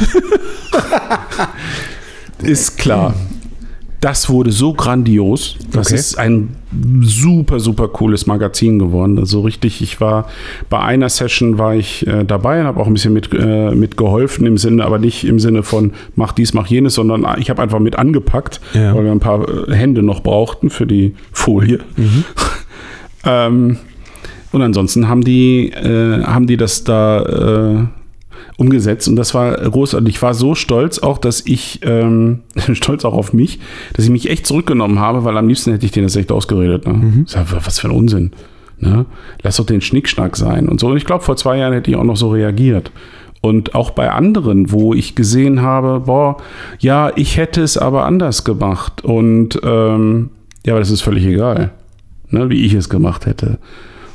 ist 2.43 2.77
klar. 2.77 3.15
Das 4.01 4.31
wurde 4.31 4.53
so 4.53 4.75
grandios. 4.75 5.57
Das 5.73 5.89
Okay. 5.89 5.97
ist 5.97 6.19
ein 6.19 6.51
super, 7.01 7.59
super 7.59 7.89
cooles 7.89 8.27
Magazin 8.29 8.79
geworden. 8.79 9.19
Also 9.19 9.41
richtig, 9.41 9.83
ich 9.83 10.01
war 10.01 10.29
bei 10.71 10.79
einer 10.79 11.09
Session 11.09 11.59
war 11.59 11.75
ich 11.75 12.07
äh, 12.07 12.25
dabei 12.25 12.61
und 12.61 12.67
habe 12.67 12.79
auch 12.81 12.87
ein 12.87 12.93
bisschen 12.93 13.13
mit, 13.13 13.31
äh, 13.33 13.73
mit 13.75 13.97
geholfen 13.97 14.47
im 14.47 14.57
Sinne, 14.57 14.85
aber 14.85 14.99
nicht 15.01 15.25
im 15.25 15.41
Sinne 15.41 15.65
von 15.65 15.93
mach 16.15 16.31
dies, 16.31 16.55
mach 16.55 16.69
jenes, 16.69 16.95
sondern 16.95 17.27
ich 17.41 17.51
habe 17.51 17.61
einfach 17.61 17.81
mit 17.81 17.99
angepackt, 17.99 18.61
Ja. 18.73 18.95
weil 18.95 19.05
wir 19.05 19.11
ein 19.13 19.19
paar 19.21 19.49
äh, 19.69 19.75
Hände 19.75 20.03
noch 20.05 20.23
brauchten 20.23 20.71
für 20.71 20.87
die 20.87 21.15
Folie. 21.33 21.81
ähm, 23.25 23.79
und 24.53 24.63
ansonsten 24.63 25.09
haben 25.09 25.23
die, 25.25 25.71
äh, 25.73 26.23
haben 26.23 26.47
die 26.47 26.57
das 26.57 26.85
da 26.85 27.23
äh, 27.83 27.87
umgesetzt 28.59 29.07
und 29.09 29.17
das 29.17 29.35
war 29.35 29.57
großartig. 29.57 30.17
Ich 30.17 30.21
war 30.21 30.35
so 30.35 30.57
stolz 30.57 30.99
auch, 30.99 31.19
dass 31.19 31.47
ich, 31.47 31.81
ähm, 31.85 32.41
stolz 32.73 33.05
auch 33.05 33.15
auf 33.15 33.33
mich, 33.33 33.61
dass 33.95 34.05
ich 34.05 34.11
mich 34.11 34.29
echt 34.29 34.47
zurückgenommen 34.47 34.99
habe, 34.99 35.25
weil 35.25 35.39
am 35.39 35.47
liebsten 35.47 35.71
hätte 35.71 35.87
ich 35.87 35.93
denen 35.93 36.07
das 36.07 36.17
echt 36.17 36.33
ausgeredet. 36.33 36.87
Ne? 36.87 37.23
Ich 37.25 37.31
sag, 37.31 37.47
was 37.65 37.79
für 37.79 37.89
ein 37.89 37.95
Unsinn. 37.95 38.33
Ne? 38.81 39.07
Lass 39.43 39.57
doch 39.57 39.67
den 39.67 39.81
Schnickschnack 39.81 40.37
sein 40.37 40.69
und 40.69 40.81
so. 40.81 40.89
Und 40.89 40.97
ich 40.97 41.05
glaube, 41.05 41.25
vor 41.25 41.37
zwei 41.37 41.57
Jahren 41.57 41.73
hätte 41.73 41.91
ich 41.91 41.97
auch 41.97 42.05
noch 42.05 42.17
so 42.17 42.31
reagiert. 42.31 42.91
Und 43.41 43.77
auch 43.77 43.91
bei 43.93 44.11
anderen, 44.11 44.73
wo 44.73 44.93
ich 44.93 45.15
gesehen 45.15 45.63
habe, 45.63 46.01
boah, 46.07 46.39
ja, 46.81 47.13
ich 47.15 47.37
hätte 47.37 47.63
es 47.63 47.79
aber 47.79 48.07
anders 48.07 48.43
gemacht. 48.43 49.05
Und 49.05 49.61
ähm, 49.63 50.31
ja, 50.67 50.73
aber 50.73 50.81
das 50.81 50.91
ist 50.91 51.03
völlig 51.03 51.25
egal, 51.25 51.71
ne, 52.31 52.51
wie 52.51 52.65
ich 52.65 52.75
es 52.75 52.89
gemacht 52.89 53.25
hätte. 53.25 53.59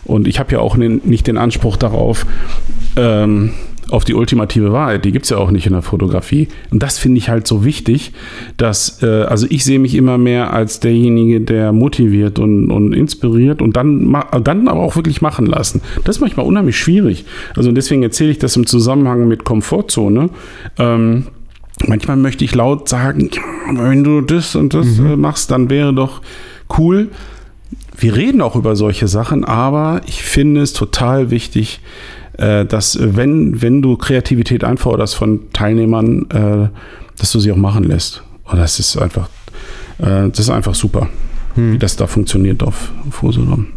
Und 0.04 0.28
ich 0.28 0.40
habe 0.40 0.52
ja 0.52 0.60
auch 0.60 0.76
nicht 0.76 1.28
den 1.28 1.38
Anspruch 1.38 1.78
darauf, 1.78 2.26
ähm, 2.98 3.52
auf 3.94 4.06
die 4.06 4.16
ultimative 4.16 4.74
Wahrheit. 4.74 5.06
Die 5.06 5.12
gibt 5.12 5.26
es 5.26 5.30
ja 5.30 5.38
auch 5.38 5.52
nicht 5.52 5.68
in 5.68 5.74
der 5.74 5.84
Fotografie. 5.84 6.48
Und 6.72 6.82
das 6.82 6.98
finde 6.98 7.20
ich 7.20 7.30
halt 7.30 7.46
so 7.46 7.64
wichtig, 7.64 8.12
dass, 8.58 9.04
äh, 9.04 9.06
also 9.06 9.46
ich 9.52 9.64
sehe 9.64 9.78
mich 9.78 9.94
immer 9.94 10.18
mehr 10.18 10.52
als 10.52 10.80
derjenige, 10.80 11.42
der 11.42 11.72
motiviert 11.74 12.40
und, 12.40 12.72
und 12.72 12.94
inspiriert 12.94 13.62
und 13.62 13.78
dann, 13.78 14.18
dann 14.44 14.68
aber 14.68 14.80
auch 14.80 14.96
wirklich 14.96 15.22
machen 15.22 15.46
lassen. 15.46 15.82
Das 16.06 16.16
ist 16.16 16.22
manchmal 16.22 16.48
unheimlich 16.48 16.76
schwierig. 16.76 17.26
Also 17.56 17.72
deswegen 17.72 18.02
erzähle 18.02 18.32
ich 18.32 18.40
das 18.40 18.56
im 18.56 18.66
Zusammenhang 18.66 19.28
mit 19.28 19.44
Komfortzone. 19.44 20.32
Ähm, 20.80 21.28
manchmal 21.86 22.18
möchte 22.18 22.44
ich 22.44 22.56
laut 22.56 22.90
sagen, 22.90 23.30
wenn 23.74 24.04
du 24.04 24.22
das 24.22 24.56
und 24.56 24.74
das 24.74 24.98
äh, 24.98 25.16
machst, 25.16 25.52
dann 25.52 25.70
wäre 25.70 25.94
doch 25.94 26.24
cool. 26.80 27.10
Wir 27.96 28.16
reden 28.16 28.42
auch 28.42 28.56
über 28.56 28.76
solche 28.76 29.08
Sachen, 29.08 29.46
aber 29.46 30.02
ich 30.08 30.24
finde 30.24 30.62
es 30.62 30.74
total 30.74 31.30
wichtig, 31.30 31.80
dass 32.38 32.96
äh, 32.96 33.16
wenn, 33.16 33.62
wenn 33.62 33.82
du 33.82 33.98
Kreativität 33.98 34.64
einforderst 34.64 35.16
von 35.16 35.52
Teilnehmern, 35.54 36.26
äh, 36.32 36.70
dass 37.18 37.32
du 37.32 37.40
sie 37.40 37.52
auch 37.52 37.58
machen 37.58 37.84
lässt. 37.84 38.24
Und 38.46 38.58
das 38.58 38.80
ist 38.80 38.98
einfach, 38.98 39.30
äh, 40.00 40.30
das 40.30 40.40
ist 40.40 40.50
einfach 40.50 40.76
super, 40.76 41.10
wie 41.56 41.78
das 41.78 41.96
da 41.96 42.08
funktioniert 42.08 42.64
auf, 42.64 42.92
auf 43.08 43.22
Usedom. 43.22 43.68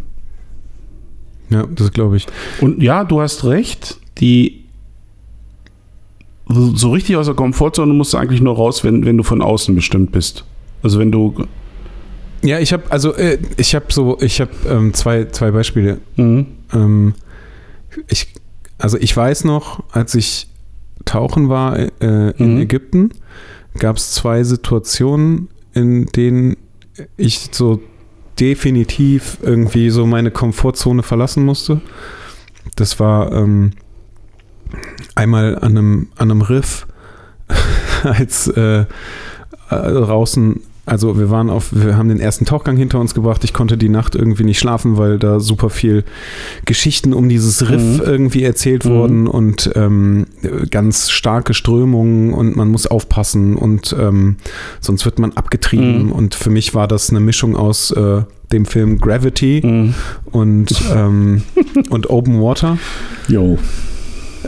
Ja, 1.49 1.65
das 1.67 1.91
glaube 1.91 2.17
ich. 2.17 2.25
Und 2.59 2.81
ja, 2.81 3.03
du 3.03 3.21
hast 3.21 3.45
recht, 3.45 3.99
die 4.17 4.65
so 6.47 6.91
richtig 6.91 7.17
aus 7.17 7.27
der 7.27 7.35
Komfortzone 7.35 7.93
musst 7.93 8.13
du 8.13 8.17
eigentlich 8.17 8.41
nur 8.41 8.55
raus, 8.55 8.83
wenn, 8.83 9.05
wenn 9.05 9.17
du 9.17 9.23
von 9.23 9.41
außen 9.41 9.75
bestimmt 9.75 10.11
bist. 10.11 10.45
Also 10.81 10.97
wenn 10.99 11.11
du 11.11 11.45
Ja, 12.41 12.59
ich 12.59 12.73
habe 12.73 12.83
also 12.89 13.13
ich 13.57 13.75
habe 13.75 13.85
so 13.89 14.17
ich 14.21 14.41
habe 14.41 14.51
ähm, 14.69 14.93
zwei 14.93 15.25
zwei 15.25 15.51
Beispiele. 15.51 15.99
mhm. 16.15 16.47
Ähm, 16.73 17.13
ich 18.09 18.33
also 18.77 18.97
ich 18.97 19.15
weiß 19.15 19.43
noch, 19.45 19.83
als 19.91 20.15
ich 20.15 20.47
tauchen 21.05 21.49
war 21.49 21.77
äh, 21.77 21.87
in 22.37 22.55
Mhm. 22.55 22.61
Ägypten, 22.61 23.09
gab 23.79 23.97
es 23.97 24.11
zwei 24.13 24.43
Situationen, 24.43 25.49
in 25.73 26.05
denen 26.07 26.57
ich 27.15 27.49
so 27.51 27.81
definitiv 28.39 29.37
irgendwie 29.41 29.89
so 29.89 30.05
meine 30.05 30.31
Komfortzone 30.31 31.03
verlassen 31.03 31.45
musste. 31.45 31.81
Das 32.75 32.99
war 32.99 33.31
ähm, 33.31 33.71
einmal 35.15 35.55
an 35.55 35.77
einem, 35.77 36.07
an 36.17 36.31
einem 36.31 36.41
Riff, 36.41 36.87
als 38.03 38.47
äh, 38.47 38.81
äh, 38.81 38.85
draußen, 39.69 40.61
also 40.87 41.19
wir 41.19 41.29
waren 41.29 41.49
auf, 41.49 41.69
wir 41.71 41.95
haben 41.97 42.09
den 42.09 42.19
ersten 42.19 42.45
Tauchgang 42.45 42.77
hinter 42.77 42.99
uns 42.99 43.13
gebracht. 43.13 43.43
Ich 43.43 43.53
konnte 43.53 43.77
die 43.77 43.89
Nacht 43.89 44.15
irgendwie 44.15 44.43
nicht 44.45 44.57
schlafen, 44.57 44.97
weil 44.97 45.19
da 45.19 45.39
super 45.39 45.69
viel 45.69 46.03
Geschichten 46.65 47.13
um 47.13 47.29
dieses 47.29 47.69
Riff 47.69 47.97
Mhm. 47.99 48.01
irgendwie 48.03 48.43
erzählt 48.43 48.85
Mhm. 48.85 48.89
wurden 48.89 49.27
und 49.27 49.69
ähm, 49.75 50.25
ganz 50.71 51.09
starke 51.11 51.53
Strömungen 51.53 52.33
und 52.33 52.55
man 52.55 52.69
muss 52.69 52.87
aufpassen 52.87 53.55
und 53.55 53.95
ähm, 53.99 54.37
sonst 54.81 55.05
wird 55.05 55.19
man 55.19 55.33
abgetrieben. 55.33 56.05
Mhm. 56.05 56.11
Und 56.11 56.35
für 56.35 56.49
mich 56.49 56.73
war 56.73 56.87
das 56.87 57.09
eine 57.09 57.19
Mischung 57.19 57.55
aus 57.55 57.91
äh, 57.91 58.21
dem 58.51 58.65
Film 58.65 58.97
Gravity 58.99 59.61
Mhm. 59.63 59.93
und, 60.31 60.73
ähm, 60.95 61.43
und 61.89 62.09
Open 62.09 62.41
Water. 62.41 62.77
Jo. 63.27 63.57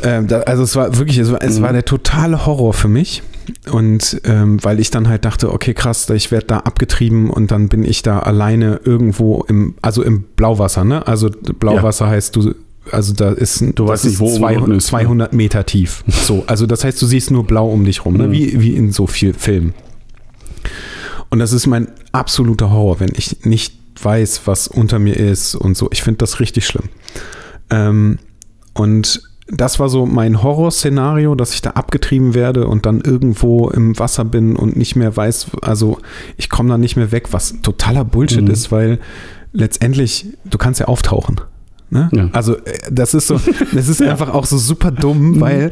Ähm, 0.04 0.28
da, 0.28 0.40
also 0.42 0.64
es 0.64 0.76
war 0.78 0.98
wirklich, 0.98 1.18
es 1.18 1.32
war, 1.32 1.44
es 1.44 1.60
Mhm. 1.60 1.64
war 1.64 1.74
der 1.74 1.84
totale 1.84 2.46
Horror 2.46 2.74
für 2.74 2.88
mich. 2.88 3.24
Und 3.72 4.22
ähm, 4.26 4.64
weil 4.64 4.80
ich 4.80 4.92
dann 4.92 5.08
halt 5.08 5.26
dachte, 5.26 5.52
okay, 5.54 5.74
krass, 5.74 6.10
ich 6.10 6.32
werde 6.32 6.48
da 6.48 6.58
abgetrieben 6.60 7.30
und 7.30 7.52
dann 7.52 7.70
bin 7.70 7.84
ich 7.84 8.02
da 8.02 8.20
alleine 8.20 8.82
irgendwo 8.84 9.44
im, 9.48 9.76
also 9.82 10.04
im 10.04 10.24
Blauwasser, 10.36 10.84
ne? 10.84 11.06
Also 11.08 11.30
Blauwasser 11.30 12.08
heißt 12.08 12.36
du, 12.36 12.56
also 12.92 13.14
da 13.14 13.32
ist, 13.32 13.64
du 13.76 13.88
weißt 13.88 14.06
nicht, 14.06 14.20
wo 14.20 14.28
oben 14.28 14.38
200, 14.38 14.62
unten 14.64 14.78
ist, 14.78 14.86
ne? 14.86 15.00
200 15.00 15.34
Meter 15.34 15.66
tief. 15.66 16.04
So, 16.12 16.44
also 16.48 16.66
das 16.66 16.84
heißt, 16.84 17.02
du 17.02 17.06
siehst 17.06 17.32
nur 17.32 17.46
blau 17.46 17.70
um 17.70 17.86
dich 17.86 18.06
rum, 18.06 18.16
ne? 18.16 18.28
Mhm. 18.28 18.32
wie, 18.32 18.62
wie 18.62 18.76
in 18.76 18.92
so 18.92 19.08
viel 19.08 19.34
Filmen. 19.34 19.74
Und 21.30 21.40
das 21.40 21.54
ist 21.54 21.68
mein 21.68 21.88
absoluter 22.12 22.72
Horror, 22.72 23.00
wenn 23.00 23.12
ich 23.16 23.46
nicht 23.46 23.74
weiß, 24.02 24.42
was 24.46 24.68
unter 24.68 25.00
mir 25.00 25.18
ist 25.18 25.56
und 25.56 25.78
so. 25.78 25.90
Ich 25.92 26.02
finde 26.02 26.20
das 26.20 26.40
richtig 26.40 26.66
schlimm. 26.66 26.90
Ähm, 27.70 28.20
und 28.74 29.22
das 29.52 29.80
war 29.80 29.90
so 29.90 30.06
mein 30.06 30.44
Horrorszenario, 30.44 31.36
dass 31.36 31.54
ich 31.54 31.62
da 31.62 31.72
abgetrieben 31.72 32.34
werde 32.34 32.68
und 32.68 32.86
dann 32.86 33.02
irgendwo 33.02 33.70
im 33.70 33.98
Wasser 33.98 34.26
bin 34.26 34.56
und 34.56 34.76
nicht 34.76 34.96
mehr 34.96 35.16
weiß, 35.16 35.48
also 35.62 35.98
ich 36.38 36.50
komme 36.50 36.70
da 36.70 36.78
nicht 36.78 36.96
mehr 36.96 37.12
weg, 37.12 37.30
was 37.32 37.56
totaler 37.62 38.06
Bullshit 38.06 38.44
Mhm. 38.46 38.52
ist, 38.52 38.72
weil 38.72 39.00
letztendlich, 39.54 40.28
du 40.46 40.58
kannst 40.58 40.80
ja 40.80 40.88
auftauchen. 40.88 41.42
Ne? 41.92 42.08
Ja. 42.14 42.30
Also 42.34 42.56
äh, 42.58 42.78
das 42.92 43.16
ist 43.16 43.26
so, 43.26 43.40
das 43.74 43.88
ist 43.88 44.00
einfach 44.04 44.32
auch 44.32 44.46
so 44.46 44.60
super 44.60 44.92
dumm, 44.92 45.42
weil 45.42 45.72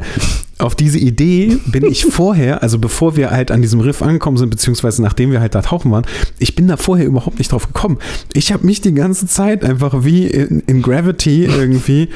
auf 0.58 0.74
diese 0.74 0.98
Idee 0.98 1.58
bin 1.66 1.84
ich 1.84 2.04
vorher, 2.06 2.60
also 2.64 2.80
bevor 2.80 3.14
wir 3.16 3.30
halt 3.30 3.52
an 3.52 3.62
diesem 3.62 3.78
Riff 3.78 4.02
angekommen 4.02 4.36
sind, 4.36 4.50
beziehungsweise 4.50 5.00
nachdem 5.00 5.30
wir 5.30 5.40
halt 5.40 5.54
da 5.54 5.62
tauchen 5.62 5.92
waren, 5.92 6.04
ich 6.40 6.56
bin 6.56 6.66
da 6.66 6.76
vorher 6.76 7.06
überhaupt 7.06 7.38
nicht 7.38 7.52
drauf 7.52 7.68
gekommen. 7.68 7.98
Ich 8.32 8.52
habe 8.52 8.66
mich 8.66 8.80
die 8.80 8.92
ganze 8.94 9.28
Zeit 9.28 9.64
einfach 9.64 10.02
wie 10.02 10.26
in, 10.26 10.58
in 10.66 10.82
Gravity 10.82 11.44
irgendwie 11.44 12.08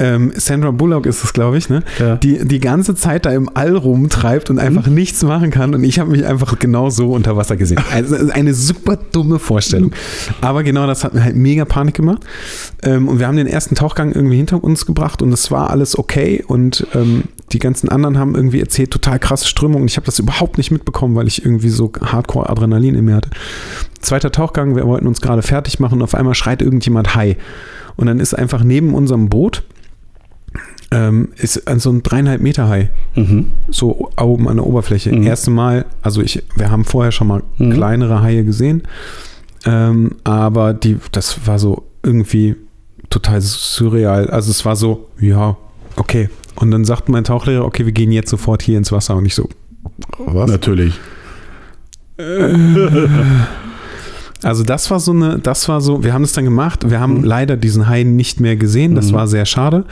ähm, 0.00 0.32
Sandra 0.34 0.70
Bullock 0.70 1.04
ist 1.04 1.22
es, 1.22 1.32
glaube 1.34 1.58
ich, 1.58 1.68
ne? 1.68 1.82
Ja. 1.98 2.16
Die 2.16 2.46
die 2.46 2.58
ganze 2.58 2.94
Zeit 2.94 3.26
da 3.26 3.32
im 3.32 3.50
All 3.54 3.76
rumtreibt 3.76 4.48
und 4.48 4.58
einfach 4.58 4.86
nichts 4.86 5.22
machen 5.22 5.50
kann. 5.50 5.74
Und 5.74 5.84
ich 5.84 5.98
habe 5.98 6.10
mich 6.10 6.24
einfach 6.24 6.58
genau 6.58 6.88
so 6.88 7.12
unter 7.12 7.36
Wasser 7.36 7.56
gesehen. 7.56 7.78
Also 7.90 8.30
eine 8.32 8.54
super 8.54 8.96
dumme 8.96 9.38
Vorstellung. 9.38 9.92
Aber 10.40 10.62
genau 10.62 10.86
das 10.86 11.04
hat 11.04 11.12
mir 11.12 11.22
halt 11.22 11.36
mega 11.36 11.64
Panik 11.64 11.96
gemacht. 11.96 12.22
Ähm, 12.82 13.08
und 13.08 13.18
wir 13.18 13.26
haben 13.26 13.36
den 13.36 13.48
ersten 13.48 13.74
Tauchgang 13.74 14.12
irgendwie 14.12 14.36
hinter 14.36 14.62
uns 14.62 14.86
gebracht 14.86 15.20
und 15.20 15.32
es 15.32 15.50
war 15.50 15.70
alles 15.70 15.98
okay. 15.98 16.42
Und 16.46 16.86
ähm, 16.94 17.24
die 17.52 17.58
ganzen 17.58 17.88
anderen 17.90 18.16
haben 18.16 18.34
irgendwie 18.36 18.60
erzählt, 18.60 18.90
total 18.90 19.18
krasse 19.18 19.46
Strömung. 19.46 19.82
Und 19.82 19.90
ich 19.90 19.96
habe 19.96 20.06
das 20.06 20.18
überhaupt 20.18 20.56
nicht 20.56 20.70
mitbekommen, 20.70 21.14
weil 21.14 21.26
ich 21.26 21.44
irgendwie 21.44 21.68
so 21.68 21.92
Hardcore 22.00 22.48
Adrenalin 22.48 22.94
in 22.94 23.04
mir 23.04 23.16
hatte. 23.16 23.30
Zweiter 24.00 24.32
Tauchgang, 24.32 24.76
wir 24.76 24.86
wollten 24.86 25.06
uns 25.06 25.20
gerade 25.20 25.42
fertig 25.42 25.78
machen 25.78 25.96
und 25.96 26.02
auf 26.02 26.14
einmal 26.14 26.34
schreit 26.34 26.62
irgendjemand 26.62 27.14
Hi. 27.14 27.36
Und 27.96 28.06
dann 28.06 28.18
ist 28.18 28.32
einfach 28.32 28.64
neben 28.64 28.94
unserem 28.94 29.28
Boot 29.28 29.62
ähm, 30.92 31.28
ist 31.36 31.62
so 31.78 31.90
ein 31.90 32.02
dreieinhalb 32.02 32.40
Meter 32.40 32.68
Hai, 32.68 32.90
Mhm. 33.14 33.52
so 33.70 34.10
oben 34.20 34.48
an 34.48 34.56
der 34.56 34.66
Oberfläche. 34.66 35.12
Mhm. 35.14 35.22
Erste 35.24 35.50
Mal, 35.50 35.84
also 36.02 36.20
ich, 36.22 36.42
wir 36.56 36.70
haben 36.70 36.84
vorher 36.84 37.12
schon 37.12 37.26
mal 37.28 37.42
Mhm. 37.58 37.72
kleinere 37.72 38.22
Haie 38.22 38.44
gesehen, 38.44 38.82
ähm, 39.66 40.16
aber 40.24 40.74
die, 40.74 40.96
das 41.12 41.46
war 41.46 41.58
so 41.58 41.84
irgendwie 42.02 42.56
total 43.10 43.40
surreal. 43.40 44.30
Also 44.30 44.50
es 44.50 44.64
war 44.64 44.74
so, 44.76 45.08
ja, 45.20 45.56
okay. 45.96 46.28
Und 46.56 46.70
dann 46.72 46.84
sagt 46.84 47.08
mein 47.08 47.24
Tauchlehrer, 47.24 47.64
okay, 47.64 47.84
wir 47.86 47.92
gehen 47.92 48.12
jetzt 48.12 48.30
sofort 48.30 48.62
hier 48.62 48.76
ins 48.78 48.90
Wasser. 48.92 49.16
Und 49.16 49.26
ich 49.26 49.34
so, 49.34 49.48
was? 50.18 50.50
Natürlich. 50.50 50.98
Also 54.42 54.64
das 54.64 54.90
war 54.90 55.00
so 55.00 55.12
eine, 55.12 55.38
das 55.38 55.68
war 55.68 55.80
so, 55.80 56.02
wir 56.02 56.12
haben 56.14 56.24
es 56.24 56.32
dann 56.32 56.44
gemacht, 56.44 56.88
wir 56.90 56.98
haben 57.00 57.18
Mhm. 57.18 57.24
leider 57.24 57.56
diesen 57.56 57.88
Hai 57.88 58.04
nicht 58.04 58.40
mehr 58.40 58.56
gesehen, 58.56 58.94
das 58.94 59.10
Mhm. 59.10 59.16
war 59.16 59.28
sehr 59.28 59.44
schade, 59.46 59.84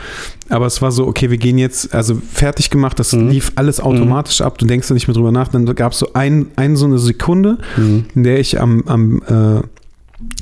aber 0.49 0.67
es 0.67 0.81
war 0.81 0.91
so, 0.91 1.07
okay, 1.07 1.31
wir 1.31 1.37
gehen 1.39 1.59
jetzt, 1.59 1.95
also 1.95 2.19
fertig 2.33 2.71
gemacht, 2.71 2.99
das 2.99 3.13
Mhm. 3.13 3.29
lief 3.29 3.53
alles 3.57 3.81
automatisch 3.81 4.41
ab, 4.41 4.57
du 4.59 4.65
denkst 4.67 4.89
da 4.89 4.95
nicht 4.95 5.07
mehr 5.07 5.15
drüber 5.15 5.33
nach, 5.33 5.49
dann 5.49 5.67
gab 5.75 5.93
es 5.93 5.99
so 5.99 6.13
ein, 6.15 6.47
ein, 6.57 6.77
so 6.77 6.87
eine 6.87 6.99
Sekunde, 6.99 7.59
Mhm. 7.77 8.07
in 8.15 8.25
der 8.25 8.41
ich 8.41 8.61
am, 8.61 8.83
am 8.87 9.23
äh, 9.27 9.61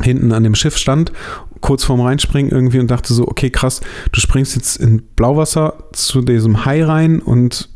hinten 0.05 0.33
an 0.33 0.43
dem 0.45 0.55
Schiff 0.55 0.77
stand, 0.79 1.13
kurz 1.61 1.85
vorm 1.85 2.01
Reinspringen 2.01 2.51
irgendwie 2.53 2.79
und 2.79 2.91
dachte 2.91 3.13
so, 3.13 3.27
okay, 3.27 3.51
krass, 3.51 3.81
du 4.13 4.21
springst 4.21 4.55
jetzt 4.57 4.77
in 4.77 5.03
Blauwasser 5.17 5.75
zu 5.93 6.21
diesem 6.23 6.65
Hai 6.65 6.85
rein 6.85 7.21
und. 7.21 7.69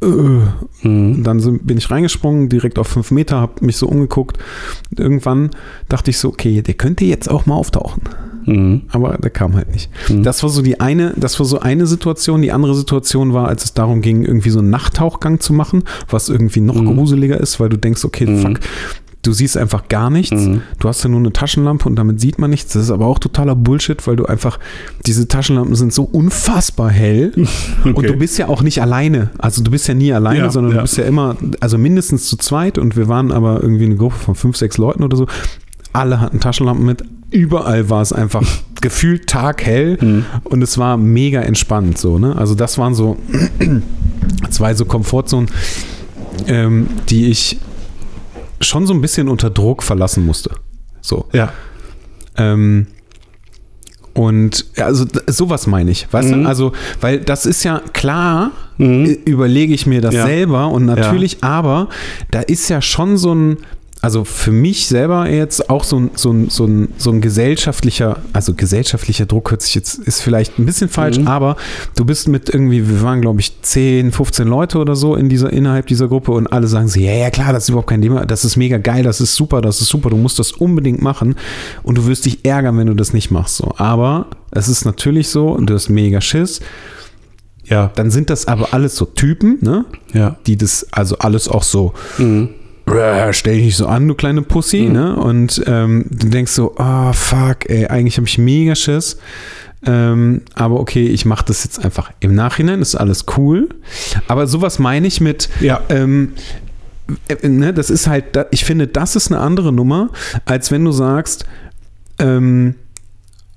Mhm. 0.00 1.22
Dann 1.24 1.58
bin 1.62 1.78
ich 1.78 1.90
reingesprungen, 1.90 2.48
direkt 2.48 2.78
auf 2.78 2.88
fünf 2.88 3.10
Meter, 3.10 3.40
habe 3.40 3.64
mich 3.64 3.76
so 3.76 3.88
umgeguckt. 3.88 4.38
Irgendwann 4.96 5.50
dachte 5.88 6.10
ich 6.10 6.18
so, 6.18 6.28
okay, 6.28 6.62
der 6.62 6.74
könnte 6.74 7.04
jetzt 7.04 7.30
auch 7.30 7.46
mal 7.46 7.54
auftauchen. 7.54 8.02
Mhm. 8.44 8.82
Aber 8.90 9.18
der 9.18 9.30
kam 9.30 9.56
halt 9.56 9.72
nicht. 9.72 9.90
Mhm. 10.08 10.22
Das 10.22 10.42
war 10.42 10.50
so 10.50 10.62
die 10.62 10.80
eine, 10.80 11.14
das 11.16 11.38
war 11.38 11.46
so 11.46 11.60
eine 11.60 11.86
Situation. 11.86 12.42
Die 12.42 12.52
andere 12.52 12.74
Situation 12.74 13.32
war, 13.32 13.48
als 13.48 13.64
es 13.64 13.74
darum 13.74 14.02
ging, 14.02 14.22
irgendwie 14.22 14.50
so 14.50 14.60
einen 14.60 14.70
Nachttauchgang 14.70 15.40
zu 15.40 15.52
machen, 15.52 15.84
was 16.08 16.28
irgendwie 16.28 16.60
noch 16.60 16.80
mhm. 16.80 16.94
gruseliger 16.94 17.40
ist, 17.40 17.58
weil 17.58 17.68
du 17.68 17.78
denkst, 17.78 18.04
okay, 18.04 18.26
mhm. 18.26 18.38
fuck, 18.38 18.60
du 19.26 19.32
siehst 19.32 19.56
einfach 19.56 19.88
gar 19.88 20.10
nichts. 20.10 20.46
Mhm. 20.46 20.62
Du 20.78 20.88
hast 20.88 21.02
ja 21.02 21.08
nur 21.10 21.18
eine 21.18 21.32
Taschenlampe 21.32 21.88
und 21.88 21.96
damit 21.96 22.20
sieht 22.20 22.38
man 22.38 22.50
nichts. 22.50 22.72
Das 22.72 22.84
ist 22.84 22.90
aber 22.90 23.06
auch 23.06 23.18
totaler 23.18 23.56
Bullshit, 23.56 24.06
weil 24.06 24.16
du 24.16 24.26
einfach, 24.26 24.58
diese 25.04 25.26
Taschenlampen 25.26 25.74
sind 25.74 25.92
so 25.92 26.04
unfassbar 26.04 26.90
hell 26.90 27.32
okay. 27.80 27.92
und 27.92 28.08
du 28.08 28.16
bist 28.16 28.38
ja 28.38 28.48
auch 28.48 28.62
nicht 28.62 28.80
alleine. 28.80 29.30
Also 29.38 29.62
du 29.62 29.70
bist 29.70 29.88
ja 29.88 29.94
nie 29.94 30.12
alleine, 30.12 30.38
ja, 30.38 30.50
sondern 30.50 30.72
ja. 30.72 30.78
du 30.78 30.82
bist 30.82 30.96
ja 30.96 31.04
immer, 31.04 31.36
also 31.60 31.78
mindestens 31.78 32.28
zu 32.28 32.36
zweit 32.36 32.78
und 32.78 32.96
wir 32.96 33.08
waren 33.08 33.32
aber 33.32 33.62
irgendwie 33.62 33.86
eine 33.86 33.96
Gruppe 33.96 34.16
von 34.16 34.34
fünf, 34.34 34.56
sechs 34.56 34.78
Leuten 34.78 35.02
oder 35.02 35.16
so. 35.16 35.26
Alle 35.92 36.20
hatten 36.20 36.40
Taschenlampen 36.40 36.84
mit, 36.84 37.02
überall 37.30 37.90
war 37.90 38.02
es 38.02 38.12
einfach 38.12 38.42
gefühlt 38.80 39.26
taghell 39.26 39.98
mhm. 40.00 40.24
und 40.44 40.62
es 40.62 40.78
war 40.78 40.96
mega 40.96 41.40
entspannt 41.40 41.98
so, 41.98 42.18
ne? 42.18 42.36
Also 42.36 42.54
das 42.54 42.78
waren 42.78 42.94
so 42.94 43.16
zwei 44.50 44.74
so 44.74 44.84
Komfortzonen, 44.84 45.50
ähm, 46.46 46.86
die 47.08 47.26
ich 47.26 47.58
schon 48.60 48.86
so 48.86 48.94
ein 48.94 49.00
bisschen 49.00 49.28
unter 49.28 49.50
Druck 49.50 49.82
verlassen 49.82 50.24
musste. 50.24 50.50
So. 51.00 51.26
Ja. 51.32 51.52
Ähm, 52.36 52.86
und 54.16 54.64
also 54.78 55.04
sowas 55.26 55.66
meine 55.66 55.90
ich, 55.90 56.10
weißt 56.10 56.30
mhm. 56.30 56.44
du? 56.44 56.48
Also, 56.48 56.72
weil 57.00 57.20
das 57.20 57.44
ist 57.44 57.62
ja 57.64 57.82
klar, 57.92 58.50
mhm. 58.78 59.04
überlege 59.26 59.74
ich 59.74 59.86
mir 59.86 60.00
das 60.00 60.14
ja. 60.14 60.24
selber 60.24 60.68
und 60.68 60.86
natürlich, 60.86 61.38
ja. 61.42 61.50
aber 61.50 61.88
da 62.30 62.40
ist 62.40 62.68
ja 62.68 62.80
schon 62.80 63.18
so 63.18 63.34
ein, 63.34 63.58
also 64.06 64.22
für 64.22 64.52
mich 64.52 64.86
selber 64.86 65.28
jetzt 65.28 65.68
auch 65.68 65.82
so 65.82 65.98
ein, 65.98 66.10
so 66.14 66.30
ein, 66.30 66.48
so 66.48 66.64
ein, 66.64 66.90
so 66.96 67.10
ein 67.10 67.20
gesellschaftlicher, 67.20 68.22
also 68.32 68.54
gesellschaftlicher 68.54 69.26
Druck 69.26 69.50
hört 69.50 69.62
sich 69.62 69.74
jetzt, 69.74 69.98
ist 69.98 70.20
vielleicht 70.20 70.60
ein 70.60 70.64
bisschen 70.64 70.88
falsch, 70.88 71.18
mhm. 71.18 71.26
aber 71.26 71.56
du 71.96 72.04
bist 72.04 72.28
mit 72.28 72.48
irgendwie, 72.48 72.88
wir 72.88 73.02
waren 73.02 73.20
glaube 73.20 73.40
ich 73.40 73.60
10, 73.62 74.12
15 74.12 74.46
Leute 74.46 74.78
oder 74.78 74.94
so 74.94 75.16
in 75.16 75.28
dieser, 75.28 75.52
innerhalb 75.52 75.88
dieser 75.88 76.06
Gruppe 76.06 76.30
und 76.30 76.46
alle 76.46 76.68
sagen 76.68 76.86
so, 76.86 77.00
ja, 77.00 77.14
ja 77.14 77.30
klar, 77.30 77.52
das 77.52 77.64
ist 77.64 77.70
überhaupt 77.70 77.88
kein 77.88 78.00
Thema, 78.00 78.24
das 78.26 78.44
ist 78.44 78.56
mega 78.56 78.78
geil, 78.78 79.02
das 79.02 79.20
ist 79.20 79.34
super, 79.34 79.60
das 79.60 79.80
ist 79.80 79.88
super, 79.88 80.08
du 80.08 80.16
musst 80.16 80.38
das 80.38 80.52
unbedingt 80.52 81.02
machen 81.02 81.34
und 81.82 81.98
du 81.98 82.06
wirst 82.06 82.26
dich 82.26 82.44
ärgern, 82.44 82.78
wenn 82.78 82.86
du 82.86 82.94
das 82.94 83.12
nicht 83.12 83.32
machst, 83.32 83.56
so. 83.56 83.74
Aber 83.76 84.28
es 84.52 84.68
ist 84.68 84.84
natürlich 84.84 85.30
so 85.30 85.48
und 85.48 85.68
du 85.68 85.74
hast 85.74 85.88
mega 85.88 86.20
Schiss. 86.20 86.60
Ja. 87.64 87.90
Dann 87.96 88.12
sind 88.12 88.30
das 88.30 88.46
aber 88.46 88.72
alles 88.72 88.94
so 88.94 89.04
Typen, 89.04 89.58
ne? 89.62 89.84
Ja. 90.12 90.36
Die 90.46 90.56
das, 90.56 90.86
also 90.92 91.18
alles 91.18 91.48
auch 91.48 91.64
so, 91.64 91.92
mhm 92.18 92.50
stell 93.32 93.54
dich 93.54 93.64
nicht 93.64 93.76
so 93.76 93.86
an, 93.86 94.06
du 94.08 94.14
kleine 94.14 94.42
Pussy, 94.42 94.82
mhm. 94.82 94.92
ne? 94.92 95.16
Und 95.16 95.62
ähm, 95.66 96.06
du 96.10 96.28
denkst 96.28 96.52
so, 96.52 96.74
oh 96.78 97.12
fuck, 97.12 97.68
ey, 97.68 97.86
eigentlich 97.86 98.16
habe 98.16 98.26
ich 98.26 98.38
mega 98.38 98.74
Schiss. 98.74 99.18
Ähm, 99.84 100.42
aber 100.54 100.80
okay, 100.80 101.06
ich 101.06 101.24
mache 101.24 101.44
das 101.46 101.64
jetzt 101.64 101.84
einfach. 101.84 102.10
Im 102.20 102.34
Nachhinein 102.34 102.80
ist 102.80 102.94
alles 102.94 103.26
cool. 103.36 103.68
Aber 104.26 104.46
sowas 104.46 104.78
meine 104.78 105.06
ich 105.06 105.20
mit, 105.20 105.48
ja. 105.60 105.80
ähm, 105.88 106.32
äh, 107.28 107.48
ne, 107.48 107.72
das 107.72 107.90
ist 107.90 108.06
halt, 108.06 108.24
ich 108.50 108.64
finde, 108.64 108.86
das 108.86 109.16
ist 109.16 109.30
eine 109.30 109.40
andere 109.40 109.72
Nummer, 109.72 110.10
als 110.44 110.70
wenn 110.70 110.84
du 110.84 110.92
sagst, 110.92 111.46
ähm, 112.18 112.74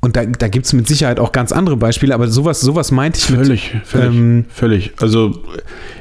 und 0.02 0.16
da, 0.16 0.26
da 0.26 0.48
gibt 0.48 0.66
es 0.66 0.74
mit 0.74 0.88
Sicherheit 0.88 1.20
auch 1.20 1.34
ganz 1.34 1.52
andere 1.52 1.76
Beispiele, 1.76 2.14
aber 2.14 2.30
sowas, 2.30 2.62
sowas 2.62 2.92
meinte 2.92 3.20
ich 3.20 3.26
völlig, 3.26 3.74
mit, 3.74 3.86
völlig, 3.86 4.16
ähm, 4.16 4.46
völlig. 4.48 4.94
Also 5.02 5.42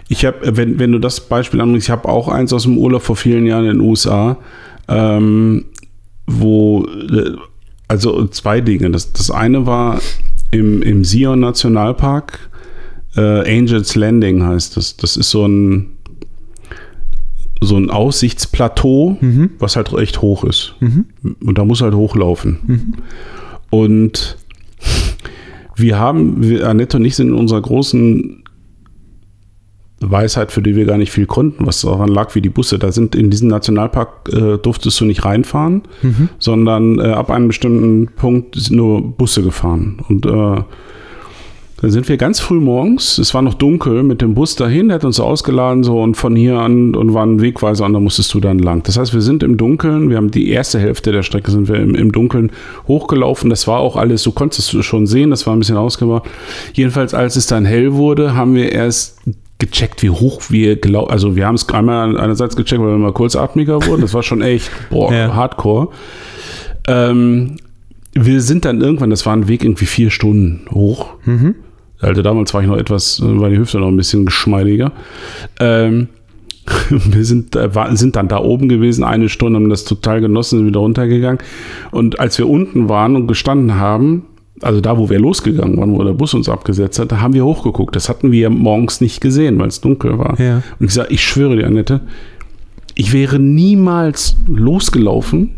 ich 0.09 0.25
habe, 0.25 0.57
wenn, 0.57 0.79
wenn 0.79 0.93
du 0.93 1.01
das 1.01 1.21
Beispiel 1.21 1.61
anbringst, 1.61 1.89
ich 1.89 1.91
habe 1.91 2.09
auch 2.09 2.29
eins 2.29 2.53
aus 2.53 2.63
dem 2.63 2.79
Urlaub 2.79 3.03
vor 3.03 3.17
vielen 3.17 3.45
Jahren 3.45 3.65
in 3.65 3.79
den 3.79 3.81
USA, 3.81 4.39
ähm, 4.87 5.65
wo, 6.27 6.87
also 7.89 8.27
zwei 8.29 8.61
Dinge. 8.61 8.91
Das, 8.91 9.13
das 9.13 9.33
eine 9.33 9.67
war 9.67 10.01
im, 10.53 10.81
im 10.83 11.05
Sion 11.05 11.41
Nationalpark, 11.41 12.51
äh, 13.17 13.59
Angels 13.59 13.97
Landing 13.97 14.45
heißt 14.45 14.77
das. 14.77 14.97
Das 14.97 15.17
ist 15.17 15.31
so 15.31 15.45
ein, 15.45 15.91
so 17.61 17.77
ein 17.77 17.91
Aussichtsplateau, 17.91 19.19
mhm. 19.21 19.51
was 19.59 19.75
halt 19.75 19.93
recht 19.93 20.23
hoch 20.23 20.45
ist. 20.45 20.75
Mhm. 20.79 21.07
Und 21.45 21.59
da 21.59 21.65
muss 21.65 21.81
halt 21.81 21.95
hochlaufen. 21.95 22.59
Mhm. 22.67 22.95
Und 23.71 24.37
wir 25.77 25.99
haben, 25.99 26.43
wir, 26.43 26.69
Annette 26.69 26.97
und 26.97 27.05
ich 27.05 27.17
sind 27.17 27.29
in 27.29 27.35
unserer 27.35 27.63
großen 27.63 28.43
Weisheit, 30.01 30.53
für 30.53 30.63
die 30.63 30.77
wir 30.77 30.85
gar 30.85 30.99
nicht 30.99 31.11
viel 31.11 31.27
konnten, 31.27 31.67
was 31.67 31.81
daran 31.83 32.09
lag, 32.09 32.35
wie 32.35 32.41
die 32.41 32.51
Busse. 32.51 32.79
Da 32.79 32.93
sind 32.93 33.15
in 33.15 33.31
diesen 33.31 33.49
Nationalpark 33.49 34.29
äh, 34.33 34.59
durftest 34.59 35.01
du 35.01 35.05
nicht 35.05 35.25
reinfahren, 35.25 35.83
mhm. 36.03 36.29
sondern 36.39 37.01
äh, 37.01 37.09
ab 37.09 37.31
einem 37.31 37.49
bestimmten 37.49 38.07
Punkt 38.15 38.55
sind 38.55 38.77
nur 38.77 39.03
Busse 39.03 39.43
gefahren. 39.43 40.01
Und 40.09 40.25
äh, 40.25 40.63
dann 41.81 41.93
sind 41.93 42.09
wir 42.09 42.17
ganz 42.17 42.41
früh 42.41 42.59
morgens, 42.59 43.19
es 43.19 43.35
war 43.35 43.43
noch 43.43 43.55
dunkel, 43.55 44.03
mit 44.03 44.21
dem 44.21 44.35
Bus 44.35 44.57
dahin, 44.57 44.89
der 44.89 44.97
hat 44.97 45.05
uns 45.05 45.21
ausgeladen 45.21 45.85
so 45.85 46.03
und 46.03 46.17
von 46.17 46.35
hier 46.35 46.59
an 46.59 46.97
und 46.97 47.15
war 47.15 47.25
ein 47.25 47.41
Wegweiser 47.41 47.85
und 47.85 47.93
da 47.93 48.01
musstest 48.01 48.35
du 48.35 48.41
dann 48.41 48.59
lang. 48.59 48.83
Das 48.83 48.99
heißt, 48.99 49.15
wir 49.15 49.21
sind 49.21 49.45
im 49.45 49.57
Dunkeln, 49.57 50.11
wir 50.11 50.17
haben 50.17 50.33
die 50.33 50.51
erste 50.51 50.81
Hälfte 50.81 51.13
der 51.13 51.23
Strecke 51.23 51.53
sind 51.53 51.69
wir 51.69 51.77
im, 51.77 51.95
im 51.95 52.11
Dunkeln 52.11 52.51
hochgelaufen. 52.89 53.49
Das 53.49 53.69
war 53.69 53.79
auch 53.79 53.95
alles, 53.95 54.25
du 54.25 54.33
konntest 54.33 54.75
es 54.75 54.85
schon 54.85 55.07
sehen, 55.07 55.31
das 55.31 55.47
war 55.47 55.55
ein 55.55 55.61
bisschen 55.61 55.77
ausgemacht. 55.77 56.25
Jedenfalls, 56.73 57.15
als 57.15 57.37
es 57.37 57.47
dann 57.47 57.65
hell 57.65 57.95
wurde, 57.95 58.35
haben 58.35 58.57
wir 58.57 58.73
erst 58.73 59.21
gecheckt, 59.59 60.03
wie 60.03 60.11
hoch 60.11 60.43
wir 60.51 60.81
gelaufen, 60.81 61.13
also 61.13 61.37
wir 61.37 61.47
haben 61.47 61.55
es 61.55 61.69
einmal 61.69 62.19
einerseits 62.19 62.57
gecheckt, 62.57 62.83
weil 62.83 62.91
wir 62.91 62.99
mal 62.99 63.13
kurzatmiger 63.13 63.87
wurden, 63.87 64.03
das 64.03 64.15
war 64.15 64.25
schon 64.25 64.43
echt, 64.43 64.69
boah, 64.91 65.13
ja. 65.15 65.33
hardcore. 65.33 65.91
Ähm, 66.89 67.59
wir 68.15 68.41
sind 68.41 68.65
dann 68.65 68.81
irgendwann, 68.81 69.11
das 69.11 69.27
war 69.27 69.33
ein 69.33 69.47
Weg 69.47 69.63
irgendwie 69.63 69.87
vier 69.87 70.11
Stunden 70.11 70.67
hoch. 70.73 71.11
Mhm. 71.25 71.55
Also 72.01 72.23
damals 72.23 72.55
war 72.55 72.63
ich 72.63 72.69
noch 72.69 72.77
etwas, 72.77 73.21
war 73.23 73.51
die 73.51 73.59
Hüfte 73.59 73.79
noch 73.81 73.89
ein 73.89 73.97
bisschen 73.97 74.25
geschmeidiger. 74.25 74.93
Ähm, 75.59 76.09
wir 76.91 77.25
sind, 77.25 77.57
äh, 77.57 77.71
sind 77.95 78.17
dann 78.17 78.29
da 78.29 78.39
oben 78.39 78.69
gewesen, 78.69 79.05
eine 79.05 79.29
Stunde, 79.29 79.59
haben 79.59 79.71
das 79.71 79.85
total 79.85 80.21
genossen, 80.21 80.59
sind 80.59 80.67
wieder 80.67 80.81
runtergegangen. 80.81 81.39
Und 81.91 82.21
als 82.21 82.39
wir 82.39 82.49
unten 82.49 82.89
waren 82.89 83.17
und 83.17 83.27
gestanden 83.27 83.77
haben, 83.77 84.25
also 84.61 84.81
da, 84.81 84.99
wo 84.99 85.09
wir 85.09 85.19
losgegangen 85.19 85.77
waren, 85.77 85.93
wo 85.93 86.03
der 86.03 86.13
Bus 86.13 86.35
uns 86.35 86.49
abgesetzt 86.49 86.99
hat, 86.99 87.13
da 87.13 87.21
haben 87.21 87.35
wir 87.35 87.45
hochgeguckt. 87.45 87.95
Das 87.95 88.09
hatten 88.09 88.33
wir 88.33 88.51
morgens 88.51 89.01
nicht 89.01 89.21
gesehen, 89.21 89.59
weil 89.59 89.69
es 89.69 89.81
dunkel 89.81 90.19
war. 90.19 90.39
Ja. 90.41 90.63
Und 90.79 90.87
ich 90.87 90.95
sage, 90.95 91.13
ich 91.13 91.25
schwöre 91.25 91.57
dir, 91.57 91.67
Annette, 91.67 92.01
ich 92.95 93.13
wäre 93.13 93.39
niemals 93.39 94.37
losgelaufen, 94.47 95.51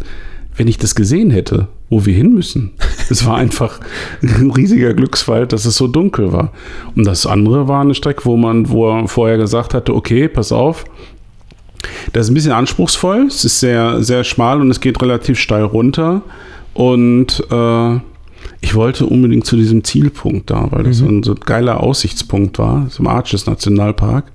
wenn 0.56 0.68
ich 0.68 0.78
das 0.78 0.94
gesehen 0.94 1.30
hätte, 1.30 1.68
wo 1.90 2.06
wir 2.06 2.14
hin 2.14 2.32
müssen. 2.32 2.70
Es 3.10 3.26
war 3.26 3.36
einfach 3.36 3.80
ein 4.22 4.50
riesiger 4.50 4.94
Glücksfall, 4.94 5.46
dass 5.46 5.64
es 5.64 5.76
so 5.76 5.86
dunkel 5.86 6.32
war. 6.32 6.52
Und 6.94 7.06
das 7.06 7.26
andere 7.26 7.68
war 7.68 7.80
eine 7.80 7.94
Strecke, 7.94 8.24
wo 8.24 8.36
man, 8.36 8.70
wo 8.70 8.90
er 8.90 9.08
vorher 9.08 9.36
gesagt 9.36 9.74
hatte, 9.74 9.94
okay, 9.94 10.28
pass 10.28 10.52
auf, 10.52 10.84
das 12.12 12.26
ist 12.26 12.30
ein 12.30 12.34
bisschen 12.34 12.52
anspruchsvoll, 12.52 13.26
es 13.26 13.44
ist 13.44 13.60
sehr, 13.60 14.02
sehr 14.02 14.24
schmal 14.24 14.60
und 14.60 14.70
es 14.70 14.80
geht 14.80 15.00
relativ 15.02 15.38
steil 15.38 15.64
runter. 15.64 16.22
Und 16.72 17.42
äh, 17.50 17.98
ich 18.60 18.74
wollte 18.74 19.06
unbedingt 19.06 19.46
zu 19.46 19.56
diesem 19.56 19.84
Zielpunkt 19.84 20.50
da, 20.50 20.68
weil 20.70 20.84
das 20.84 21.00
mhm. 21.00 21.22
so 21.22 21.32
ein 21.32 21.40
geiler 21.40 21.80
Aussichtspunkt 21.80 22.58
war, 22.58 22.88
zum 22.88 23.06
Arches 23.06 23.46
Nationalpark. 23.46 24.32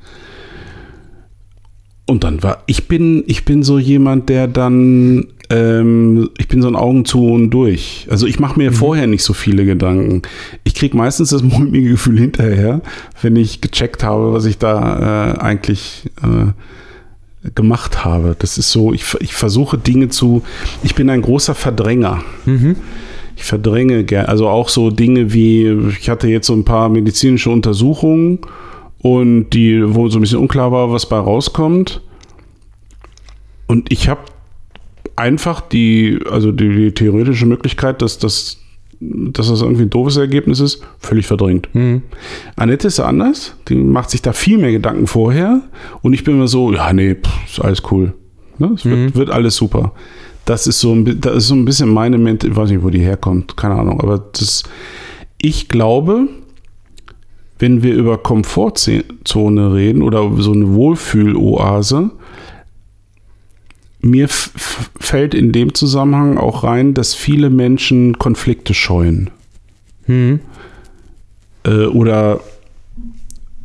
Und 2.06 2.24
dann 2.24 2.42
war, 2.42 2.64
ich 2.66 2.88
bin, 2.88 3.24
ich 3.28 3.46
bin 3.46 3.62
so 3.64 3.78
jemand, 3.78 4.30
der 4.30 4.48
dann, 4.48 5.28
ähm, 5.50 6.30
ich 6.38 6.48
bin 6.48 6.62
so 6.62 6.68
ein 6.68 6.76
Augen 6.76 7.06
zu 7.06 7.26
und 7.26 7.50
durch. 7.50 8.08
Also 8.10 8.28
ich 8.28 8.40
mache 8.40 8.60
mir 8.60 8.72
mhm. 8.72 8.76
vorher 8.76 9.08
nicht 9.08 9.24
so 9.24 9.34
viele 9.34 9.66
Gedanken. 9.66 10.22
Ich 10.64 10.76
kriege 10.76 10.96
meistens 10.96 11.30
das 11.30 11.44
mulmige 11.44 11.90
Gefühl 11.90 12.20
hinterher, 12.20 12.82
wenn 13.22 13.36
ich 13.36 13.62
gecheckt 13.62 14.04
habe, 14.04 14.34
was 14.34 14.46
ich 14.46 14.58
da 14.58 15.34
äh, 15.34 15.40
eigentlich 15.40 16.10
äh, 16.22 17.50
gemacht 17.56 18.06
habe. 18.06 18.36
Das 18.38 18.58
ist 18.58 18.72
so, 18.72 18.94
ich, 18.94 19.16
ich 19.22 19.34
versuche 19.34 19.78
Dinge 19.78 20.10
zu, 20.10 20.44
ich 20.84 20.96
bin 20.96 21.10
ein 21.10 21.22
großer 21.22 21.56
Verdränger. 21.56 22.22
Mhm. 22.46 22.76
Ich 23.36 23.46
verdränge 23.46 24.04
gerne, 24.04 24.28
also 24.28 24.50
auch 24.50 24.68
so 24.68 24.92
Dinge 24.92 25.34
wie, 25.34 25.70
ich 25.98 26.10
hatte 26.10 26.28
jetzt 26.28 26.48
so 26.48 26.54
ein 26.54 26.66
paar 26.66 26.90
medizinische 26.90 27.50
Untersuchungen 27.50 28.40
und 29.02 29.52
die, 29.52 29.82
wo 29.96 30.10
so 30.10 30.20
ein 30.20 30.22
bisschen 30.22 30.40
unklar 30.40 30.74
war, 30.74 30.92
was 30.92 31.08
bei 31.08 31.18
rauskommt. 31.18 32.02
Und 33.68 33.92
ich 33.94 34.10
habe 34.10 34.20
einfach 35.20 35.62
die, 35.62 36.20
also 36.30 36.52
die, 36.52 36.70
die, 36.70 36.92
theoretische 36.94 37.46
Möglichkeit, 37.46 38.02
dass 38.02 38.18
das, 38.18 38.58
dass 39.00 39.50
das 39.50 39.62
irgendwie 39.62 39.84
ein 39.84 39.90
doofes 39.90 40.18
Ergebnis 40.18 40.60
ist, 40.60 40.82
völlig 40.98 41.28
verdrängt. 41.28 41.68
Mhm. 41.74 42.04
Annette 42.56 42.88
ist 42.88 43.00
anders, 43.00 43.56
die 43.68 43.76
macht 43.76 44.10
sich 44.10 44.22
da 44.22 44.34
viel 44.34 44.58
mehr 44.58 44.72
Gedanken 44.72 45.08
vorher 45.08 45.62
und 46.02 46.14
ich 46.14 46.24
bin 46.24 46.36
immer 46.36 46.48
so, 46.48 46.74
ja, 46.74 46.92
nee, 46.94 47.16
pff, 47.16 47.50
ist 47.50 47.60
alles 47.60 47.84
cool. 47.92 48.14
Ne? 48.58 48.72
Es 48.76 48.86
mhm. 48.86 48.92
wird, 48.92 49.16
wird, 49.16 49.30
alles 49.30 49.56
super. 49.56 49.94
Das 50.46 50.66
ist 50.66 50.80
so 50.80 50.94
ein, 50.94 51.20
das 51.20 51.36
ist 51.36 51.48
so 51.48 51.56
ein 51.56 51.66
bisschen 51.66 51.90
meine 51.90 52.18
Mente, 52.18 52.48
ich 52.48 52.56
weiß 52.56 52.70
nicht, 52.70 52.84
wo 52.84 52.90
die 52.90 53.00
herkommt, 53.00 53.56
keine 53.58 53.76
Ahnung, 53.76 54.02
aber 54.02 54.18
das, 54.32 54.64
ich 55.38 55.68
glaube, 55.68 56.28
wenn 57.60 57.84
wir 57.84 57.94
über 57.94 58.18
Komfortzone 58.18 59.74
reden 59.74 60.02
oder 60.02 60.32
so 60.38 60.54
eine 60.54 60.74
Wohlfühloase, 60.74 62.10
mir 64.02 64.28
fällt 64.30 65.34
in 65.34 65.52
dem 65.52 65.74
Zusammenhang 65.74 66.38
auch 66.38 66.64
rein, 66.64 66.94
dass 66.94 67.14
viele 67.14 67.50
Menschen 67.50 68.18
Konflikte 68.18 68.74
scheuen. 68.74 69.30
Hm. 70.06 70.40
Äh, 71.66 71.86
oder 71.86 72.40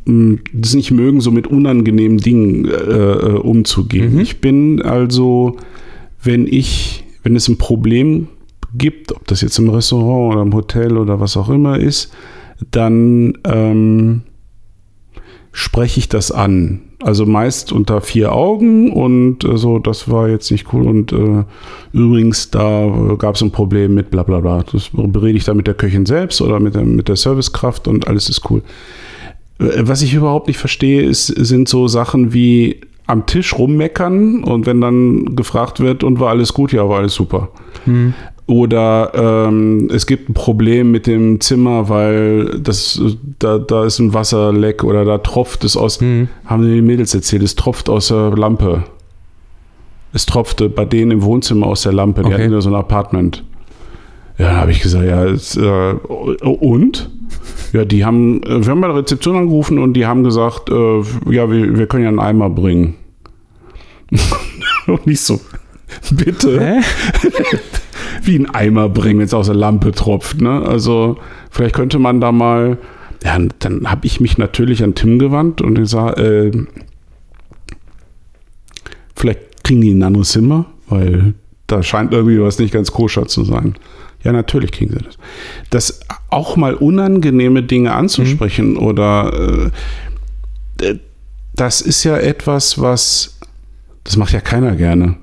mh, 0.05 0.39
das 0.53 0.73
nicht 0.73 0.91
mögen, 0.91 1.21
so 1.21 1.31
mit 1.31 1.47
unangenehmen 1.47 2.17
Dingen 2.17 2.65
äh, 2.65 2.71
äh, 2.71 3.37
umzugehen. 3.37 4.15
Mhm. 4.15 4.19
Ich 4.19 4.41
bin 4.41 4.81
also, 4.81 5.57
wenn 6.21 6.47
ich, 6.47 7.03
wenn 7.23 7.35
es 7.35 7.47
ein 7.47 7.57
Problem 7.57 8.27
gibt, 8.73 9.13
ob 9.13 9.25
das 9.27 9.41
jetzt 9.41 9.57
im 9.57 9.69
Restaurant 9.69 10.33
oder 10.33 10.41
im 10.41 10.53
Hotel 10.53 10.97
oder 10.97 11.19
was 11.19 11.37
auch 11.37 11.49
immer 11.49 11.79
ist, 11.79 12.13
dann 12.71 13.37
ähm, 13.45 14.23
spreche 15.51 15.99
ich 15.99 16.09
das 16.09 16.31
an. 16.31 16.81
Also 17.01 17.25
meist 17.25 17.71
unter 17.71 17.99
vier 18.01 18.31
Augen 18.31 18.91
und 18.91 19.43
äh, 19.43 19.57
so, 19.57 19.79
das 19.79 20.09
war 20.09 20.29
jetzt 20.29 20.49
nicht 20.51 20.73
cool. 20.73 20.87
Und 20.87 21.11
äh, 21.11 21.43
übrigens, 21.91 22.51
da 22.51 22.85
äh, 22.85 23.15
gab 23.17 23.35
es 23.35 23.41
ein 23.41 23.51
Problem 23.51 23.93
mit 23.93 24.11
bla 24.11 24.23
bla 24.23 24.39
bla. 24.39 24.63
Das 24.71 24.89
berede 24.93 25.37
ich 25.37 25.43
da 25.43 25.53
mit 25.53 25.67
der 25.67 25.73
Köchin 25.73 26.05
selbst 26.05 26.41
oder 26.41 26.59
mit 26.59 26.75
der, 26.75 26.83
mit 26.83 27.07
der 27.07 27.17
Servicekraft 27.17 27.87
und 27.87 28.07
alles 28.07 28.29
ist 28.29 28.49
cool. 28.49 28.61
Äh, 29.59 29.65
was 29.81 30.01
ich 30.01 30.13
überhaupt 30.13 30.47
nicht 30.47 30.57
verstehe, 30.57 31.03
ist, 31.03 31.27
sind 31.27 31.67
so 31.67 31.87
Sachen 31.87 32.33
wie 32.33 32.81
am 33.07 33.25
Tisch 33.25 33.57
rummeckern 33.57 34.43
und 34.43 34.65
wenn 34.65 34.81
dann 34.81 35.35
gefragt 35.35 35.79
wird, 35.79 36.03
und 36.03 36.19
war 36.19 36.29
alles 36.29 36.53
gut? 36.53 36.71
Ja, 36.71 36.87
war 36.89 36.99
alles 36.99 37.13
super. 37.13 37.49
Hm. 37.83 38.13
Oder 38.47 39.47
ähm, 39.47 39.89
es 39.91 40.05
gibt 40.05 40.29
ein 40.29 40.35
Problem 40.35 40.91
mit 40.91 41.07
dem 41.07 41.41
Zimmer, 41.41 41.89
weil 41.89 42.59
das, 42.59 43.01
da, 43.39 43.57
da 43.57 43.85
ist 43.85 43.97
ein 43.97 44.13
Wasserleck 44.13 44.83
oder 44.83 45.03
da 45.03 45.17
tropft 45.17 45.63
es 45.63 45.75
aus, 45.75 45.99
mhm. 45.99 46.29
haben 46.45 46.63
die 46.63 46.81
Mädels 46.81 47.15
erzählt, 47.15 47.41
es 47.41 47.55
tropft 47.55 47.89
aus 47.89 48.09
der 48.09 48.31
Lampe. 48.35 48.83
Es 50.13 50.27
tropfte 50.27 50.69
bei 50.69 50.85
denen 50.85 51.11
im 51.11 51.23
Wohnzimmer 51.23 51.65
aus 51.65 51.81
der 51.81 51.93
Lampe. 51.93 52.21
Die 52.21 52.27
okay. 52.27 52.43
hatten 52.43 52.53
ja 52.53 52.61
so 52.61 52.69
ein 52.69 52.75
Apartment. 52.75 53.43
Ja, 54.37 54.49
dann 54.49 54.57
habe 54.57 54.71
ich 54.71 54.81
gesagt, 54.81 55.05
ja, 55.05 55.25
jetzt, 55.25 55.57
äh, 55.57 55.93
und? 55.93 57.09
Ja, 57.73 57.83
die 57.83 58.05
haben, 58.05 58.41
wir 58.43 58.67
haben 58.67 58.81
bei 58.81 58.87
der 58.87 58.97
Rezeption 58.97 59.37
angerufen 59.37 59.79
und 59.79 59.93
die 59.93 60.05
haben 60.05 60.23
gesagt, 60.23 60.69
äh, 60.69 60.99
ja, 61.31 61.49
wir, 61.49 61.77
wir 61.77 61.87
können 61.87 62.03
ja 62.03 62.09
einen 62.09 62.19
Eimer 62.19 62.49
bringen. 62.49 62.95
und 64.87 65.07
nicht 65.07 65.21
so, 65.21 65.41
bitte. 66.11 66.59
Hä? 66.59 66.81
wie 68.23 68.37
ein 68.37 68.49
Eimer 68.49 68.89
bringen, 68.89 69.19
wenn 69.19 69.25
es 69.25 69.33
aus 69.33 69.47
der 69.47 69.55
Lampe 69.55 69.91
tropft. 69.91 70.41
Ne? 70.41 70.61
Also 70.61 71.17
vielleicht 71.49 71.75
könnte 71.75 71.99
man 71.99 72.21
da 72.21 72.31
mal, 72.31 72.77
ja, 73.23 73.37
dann 73.59 73.89
habe 73.89 74.05
ich 74.05 74.19
mich 74.19 74.37
natürlich 74.37 74.83
an 74.83 74.95
Tim 74.95 75.19
gewandt 75.19 75.61
und 75.61 75.75
gesagt, 75.75 76.19
äh, 76.19 76.51
vielleicht 79.15 79.63
kriegen 79.63 79.81
die 79.81 79.93
ein 79.93 80.03
anderes 80.03 80.29
Zimmer, 80.29 80.65
weil 80.87 81.33
da 81.67 81.81
scheint 81.81 82.13
irgendwie 82.13 82.39
was 82.39 82.59
nicht 82.59 82.73
ganz 82.73 82.91
koscher 82.91 83.27
zu 83.27 83.43
sein. 83.43 83.75
Ja, 84.23 84.31
natürlich 84.31 84.71
kriegen 84.71 84.91
sie 84.91 85.03
das. 85.03 85.17
Das 85.69 85.99
auch 86.29 86.55
mal 86.55 86.73
unangenehme 86.73 87.63
Dinge 87.63 87.93
anzusprechen 87.93 88.71
mhm. 88.71 88.79
oder 88.79 89.71
äh, 90.79 90.95
das 91.55 91.81
ist 91.81 92.03
ja 92.03 92.17
etwas, 92.17 92.81
was 92.81 93.35
das 94.03 94.17
macht 94.17 94.33
ja 94.33 94.39
keiner 94.39 94.75
gerne. 94.75 95.17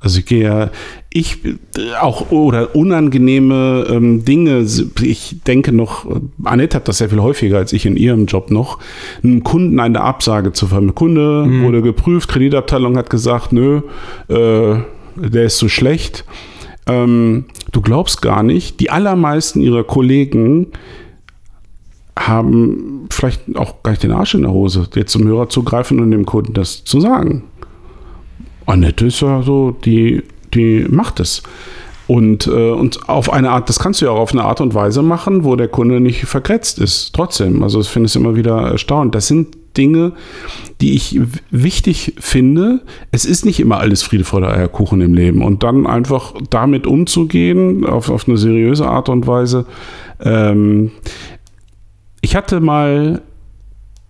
Also 0.00 0.20
ich 0.20 0.26
gehe 0.26 0.44
ja, 0.44 0.70
ich 1.18 1.38
auch 2.00 2.30
oder 2.30 2.74
unangenehme 2.74 3.86
ähm, 3.90 4.24
Dinge. 4.24 4.66
Ich 5.02 5.36
denke 5.46 5.72
noch, 5.72 6.06
Annette 6.44 6.76
hat 6.76 6.88
das 6.88 6.98
sehr 6.98 7.08
viel 7.08 7.20
häufiger 7.20 7.58
als 7.58 7.72
ich 7.72 7.86
in 7.86 7.96
ihrem 7.96 8.26
Job 8.26 8.50
noch, 8.50 8.78
einem 9.22 9.44
Kunden 9.44 9.78
eine 9.80 10.00
Absage 10.00 10.52
zu 10.52 10.66
vermitteln. 10.66 10.88
Kunde 10.94 11.44
mhm. 11.46 11.62
wurde 11.64 11.82
geprüft, 11.82 12.28
Kreditabteilung 12.28 12.96
hat 12.96 13.10
gesagt, 13.10 13.52
nö, 13.52 13.82
äh, 14.28 14.76
der 15.16 15.44
ist 15.44 15.58
so 15.58 15.68
schlecht. 15.68 16.24
Ähm, 16.86 17.44
du 17.72 17.80
glaubst 17.80 18.22
gar 18.22 18.42
nicht, 18.42 18.80
die 18.80 18.90
allermeisten 18.90 19.60
ihrer 19.60 19.84
Kollegen 19.84 20.68
haben 22.18 23.06
vielleicht 23.10 23.56
auch 23.56 23.82
gar 23.82 23.92
nicht 23.92 24.02
den 24.02 24.12
Arsch 24.12 24.34
in 24.34 24.42
der 24.42 24.50
Hose, 24.50 24.88
jetzt 24.94 25.12
zum 25.12 25.26
Hörer 25.26 25.48
zu 25.48 25.62
greifen 25.62 26.00
und 26.00 26.10
dem 26.10 26.26
Kunden 26.26 26.52
das 26.52 26.84
zu 26.84 27.00
sagen. 27.00 27.44
Annette 28.66 29.06
ist 29.06 29.20
ja 29.20 29.42
so, 29.42 29.76
die, 29.84 30.22
die 30.54 30.86
macht 30.88 31.20
es. 31.20 31.42
Und, 32.08 32.46
äh, 32.46 32.70
und 32.70 33.08
auf 33.08 33.30
eine 33.30 33.50
Art, 33.50 33.68
das 33.68 33.78
kannst 33.78 34.00
du 34.00 34.06
ja 34.06 34.12
auch 34.12 34.18
auf 34.18 34.32
eine 34.32 34.42
Art 34.42 34.62
und 34.62 34.72
Weise 34.74 35.02
machen, 35.02 35.44
wo 35.44 35.56
der 35.56 35.68
Kunde 35.68 36.00
nicht 36.00 36.24
verkretzt 36.24 36.78
ist. 36.78 37.12
Trotzdem. 37.14 37.62
Also 37.62 37.80
ich 37.80 37.88
finde 37.88 38.06
es 38.06 38.16
immer 38.16 38.34
wieder 38.34 38.70
erstaunlich. 38.70 39.12
Das 39.12 39.26
sind 39.26 39.58
Dinge, 39.76 40.12
die 40.80 40.94
ich 40.94 41.20
wichtig 41.50 42.14
finde. 42.18 42.80
Es 43.12 43.26
ist 43.26 43.44
nicht 43.44 43.60
immer 43.60 43.78
alles 43.78 44.02
Friede 44.02 44.24
vor 44.24 44.40
der 44.40 44.50
Eierkuchen 44.50 45.02
im 45.02 45.12
Leben. 45.12 45.42
Und 45.42 45.62
dann 45.62 45.86
einfach 45.86 46.32
damit 46.48 46.86
umzugehen, 46.86 47.84
auf, 47.84 48.08
auf 48.08 48.26
eine 48.26 48.38
seriöse 48.38 48.86
Art 48.86 49.10
und 49.10 49.26
Weise. 49.26 49.66
Ähm, 50.20 50.92
ich 52.22 52.34
hatte 52.34 52.60
mal 52.60 53.20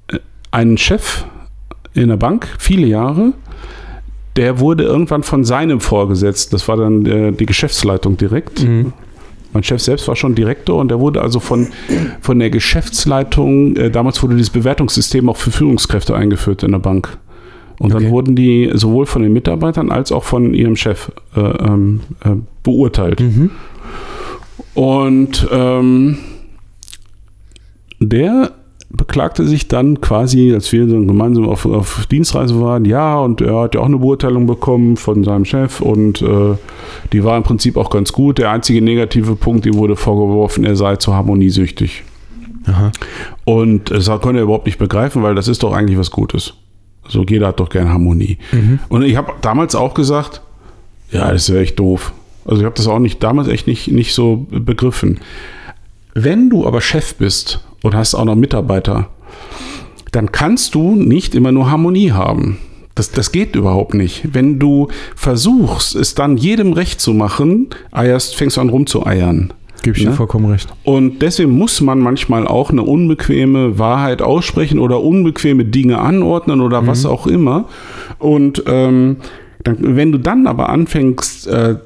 äh, 0.07 0.19
einen 0.53 0.79
Chef 0.79 1.25
in 1.95 2.09
der 2.09 2.17
Bank, 2.17 2.47
viele 2.59 2.87
Jahre, 2.87 3.33
der 4.39 4.61
wurde 4.61 4.85
irgendwann 4.85 5.25
von 5.25 5.43
seinem 5.43 5.81
Vorgesetzten, 5.81 6.55
das 6.55 6.69
war 6.69 6.77
dann 6.77 7.05
äh, 7.05 7.33
die 7.33 7.45
Geschäftsleitung 7.45 8.17
direkt. 8.17 8.63
Mhm. 8.63 8.93
Mein 9.53 9.65
Chef 9.65 9.83
selbst 9.83 10.07
war 10.07 10.15
schon 10.15 10.37
Direktor 10.37 10.81
und 10.81 10.93
der 10.93 11.01
wurde 11.01 11.21
also 11.21 11.41
von, 11.41 11.67
von 12.21 12.39
der 12.39 12.49
Geschäftsleitung, 12.49 13.75
äh, 13.75 13.91
damals 13.91 14.23
wurde 14.23 14.37
dieses 14.37 14.51
Bewertungssystem 14.51 15.29
auch 15.29 15.37
für 15.37 15.51
Führungskräfte 15.51 16.15
eingeführt 16.15 16.63
in 16.63 16.71
der 16.71 16.79
Bank. 16.79 17.19
Und 17.81 17.93
okay. 17.93 18.05
dann 18.05 18.13
wurden 18.13 18.37
die 18.37 18.71
sowohl 18.75 19.07
von 19.07 19.23
den 19.23 19.33
Mitarbeitern 19.33 19.91
als 19.91 20.13
auch 20.13 20.23
von 20.23 20.55
ihrem 20.55 20.77
Chef 20.77 21.11
äh, 21.35 21.41
ähm, 21.41 22.01
äh, 22.25 22.31
beurteilt. 22.63 23.19
Mhm. 23.19 23.51
Und 24.75 25.49
ähm, 25.51 26.19
der 27.99 28.53
beklagte 28.91 29.47
sich 29.47 29.69
dann 29.69 30.01
quasi, 30.01 30.53
als 30.55 30.73
wir 30.73 30.89
so 30.89 30.97
gemeinsam 30.97 31.47
auf, 31.49 31.67
auf 31.67 32.07
Dienstreise 32.07 32.61
waren, 32.61 32.85
ja, 32.85 33.19
und 33.19 33.41
er 33.41 33.61
hat 33.61 33.75
ja 33.75 33.83
auch 33.83 33.87
eine 33.87 33.99
Beurteilung 33.99 34.47
bekommen 34.47 34.97
von 34.97 35.25
seinem 35.25 35.45
Chef 35.45 35.81
und 35.81 36.23
äh, 36.23 36.55
die 37.13 37.23
war 37.23 37.37
im 37.37 37.43
Prinzip 37.43 37.77
auch 37.77 37.91
ganz 37.91 38.13
gut. 38.13 38.39
Der 38.39 38.51
einzige 38.51 38.81
negative 38.81 39.37
Punkt, 39.37 39.67
ihm 39.67 39.75
wurde 39.75 39.95
vorgeworfen, 39.95 40.65
er 40.65 40.77
sei 40.77 40.97
zu 40.97 41.15
harmoniesüchtig. 41.15 42.05
Aha. 42.67 42.91
Und 43.45 43.91
das 43.91 44.07
konnte 44.07 44.39
er 44.39 44.43
überhaupt 44.43 44.67
nicht 44.67 44.79
begreifen, 44.79 45.23
weil 45.23 45.35
das 45.35 45.49
ist 45.49 45.63
doch 45.63 45.73
eigentlich 45.73 45.99
was 45.99 46.11
Gutes. 46.11 46.55
So, 47.09 47.21
also 47.21 47.25
jeder 47.29 47.49
hat 47.49 47.61
doch 47.61 47.69
gern 47.69 47.89
Harmonie. 47.89 48.39
Mhm. 48.53 48.79
Und 48.89 49.03
ich 49.03 49.17
habe 49.17 49.33
damals 49.43 49.75
auch 49.75 49.95
gesagt, 49.95 50.43
ja, 51.11 51.31
das 51.31 51.43
ist 51.43 51.55
ja 51.55 51.61
echt 51.61 51.79
doof. 51.79 52.13
Also 52.45 52.61
ich 52.61 52.65
habe 52.65 52.75
das 52.75 52.87
auch 52.87 52.99
nicht 52.99 53.23
damals 53.23 53.49
echt 53.49 53.67
nicht, 53.67 53.89
nicht 53.89 54.15
so 54.15 54.47
begriffen. 54.51 55.21
Wenn 56.15 56.51
du 56.51 56.67
aber 56.67 56.81
Chef 56.81 57.15
bist 57.15 57.68
und 57.83 57.95
hast 57.95 58.15
auch 58.15 58.25
noch 58.25 58.35
Mitarbeiter, 58.35 59.09
dann 60.13 60.33
kannst 60.33 60.75
du 60.75 60.95
nicht 60.95 61.35
immer 61.35 61.53
nur 61.53 61.71
Harmonie 61.71 62.13
haben. 62.13 62.59
Das, 62.95 63.13
das 63.13 63.31
geht 63.31 63.55
überhaupt 63.55 63.95
nicht. 63.95 64.35
Wenn 64.35 64.59
du 64.59 64.89
versuchst, 65.15 65.95
es 65.95 66.15
dann 66.15 66.37
jedem 66.37 66.73
recht 66.73 67.01
zu 67.01 67.15
machen, 67.15 67.69
eierst, 67.93 68.35
fängst 68.35 68.57
du 68.57 68.61
an 68.61 68.71
rumzueiern. 68.71 69.53
Gebe 69.83 69.97
ich 69.97 70.03
dir 70.03 70.11
ne? 70.11 70.17
vollkommen 70.17 70.51
recht. 70.51 70.69
Und 70.83 71.23
deswegen 71.23 71.57
muss 71.57 71.81
man 71.81 72.01
manchmal 72.01 72.49
auch 72.49 72.71
eine 72.71 72.83
unbequeme 72.83 73.79
Wahrheit 73.79 74.23
aussprechen 74.23 74.81
oder 74.81 75.01
unbequeme 75.01 75.65
Dinge 75.65 75.99
anordnen 76.01 76.61
oder 76.61 76.83
mhm. 76.83 76.87
was 76.89 77.07
auch 77.07 77.29
immer. 77.29 77.67
Und 78.19 78.65
ähm, 78.67 79.19
dann, 79.63 79.77
wenn 79.97 80.11
du 80.11 80.19
dann 80.19 80.49
aber 80.49 80.69
anfängst, 80.71 81.47
äh, 81.47 81.77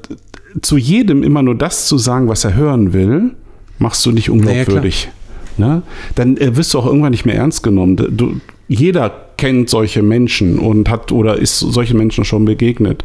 zu 0.61 0.77
jedem 0.77 1.23
immer 1.23 1.43
nur 1.43 1.55
das 1.55 1.87
zu 1.87 1.97
sagen, 1.97 2.27
was 2.27 2.43
er 2.45 2.55
hören 2.55 2.93
will, 2.93 3.35
machst 3.77 4.05
du 4.05 4.11
nicht 4.11 4.29
unglaubwürdig. 4.29 5.09
Naja, 5.09 5.22
ne? 5.57 5.83
dann 6.15 6.37
äh, 6.37 6.55
wirst 6.55 6.73
du 6.73 6.79
auch 6.79 6.85
irgendwann 6.85 7.11
nicht 7.11 7.25
mehr 7.25 7.35
ernst 7.35 7.63
genommen. 7.63 7.95
Du, 7.95 8.39
jeder 8.67 9.09
kennt 9.37 9.69
solche 9.69 10.01
Menschen 10.01 10.59
und 10.59 10.89
hat 10.89 11.11
oder 11.11 11.37
ist 11.37 11.59
solchen 11.59 11.97
Menschen 11.97 12.25
schon 12.25 12.45
begegnet. 12.45 13.03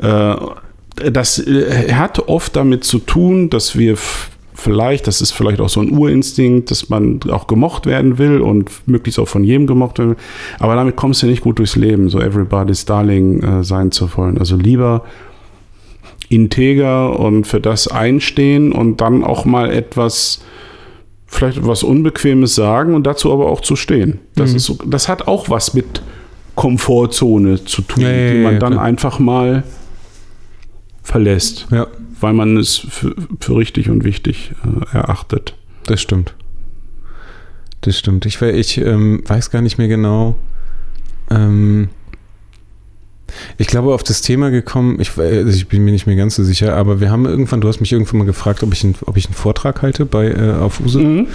Äh, 0.00 0.34
das 1.10 1.38
äh, 1.38 1.92
hat 1.92 2.28
oft 2.28 2.56
damit 2.56 2.84
zu 2.84 2.98
tun, 2.98 3.50
dass 3.50 3.78
wir 3.78 3.96
vielleicht, 4.54 5.06
das 5.06 5.20
ist 5.20 5.30
vielleicht 5.30 5.60
auch 5.60 5.68
so 5.68 5.80
ein 5.80 5.96
Urinstinkt, 5.96 6.70
dass 6.70 6.88
man 6.88 7.20
auch 7.30 7.46
gemocht 7.46 7.86
werden 7.86 8.18
will 8.18 8.40
und 8.40 8.70
möglichst 8.86 9.20
auch 9.20 9.28
von 9.28 9.44
jedem 9.44 9.66
gemocht 9.66 9.98
werden 9.98 10.10
will. 10.10 10.16
Aber 10.58 10.74
damit 10.74 10.96
kommst 10.96 11.22
du 11.22 11.26
nicht 11.26 11.42
gut 11.42 11.58
durchs 11.58 11.76
Leben, 11.76 12.08
so 12.08 12.20
everybody's 12.20 12.84
darling 12.84 13.42
äh, 13.42 13.64
sein 13.64 13.92
zu 13.92 14.08
wollen. 14.16 14.38
Also 14.38 14.56
lieber 14.56 15.04
integer 16.28 17.18
und 17.18 17.46
für 17.46 17.60
das 17.60 17.88
einstehen 17.88 18.72
und 18.72 19.00
dann 19.00 19.24
auch 19.24 19.44
mal 19.44 19.70
etwas 19.70 20.42
vielleicht 21.28 21.64
was 21.64 21.82
Unbequemes 21.82 22.54
sagen 22.54 22.94
und 22.94 23.06
dazu 23.06 23.32
aber 23.32 23.46
auch 23.46 23.60
zu 23.60 23.76
stehen. 23.76 24.18
Das, 24.34 24.50
mhm. 24.50 24.56
ist 24.56 24.78
das 24.86 25.08
hat 25.08 25.28
auch 25.28 25.48
was 25.50 25.74
mit 25.74 26.02
Komfortzone 26.56 27.64
zu 27.64 27.82
tun, 27.82 28.02
ja, 28.02 28.10
ja, 28.10 28.32
die 28.32 28.38
man 28.38 28.54
ja, 28.54 28.58
dann 28.58 28.78
einfach 28.78 29.20
mal 29.20 29.62
verlässt, 31.02 31.68
weil 32.20 32.32
man 32.32 32.56
es 32.56 32.76
für, 32.76 33.14
für 33.38 33.56
richtig 33.56 33.88
und 33.90 34.02
wichtig 34.02 34.52
äh, 34.64 34.96
erachtet. 34.96 35.54
Das 35.86 36.00
stimmt. 36.00 36.34
das 37.82 37.98
stimmt. 37.98 38.26
Ich, 38.26 38.42
ich 38.42 38.78
ähm, 38.78 39.22
weiß 39.24 39.50
gar 39.50 39.62
nicht 39.62 39.78
mehr 39.78 39.88
genau. 39.88 40.36
Ähm, 41.30 41.90
ich 43.58 43.66
glaube, 43.66 43.94
auf 43.94 44.02
das 44.02 44.20
Thema 44.20 44.50
gekommen, 44.50 45.00
ich, 45.00 45.16
we- 45.16 45.42
also 45.44 45.50
ich 45.50 45.68
bin 45.68 45.84
mir 45.84 45.92
nicht 45.92 46.06
mehr 46.06 46.16
ganz 46.16 46.36
so 46.36 46.42
sicher, 46.44 46.74
aber 46.76 47.00
wir 47.00 47.10
haben 47.10 47.26
irgendwann, 47.26 47.60
du 47.60 47.68
hast 47.68 47.80
mich 47.80 47.92
irgendwann 47.92 48.18
mal 48.18 48.24
gefragt, 48.24 48.62
ob 48.62 48.72
ich, 48.72 48.84
einen, 48.84 48.94
ob 49.06 49.16
ich 49.16 49.26
einen 49.26 49.34
Vortrag 49.34 49.82
halte 49.82 50.04
bei, 50.06 50.28
äh, 50.28 50.52
auf 50.60 50.80
Use. 50.80 50.98
Mhm. 50.98 51.26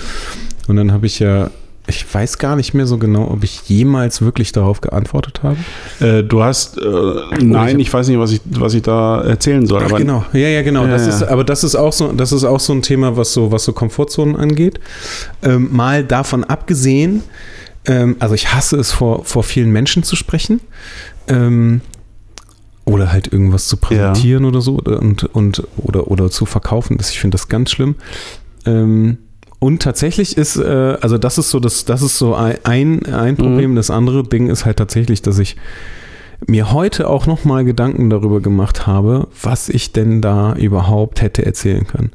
Und 0.68 0.76
dann 0.76 0.92
habe 0.92 1.06
ich 1.06 1.20
ja, 1.20 1.50
ich 1.86 2.06
weiß 2.14 2.38
gar 2.38 2.56
nicht 2.56 2.74
mehr 2.74 2.88
so 2.88 2.98
genau, 2.98 3.30
ob 3.30 3.44
ich 3.44 3.64
jemals 3.68 4.22
wirklich 4.22 4.54
darauf 4.54 4.80
geantwortet 4.80 5.42
habe. 5.44 5.58
Äh, 6.00 6.24
du 6.24 6.42
hast, 6.42 6.78
äh, 6.78 6.84
nein, 7.42 7.78
ich 7.82 7.94
weiß 7.94 8.08
nicht, 8.08 8.18
was 8.20 8.32
ich, 8.32 8.40
was 8.46 8.74
ich 8.74 8.84
da 8.84 9.22
erzählen 9.22 9.66
soll. 9.66 9.82
Ach, 9.84 9.90
aber 9.90 9.98
genau, 9.98 10.24
ja, 10.32 10.48
ja, 10.48 10.62
genau. 10.62 10.88
Das. 10.88 11.06
Ist, 11.06 11.24
aber 11.24 11.44
das 11.44 11.66
ist 11.66 11.76
auch 11.76 11.92
so, 11.92 12.14
das 12.14 12.32
ist 12.32 12.46
auch 12.46 12.62
so 12.62 12.72
ein 12.72 12.82
Thema, 12.84 13.18
was 13.18 13.34
so, 13.34 13.52
was 13.52 13.66
so 13.66 13.74
Komfortzonen 13.74 14.38
angeht. 14.38 14.80
Ähm, 15.44 15.68
mal 15.74 16.06
davon 16.06 16.46
abgesehen, 16.46 17.22
ähm, 17.86 18.16
also 18.20 18.36
ich 18.36 18.54
hasse 18.54 18.78
es, 18.78 18.92
vor, 18.92 19.26
vor 19.26 19.44
vielen 19.44 19.72
Menschen 19.72 20.04
zu 20.04 20.16
sprechen. 20.16 20.62
Ähm, 21.28 21.82
oder 22.86 23.12
halt 23.12 23.32
irgendwas 23.32 23.68
zu 23.68 23.78
präsentieren 23.78 24.44
oder 24.44 24.62
so 24.62 24.76
oder- 24.76 25.00
und, 25.00 25.24
und 25.24 25.64
oder, 25.78 26.10
oder 26.10 26.30
zu 26.30 26.46
verkaufen. 26.46 26.98
Das, 26.98 27.12
ich 27.12 27.20
finde 27.20 27.36
das 27.36 27.48
ganz 27.48 27.72
schlimm. 27.72 27.96
Ähm, 28.66 29.20
und 29.60 29.82
tatsächlich 29.82 30.38
ist, 30.38 30.58
äh, 30.58 30.98
also 31.00 31.18
das 31.18 31.38
ist 31.38 31.50
so 31.50 31.62
das, 31.62 31.86
das 31.86 32.02
ist 32.02 32.18
so 32.18 32.36
ein, 32.36 32.58
ein, 32.66 33.06
ein 33.06 33.38
Problem. 33.38 33.76
Das 33.76 33.90
andere 33.90 34.24
Ding 34.24 34.50
ist 34.50 34.66
halt 34.66 34.78
tatsächlich, 34.78 35.22
dass 35.22 35.40
ich 35.40 35.56
mir 36.46 36.74
heute 36.74 37.10
auch 37.10 37.26
nochmal 37.26 37.64
Gedanken 37.64 38.10
darüber 38.10 38.42
gemacht 38.42 38.86
habe, 38.86 39.30
was 39.42 39.70
ich 39.70 39.94
denn 39.94 40.22
da 40.22 40.54
überhaupt 40.56 41.22
hätte 41.22 41.46
erzählen 41.46 41.88
können. 41.88 42.12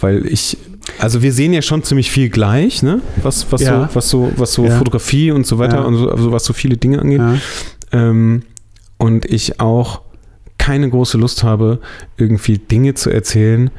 Weil 0.00 0.24
ich, 0.26 0.56
also 0.98 1.22
wir 1.22 1.32
sehen 1.32 1.52
ja 1.52 1.62
schon 1.62 1.82
ziemlich 1.82 2.10
viel 2.10 2.28
gleich, 2.28 2.82
ne? 2.82 3.00
Was, 3.22 3.46
was 3.50 3.62
Ja. 3.62 3.88
so, 3.88 3.94
was 3.94 4.10
so, 4.10 4.32
was 4.36 4.52
so 4.52 4.64
Ja. 4.64 4.78
Fotografie 4.78 5.30
und 5.30 5.46
so 5.46 5.58
weiter 5.58 5.76
Ja. 5.78 5.82
und 5.82 5.96
so, 5.96 6.10
also 6.10 6.32
was 6.32 6.44
so 6.44 6.52
viele 6.52 6.76
Dinge 6.76 7.00
angeht. 7.00 7.20
Ähm, 7.92 8.42
und 8.98 9.24
ich 9.26 9.60
auch 9.60 10.02
keine 10.58 10.88
große 10.88 11.18
Lust 11.18 11.42
habe, 11.42 11.80
irgendwie 12.16 12.58
Dinge 12.58 12.94
zu 12.94 13.10
erzählen, 13.10 13.70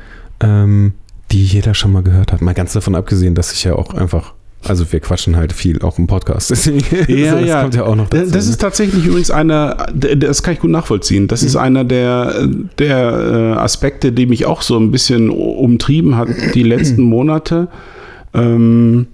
ähm, 0.41 0.93
die 1.31 1.43
jeder 1.43 1.73
schon 1.73 1.91
mal 1.91 2.03
gehört 2.03 2.31
hat. 2.31 2.41
Mal 2.41 2.53
ganz 2.53 2.73
davon 2.73 2.95
abgesehen, 2.95 3.33
dass 3.33 3.51
ich 3.53 3.63
ja 3.63 3.73
auch 3.73 3.93
einfach, 3.93 4.33
also 4.67 4.91
wir 4.91 4.99
quatschen 4.99 5.35
halt 5.35 5.53
viel 5.53 5.81
auch 5.81 5.97
im 5.97 6.07
Podcast. 6.07 6.49
Deswegen, 6.51 6.83
Ja, 7.07 7.35
das 7.39 7.47
ja. 7.47 7.61
kommt 7.61 7.75
ja 7.75 7.83
auch 7.85 7.95
noch 7.95 8.09
dazu. 8.09 8.31
Das 8.31 8.45
ist 8.45 8.51
ne? 8.51 8.57
tatsächlich 8.57 9.05
übrigens 9.05 9.31
einer, 9.31 9.87
das 9.93 10.43
kann 10.43 10.55
ich 10.55 10.59
gut 10.59 10.71
nachvollziehen. 10.71 11.27
Das 11.27 11.43
ist 11.43 11.55
einer 11.55 11.83
der, 11.83 12.47
der 12.79 12.97
äh, 12.97 13.59
Aspekte, 13.59 14.11
die 14.11 14.25
mich 14.25 14.45
auch 14.45 14.61
so 14.61 14.77
ein 14.77 14.91
bisschen 14.91 15.29
umtrieben 15.29 16.15
hat 16.17 16.29
die 16.53 16.63
letzten 16.63 17.01
Monate. 17.03 17.67
Ähm, 18.33 19.07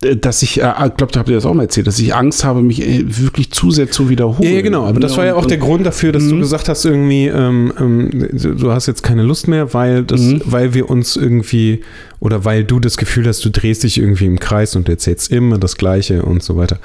dass 0.00 0.42
ich, 0.42 0.62
äh, 0.62 0.70
ich 0.86 0.96
glaube, 0.96 1.12
da 1.12 1.20
habt 1.20 1.28
ihr 1.28 1.34
das 1.34 1.44
auch 1.44 1.52
mal 1.52 1.64
erzählt, 1.64 1.86
dass 1.86 1.98
ich 1.98 2.14
Angst 2.14 2.42
habe, 2.44 2.62
mich 2.62 2.80
äh, 2.80 3.04
wirklich 3.06 3.50
zu 3.50 3.70
sehr 3.70 3.90
zu 3.90 4.08
wiederholen. 4.08 4.50
Ja, 4.54 4.62
genau. 4.62 4.86
Aber 4.86 4.98
das 4.98 5.16
war 5.18 5.26
ja 5.26 5.34
auch 5.34 5.44
der 5.44 5.58
Grund 5.58 5.84
dafür, 5.84 6.10
dass 6.12 6.26
du 6.26 6.36
Mhm. 6.36 6.40
gesagt 6.40 6.68
hast, 6.70 6.86
irgendwie, 6.86 7.26
ähm, 7.26 7.72
ähm, 7.78 8.28
du 8.58 8.72
hast 8.72 8.86
jetzt 8.86 9.02
keine 9.02 9.22
Lust 9.22 9.46
mehr, 9.46 9.74
weil, 9.74 10.02
das, 10.04 10.20
Mhm. 10.22 10.40
weil 10.46 10.72
wir 10.72 10.88
uns 10.88 11.16
irgendwie 11.16 11.82
oder 12.18 12.44
weil 12.46 12.64
du 12.64 12.80
das 12.80 12.96
Gefühl 12.96 13.26
hast, 13.26 13.44
du 13.44 13.50
drehst 13.50 13.82
dich 13.82 13.98
irgendwie 13.98 14.26
im 14.26 14.38
Kreis 14.40 14.74
und 14.74 14.88
erzählst 14.88 15.30
immer 15.30 15.58
das 15.58 15.76
Gleiche 15.76 16.22
und 16.22 16.42
so 16.42 16.56
weiter. 16.56 16.78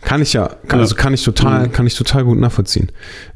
Kann 0.00 0.20
ich 0.22 0.32
ja, 0.34 0.50
kann, 0.68 0.80
also 0.80 0.94
kann 0.94 1.14
ich 1.14 1.22
total, 1.24 1.68
Mhm. 1.68 1.72
kann 1.72 1.86
ich 1.86 1.94
total 1.96 2.24
gut 2.24 2.38
nachvollziehen. 2.38 2.88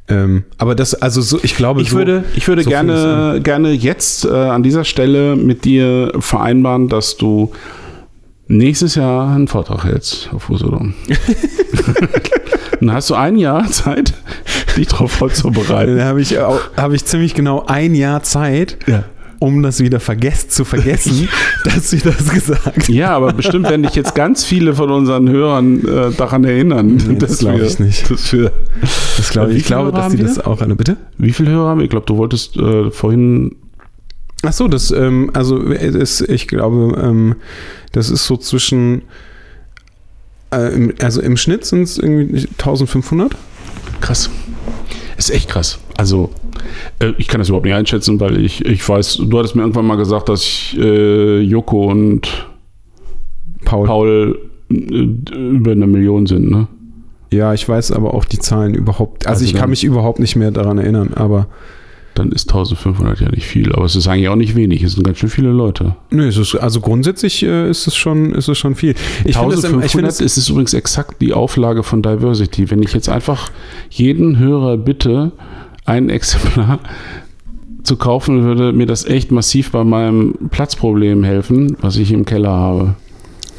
Ähm, 0.08 0.44
aber 0.58 0.74
das, 0.74 0.94
also 0.94 1.20
so, 1.20 1.38
ich 1.42 1.54
glaube, 1.56 1.82
Ich 1.82 1.90
so, 1.90 1.96
würde, 1.96 2.24
ich 2.34 2.48
würde 2.48 2.62
so 2.62 2.70
gerne, 2.70 3.40
gerne 3.42 3.72
jetzt 3.72 4.24
äh, 4.24 4.28
an 4.30 4.62
dieser 4.62 4.84
Stelle 4.84 5.36
mit 5.36 5.64
dir 5.66 6.12
vereinbaren, 6.18 6.88
dass 6.88 7.16
du 7.18 7.52
nächstes 8.48 8.94
Jahr 8.94 9.34
einen 9.34 9.48
Vortrag 9.48 9.84
hältst 9.84 10.30
auf 10.32 10.50
Usedom. 10.50 10.94
Dann 12.80 12.92
hast 12.92 13.10
du 13.10 13.14
ein 13.14 13.36
Jahr 13.36 13.68
Zeit, 13.70 14.14
dich 14.76 14.86
darauf 14.88 15.10
vorzubereiten. 15.12 15.96
dann 15.96 16.06
habe 16.06 16.20
ich, 16.20 16.36
habe 16.38 16.94
ich 16.94 17.04
ziemlich 17.04 17.34
genau 17.34 17.64
ein 17.66 17.94
Jahr 17.96 18.22
Zeit, 18.22 18.78
Ja. 18.86 19.02
um 19.40 19.64
das 19.64 19.80
wieder 19.80 19.98
vergessen, 19.98 20.50
zu 20.50 20.64
vergessen, 20.64 21.28
dass 21.64 21.90
sie 21.90 21.98
das 21.98 22.28
gesagt 22.30 22.88
ja, 22.88 23.10
aber 23.16 23.32
bestimmt 23.32 23.68
werden 23.68 23.82
dich 23.82 23.96
jetzt 23.96 24.14
ganz 24.14 24.44
viele 24.44 24.74
von 24.74 24.92
unseren 24.92 25.28
Hörern 25.28 25.80
äh, 25.84 26.12
daran 26.16 26.44
erinnern. 26.44 27.00
Nee, 27.08 27.16
das 27.18 27.38
glaub 27.38 27.56
wir- 27.56 27.64
ich 27.66 27.80
nicht. 27.80 28.08
Dass 28.10 28.32
wir, 28.32 28.52
Das 29.16 29.30
glaube 29.30 29.52
Wie 29.54 29.56
ich. 29.56 29.64
Glaube, 29.66 29.90
Hörer 29.90 30.02
dass 30.02 30.12
sie 30.12 30.18
das 30.18 30.38
auch 30.38 30.60
alle. 30.62 30.76
Bitte? 30.76 30.96
wie 31.18 31.32
viele 31.32 31.50
Hörer 31.50 31.70
haben 31.70 31.78
wir? 31.80 31.84
Ich 31.84 31.90
glaube, 31.90 32.06
du 32.06 32.16
wolltest 32.16 32.56
äh, 32.56 32.92
vorhin. 32.92 33.56
Ach 34.42 34.52
so, 34.52 34.68
das, 34.68 34.90
ähm, 34.90 35.30
also 35.34 35.58
ist, 35.58 36.20
ich 36.22 36.46
glaube, 36.46 36.96
ähm, 37.02 37.36
das 37.92 38.10
ist 38.10 38.24
so 38.24 38.36
zwischen, 38.36 39.02
äh, 40.52 40.72
im, 40.74 40.94
also 41.02 41.20
im 41.20 41.36
Schnitt 41.36 41.64
sind 41.64 41.82
es 41.82 41.98
irgendwie 41.98 42.46
1500. 42.58 43.34
Krass. 44.00 44.30
Ist 45.16 45.30
echt 45.30 45.48
krass. 45.48 45.80
Also, 45.96 46.30
äh, 47.00 47.12
ich 47.18 47.26
kann 47.26 47.40
das 47.40 47.48
überhaupt 47.48 47.66
nicht 47.66 47.74
einschätzen, 47.74 48.20
weil 48.20 48.38
ich, 48.44 48.64
ich 48.64 48.88
weiß, 48.88 49.22
du 49.28 49.38
hattest 49.38 49.56
mir 49.56 49.62
irgendwann 49.62 49.86
mal 49.86 49.96
gesagt, 49.96 50.28
dass 50.28 50.42
ich, 50.42 50.78
äh, 50.78 51.40
Joko 51.40 51.90
und 51.90 52.48
Paul. 53.64 53.86
Paul 53.86 54.38
äh, 54.70 54.74
über 54.74 55.72
eine 55.72 55.88
Million 55.88 56.26
sind, 56.26 56.48
ne? 56.48 56.68
Ja, 57.30 57.52
ich 57.52 57.68
weiß 57.68 57.92
aber 57.92 58.14
auch 58.14 58.24
die 58.24 58.38
Zahlen 58.38 58.74
überhaupt, 58.74 59.26
also, 59.26 59.40
Also 59.40 59.44
ich 59.44 59.54
kann 59.60 59.70
mich 59.70 59.84
überhaupt 59.84 60.18
nicht 60.18 60.36
mehr 60.36 60.50
daran 60.50 60.78
erinnern, 60.78 61.12
aber 61.14 61.48
Dann 62.18 62.32
ist 62.32 62.48
1500 62.48 63.20
ja 63.20 63.28
nicht 63.30 63.46
viel, 63.46 63.72
aber 63.72 63.84
es 63.84 63.94
ist 63.94 64.08
eigentlich 64.08 64.28
auch 64.28 64.34
nicht 64.36 64.56
wenig. 64.56 64.82
Es 64.82 64.94
sind 64.94 65.04
ganz 65.04 65.18
schön 65.18 65.28
viele 65.28 65.50
Leute. 65.50 65.94
nö, 66.10 66.26
es 66.26 66.36
ist, 66.36 66.56
also 66.56 66.80
grundsätzlich 66.80 67.44
äh, 67.44 67.70
ist 67.70 67.86
es 67.86 67.94
schon, 67.94 68.34
ist 68.34 68.48
es 68.48 68.58
schon 68.58 68.74
viel. 68.74 68.94
Ich 69.24 69.36
finde 69.36 69.54
es, 69.54 69.64
1500 69.64 69.84
ich 69.86 69.92
finde 69.92 70.08
es, 70.08 70.20
ist 70.20 70.36
es 70.36 70.48
übrigens 70.48 70.74
exakt 70.74 71.20
die 71.20 71.32
Auflage 71.32 71.84
von 71.84 72.02
Diversity. 72.02 72.70
Wenn 72.72 72.82
ich 72.82 72.92
jetzt 72.92 73.08
einfach 73.08 73.50
jeden 73.90 74.38
Hörer 74.38 74.78
bitte, 74.78 75.30
ein 75.84 76.10
Exemplar 76.10 76.80
zu 77.84 77.96
kaufen, 77.96 78.42
würde 78.42 78.72
mir 78.72 78.86
das 78.86 79.04
echt 79.04 79.30
massiv 79.30 79.70
bei 79.70 79.84
meinem 79.84 80.34
Platzproblem 80.50 81.22
helfen, 81.22 81.76
was 81.80 81.96
ich 81.96 82.10
im 82.10 82.24
Keller 82.24 82.50
habe. 82.50 82.96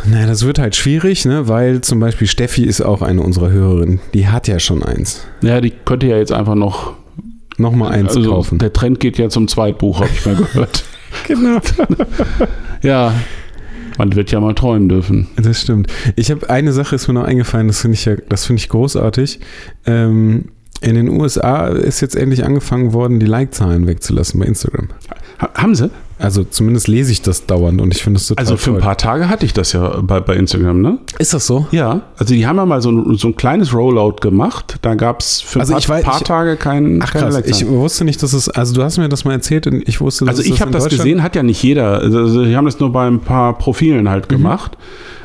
naja, 0.06 0.28
das 0.28 0.46
wird 0.46 0.60
halt 0.60 0.76
schwierig, 0.76 1.24
ne, 1.24 1.48
weil 1.48 1.80
zum 1.80 2.02
Beispiel 2.02 2.28
Steffi 2.28 2.64
ist 2.66 2.82
auch 2.82 3.02
eine 3.02 3.22
unserer 3.22 3.52
Hörerinnen, 3.52 4.02
die 4.14 4.28
hat 4.28 4.50
ja 4.50 4.60
schon 4.60 4.84
eins. 4.84 5.26
Ja, 5.42 5.62
die 5.62 5.72
könnte 5.72 6.08
ja 6.08 6.18
jetzt 6.18 6.34
einfach 6.34 6.56
noch 6.56 6.94
Nochmal 7.60 7.92
eins 7.92 8.16
also, 8.16 8.32
kaufen. 8.32 8.58
Der 8.58 8.72
Trend 8.72 9.00
geht 9.00 9.18
ja 9.18 9.30
zum 9.30 9.48
Zweitbuch, 9.48 10.00
habe 10.00 10.10
ich 10.14 10.26
mal 10.26 10.36
gehört. 10.54 10.86
Genau. 11.28 11.60
ja, 12.82 13.14
man 13.98 14.16
wird 14.16 14.32
ja 14.32 14.40
mal 14.40 14.56
träumen 14.56 14.88
dürfen. 14.88 15.28
Das 15.36 15.62
stimmt. 15.62 15.92
Ich 16.16 16.32
habe 16.32 16.50
eine 16.50 16.72
Sache 16.72 16.96
ist 16.96 17.08
mir 17.10 17.16
noch 17.16 17.26
eingefallen, 17.26 17.68
das 17.68 17.82
finde 17.82 17.96
ich 17.96 18.06
ja, 18.06 18.16
das 18.30 18.46
finde 18.46 18.62
ich 18.62 18.70
großartig. 18.70 19.42
Ähm, 19.86 20.46
in 20.82 20.96
den 20.96 21.10
USA 21.10 21.68
ist 21.68 22.00
jetzt 22.00 22.16
endlich 22.16 22.46
angefangen 22.46 22.94
worden, 22.94 23.20
die 23.20 23.26
Like-Zahlen 23.26 23.88
wegzulassen 23.88 24.40
bei 24.40 24.46
Instagram. 24.46 24.88
Ha 25.42 25.50
haben 25.54 25.76
sie? 25.76 25.92
Also 26.20 26.44
zumindest 26.44 26.88
lese 26.90 27.12
ich 27.14 27.22
das 27.22 27.46
dauernd 27.46 27.80
und 27.82 27.96
ich 27.96 28.04
finde 28.04 28.20
das 28.20 28.28
total 28.28 28.44
Also 28.44 28.58
für 28.58 28.72
ein 28.72 28.74
toll. 28.74 28.82
paar 28.82 28.98
Tage 28.98 29.30
hatte 29.30 29.46
ich 29.46 29.54
das 29.54 29.72
ja 29.72 30.02
bei, 30.02 30.20
bei 30.20 30.36
Instagram, 30.36 30.82
ne? 30.82 30.98
Ist 31.18 31.34
das 31.34 31.48
so? 31.48 31.66
Ja, 31.72 32.02
also 32.18 32.34
die 32.34 32.46
haben 32.46 32.58
ja 32.58 32.66
mal 32.66 32.82
so 32.82 32.92
ein, 32.92 33.16
so 33.18 33.30
ein 33.30 33.36
kleines 33.38 33.74
Rollout 33.74 34.18
gemacht. 34.22 34.76
Da 34.82 34.96
gab 34.96 35.22
es 35.22 35.40
für 35.42 35.62
Also 35.62 35.76
ein 35.76 35.82
paar, 35.82 35.98
weiß- 35.98 36.04
paar 36.04 36.18
ich- 36.18 36.24
Tage 36.28 36.58
keinen 36.58 37.02
Ach 37.02 37.12
keine 37.14 37.30
krass, 37.32 37.42
ich 37.46 37.66
wusste 37.68 38.04
nicht, 38.04 38.22
dass 38.22 38.34
es, 38.34 38.50
also 38.50 38.74
du 38.76 38.84
hast 38.84 38.98
mir 38.98 39.08
das 39.08 39.24
mal 39.24 39.32
erzählt 39.32 39.66
und 39.68 39.88
ich 39.88 40.02
wusste, 40.02 40.26
dass 40.26 40.34
Also 40.38 40.42
es 40.42 40.54
ich 40.54 40.62
habe 40.62 40.72
das 40.72 40.84
Deutschland- 40.84 41.04
gesehen, 41.06 41.24
hat 41.24 41.36
ja 41.38 41.44
nicht 41.44 41.64
jeder. 41.64 42.00
Also 42.00 42.44
die 42.44 42.56
haben 42.56 42.66
das 42.66 42.80
nur 42.80 42.92
bei 42.92 43.08
ein 43.08 43.22
paar 43.22 43.58
Profilen 43.58 44.10
halt 44.10 44.26
Mhm. 44.30 44.36
gemacht. 44.36 44.78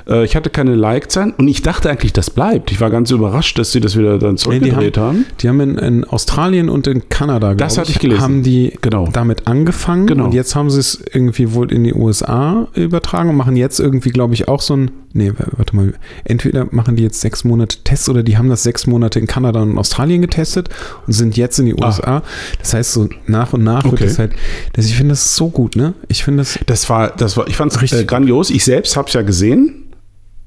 Äh, 0.09 0.24
Ich 0.24 0.36
hatte 0.36 0.51
keine 0.51 0.74
Like-Zahlen 0.74 1.32
und 1.36 1.48
ich 1.48 1.62
dachte 1.62 1.90
eigentlich, 1.90 2.12
das 2.12 2.31
bleibt. 2.31 2.70
Ich 2.72 2.81
war 2.81 2.90
ganz 2.90 3.10
überrascht, 3.10 3.59
dass 3.59 3.72
sie 3.72 3.81
das 3.81 3.97
wieder 3.97 4.18
dann 4.18 4.31
Nee, 4.31 4.35
die 4.36 4.43
zurückgedreht 4.43 4.98
haben. 4.98 5.26
Die 5.40 5.48
haben 5.48 5.60
in, 5.60 5.78
in 5.78 6.05
Australien 6.05 6.68
und 6.68 6.86
in 6.86 7.09
Kanada, 7.09 7.55
Das 7.55 7.78
hatte 7.78 7.90
ich 7.90 7.98
gelesen. 7.98 8.22
haben 8.22 8.43
die 8.43 8.72
Genau. 8.81 9.09
damit 9.12 9.47
angefangen 9.47 10.06
Genau. 10.06 10.24
und 10.26 10.35
jetzt 10.35 10.55
haben 10.55 10.70
sie 10.70 10.81
es 10.81 11.02
irgendwie 11.12 11.52
wohl 11.55 11.72
in 11.72 11.85
die 11.85 11.94
USA 11.94 12.68
übertragen 12.74 13.31
und 13.31 13.36
machen 13.36 13.56
jetzt 13.56 13.81
irgendwie, 13.81 14.10
glaube 14.10 14.35
ich, 14.35 14.48
auch 14.48 14.60
so 14.60 14.76
ein, 14.76 14.90
nee, 15.12 15.32
warte 15.56 15.76
mal, 15.76 15.94
entweder 16.24 16.66
machen 16.70 16.97
die 16.97 17.02
jetzt 17.02 17.20
sechs 17.20 17.44
Monate 17.44 17.78
Tests 17.85 18.09
oder 18.09 18.22
die 18.22 18.36
haben 18.36 18.48
das 18.51 18.62
sechs 18.62 18.86
Monate 18.86 19.18
in 19.18 19.26
Kanada 19.26 19.62
und 19.62 19.78
Australien 19.78 20.20
getestet 20.22 20.68
und 21.06 21.12
sind 21.12 21.36
jetzt 21.36 21.59
in 21.59 21.66
die 21.66 21.74
USA. 21.74 22.22
Das 22.59 22.74
heißt, 22.74 22.93
so 22.93 23.09
nach 23.26 23.52
und 23.52 23.64
nach 23.64 23.85
wird 23.85 23.94
Ah. 23.94 23.97
Okay. 23.97 24.05
es 24.05 24.18
halt, 24.18 24.32
das, 24.72 24.86
ich 24.86 24.94
finde 24.97 25.10
das 25.12 25.36
so 25.36 25.48
gut, 25.48 25.76
ne? 25.76 25.94
Ich 26.09 26.24
finde 26.24 26.39
das, 26.43 26.59
Das 26.66 26.90
war, 26.90 27.10
das 27.16 27.36
war, 27.36 27.47
ich 27.48 27.56
fand 27.56 27.72
es 27.72 27.81
Richtig 27.81 28.01
äh, 28.01 28.05
grandios. 28.05 28.51
Ich 28.51 28.64
selbst 28.64 28.97
habe 28.97 29.09
es 29.09 29.14
ja 29.14 29.22
gesehen. 29.22 29.81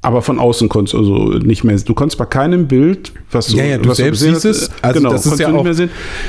Aber 0.08 0.22
von 0.22 0.40
außen 0.40 0.70
konntest 0.70 0.94
du 0.94 1.00
also 1.00 1.16
nicht 1.40 1.66
mehr. 1.66 1.76
Du 1.76 1.94
konntest 1.94 2.18
bei 2.18 2.24
keinem 2.26 2.66
Bild, 2.66 3.12
was 3.30 3.48
du, 3.48 3.58
Ja, 3.58 3.66
ja, 3.66 3.78
du 3.78 3.94
selbst 3.94 4.22
siehst 4.22 4.46
es. 4.46 4.72
Also 4.82 5.00
genau, 5.02 5.12
das 5.12 5.26
ist 5.26 5.38
ja 5.38 5.52
auch- 5.54 5.66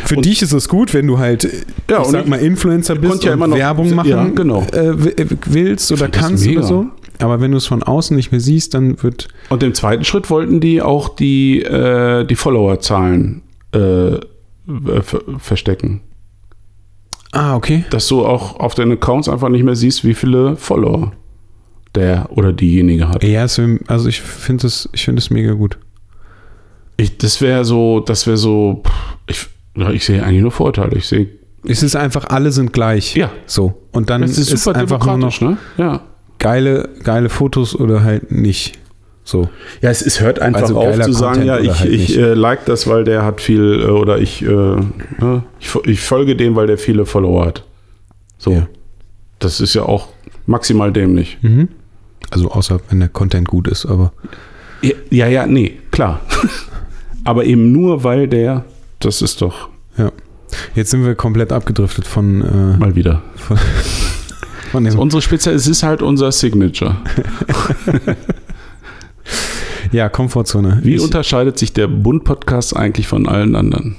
für 0.05 0.17
Und- 0.17 0.25
dich 0.25 0.43
ist 0.43 0.53
es 0.53 0.69
gut, 0.69 0.93
wenn 0.95 1.07
du 1.07 1.19
halt, 1.19 1.45
Ja, 1.89 2.01
ich 2.01 2.07
und 2.07 2.11
sag 2.11 2.27
mal, 2.27 2.41
Influencer 2.41 2.97
bist 2.97 3.23
ja 3.23 3.31
und 3.31 3.37
immer 3.39 3.47
noch- 3.47 3.57
Werbung 3.57 3.95
machen 3.95 4.09
Ja, 4.09 4.25
genau. 4.35 4.67
äh, 4.73 4.89
äh, 4.89 5.27
willst 5.47 5.93
oder 5.93 6.09
kannst 6.09 6.45
oder 6.49 6.65
so. 6.65 6.87
Aber 7.21 7.41
wenn 7.41 7.53
du 7.53 7.57
es 7.57 7.67
von 7.67 7.85
außen 7.85 8.17
nicht 8.17 8.33
mehr 8.33 8.41
siehst, 8.41 8.75
dann 8.75 9.01
wird 9.01 9.29
Und 9.49 9.63
im 9.63 9.75
zweiten 9.75 10.03
Schritt 10.05 10.29
wollten 10.29 10.59
die 10.59 10.83
auch 10.83 11.09
die, 11.09 11.63
äh, 11.63 12.25
die 12.25 12.35
Followerzahlen 12.35 13.43
äh, 13.71 13.79
ver 15.03 15.21
verstecken. 15.39 16.01
Ah, 17.31 17.55
okay. 17.55 17.85
Dass 17.91 18.09
du 18.09 18.25
auch 18.27 18.59
auf 18.59 18.75
deinen 18.75 18.93
Accounts 18.93 19.29
einfach 19.29 19.51
nicht 19.51 19.63
mehr 19.63 19.77
siehst, 19.77 20.05
wie 20.05 20.15
viele 20.15 20.57
Follower 20.57 21.13
der 21.99 22.29
oder 22.31 22.53
diejenige 22.53 23.09
hat. 23.09 23.23
Ja, 23.25 23.45
es 23.45 23.61
also 23.87 24.09
ich 24.09 24.21
finde 24.23 24.67
es, 24.67 24.89
ich 24.93 25.05
finde 25.05 25.21
es 25.21 25.31
mega 25.31 25.53
gut. 25.53 25.79
Ich, 26.97 27.19
das 27.19 27.41
wäre 27.41 27.65
so, 27.65 28.01
das 28.01 28.27
wäre 28.27 28.37
so, 28.37 28.83
pff, 29.29 29.51
ich, 29.77 29.95
ich 29.95 30.05
sehe 30.05 30.23
eigentlich 30.23 30.43
nur 30.43 30.51
Vorteile. 30.51 30.97
Ich 30.97 31.07
sehe, 31.07 31.29
Es 31.67 31.83
ist 31.83 31.95
einfach, 31.97 32.27
alle 32.29 32.51
sind 32.51 32.73
gleich. 32.73 33.15
ja, 33.15 33.31
So. 33.47 33.75
Und 33.93 34.11
dann 34.11 34.23
das 34.23 34.39
ist 34.39 34.53
ist, 34.53 34.65
super 34.65 34.79
einfach 34.79 35.05
nur 35.07 35.19
noch 35.19 35.41
ne? 35.41 35.59
Ja. 35.77 36.01
geile, 36.39 36.89
geile 37.05 37.29
Fotos 37.29 37.77
oder 37.77 38.03
halt 38.03 38.33
nicht. 38.33 38.79
So. 39.25 39.49
Ja, 39.83 39.91
es, 39.91 40.01
es 40.01 40.21
hört 40.21 40.39
einfach 40.41 40.63
Also 40.63 40.79
auf 40.79 40.99
zu 41.01 41.13
sagen, 41.13 41.47
Content 41.47 41.47
ja, 41.47 41.59
ich, 41.59 41.81
halt 41.81 41.93
ich 41.93 42.17
äh, 42.19 42.33
like 42.35 42.65
das, 42.65 42.87
weil 42.87 43.05
der 43.05 43.25
hat 43.25 43.41
viel, 43.43 43.83
äh, 43.83 43.91
oder 43.91 44.19
ich, 44.19 44.43
äh, 44.43 44.47
ne, 44.47 45.43
ich, 45.61 45.75
ich 45.85 46.01
folge 46.01 46.35
dem, 46.35 46.57
weil 46.57 46.67
der 46.67 46.79
viele 46.79 47.05
Follower 47.05 47.45
hat. 47.45 47.63
So. 48.39 48.53
Ja. 48.53 48.67
Das 49.39 49.61
ist 49.61 49.75
ja 49.75 49.83
auch 49.83 50.09
maximal 50.47 50.93
dämlich. 50.93 51.39
Mhm. 51.43 51.69
Also 52.31 52.51
außer 52.51 52.81
wenn 52.89 53.01
der 53.01 53.09
Content 53.09 53.49
gut 53.49 53.69
ist, 53.69 53.87
aber. 53.87 54.13
Ja, 54.83 54.93
ja, 55.11 55.27
ja, 55.29 55.47
nee, 55.47 55.79
klar. 55.91 56.21
Aber 57.25 57.45
eben 57.45 57.73
nur, 57.73 58.05
weil 58.05 58.27
der, 58.29 58.65
das 59.01 59.21
ist 59.23 59.43
doch 59.43 59.69
Ja. 59.99 60.13
Jetzt 60.75 60.91
sind 60.91 61.05
wir 61.05 61.15
komplett 61.15 61.53
abgedriftet 61.53 62.07
von, 62.07 62.41
äh, 62.43 62.79
mal 62.79 62.95
wieder. 62.95 63.23
von, 63.37 63.59
von 64.73 64.85
dem. 64.85 64.99
Unsere 64.99 65.21
Spezial, 65.21 65.55
es 65.55 65.67
ist 65.67 65.83
halt 65.83 66.01
unser 66.01 66.33
Signature. 66.33 66.97
Ja, 69.93 70.09
Komfortzone. 70.11 70.81
Wie 70.83 70.97
Ich- 70.97 71.01
unterscheidet 71.03 71.59
sich 71.59 71.73
der 71.73 71.89
Bund-Podcast 71.89 72.77
eigentlich 72.77 73.09
von 73.09 73.27
allen 73.27 73.57
anderen? 73.57 73.97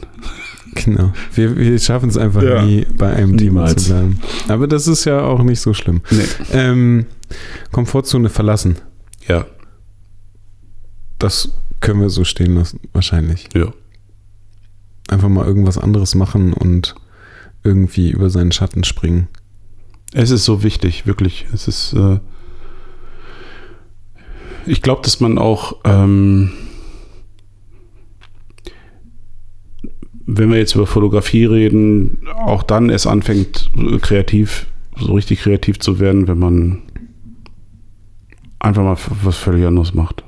Genau. 0.86 1.14
Wir, 1.34 1.56
wir 1.58 1.78
schaffen 1.80 2.10
es 2.10 2.18
einfach 2.18 2.42
Ja. 2.44 2.64
nie, 2.64 2.86
bei 2.98 3.14
einem 3.14 3.38
Thema 3.38 3.62
Niemals. 3.66 3.84
zu 3.84 3.90
bleiben. 3.90 4.20
Aber 4.48 4.68
das 4.68 4.88
ist 4.88 5.06
ja 5.06 5.22
auch 5.22 5.44
nicht 5.44 5.60
so 5.62 5.74
schlimm. 5.74 6.02
Nee. 6.12 6.24
Ähm, 6.52 7.06
Komfortzone 7.72 8.30
verlassen. 8.30 8.78
Ja, 9.28 9.46
Das 11.20 11.52
können 11.82 12.02
wir 12.02 12.10
so 12.10 12.24
stehen 12.24 12.56
lassen, 12.56 12.80
wahrscheinlich. 12.94 13.50
ja. 13.54 13.72
Einfach 15.10 15.30
mal 15.30 15.46
irgendwas 15.46 15.78
anderes 15.80 16.14
machen 16.16 16.54
und 16.54 16.94
irgendwie 17.64 18.12
über 18.12 18.30
seinen 18.30 18.52
Schatten 18.52 18.84
springen. 18.84 19.28
Es 20.14 20.30
ist 20.30 20.46
so 20.46 20.62
wichtig, 20.64 21.06
wirklich. 21.08 21.48
Es 21.54 21.68
ist. 21.68 21.94
Äh 21.94 22.20
ich 24.66 24.82
glaube, 24.84 25.02
dass 25.02 25.20
man 25.20 25.38
auch, 25.40 25.78
ähm, 25.84 26.52
wenn 30.32 30.52
wir 30.52 30.58
jetzt 30.58 30.76
über 30.76 30.86
Fotografie 30.86 31.46
reden, 31.46 32.20
auch 32.46 32.64
dann 32.64 32.90
erst 32.90 33.08
anfängt, 33.08 33.72
kreativ, 34.02 34.68
so 34.98 35.14
richtig 35.14 35.42
kreativ 35.42 35.80
zu 35.80 36.00
werden, 36.00 36.28
wenn 36.28 36.38
man 36.38 36.82
einfach 38.60 38.84
mal 38.84 38.98
was 39.24 39.38
völlig 39.38 39.66
anderes 39.66 39.94
macht. 39.94 40.24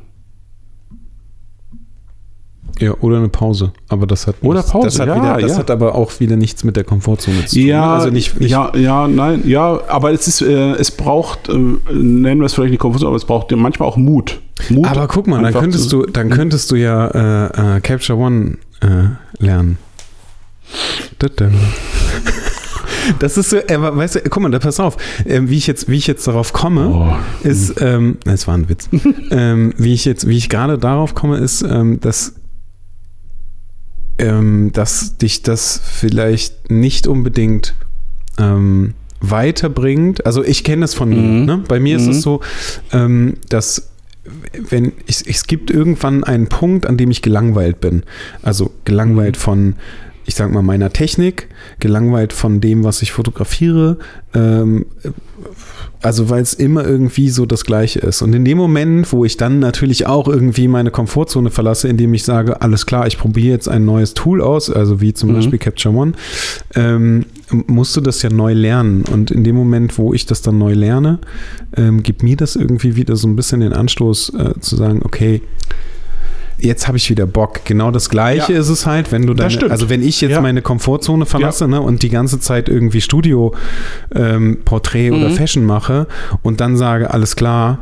Ja, 2.80 2.96
oder 3.02 3.18
eine 3.18 3.30
Pause. 3.30 3.74
Aber 3.90 4.08
das 4.08 4.26
hat 4.26 4.38
Oder 4.42 4.64
Pause, 4.64 4.88
das 4.88 5.00
hat, 5.00 5.08
ja, 5.08 5.16
wieder, 5.16 5.38
das 5.38 5.52
ja. 5.52 5.58
hat 5.60 5.70
aber 5.70 5.94
auch 5.94 6.20
wieder 6.20 6.36
nichts 6.36 6.64
mit 6.64 6.76
der 6.76 6.84
Komfortzone 6.84 7.46
zu 7.46 7.56
tun. 7.56 7.68
Ja, 7.68 7.94
also 7.94 8.10
nicht, 8.10 8.40
nicht 8.40 8.50
ja, 8.50 8.76
ja, 8.76 9.08
nein, 9.08 9.44
ja, 9.46 9.82
aber 9.88 10.12
es 10.12 10.28
ist, 10.28 10.42
äh, 10.42 10.72
es 10.72 10.90
braucht, 10.90 11.48
äh, 11.50 11.54
nennen 11.54 12.42
wir 12.42 12.46
es 12.46 12.56
vielleicht 12.56 12.72
nicht 12.72 12.80
Komfort, 12.80 13.06
aber 13.06 13.18
es 13.18 13.26
braucht 13.26 13.52
manchmal 13.52 13.88
auch 13.88 13.98
Mut. 13.98 14.42
Mut 14.70 14.88
Aber 14.88 15.08
guck 15.08 15.28
mal, 15.28 15.44
dann 15.44 15.54
könntest 15.54 15.92
du, 15.92 16.08
dann 16.08 16.32
könntest 16.32 16.72
du 16.72 16.76
ja 16.76 17.08
äh, 17.08 17.78
äh, 17.78 17.82
Capture 17.82 18.18
One 18.18 18.58
äh, 18.82 19.44
lernen. 19.44 19.78
Das 23.20 23.38
ist 23.38 23.50
so, 23.50 23.58
äh, 23.58 23.82
weißt 23.82 24.16
du, 24.16 24.20
guck 24.30 24.44
mal, 24.44 24.52
da 24.52 24.60
pass 24.60 24.80
auf, 24.80 24.98
äh, 25.26 25.42
wie 25.46 25.58
ich 25.58 25.68
jetzt, 25.68 25.90
wie 25.90 25.98
ich 25.98 26.08
jetzt 26.08 26.28
darauf 26.28 26.54
komme, 26.54 26.88
Oh. 26.88 27.48
ist, 27.48 27.82
ähm, 27.82 28.18
es 28.26 28.48
war 28.48 28.56
ein 28.56 28.70
Witz, 28.70 28.90
ähm, 29.32 29.74
wie 29.78 29.94
ich 29.94 30.06
jetzt, 30.06 30.28
wie 30.28 30.38
ich 30.38 30.50
gerade 30.50 30.78
darauf 30.78 31.16
komme, 31.16 31.38
ist, 31.38 31.62
ähm, 31.64 32.00
dass, 32.00 32.36
ähm, 34.18 34.72
dass 34.74 35.18
dich 35.18 35.42
das 35.42 35.82
vielleicht 35.84 36.70
nicht 36.70 37.08
unbedingt 37.08 37.74
ähm, 38.38 38.94
weiterbringt. 39.20 40.26
Also 40.26 40.44
ich 40.44 40.64
kenne 40.64 40.82
das 40.82 40.94
von 40.94 41.10
mir. 41.10 41.18
Mhm. 41.18 41.46
Ne? 41.46 41.64
Bei 41.68 41.80
mir 41.80 41.98
ist 41.98 42.06
Mhm. 42.06 42.12
es 42.12 42.22
so, 42.22 42.42
ähm, 42.92 43.36
dass 43.50 43.90
wenn 44.70 44.94
ich, 45.08 45.28
es 45.28 45.48
gibt 45.48 45.72
irgendwann 45.72 46.24
einen 46.24 46.48
Punkt, 46.48 46.86
an 46.86 46.96
dem 46.98 47.10
ich 47.10 47.24
gelangweilt 47.24 47.82
bin. 47.82 48.04
Also 48.44 48.72
gelangweilt 48.86 49.36
Mhm. 49.38 49.42
von, 49.42 49.76
ich 50.26 50.36
sag 50.36 50.52
mal, 50.52 50.62
meiner 50.62 50.92
Technik, 50.92 51.48
gelangweilt 51.80 52.34
von 52.34 52.62
dem, 52.62 52.84
was 52.84 53.02
ich 53.02 53.12
fotografiere. 53.12 53.98
Ähm, 54.34 54.86
also 56.04 56.30
weil 56.30 56.42
es 56.42 56.54
immer 56.56 56.86
irgendwie 56.86 57.30
so 57.30 57.46
das 57.46 57.64
Gleiche 57.64 58.00
ist. 58.00 58.22
Und 58.24 58.34
in 58.34 58.44
dem 58.44 58.58
Moment, 58.58 59.12
wo 59.14 59.24
ich 59.24 59.38
dann 59.38 59.60
natürlich 59.60 60.08
auch 60.08 60.28
irgendwie 60.28 60.68
meine 60.68 60.90
Komfortzone 60.90 61.52
verlasse, 61.52 61.88
indem 61.88 62.14
ich 62.16 62.24
sage, 62.24 62.62
alles 62.62 62.88
klar, 62.88 63.06
ich 63.06 63.20
probiere 63.20 63.50
jetzt 63.54 63.70
ein 63.70 63.86
neues 63.86 64.16
Tool 64.16 64.42
aus, 64.42 64.72
also 64.72 65.00
wie 65.00 65.14
zum 65.14 65.30
Mhm. 65.30 65.34
Beispiel 65.36 65.60
Capture 65.60 65.96
One, 65.96 66.14
ähm, 66.74 67.26
musst 67.68 67.96
du 67.96 68.02
das 68.02 68.22
ja 68.24 68.30
neu 68.32 68.54
lernen. 68.54 69.04
Und 69.12 69.30
in 69.30 69.44
dem 69.44 69.56
Moment, 69.56 69.98
wo 70.00 70.14
ich 70.14 70.26
das 70.26 70.42
dann 70.42 70.58
neu 70.58 70.74
lerne, 70.74 71.20
ähm, 71.78 72.02
gibt 72.02 72.24
mir 72.24 72.36
das 72.36 72.56
irgendwie 72.56 72.96
wieder 72.96 73.16
so 73.16 73.28
ein 73.28 73.36
bisschen 73.36 73.60
den 73.60 73.74
Anstoß 73.74 74.34
äh, 74.40 74.60
zu 74.60 74.76
sagen, 74.78 75.02
okay, 75.04 75.42
jetzt 76.62 76.88
habe 76.88 76.98
ich 76.98 77.10
wieder 77.10 77.26
Bock. 77.26 77.66
Genau 77.66 77.92
das 77.92 78.10
Gleiche 78.10 78.54
Ja. 78.54 78.60
ist 78.60 78.70
es 78.70 78.86
halt, 78.86 79.12
wenn 79.12 79.26
du 79.26 79.34
stimmt. 79.50 79.72
also 79.72 79.90
wenn 79.90 80.02
ich 80.02 80.22
jetzt 80.22 80.32
Ja. 80.32 80.42
meine 80.42 80.62
Komfortzone 80.62 81.26
verlasse 81.26 81.68
ne, 81.68 81.82
und 81.82 82.04
die 82.04 82.10
ganze 82.10 82.40
Zeit 82.40 82.70
irgendwie 82.70 83.02
Studio, 83.02 83.54
ähm, 84.14 84.60
Porträt 84.64 85.12
oder 85.12 85.30
Mhm. 85.30 85.34
Fashion 85.34 85.66
mache 85.66 86.08
und 86.44 86.62
dann 86.62 86.78
sage, 86.78 87.12
alles 87.12 87.36
klar, 87.36 87.80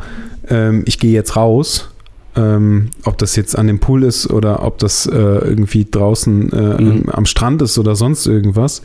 ähm, 0.49 0.83
ich 0.85 0.99
gehe 0.99 1.11
jetzt 1.11 1.35
raus. 1.35 1.89
Ähm, 2.35 2.91
ob 3.05 3.17
das 3.17 3.35
jetzt 3.35 3.57
an 3.57 3.65
dem 3.67 3.79
Pool 3.79 4.03
ist 4.03 4.29
oder 4.29 4.63
ob 4.63 4.77
das 4.77 5.07
äh, 5.07 5.11
irgendwie 5.17 5.87
draußen 5.89 6.53
äh, 6.53 6.81
Mhm. 6.81 7.03
am 7.11 7.25
Strand 7.25 7.61
ist 7.63 7.77
oder 7.79 7.95
sonst 7.95 8.27
irgendwas, 8.27 8.83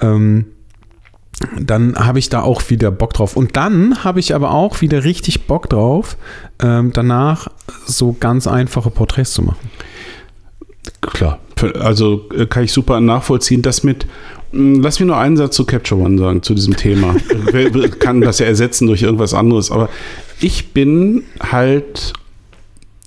ähm, 0.00 0.44
dann 1.60 1.94
habe 1.96 2.18
ich 2.18 2.28
da 2.28 2.42
auch 2.42 2.70
wieder 2.70 2.90
Bock 2.90 3.14
drauf. 3.14 3.36
Und 3.36 3.56
dann 3.56 4.04
habe 4.04 4.20
ich 4.20 4.34
aber 4.34 4.52
auch 4.52 4.80
wieder 4.80 5.04
richtig 5.04 5.46
Bock 5.46 5.68
drauf, 5.68 6.16
ähm, 6.60 6.92
danach 6.92 7.48
so 7.86 8.16
ganz 8.18 8.46
einfache 8.46 8.90
Porträts 8.90 9.32
zu 9.32 9.42
machen. 9.42 9.70
Klar. 11.00 11.38
Also 11.78 12.28
äh, 12.36 12.46
kann 12.46 12.64
ich 12.64 12.72
super 12.72 13.00
nachvollziehen. 13.00 13.62
Das 13.62 13.84
mit, 13.84 14.06
mh, 14.52 14.80
lass 14.82 14.98
mich 14.98 15.06
nur 15.06 15.18
einen 15.18 15.36
Satz 15.36 15.54
zu 15.54 15.64
Capture 15.64 16.00
One 16.00 16.18
sagen, 16.18 16.42
zu 16.42 16.54
diesem 16.54 16.76
Thema. 16.76 17.14
Kann 17.98 18.20
das 18.20 18.38
ja 18.40 18.46
ersetzen 18.46 18.86
durch 18.86 19.02
irgendwas 19.02 19.34
anderes. 19.34 19.70
Aber 19.70 19.88
ich 20.40 20.72
bin 20.72 21.22
halt 21.40 22.12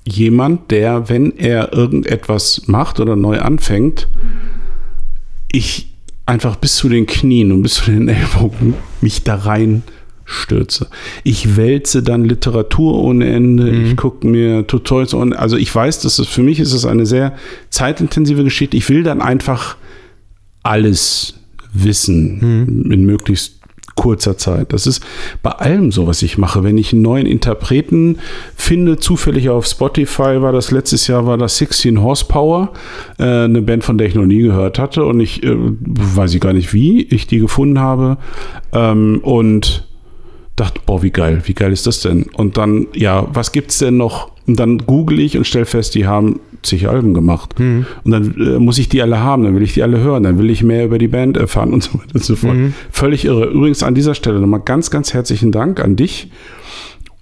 jemand, 0.04 0.70
der, 0.70 1.08
wenn 1.08 1.36
er 1.36 1.72
irgendetwas 1.72 2.62
macht 2.66 3.00
oder 3.00 3.16
neu 3.16 3.40
anfängt, 3.40 4.08
ich 5.50 5.95
einfach 6.26 6.56
bis 6.56 6.76
zu 6.76 6.88
den 6.88 7.06
Knien 7.06 7.52
und 7.52 7.62
bis 7.62 7.74
zu 7.74 7.90
den 7.90 8.08
Ellbogen 8.08 8.74
mich 9.00 9.22
da 9.24 9.36
rein 9.36 9.82
stürze. 10.24 10.88
Ich 11.22 11.56
wälze 11.56 12.02
dann 12.02 12.24
Literatur 12.24 12.94
ohne 13.00 13.26
Ende, 13.28 13.70
Mhm. 13.70 13.86
ich 13.86 13.96
gucke 13.96 14.26
mir 14.26 14.66
Tutorials 14.66 15.14
ohne 15.14 15.38
Also 15.38 15.56
ich 15.56 15.72
weiß, 15.72 16.00
dass 16.00 16.18
es 16.18 16.26
für 16.26 16.42
mich 16.42 16.58
ist 16.58 16.72
es 16.72 16.84
eine 16.84 17.06
sehr 17.06 17.36
zeitintensive 17.70 18.42
Geschichte. 18.42 18.76
Ich 18.76 18.88
will 18.88 19.04
dann 19.04 19.22
einfach 19.22 19.76
alles 20.64 21.34
wissen 21.72 22.38
Mhm. 22.84 22.90
in 22.90 23.04
möglichst 23.06 23.55
kurzer 23.96 24.36
Zeit. 24.36 24.72
Das 24.72 24.86
ist 24.86 25.04
bei 25.42 25.50
allem 25.50 25.90
so, 25.90 26.06
was 26.06 26.22
ich 26.22 26.38
mache. 26.38 26.62
Wenn 26.62 26.78
ich 26.78 26.92
einen 26.92 27.02
neuen 27.02 27.26
Interpreten 27.26 28.18
finde, 28.54 28.98
zufällig 28.98 29.48
auf 29.48 29.66
Spotify 29.66 30.40
war 30.40 30.52
das 30.52 30.70
letztes 30.70 31.08
Jahr, 31.08 31.26
war 31.26 31.38
das 31.38 31.56
16 31.56 32.00
Horsepower, 32.00 32.72
äh, 33.18 33.24
eine 33.24 33.62
Band, 33.62 33.82
von 33.82 33.98
der 33.98 34.06
ich 34.06 34.14
noch 34.14 34.26
nie 34.26 34.42
gehört 34.42 34.78
hatte 34.78 35.04
und 35.04 35.18
ich 35.18 35.42
äh, 35.42 35.56
weiß 35.56 36.34
ich 36.34 36.40
gar 36.40 36.52
nicht, 36.52 36.72
wie 36.72 37.02
ich 37.02 37.26
die 37.26 37.40
gefunden 37.40 37.80
habe 37.80 38.18
ähm, 38.72 39.20
und 39.22 39.88
dachte, 40.56 40.80
boah, 40.84 41.02
wie 41.02 41.10
geil, 41.10 41.42
wie 41.44 41.54
geil 41.54 41.72
ist 41.72 41.86
das 41.86 42.00
denn? 42.00 42.24
Und 42.32 42.56
dann, 42.56 42.86
ja, 42.94 43.28
was 43.32 43.52
gibt's 43.52 43.78
denn 43.78 43.98
noch? 43.98 44.32
Und 44.46 44.58
dann 44.58 44.78
google 44.78 45.20
ich 45.20 45.36
und 45.36 45.46
stelle 45.46 45.66
fest, 45.66 45.94
die 45.94 46.06
haben 46.06 46.40
zig 46.62 46.88
Alben 46.88 47.14
gemacht. 47.14 47.54
Und 48.04 48.10
dann 48.10 48.34
äh, 48.38 48.58
muss 48.58 48.78
ich 48.78 48.88
die 48.88 49.02
alle 49.02 49.20
haben, 49.20 49.44
dann 49.44 49.54
will 49.54 49.62
ich 49.62 49.74
die 49.74 49.82
alle 49.82 49.98
hören, 50.00 50.22
dann 50.22 50.38
will 50.38 50.50
ich 50.50 50.62
mehr 50.62 50.84
über 50.84 50.98
die 50.98 51.08
Band 51.08 51.36
erfahren 51.36 51.72
und 51.72 51.82
so 51.82 51.94
weiter 51.94 52.14
und 52.14 52.24
so 52.24 52.36
fort. 52.36 52.54
Mhm. 52.54 52.74
Völlig 52.90 53.24
irre. 53.24 53.46
Übrigens 53.46 53.82
an 53.82 53.94
dieser 53.94 54.14
Stelle 54.14 54.40
nochmal 54.40 54.60
ganz, 54.60 54.90
ganz 54.90 55.12
herzlichen 55.12 55.52
Dank 55.52 55.80
an 55.80 55.96
dich 55.96 56.30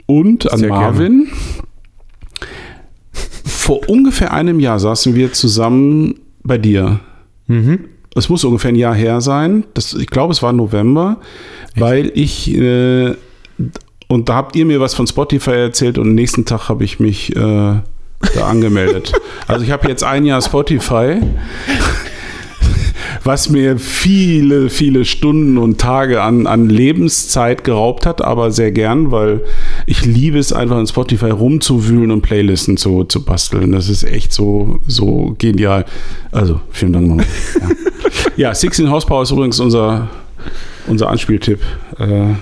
und 0.06 0.51
an 0.51 0.59
Sehr 0.59 0.69
gerne. 0.69 0.82
Marvin. 0.82 1.28
Vor 3.44 3.89
ungefähr 3.89 4.32
einem 4.32 4.61
Jahr 4.61 4.78
saßen 4.78 5.15
wir 5.15 5.32
zusammen 5.32 6.16
bei 6.43 6.59
dir. 6.59 7.01
Mhm. 7.47 7.81
Es 8.14 8.28
muss 8.28 8.44
ungefähr 8.44 8.70
ein 8.70 8.76
Jahr 8.76 8.94
her 8.94 9.20
sein. 9.20 9.64
Das, 9.74 9.94
ich 9.94 10.06
glaube, 10.06 10.32
es 10.32 10.42
war 10.42 10.52
November, 10.52 11.18
weil 11.74 12.12
ich 12.14 12.54
äh, 12.54 13.14
und 14.08 14.28
da 14.28 14.34
habt 14.34 14.54
ihr 14.56 14.66
mir 14.66 14.80
was 14.80 14.94
von 14.94 15.06
Spotify 15.06 15.52
erzählt 15.52 15.98
und 15.98 16.08
am 16.08 16.14
nächsten 16.14 16.44
Tag 16.44 16.68
habe 16.68 16.84
ich 16.84 17.00
mich 17.00 17.34
äh, 17.34 17.40
da 17.40 17.82
angemeldet. 18.46 19.12
Also 19.46 19.62
ich 19.62 19.70
habe 19.70 19.88
jetzt 19.88 20.02
ein 20.02 20.24
Jahr 20.24 20.40
Spotify, 20.40 21.18
was 23.24 23.48
mir 23.48 23.78
viele, 23.78 24.68
viele 24.68 25.05
Stunden 25.05 25.59
und 25.59 25.80
Tage 25.80 26.22
an, 26.22 26.46
an 26.46 26.68
Lebenszeit 26.68 27.64
geraubt 27.64 28.06
hat, 28.06 28.22
aber 28.22 28.51
sehr 28.51 28.70
gern, 28.70 29.10
weil 29.10 29.40
ich 29.86 30.05
liebe 30.05 30.38
es 30.38 30.52
einfach 30.52 30.78
in 30.78 30.86
Spotify 30.86 31.30
rumzuwühlen 31.30 32.10
und 32.10 32.22
Playlisten 32.22 32.76
zu, 32.76 33.05
zu 33.05 33.24
basteln. 33.24 33.72
Das 33.72 33.88
ist 33.88 34.05
echt 34.05 34.32
so, 34.32 34.78
so 34.86 35.34
genial. 35.38 35.84
Also, 36.32 36.60
vielen 36.70 36.92
Dank 36.92 37.09
nochmal. 37.09 37.26
Ja, 38.36 38.48
ja 38.48 38.55
16 38.55 38.90
Horsepower 38.90 39.22
ist 39.22 39.30
übrigens 39.30 39.59
unser, 39.59 40.09
unser 40.86 41.09
Anspieltipp. 41.09 41.60
Äh, 41.98 42.34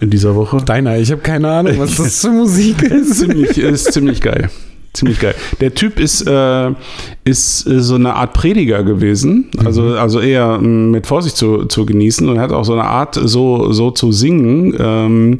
in 0.00 0.08
dieser 0.08 0.34
Woche. 0.34 0.62
Deiner, 0.64 0.98
ich 0.98 1.12
habe 1.12 1.20
keine 1.20 1.48
Ahnung, 1.48 1.78
was 1.78 1.96
das 1.96 2.22
für 2.22 2.30
Musik 2.30 2.82
ist. 2.90 3.18
ziemlich, 3.18 3.58
ist 3.58 3.92
ziemlich 3.92 4.22
geil. 4.22 4.48
Ziemlich 4.92 5.20
geil. 5.20 5.34
Der 5.60 5.74
Typ 5.74 6.00
ist, 6.00 6.26
äh, 6.26 6.70
ist 7.24 7.66
äh, 7.66 7.80
so 7.80 7.94
eine 7.94 8.14
Art 8.14 8.32
Prediger 8.32 8.82
gewesen, 8.82 9.50
also, 9.64 9.82
Mhm. 9.82 9.92
also 9.94 10.20
eher 10.20 10.58
m, 10.60 10.90
mit 10.90 11.06
Vorsicht 11.06 11.36
zu, 11.36 11.66
zu 11.66 11.86
genießen 11.86 12.28
und 12.28 12.40
hat 12.40 12.52
auch 12.52 12.64
so 12.64 12.72
eine 12.72 12.84
Art, 12.84 13.14
so, 13.14 13.72
so 13.72 13.90
zu 13.92 14.10
singen. 14.12 14.74
Ähm, 14.78 15.38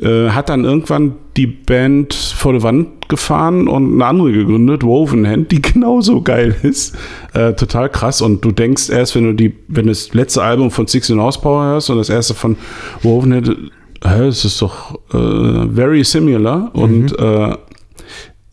äh, 0.00 0.28
hat 0.28 0.50
dann 0.50 0.64
irgendwann 0.64 1.14
die 1.38 1.46
Band 1.46 2.12
vor 2.12 2.52
die 2.52 2.62
Wand 2.62 3.08
gefahren 3.08 3.66
und 3.66 3.94
eine 3.94 4.04
andere 4.04 4.30
gegründet, 4.30 4.82
Woven 4.82 5.26
Hand, 5.26 5.50
die 5.52 5.62
genauso 5.72 6.20
geil 6.20 6.54
ist. 6.62 6.94
Äh, 7.32 7.54
total 7.54 7.88
krass. 7.88 8.20
Und 8.20 8.44
du 8.44 8.52
denkst 8.52 8.90
erst, 8.90 9.14
wenn 9.16 9.24
du 9.24 9.32
die, 9.32 9.54
wenn 9.68 9.86
du 9.86 9.92
das 9.92 10.12
letzte 10.12 10.42
Album 10.42 10.70
von 10.70 10.86
16 10.86 11.18
Horsepower 11.18 11.64
hörst 11.64 11.88
und 11.88 11.96
das 11.96 12.10
erste 12.10 12.34
von 12.34 12.56
Woven 13.02 13.32
Hand, 13.32 13.56
hä, 14.04 14.26
es 14.26 14.44
ist 14.44 14.60
doch 14.60 14.96
äh, 15.14 15.66
very 15.74 16.04
similar 16.04 16.70
und 16.74 17.18
äh, 17.18 17.56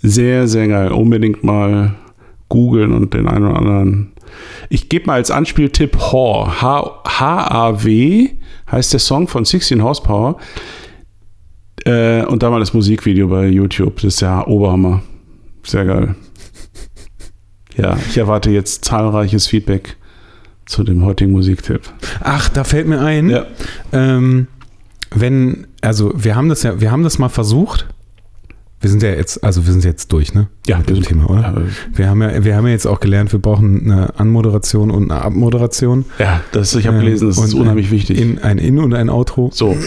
sehr, 0.04 0.48
sehr 0.48 0.68
geil. 0.68 0.92
Unbedingt 0.92 1.44
mal 1.44 1.96
googeln 2.50 2.92
und 2.92 3.14
den 3.16 3.28
einen 3.28 3.48
oder 3.48 3.58
anderen. 3.58 4.12
Ich 4.70 4.90
gebe 4.90 5.08
mal 5.08 5.14
als 5.16 5.32
Anspieltipp 5.32 5.98
Haw. 5.98 6.48
H-A-W 6.62 8.30
heißt 8.72 8.94
der 8.94 9.00
Song 9.00 9.28
von 9.28 9.46
16 9.46 9.82
Horsepower. 9.84 10.38
Äh, 11.86 12.24
und 12.26 12.44
da 12.44 12.50
mal 12.50 12.60
das 12.60 12.74
Musikvideo 12.74 13.28
bei 13.28 13.48
YouTube. 13.48 13.96
Das 13.96 14.16
ist 14.16 14.22
ja 14.22 14.46
Oberhammer. 14.46 15.02
Sehr 15.64 15.86
geil. 15.86 16.16
Ja, 17.76 17.98
ich 18.10 18.18
erwarte 18.18 18.52
jetzt 18.52 18.86
zahlreiches 18.86 19.48
Feedback 19.48 19.98
zu 20.66 20.84
dem 20.84 21.04
heutigen 21.04 21.32
Musiktipp. 21.32 21.82
Ach, 22.22 22.50
da 22.50 22.64
fällt 22.64 22.88
mir 22.88 23.00
ein, 23.02 23.30
Ja. 23.30 23.46
ähm, 23.92 24.48
wenn, 25.12 25.68
also 25.82 26.12
wir 26.16 26.36
haben 26.36 26.50
das 26.50 26.64
ja, 26.64 26.80
wir 26.82 26.92
haben 26.92 27.04
das 27.04 27.20
mal 27.20 27.30
versucht. 27.30 27.88
Wir 28.84 28.90
sind 28.90 29.02
ja 29.02 29.10
jetzt, 29.12 29.42
also 29.44 29.66
wir 29.66 29.72
sind 29.72 29.86
jetzt 29.86 30.12
durch, 30.12 30.34
ne? 30.34 30.48
Ja, 30.68 30.78
Mit 30.80 30.90
dem 30.90 31.02
Thema, 31.02 31.30
oder? 31.30 31.42
Ja, 31.42 31.56
Wir 31.94 32.10
haben 32.10 32.22
ja, 32.22 32.44
wir 32.44 32.56
haben 32.58 32.66
ja 32.66 32.72
jetzt 32.74 32.86
auch 32.86 33.00
gelernt, 33.00 33.32
wir 33.32 33.40
brauchen 33.40 33.90
eine 33.90 34.20
Anmoderation 34.20 34.92
und 34.92 35.10
eine 35.10 35.22
Abmoderation. 35.22 36.04
ja 36.20 36.42
das, 36.52 36.76
ich 36.76 36.86
habe 36.86 36.98
Ähm, 36.98 37.06
gelesen, 37.06 37.30
das 37.30 37.38
ist 37.38 37.54
und 37.54 37.62
unheimlich 37.62 37.88
ein, 37.88 37.92
wichtig. 37.94 38.20
In, 38.22 38.40
ein 38.40 38.58
In- 38.58 38.80
und 38.80 38.94
ein 38.94 39.10
Outro. 39.10 39.50
so, 39.54 39.76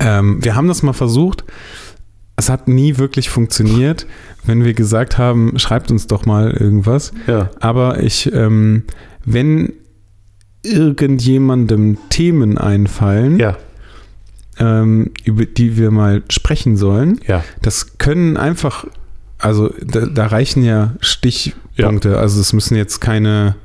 Ähm, 0.00 0.42
wir 0.42 0.54
haben 0.56 0.68
das 0.68 0.82
mal 0.82 0.92
versucht. 0.92 1.44
Es 2.36 2.48
hat 2.48 2.66
nie 2.68 2.96
wirklich 2.98 3.28
funktioniert, 3.28 4.06
wenn 4.44 4.64
wir 4.64 4.72
gesagt 4.74 5.18
haben, 5.18 5.58
schreibt 5.58 5.90
uns 5.90 6.06
doch 6.06 6.24
mal 6.24 6.50
irgendwas. 6.50 7.12
ja. 7.26 7.50
Aber 7.60 8.02
ich, 8.02 8.32
ähm, 8.32 8.84
wenn 9.24 9.72
irgendjemandem 10.62 11.98
Themen 12.08 12.56
einfallen, 12.58 13.38
Ja, 13.38 13.56
ähm, 14.58 15.10
über 15.24 15.46
die 15.46 15.76
wir 15.76 15.90
mal 15.90 16.22
sprechen 16.30 16.76
sollen, 16.76 17.20
ja. 17.26 17.44
das 17.62 17.98
können 17.98 18.36
einfach, 18.36 18.86
also 19.38 19.72
da, 19.82 20.06
da 20.06 20.26
reichen 20.26 20.62
ja 20.62 20.94
Stichpunkte. 21.00 22.18
Also 22.18 22.40
es 22.40 22.52
müssen 22.52 22.76
jetzt 22.76 23.00
keine 23.00 23.56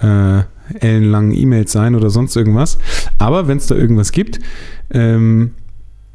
äh, 0.00 0.42
ellenlangen 0.80 1.32
E-Mails 1.32 1.72
sein 1.72 1.94
oder 1.94 2.10
sonst 2.10 2.36
irgendwas. 2.36 2.78
Aber 3.18 3.48
wenn 3.48 3.58
es 3.58 3.66
da 3.66 3.74
irgendwas 3.74 4.12
gibt, 4.12 4.38
ähm, 4.90 5.54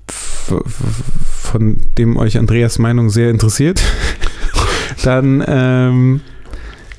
von 0.07 1.77
dem 1.97 2.17
euch 2.17 2.37
Andreas 2.37 2.79
Meinung 2.79 3.09
sehr 3.09 3.29
interessiert, 3.29 3.81
dann 5.03 5.43
ähm, 5.47 6.21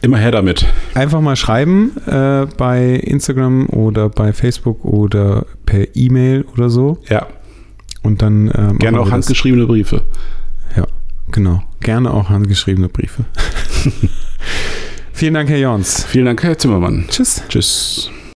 Immer 0.04 0.18
her 0.18 0.30
damit. 0.30 0.66
einfach 0.94 1.20
mal 1.20 1.36
schreiben 1.36 1.92
äh, 2.06 2.46
bei 2.56 2.94
Instagram 2.94 3.66
oder 3.68 4.08
bei 4.08 4.32
Facebook 4.32 4.84
oder 4.84 5.46
per 5.66 5.96
E-Mail 5.96 6.44
oder 6.52 6.70
so. 6.70 6.98
Ja, 7.08 7.26
Und 8.02 8.22
dann 8.22 8.48
äh, 8.48 8.74
gerne 8.78 9.00
auch 9.00 9.10
handgeschriebene 9.10 9.66
Briefe. 9.66 10.02
Genau. 11.30 11.62
Gerne 11.80 12.12
auch 12.12 12.28
handgeschriebene 12.28 12.88
Briefe. 12.88 13.24
Vielen 15.12 15.34
Dank, 15.34 15.48
Herr 15.48 15.58
Jons. 15.58 16.04
Vielen 16.04 16.26
Dank, 16.26 16.42
Herr 16.42 16.56
Zimmermann. 16.58 17.06
Tschüss. 17.08 17.42
Tschüss. 17.48 18.10